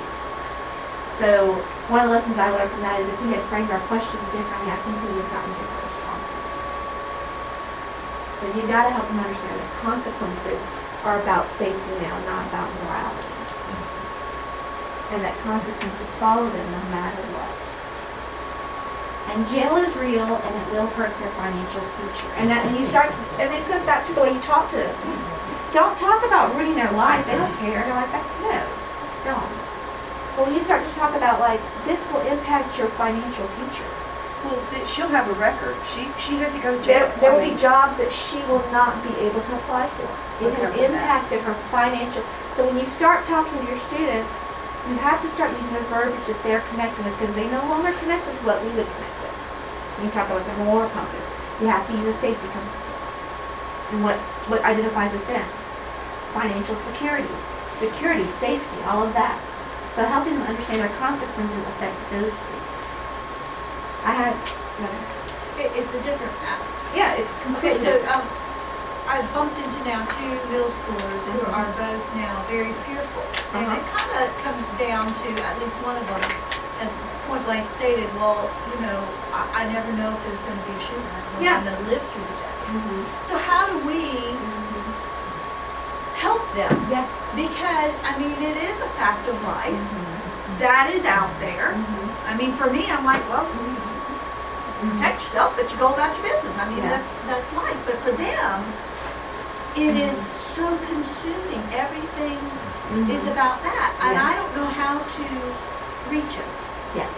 So 1.20 1.52
one 1.92 2.00
of 2.00 2.08
the 2.08 2.16
lessons 2.16 2.40
I 2.40 2.48
learned 2.48 2.72
from 2.72 2.80
that 2.80 2.96
is 2.96 3.04
if 3.04 3.20
we 3.20 3.36
had 3.36 3.44
framed 3.52 3.68
our 3.68 3.84
questions 3.92 4.24
differently, 4.32 4.72
I 4.72 4.80
think 4.80 4.96
we 5.04 5.20
would 5.20 5.28
have 5.28 5.36
gotten 5.36 5.52
different 5.52 5.84
responses. 5.84 6.48
But 8.40 8.48
you've 8.56 8.72
got 8.72 8.88
to 8.88 8.92
help 8.96 9.04
them 9.04 9.20
understand 9.20 9.60
that 9.60 9.68
consequences 9.84 10.64
are 11.04 11.20
about 11.20 11.44
safety 11.60 11.92
now, 12.00 12.16
not 12.24 12.48
about 12.48 12.72
morality. 12.80 13.36
And 15.12 15.20
that 15.20 15.36
consequences 15.44 16.08
follow 16.16 16.48
them 16.48 16.66
no 16.72 16.82
matter 16.88 17.20
what. 17.36 17.58
And 19.36 19.44
jail 19.52 19.76
is 19.76 19.92
real 20.00 20.24
and 20.24 20.52
it 20.56 20.66
will 20.72 20.88
hurt 20.96 21.12
their 21.20 21.32
financial 21.36 21.84
future. 22.00 22.32
And 22.40 22.48
that 22.48 22.64
and 22.64 22.72
you 22.80 22.88
start 22.88 23.12
and 23.36 23.52
this 23.52 23.68
goes 23.68 23.84
back 23.84 24.08
to 24.08 24.16
the 24.16 24.24
way 24.24 24.32
you 24.32 24.40
talk 24.40 24.72
to 24.72 24.80
them. 24.80 24.96
Don't 25.76 26.00
talk 26.00 26.24
about 26.24 26.56
ruining 26.56 26.80
their 26.80 26.96
life. 26.96 27.28
They 27.28 27.36
don't 27.36 27.52
care. 27.60 27.84
They're 27.84 27.92
like, 27.92 28.08
no, 28.40 28.56
it's 28.56 29.20
gone. 29.28 29.59
But 30.40 30.48
when 30.48 30.56
you 30.56 30.64
start 30.64 30.80
to 30.88 30.94
talk 30.96 31.12
about 31.12 31.36
like 31.36 31.60
this 31.84 32.00
will 32.08 32.24
impact 32.24 32.80
your 32.80 32.88
financial 32.96 33.44
future. 33.60 33.84
Well, 34.40 34.56
th- 34.72 34.88
she'll 34.88 35.12
have 35.12 35.28
a 35.28 35.36
record. 35.36 35.76
She, 35.92 36.08
she 36.16 36.40
had 36.40 36.56
to 36.56 36.60
go 36.64 36.72
to 36.72 36.80
jail. 36.80 37.12
there 37.20 37.28
I 37.28 37.36
will 37.36 37.44
be 37.44 37.52
jobs 37.60 38.00
that 38.00 38.08
she 38.08 38.40
will 38.48 38.64
not 38.72 39.04
be 39.04 39.12
able 39.20 39.44
to 39.44 39.52
apply 39.60 39.92
for. 40.00 40.08
It 40.40 40.56
has 40.64 40.72
impacted 40.80 41.44
her 41.44 41.52
financial, 41.68 42.24
so 42.56 42.64
when 42.64 42.80
you 42.80 42.88
start 42.88 43.28
talking 43.28 43.52
to 43.52 43.68
your 43.68 43.76
students, 43.92 44.32
you 44.88 44.96
have 45.04 45.20
to 45.20 45.28
start 45.28 45.52
using 45.52 45.76
the 45.76 45.84
verbiage 45.92 46.24
that 46.24 46.40
they're 46.40 46.64
connected 46.72 47.04
with, 47.04 47.12
because 47.20 47.36
they 47.36 47.44
no 47.52 47.60
longer 47.68 47.92
connect 48.00 48.24
with 48.24 48.40
what 48.40 48.64
we 48.64 48.72
would 48.80 48.88
connect 48.96 49.16
with. 49.20 49.36
When 50.00 50.08
you 50.08 50.12
talk 50.16 50.32
about 50.32 50.40
the 50.40 50.56
moral 50.64 50.88
compass, 50.88 51.28
you 51.60 51.68
have 51.68 51.84
to 51.84 51.92
use 51.92 52.08
a 52.08 52.16
safety 52.16 52.48
compass. 52.48 52.88
And 53.92 54.00
what, 54.00 54.16
what 54.48 54.64
identifies 54.64 55.12
with 55.12 55.28
them? 55.28 55.44
Financial 56.32 56.80
security, 56.88 57.28
security, 57.76 58.24
safety, 58.40 58.80
all 58.88 59.04
of 59.04 59.12
that. 59.12 59.36
So 60.00 60.08
helping 60.08 60.32
them 60.32 60.48
understand 60.48 60.80
their 60.80 60.96
consequences 60.96 61.60
affect 61.76 61.92
those 62.08 62.32
things. 62.32 62.80
I 64.00 64.16
had, 64.16 64.32
It, 65.60 65.76
it's 65.76 65.92
a 65.92 66.00
different, 66.00 66.32
uh, 66.40 66.56
yeah, 66.96 67.20
it's 67.20 67.28
okay, 67.28 67.76
completely. 67.76 67.84
so, 67.84 68.00
um, 68.08 68.24
I've 69.04 69.28
bumped 69.36 69.60
into 69.60 69.76
now 69.84 70.00
two 70.16 70.32
middle 70.48 70.72
schoolers 70.72 71.20
who 71.28 71.44
are 71.52 71.68
both 71.76 72.00
now 72.16 72.32
very 72.48 72.72
fearful. 72.88 73.28
And 73.52 73.68
it 73.76 73.84
kind 73.92 74.24
of 74.24 74.32
comes 74.40 74.64
down 74.80 75.04
to, 75.04 75.28
at 75.44 75.60
least 75.60 75.76
one 75.84 76.00
of 76.00 76.06
them, 76.08 76.24
as 76.80 76.88
point 77.28 77.44
blank 77.44 77.68
stated, 77.76 78.08
well, 78.16 78.48
you 78.72 78.80
know, 78.80 79.04
I, 79.36 79.68
I 79.68 79.68
never 79.68 79.92
know 80.00 80.16
if 80.16 80.20
there's 80.24 80.40
gonna 80.48 80.64
be 80.64 80.80
a 80.80 80.80
shooting. 80.80 81.12
I 81.12 81.20
don't 81.20 81.28
know 81.28 81.44
if 81.44 81.60
I'm 81.60 81.64
gonna 81.76 81.88
live 81.92 82.04
through 82.08 82.24
the 82.24 82.36
day. 82.40 82.56
Mhm. 82.72 83.04
So 83.28 83.36
how 83.36 83.68
do 83.68 83.76
we 83.84 84.32
help 86.20 86.44
them? 86.52 86.72
Yeah. 86.92 87.08
Because, 87.34 87.96
I 88.04 88.12
mean, 88.20 88.36
it 88.36 88.56
is 88.68 88.76
a 88.84 88.90
fact 89.00 89.24
of 89.28 89.36
life. 89.48 89.72
Mm-hmm. 89.72 90.60
That 90.60 90.92
is 90.92 91.08
out 91.08 91.32
there. 91.40 91.72
Mm-hmm. 91.72 92.28
I 92.28 92.36
mean, 92.36 92.52
for 92.52 92.68
me, 92.68 92.92
I'm 92.92 93.04
like, 93.08 93.24
well, 93.32 93.48
protect 93.48 95.16
mm-hmm. 95.16 95.24
yourself, 95.24 95.56
but 95.56 95.72
you 95.72 95.76
go 95.80 95.92
about 95.96 96.12
your 96.20 96.28
business. 96.28 96.52
I 96.60 96.68
mean, 96.68 96.84
Yeah. 96.84 97.00
that's 97.00 97.12
that's 97.24 97.48
life. 97.56 97.80
But 97.88 97.96
for 98.04 98.12
them, 98.12 98.56
it 99.76 99.96
is 99.96 100.18
so 100.52 100.66
consuming. 100.92 101.64
Everything 101.72 102.38
is 103.08 103.24
about 103.30 103.62
that, 103.62 103.94
and 104.02 104.18
I 104.18 104.34
don't 104.34 104.52
know 104.58 104.66
how 104.66 104.98
to 104.98 105.24
reach 106.10 106.34
them. 106.36 106.50
Yeah. 106.98 107.08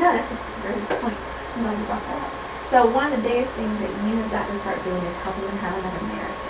No, 0.00 0.08
that's 0.16 0.32
a, 0.32 0.36
that's 0.40 0.58
a 0.58 0.62
very 0.66 0.80
good 0.80 0.98
point. 1.04 1.20
I'm 1.54 1.62
glad 1.62 1.78
you 1.78 1.84
brought 1.84 2.04
that 2.08 2.22
up. 2.24 2.32
So 2.72 2.86
one 2.86 3.12
of 3.12 3.20
the 3.20 3.28
biggest 3.28 3.52
things 3.58 3.76
that 3.82 3.92
you 4.06 4.16
have 4.24 4.30
got 4.30 4.46
to 4.48 4.56
start 4.62 4.82
doing 4.82 5.02
is 5.02 5.16
helping 5.26 5.44
them 5.44 5.58
have 5.58 5.74
another 5.78 6.02
narrative. 6.06 6.49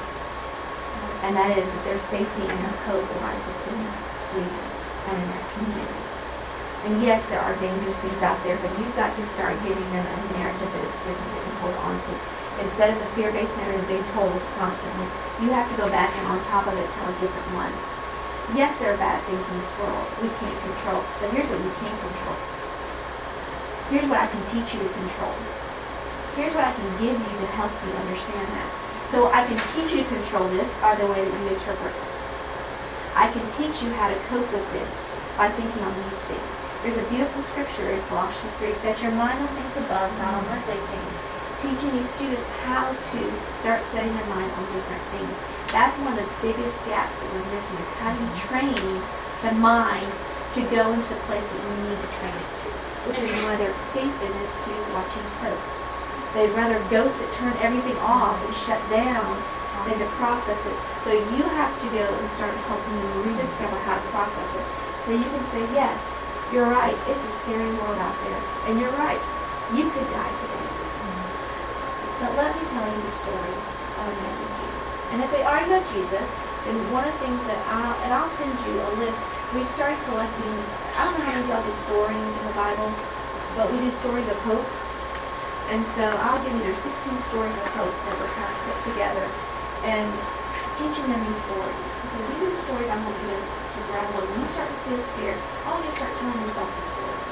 And 1.22 1.36
that 1.36 1.52
is 1.56 1.68
that 1.68 1.82
their 1.84 2.00
safety 2.08 2.44
and 2.48 2.58
their 2.64 2.76
hope 2.88 3.04
lies 3.20 3.44
within 3.44 3.80
Jesus 4.32 4.76
and 5.08 5.16
in 5.20 5.26
their 5.28 5.46
community. 5.52 6.00
And 6.80 6.92
yes, 7.04 7.20
there 7.28 7.44
are 7.44 7.52
dangerous 7.60 7.96
things 8.00 8.24
out 8.24 8.40
there, 8.40 8.56
but 8.64 8.72
you've 8.80 8.96
got 8.96 9.12
to 9.12 9.24
start 9.36 9.52
giving 9.60 9.84
them 9.92 10.00
a 10.00 10.16
narrative 10.40 10.64
that 10.64 10.80
is 10.80 10.96
different 11.04 11.28
that 11.28 11.44
you 11.44 11.52
can 11.52 11.56
hold 11.60 11.76
on 11.84 11.96
to. 12.00 12.12
Instead 12.64 12.96
of 12.96 12.98
the 13.04 13.08
fear-based 13.12 13.52
narrative 13.60 13.84
they 13.84 14.00
told 14.16 14.32
constantly, 14.56 15.08
you 15.44 15.52
have 15.52 15.68
to 15.68 15.76
go 15.76 15.92
back 15.92 16.08
and 16.08 16.24
on 16.32 16.40
top 16.48 16.64
of 16.64 16.76
it 16.76 16.88
tell 16.96 17.08
a 17.12 17.16
different 17.20 17.48
one. 17.52 17.72
Yes, 18.56 18.72
there 18.80 18.96
are 18.96 19.00
bad 19.00 19.20
things 19.28 19.44
in 19.44 19.56
this 19.60 19.72
world 19.76 20.08
we 20.24 20.32
can't 20.40 20.56
control, 20.64 21.04
but 21.20 21.28
here's 21.36 21.48
what 21.52 21.60
you 21.60 21.72
can 21.84 21.94
control. 22.00 22.38
Here's 23.92 24.08
what 24.08 24.24
I 24.24 24.26
can 24.26 24.42
teach 24.48 24.72
you 24.72 24.80
to 24.80 24.90
control. 24.90 25.36
Here's 26.34 26.54
what 26.56 26.64
I 26.64 26.72
can 26.72 26.90
give 26.96 27.14
you 27.14 27.34
to 27.44 27.48
help 27.60 27.72
you 27.84 27.92
understand 27.92 28.48
that. 28.56 28.89
So 29.10 29.26
I 29.34 29.42
can 29.42 29.58
teach 29.74 29.90
you 29.90 30.06
to 30.06 30.08
control 30.08 30.46
this 30.54 30.70
by 30.78 30.94
the 30.94 31.02
way 31.10 31.18
that 31.26 31.34
you 31.34 31.48
interpret 31.50 31.90
it. 31.90 32.08
I 33.18 33.26
can 33.34 33.42
teach 33.58 33.82
you 33.82 33.90
how 33.98 34.06
to 34.06 34.14
cope 34.30 34.46
with 34.54 34.62
this 34.70 34.94
by 35.34 35.50
thinking 35.50 35.82
on 35.82 35.90
these 36.06 36.20
things. 36.30 36.50
There's 36.86 36.96
a 37.02 37.06
beautiful 37.10 37.42
scripture 37.50 37.90
in 37.90 37.98
Colossians 38.06 38.54
3, 38.62 38.70
set 38.78 39.02
your 39.02 39.10
mind 39.10 39.42
on 39.42 39.50
things 39.58 39.74
above, 39.82 40.14
not 40.22 40.38
on 40.38 40.46
earthly 40.54 40.78
things. 40.78 41.14
Teaching 41.58 41.90
these 41.98 42.08
students 42.14 42.46
how 42.62 42.94
to 42.94 43.20
start 43.58 43.82
setting 43.90 44.14
their 44.14 44.30
mind 44.30 44.46
on 44.54 44.64
different 44.70 45.02
things. 45.10 45.34
That's 45.74 45.98
one 46.06 46.14
of 46.14 46.22
the 46.22 46.30
biggest 46.38 46.76
gaps 46.86 47.18
that 47.18 47.28
we're 47.34 47.50
missing 47.50 47.82
is 47.82 47.90
how 47.98 48.14
do 48.14 48.22
you 48.22 48.32
train 48.46 48.94
the 49.42 49.52
mind 49.58 50.06
to 50.54 50.60
go 50.70 50.86
into 50.94 51.10
the 51.10 51.20
place 51.26 51.42
that 51.42 51.60
you 51.66 51.74
need 51.82 51.98
to 51.98 52.10
train 52.14 52.36
it 52.38 52.50
to, 52.62 52.68
which 53.10 53.18
is 53.18 53.30
why 53.42 53.58
their 53.58 53.74
escaping 53.74 54.34
is 54.38 54.54
to 54.70 54.72
watching 54.94 55.26
soap. 55.42 55.79
They'd 56.34 56.54
rather 56.54 56.78
ghost 56.88 57.18
it, 57.20 57.32
turn 57.34 57.54
everything 57.58 57.96
off 57.98 58.38
and 58.38 58.54
shut 58.54 58.78
down 58.86 59.34
than 59.88 59.98
to 59.98 60.06
process 60.20 60.60
it. 60.62 60.78
So 61.02 61.10
you 61.10 61.42
have 61.58 61.74
to 61.82 61.88
go 61.90 62.06
and 62.06 62.26
start 62.36 62.54
helping 62.70 62.96
them 63.00 63.34
rediscover 63.34 63.78
how 63.82 63.98
to 63.98 64.06
process 64.14 64.50
it. 64.54 64.66
So 65.06 65.16
you 65.16 65.24
can 65.26 65.44
say, 65.50 65.62
yes, 65.74 65.98
you're 66.52 66.68
right, 66.68 66.94
it's 67.08 67.24
a 67.24 67.34
scary 67.42 67.72
world 67.80 67.98
out 67.98 68.14
there. 68.22 68.40
And 68.70 68.78
you're 68.78 68.94
right, 68.94 69.22
you 69.74 69.90
could 69.90 70.08
die 70.12 70.34
today. 70.38 70.70
But 72.20 72.36
let 72.36 72.52
me 72.52 72.62
tell 72.68 72.84
you 72.84 73.00
the 73.00 73.14
story 73.16 73.56
of 73.56 74.04
a 74.04 74.12
man 74.12 74.34
named 74.36 74.54
Jesus. 74.60 74.92
And 75.10 75.18
if 75.24 75.28
they 75.32 75.42
already 75.42 75.72
know 75.72 75.82
Jesus, 75.88 76.26
then 76.68 76.76
one 76.92 77.08
of 77.08 77.12
the 77.16 77.20
things 77.24 77.40
that 77.48 77.58
I'll, 77.72 77.96
and 78.04 78.12
I'll 78.12 78.30
send 78.36 78.52
you 78.68 78.76
a 78.76 78.90
list. 79.00 79.18
We've 79.56 79.72
started 79.72 79.96
collecting, 80.04 80.54
I 80.94 81.08
don't 81.08 81.16
know 81.16 81.24
how 81.24 81.32
many 81.32 81.42
of 81.42 81.48
y'all 81.48 81.64
do 81.64 81.72
storing 81.88 82.20
in 82.20 82.44
the 82.44 82.54
Bible, 82.54 82.92
but 83.56 83.72
we 83.72 83.80
do 83.80 83.90
stories 83.90 84.28
of 84.28 84.36
hope. 84.44 84.68
And 85.70 85.86
so 85.94 86.02
I'll 86.02 86.42
give 86.42 86.50
you 86.50 86.66
there's 86.66 86.82
16 86.82 87.30
stories 87.30 87.54
of 87.54 87.66
hope 87.78 87.94
that 87.94 88.14
were 88.18 88.32
kind 88.34 88.50
of 88.50 88.58
put 88.66 88.78
together 88.90 89.22
and 89.86 90.10
teaching 90.74 91.06
them 91.06 91.22
these 91.30 91.38
stories. 91.46 91.90
So 92.10 92.18
these 92.26 92.42
are 92.42 92.50
the 92.50 92.58
stories 92.58 92.90
I'm 92.90 92.98
you 93.06 93.30
to, 93.30 93.38
to 93.38 93.80
grab 93.86 94.02
hold. 94.10 94.26
When 94.34 94.42
you 94.42 94.50
start 94.50 94.66
to 94.66 94.78
feel 94.90 94.98
scared, 95.14 95.38
I 95.38 95.66
want 95.70 95.86
you 95.86 95.94
start 95.94 96.10
telling 96.18 96.42
yourself 96.42 96.66
the 96.74 96.84
story. 96.90 97.22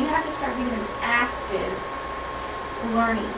You 0.00 0.04
have 0.08 0.24
to 0.24 0.32
start 0.40 0.56
giving 0.56 0.72
them 0.72 0.88
active 1.04 1.76
learning, 2.96 3.36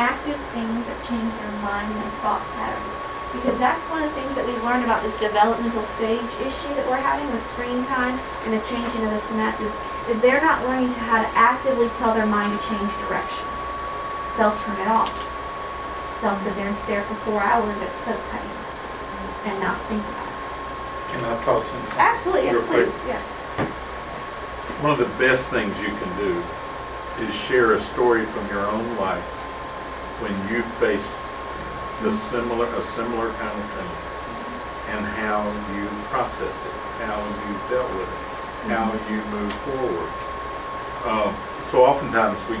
active 0.00 0.40
things 0.56 0.80
that 0.88 0.96
change 1.04 1.36
their 1.36 1.52
mind 1.60 1.92
and 1.92 2.08
thought 2.24 2.40
patterns. 2.56 2.92
Because 3.36 3.60
that's 3.60 3.84
one 3.92 4.08
of 4.08 4.08
the 4.08 4.16
things 4.16 4.32
that 4.40 4.48
we 4.48 4.56
learned 4.64 4.88
about 4.88 5.04
this 5.04 5.20
developmental 5.20 5.84
stage 6.00 6.32
issue 6.40 6.72
that 6.72 6.88
we're 6.88 6.96
having 6.96 7.28
with 7.28 7.44
screen 7.52 7.84
time 7.92 8.16
and 8.48 8.56
the 8.56 8.62
changing 8.64 9.04
of 9.04 9.12
the 9.12 9.20
synapses 9.28 9.68
is 10.08 10.20
they're 10.20 10.40
not 10.40 10.62
learning 10.64 10.92
to 10.94 11.00
how 11.00 11.20
to 11.20 11.28
actively 11.34 11.88
tell 11.98 12.14
their 12.14 12.26
mind 12.26 12.58
to 12.58 12.68
change 12.68 12.90
direction. 13.08 13.46
They'll 14.38 14.54
turn 14.62 14.78
it 14.80 14.88
off. 14.88 15.10
They'll 16.22 16.36
sit 16.38 16.54
there 16.54 16.68
and 16.68 16.78
stare 16.78 17.02
for 17.02 17.14
four 17.26 17.42
hours 17.42 17.76
at 17.82 17.92
soap 18.04 18.20
cutting 18.30 18.56
and 19.50 19.60
not 19.60 19.80
think 19.88 20.02
about 20.02 20.26
it. 20.26 20.36
Can 21.10 21.24
I 21.24 21.44
toss 21.44 21.64
in 21.72 21.80
something? 21.86 21.98
Absolutely, 21.98 22.44
yes, 22.44 22.66
quick? 22.66 22.88
please, 22.88 23.06
yes. 23.06 23.26
One 24.82 24.92
of 24.92 24.98
the 24.98 25.10
best 25.18 25.50
things 25.50 25.74
you 25.80 25.88
can 25.88 26.18
do 26.18 26.42
is 27.24 27.34
share 27.34 27.72
a 27.72 27.80
story 27.80 28.26
from 28.26 28.46
your 28.48 28.64
own 28.66 28.96
life 28.96 29.24
when 30.20 30.32
you 30.52 30.62
faced 30.78 31.18
the 32.02 32.10
mm-hmm. 32.10 32.30
similar, 32.30 32.66
a 32.74 32.82
similar 32.82 33.32
kind 33.40 33.56
of 33.58 33.66
thing, 33.72 33.88
mm-hmm. 33.88 34.90
and 34.96 35.06
how 35.06 35.42
you 35.74 35.88
processed 36.10 36.60
it, 36.60 36.72
how 37.02 37.18
you 37.18 37.52
dealt 37.70 37.90
with 37.96 38.08
it, 38.08 38.25
how 38.68 38.92
you 39.10 39.22
move 39.30 39.52
forward. 39.66 40.12
Um, 41.06 41.34
so 41.62 41.84
oftentimes 41.84 42.38
we, 42.50 42.58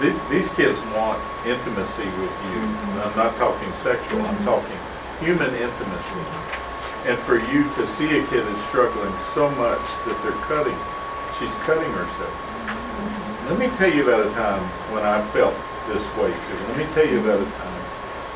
th- 0.00 0.22
these 0.30 0.52
kids 0.54 0.78
want 0.94 1.18
intimacy 1.46 2.06
with 2.18 2.34
you. 2.50 2.60
Mm-hmm. 2.62 3.02
I'm 3.06 3.16
not 3.16 3.36
talking 3.36 3.72
sexual. 3.74 4.22
I'm 4.22 4.34
mm-hmm. 4.36 4.44
talking 4.44 4.78
human 5.20 5.50
intimacy. 5.54 6.22
Mm-hmm. 6.22 7.08
And 7.08 7.18
for 7.18 7.38
you 7.38 7.64
to 7.74 7.86
see 7.86 8.18
a 8.18 8.26
kid 8.26 8.44
that's 8.46 8.64
struggling 8.66 9.14
so 9.34 9.50
much 9.54 9.82
that 10.06 10.18
they're 10.22 10.42
cutting, 10.50 10.76
she's 11.38 11.54
cutting 11.62 11.90
herself. 11.92 12.34
Let 13.48 13.58
me 13.58 13.68
tell 13.78 13.88
you 13.88 14.02
about 14.02 14.26
a 14.26 14.30
time 14.34 14.60
when 14.92 15.04
I 15.04 15.24
felt 15.30 15.54
this 15.88 16.04
way 16.18 16.28
too. 16.30 16.58
Let 16.68 16.76
me 16.76 16.84
tell 16.92 17.06
you 17.06 17.20
about 17.20 17.40
a 17.40 17.50
time. 17.50 17.82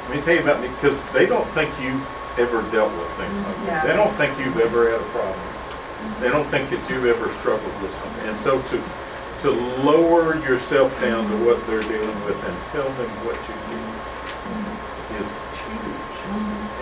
Let 0.09 0.17
me 0.17 0.23
tell 0.23 0.35
you 0.35 0.41
about 0.41 0.61
me, 0.63 0.69
because 0.69 1.03
they 1.13 1.27
don't 1.27 1.47
think 1.51 1.69
you 1.83 2.01
ever 2.39 2.63
dealt 2.71 2.91
with 2.97 3.11
things 3.21 3.39
like 3.45 3.57
that. 3.67 3.87
They 3.87 3.93
don't 3.93 4.15
think 4.17 4.39
you've 4.39 4.59
ever 4.59 4.91
had 4.91 5.01
a 5.01 5.11
problem. 5.13 5.52
They 6.21 6.29
don't 6.29 6.49
think 6.49 6.71
that 6.71 6.89
you've 6.89 7.07
ever 7.07 7.29
struggled 7.41 7.83
with 7.83 7.93
something. 7.95 8.29
And 8.29 8.37
so 8.37 8.61
to 8.63 8.83
to 9.43 9.51
lower 9.83 10.39
yourself 10.47 10.95
down 11.01 11.29
to 11.29 11.37
what 11.45 11.59
they're 11.67 11.83
dealing 11.83 12.25
with 12.25 12.39
and 12.47 12.55
tell 12.71 12.87
them 12.95 13.11
what 13.27 13.35
you 13.35 13.55
do 13.75 13.81
is 15.19 15.27
huge. 15.67 16.15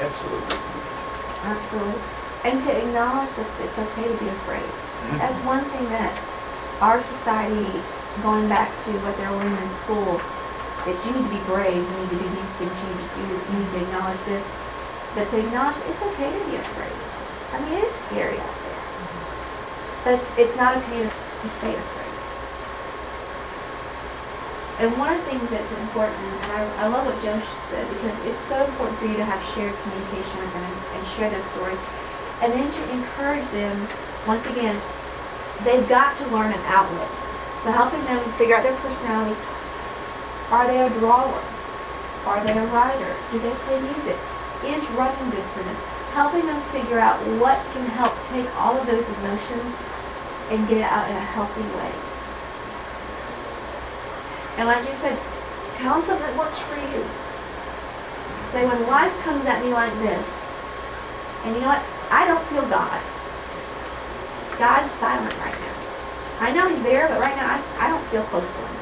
Absolutely. 0.05 0.59
Absolutely. 1.41 2.03
And 2.45 2.63
to 2.65 2.71
acknowledge 2.85 3.33
that 3.37 3.49
it's 3.65 3.79
okay 3.79 4.05
to 4.13 4.17
be 4.21 4.29
afraid. 4.29 4.69
Mhm. 5.09 5.19
That's 5.19 5.41
one 5.45 5.65
thing 5.73 5.89
that 5.89 6.13
our 6.83 7.03
society, 7.03 7.81
going 8.23 8.49
back 8.49 8.69
to 8.85 8.91
what 9.01 9.17
they're 9.17 9.33
learning 9.33 9.57
in 9.57 9.73
school, 9.85 10.21
it's 10.85 11.01
you 11.07 11.13
need 11.13 11.25
to 11.25 11.35
be 11.37 11.43
brave, 11.49 11.77
you 11.81 11.97
need 11.97 12.11
to 12.13 12.17
do 12.17 12.29
these 12.29 12.55
things, 12.61 12.77
you 12.77 12.89
need 12.93 13.09
to, 13.09 13.21
you 13.25 13.57
need 13.57 13.71
to 13.73 13.79
acknowledge 13.89 14.21
this. 14.29 14.45
But 15.15 15.29
to 15.31 15.39
acknowledge 15.41 15.77
it's 15.89 16.03
okay 16.13 16.29
to 16.29 16.45
be 16.45 16.57
afraid. 16.57 16.97
I 17.53 17.61
mean, 17.61 17.73
it 17.81 17.85
is 17.85 17.93
scary 17.93 18.37
out 18.37 18.57
there. 18.65 18.70
It's, 20.07 20.31
it's 20.39 20.57
not 20.57 20.79
okay 20.79 21.05
to, 21.05 21.11
to 21.13 21.49
stay 21.61 21.77
afraid. 21.77 22.01
And 24.81 24.97
one 24.97 25.13
of 25.13 25.21
the 25.21 25.29
things 25.29 25.45
that's 25.53 25.73
important, 25.77 26.17
and 26.17 26.53
I, 26.57 26.65
I 26.81 26.87
love 26.89 27.05
what 27.05 27.21
Josh 27.21 27.45
said, 27.69 27.85
because 27.93 28.17
it's 28.25 28.41
so 28.49 28.65
important 28.65 28.97
for 28.97 29.05
you 29.05 29.21
to 29.21 29.29
have 29.29 29.37
shared 29.53 29.77
communication 29.85 30.41
with 30.41 30.53
them 30.57 30.65
and, 30.65 30.79
and 30.97 31.03
share 31.05 31.29
those 31.29 31.45
stories. 31.53 31.77
And 32.41 32.57
then 32.57 32.65
to 32.73 32.83
encourage 32.97 33.45
them, 33.53 33.77
once 34.25 34.41
again, 34.49 34.81
they've 35.69 35.85
got 35.85 36.17
to 36.17 36.25
learn 36.33 36.57
an 36.57 36.65
outlet. 36.65 37.13
So 37.61 37.69
helping 37.69 38.01
them 38.09 38.25
figure 38.41 38.57
out 38.57 38.65
their 38.65 38.77
personality. 38.81 39.37
Are 40.49 40.65
they 40.65 40.81
a 40.81 40.89
drawer? 40.97 41.45
Are 42.25 42.41
they 42.41 42.57
a 42.57 42.65
writer? 42.73 43.13
Do 43.33 43.37
they 43.37 43.53
play 43.69 43.85
music? 43.85 44.17
Is 44.65 44.81
running 44.97 45.29
good 45.29 45.45
for 45.53 45.61
them? 45.61 45.77
Helping 46.17 46.49
them 46.49 46.61
figure 46.73 46.99
out 46.99 47.21
what 47.37 47.61
can 47.77 47.85
help 48.01 48.17
take 48.33 48.49
all 48.57 48.81
of 48.81 48.89
those 48.89 49.05
emotions 49.21 49.77
and 50.51 50.69
get 50.69 50.79
it 50.79 50.89
out 50.91 51.09
in 51.09 51.17
a 51.17 51.27
healthy 51.31 51.63
way. 51.63 51.95
And 54.59 54.67
like 54.67 54.83
you 54.83 54.97
said, 54.99 55.17
tell 55.79 55.99
them 55.99 56.07
something 56.07 56.27
that 56.27 56.37
works 56.37 56.59
for 56.59 56.75
you. 56.75 57.07
Say, 58.53 58.67
when 58.67 58.83
life 58.91 59.15
comes 59.23 59.47
at 59.47 59.65
me 59.65 59.71
like 59.73 59.95
this, 60.03 60.27
and 61.47 61.55
you 61.55 61.63
know 61.63 61.71
what? 61.71 61.83
I 62.11 62.27
don't 62.27 62.43
feel 62.51 62.67
God. 62.67 63.01
God's 64.59 64.91
silent 64.99 65.33
right 65.39 65.55
now. 65.55 65.77
I 66.43 66.53
know 66.53 66.69
He's 66.69 66.83
there, 66.83 67.09
but 67.09 67.21
right 67.21 67.37
now 67.37 67.57
I, 67.57 67.87
I 67.87 67.89
don't 67.89 68.05
feel 68.11 68.25
close 68.25 68.45
to 68.45 68.59
Him. 68.59 68.77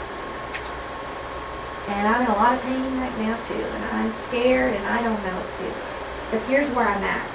And 1.93 2.09
I'm 2.09 2.23
in 2.25 2.31
a 2.33 2.37
lot 2.37 2.57
of 2.57 2.63
pain 2.63 2.99
right 2.99 3.19
now 3.19 3.37
too, 3.45 3.61
and 3.61 3.85
I'm 3.93 4.13
scared, 4.27 4.75
and 4.75 4.85
I 4.89 5.03
don't 5.05 5.21
know 5.23 5.37
what 5.37 5.47
to 5.47 5.63
do. 5.63 5.71
But 6.33 6.41
here's 6.49 6.69
where 6.75 6.89
I'm 6.89 7.05
at, 7.05 7.29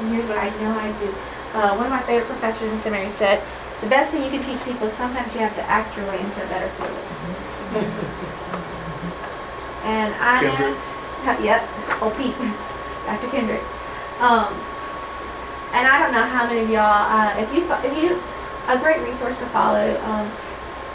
and 0.00 0.14
here's 0.14 0.28
what 0.28 0.38
I 0.38 0.50
know 0.60 0.76
I 0.76 0.92
do. 1.00 1.12
Uh, 1.56 1.72
one 1.72 1.86
of 1.86 1.92
my 1.92 2.02
favorite 2.02 2.28
professors 2.28 2.70
in 2.70 2.76
seminary 2.78 3.08
said, 3.08 3.40
"The 3.80 3.88
best 3.88 4.10
thing 4.10 4.22
you 4.22 4.28
can 4.28 4.44
teach 4.44 4.62
people 4.62 4.88
is 4.88 4.94
sometimes 4.94 5.32
you 5.32 5.40
have 5.40 5.56
to 5.56 5.64
act 5.64 5.96
your 5.96 6.04
way 6.06 6.20
into 6.20 6.44
a 6.44 6.48
better 6.52 6.68
feeling." 6.76 7.88
and 9.88 10.12
I 10.20 10.44
Kendrick? 10.44 10.76
have, 11.24 11.40
yep, 11.48 11.64
old 12.02 12.12
Pete, 12.20 12.36
Dr. 13.06 13.28
Kendrick. 13.32 13.64
Um, 14.20 14.52
and 15.72 15.88
I 15.88 15.96
don't 15.98 16.12
know 16.12 16.28
how 16.28 16.44
many 16.46 16.60
of 16.60 16.70
y'all, 16.70 17.08
uh, 17.08 17.32
if 17.40 17.48
you, 17.56 17.64
if 17.64 17.94
you, 17.96 18.20
a 18.68 18.76
great 18.78 19.00
resource 19.00 19.38
to 19.38 19.46
follow 19.46 19.96
um, 20.04 20.28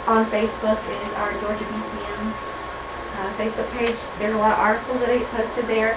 on 0.06 0.26
Facebook 0.30 0.78
is 0.78 1.12
our 1.14 1.32
Georgia 1.42 1.64
BCM 1.64 2.32
uh, 3.18 3.32
Facebook 3.34 3.68
page. 3.78 3.96
There's 4.18 4.34
a 4.34 4.38
lot 4.38 4.52
of 4.52 4.58
articles 4.58 5.00
that 5.00 5.08
get 5.18 5.28
posted 5.30 5.66
there. 5.66 5.94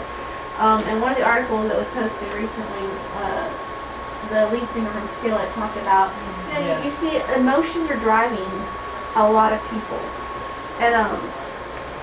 Um, 0.58 0.82
and 0.86 1.02
one 1.02 1.12
of 1.12 1.18
the 1.18 1.26
articles 1.26 1.68
that 1.68 1.78
was 1.78 1.88
posted 1.90 2.34
recently, 2.34 2.88
uh, 3.22 3.52
the 4.30 4.47
lead 4.52 4.68
singer 4.69 4.89
from 4.91 5.07
Skillet 5.19 5.49
talked 5.53 5.77
about, 5.77 6.14
you, 6.49 6.53
know, 6.53 6.77
you, 6.77 6.85
you 6.85 6.91
see 6.91 7.18
emotions 7.35 7.89
are 7.89 7.99
driving 7.99 8.52
a 9.15 9.23
lot 9.30 9.53
of 9.53 9.61
people. 9.69 9.99
And 10.80 10.93
um, 10.95 11.19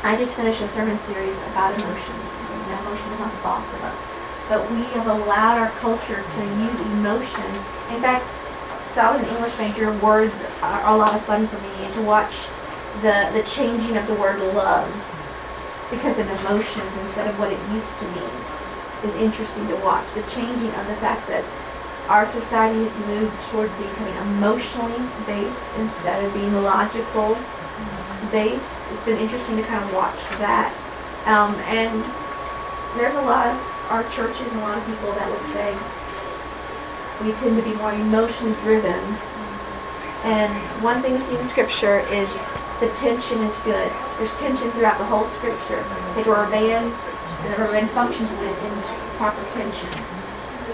I 0.03 0.17
just 0.17 0.35
finished 0.35 0.63
a 0.63 0.69
sermon 0.69 0.99
series 1.07 1.37
about 1.53 1.75
emotions. 1.79 2.25
You 2.41 2.73
know, 2.73 2.81
emotions 2.81 3.13
are 3.15 3.19
not 3.21 3.33
the 3.33 3.43
boss 3.43 3.67
of 3.75 3.83
us. 3.85 4.01
But 4.49 4.71
we 4.73 4.83
have 4.97 5.07
allowed 5.07 5.59
our 5.59 5.71
culture 5.79 6.23
to 6.23 6.41
use 6.59 6.81
emotions. 6.99 7.57
In 7.91 8.01
fact, 8.01 8.25
so 8.95 9.01
I 9.01 9.13
was 9.13 9.21
an 9.21 9.29
English 9.29 9.57
major. 9.57 9.93
Words 9.99 10.35
are 10.61 10.85
a 10.93 10.97
lot 10.97 11.15
of 11.15 11.25
fun 11.25 11.47
for 11.49 11.57
me, 11.57 11.87
and 11.87 11.95
to 11.95 12.03
watch 12.03 12.35
the 13.01 13.31
the 13.33 13.43
changing 13.45 13.97
of 13.97 14.07
the 14.07 14.15
word 14.15 14.39
love 14.53 14.93
because 15.91 16.19
of 16.19 16.29
emotions 16.29 16.93
instead 17.01 17.27
of 17.29 17.39
what 17.39 17.51
it 17.53 17.59
used 17.73 17.99
to 18.01 18.05
mean 18.13 18.37
is 19.05 19.15
interesting 19.17 19.67
to 19.69 19.77
watch. 19.77 20.05
The 20.13 20.23
changing 20.25 20.73
of 20.75 20.87
the 20.87 20.97
fact 20.97 21.27
that 21.29 21.45
our 22.13 22.29
society 22.29 22.85
has 22.85 23.07
moved 23.07 23.33
toward 23.49 23.73
becoming 23.79 24.15
emotionally 24.37 25.01
based 25.25 25.65
instead 25.79 26.23
of 26.23 26.35
being 26.35 26.53
logical 26.61 27.39
based. 28.31 28.69
It's 28.93 29.07
been 29.07 29.17
interesting 29.17 29.57
to 29.57 29.63
kind 29.63 29.83
of 29.83 29.95
watch 29.95 30.21
that. 30.37 30.69
Um, 31.25 31.57
and 31.73 32.05
there's 33.01 33.17
a 33.17 33.23
lot 33.25 33.49
of 33.49 33.57
our 33.89 34.05
churches 34.13 34.45
and 34.45 34.61
a 34.61 34.65
lot 34.69 34.77
of 34.77 34.85
people 34.85 35.09
that 35.17 35.25
would 35.25 35.47
say 35.57 35.73
we 37.25 37.33
tend 37.41 37.57
to 37.57 37.65
be 37.65 37.75
more 37.81 37.97
emotion 37.97 38.53
driven. 38.61 39.01
And 40.29 40.53
one 40.85 41.01
thing 41.01 41.15
we 41.15 41.21
see 41.25 41.39
in 41.41 41.49
scripture 41.49 42.01
is 42.13 42.29
the 42.85 42.93
tension 42.93 43.41
is 43.41 43.57
good. 43.65 43.89
There's 44.21 44.37
tension 44.37 44.71
throughout 44.73 44.99
the 44.99 45.09
whole 45.09 45.25
scripture. 45.41 45.81
Take 46.13 46.27
a 46.27 46.31
rubber 46.31 46.51
band, 46.51 46.93
and 46.93 47.55
the 47.55 47.57
rubber 47.57 47.73
band 47.73 47.91
functions 47.93 48.29
it's 48.37 48.61
in 48.61 48.83
proper 49.17 49.43
tension. 49.57 50.12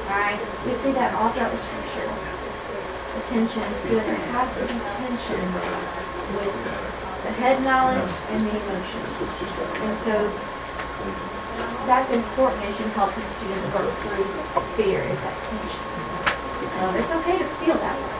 Alright? 0.08 0.40
We 0.64 0.72
see 0.80 0.92
that 0.96 1.12
all 1.20 1.28
throughout 1.36 1.52
the 1.52 1.60
scripture. 1.60 2.08
The 2.08 3.22
tension 3.28 3.60
is 3.60 3.80
good. 3.84 4.04
There 4.08 4.24
has 4.32 4.48
to 4.56 4.64
be 4.64 4.80
tension 4.96 5.44
with 6.32 6.56
the 7.28 7.32
head 7.36 7.60
knowledge 7.60 8.08
and 8.32 8.40
the 8.40 8.56
emotions. 8.56 9.20
And 9.84 9.94
so 10.08 10.14
that's 11.84 12.08
important 12.08 12.64
as 12.64 12.72
you 12.80 12.88
help 12.96 13.12
the 13.12 13.20
students 13.36 13.68
work 13.76 13.92
through 14.00 14.24
fear 14.80 15.04
is 15.04 15.18
that 15.20 15.36
tension. 15.44 15.84
So 16.72 16.80
it's 16.96 17.12
okay 17.20 17.36
to 17.36 17.48
feel 17.60 17.76
that 17.76 17.96
way. 18.00 18.16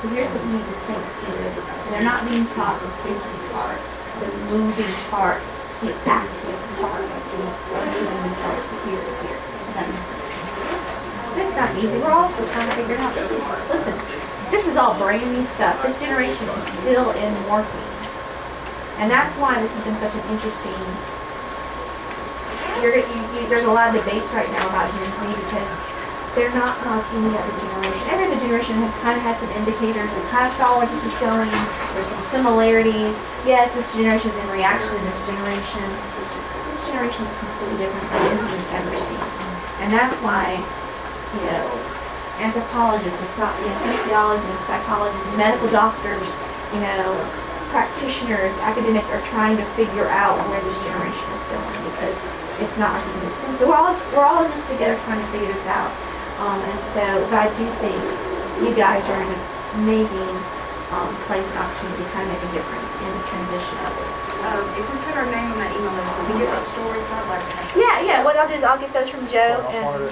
But 0.00 0.08
here's 0.16 0.30
what 0.32 0.40
you 0.40 0.52
need 0.56 0.64
to 0.64 0.78
think 0.88 1.04
through. 1.20 1.52
They're 1.92 2.06
not 2.06 2.24
being 2.30 2.46
taught 2.56 2.80
the 2.80 2.88
thinking 3.04 3.40
part, 3.52 3.76
the 4.24 4.30
moving 4.48 4.94
part, 5.12 5.42
the 5.84 5.92
active 6.08 6.60
part 6.80 7.04
of 7.04 7.20
moving 7.36 8.08
themselves 8.24 8.64
here 8.88 9.02
to 9.04 9.12
here. 9.26 9.36
Does 9.36 9.74
that? 9.76 10.09
It's 11.36 11.54
not 11.54 11.76
easy. 11.76 11.98
We're 11.98 12.10
also 12.10 12.46
trying 12.50 12.68
to 12.70 12.74
figure 12.74 12.96
out 12.96 13.14
this 13.14 13.30
is 13.30 13.42
listen, 13.70 13.94
this 14.50 14.66
is 14.66 14.76
all 14.76 14.98
brand 14.98 15.26
new 15.30 15.44
stuff. 15.54 15.82
This 15.82 15.98
generation 16.00 16.48
is 16.48 16.64
still 16.80 17.10
in 17.10 17.34
morphing. 17.46 17.88
And 18.98 19.10
that's 19.10 19.36
why 19.38 19.62
this 19.62 19.70
has 19.70 19.84
been 19.84 19.98
such 20.00 20.14
an 20.14 20.24
interesting 20.30 20.76
you, 22.80 22.96
you, 22.96 23.44
there's 23.52 23.68
a 23.68 23.72
lot 23.72 23.92
of 23.92 24.00
debates 24.00 24.24
right 24.32 24.48
now 24.56 24.64
about 24.72 24.88
Gen 24.96 25.04
Z 25.04 25.36
because 25.44 25.68
they're 26.32 26.54
not 26.56 26.80
like 26.86 27.04
any 27.12 27.28
other 27.36 27.54
generation. 27.60 28.04
Every 28.08 28.24
other 28.24 28.40
generation 28.40 28.74
has 28.80 28.94
kind 29.04 29.20
of 29.20 29.22
had 29.26 29.36
some 29.36 29.52
indicators. 29.52 30.08
We 30.08 30.22
kind 30.32 30.48
of 30.48 30.52
saw 30.56 30.80
where 30.80 30.88
this 30.88 31.02
is 31.04 31.16
going. 31.20 31.52
There's 31.92 32.08
some 32.08 32.24
similarities. 32.32 33.12
Yes, 33.44 33.68
this 33.76 33.84
generation 33.92 34.32
is 34.32 34.38
in 34.38 34.48
reaction 34.48 34.96
to 34.96 35.02
this 35.04 35.20
generation. 35.28 35.84
This 36.72 36.82
generation 36.88 37.20
is 37.20 37.34
completely 37.36 37.84
different 37.84 38.06
than 38.08 38.20
anything 38.32 38.48
we've 38.48 38.72
ever 38.80 38.96
seen. 38.96 39.24
And 39.84 39.88
that's 39.92 40.16
why, 40.24 40.56
you 41.34 41.42
know, 41.46 41.64
anthropologists, 42.40 43.20
soci- 43.36 43.58
you 43.60 43.68
know, 43.68 43.78
sociologists, 44.00 44.64
psychologists, 44.66 45.28
medical 45.36 45.68
doctors, 45.70 46.24
you 46.74 46.80
know, 46.80 47.04
practitioners, 47.70 48.50
academics 48.66 49.08
are 49.14 49.22
trying 49.30 49.56
to 49.56 49.64
figure 49.78 50.08
out 50.10 50.34
where 50.50 50.60
this 50.66 50.74
generation 50.82 51.26
is 51.36 51.44
going 51.54 51.78
because 51.94 52.16
it's 52.58 52.76
not 52.76 52.98
like 52.98 53.04
it 53.06 53.16
makes 53.22 53.38
sense. 53.46 53.58
So 53.62 53.68
we're 53.70 53.78
all 53.78 53.94
just 53.94 54.10
we're 54.12 54.26
all 54.26 54.42
just 54.42 54.66
together 54.68 54.98
trying 55.06 55.22
to 55.22 55.28
figure 55.30 55.52
this 55.52 55.66
out. 55.70 55.92
Um, 56.42 56.58
and 56.66 56.78
so, 56.96 57.04
but 57.30 57.46
I 57.46 57.48
do 57.54 57.64
think 57.78 58.00
you 58.64 58.72
guys 58.74 59.04
are 59.12 59.22
an 59.22 59.32
amazing 59.84 60.34
um, 60.90 61.14
place 61.30 61.46
and 61.46 61.58
opportunity 61.62 62.02
to 62.02 62.10
kind 62.10 62.26
of 62.26 62.34
make 62.34 62.42
a 62.42 62.50
difference 62.58 62.90
in 62.98 63.10
the 63.14 63.24
transition 63.30 63.76
of 63.86 63.92
this. 63.94 64.16
Um, 64.40 64.64
if 64.80 64.84
we 64.90 64.96
put 65.06 65.14
our 65.20 65.28
name 65.30 65.52
on 65.52 65.58
that 65.62 65.70
email 65.76 65.94
list, 65.94 66.10
will 66.16 66.26
we 66.32 66.34
get 66.42 66.50
those 66.50 66.66
stories? 66.74 67.06
I'd 67.06 67.28
like. 67.30 67.44
Yeah, 67.76 68.00
yeah. 68.02 68.24
What 68.24 68.34
I'll 68.40 68.48
do 68.48 68.56
is 68.58 68.64
I'll 68.64 68.80
get 68.80 68.90
those 68.92 69.08
from 69.12 69.28
Joe 69.28 69.62
and 69.70 70.10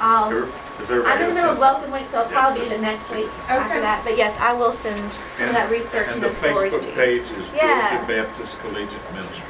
I'll. 0.00 0.32
Is 0.80 0.88
everybody 0.90 1.12
I'm 1.12 1.20
in 1.22 1.28
the 1.28 1.34
middle 1.34 1.50
of 1.50 1.56
else 1.56 1.60
welcome 1.60 1.90
week, 1.92 2.06
so 2.10 2.20
it'll 2.20 2.32
Yeah, 2.32 2.40
probably 2.40 2.60
be 2.60 2.64
just- 2.64 2.76
the 2.76 2.82
next 2.82 3.10
week 3.10 3.28
after 3.48 3.74
Okay. 3.74 3.80
that. 3.80 4.00
But 4.04 4.16
yes, 4.16 4.36
I 4.40 4.52
will 4.54 4.72
send 4.72 5.12
some 5.36 5.48
of 5.48 5.54
that 5.54 5.70
research 5.70 6.06
and, 6.08 6.14
And 6.14 6.22
the 6.22 6.28
those 6.28 6.36
stories 6.38 6.72
to 6.72 6.78
Facebook 6.80 6.86
you. 6.88 6.92
page 6.96 7.22
is 7.36 7.44
Yeah. 7.54 7.90
Georgia 8.00 8.24
Baptist 8.24 8.60
Collegiate 8.60 9.12
Ministry. 9.12 9.44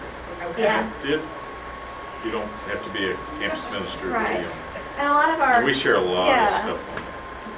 Yeah, 0.59 0.85
It, 1.05 1.21
you 2.25 2.31
don't 2.33 2.51
have 2.69 2.83
to 2.83 2.91
be 2.91 3.11
a 3.13 3.17
campus 3.39 3.63
minister 3.71 4.03
to 4.03 4.09
Right. 4.13 4.39
be 4.41 4.45
on. 4.45 4.53
and 4.99 5.09
a 5.09 5.13
lot 5.13 5.31
of 5.31 5.41
our 5.41 5.53
And 5.55 5.65
we 5.65 5.73
share 5.73 5.95
a 5.95 6.01
lot 6.01 6.29
of 6.29 6.35
Yeah. 6.37 6.59
stuff 6.59 6.79
on 6.97 7.03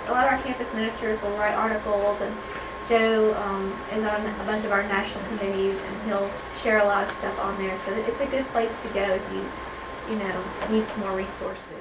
a 0.08 0.12
lot 0.12 0.26
of 0.26 0.32
our 0.32 0.38
campus 0.38 0.66
ministers 0.74 1.22
will 1.22 1.30
write 1.38 1.54
articles, 1.54 2.20
and 2.20 2.36
Joe 2.88 3.34
um, 3.46 3.72
is 3.96 4.04
on 4.04 4.20
a 4.40 4.44
bunch 4.44 4.64
of 4.64 4.72
our 4.72 4.82
national 4.82 5.24
committees, 5.28 5.80
and 5.80 6.02
he'll 6.06 6.28
share 6.62 6.78
a 6.80 6.84
lot 6.84 7.04
of 7.04 7.10
stuff 7.16 7.38
on 7.40 7.56
there. 7.56 7.74
So 7.86 7.92
it's 7.92 8.20
a 8.20 8.26
good 8.26 8.46
place 8.52 8.72
to 8.82 8.88
go 8.88 9.00
if 9.00 9.22
you, 9.32 9.44
you 10.10 10.16
know, 10.22 10.34
need 10.68 10.86
some 10.88 11.00
more 11.00 11.12
resources. 11.16 11.71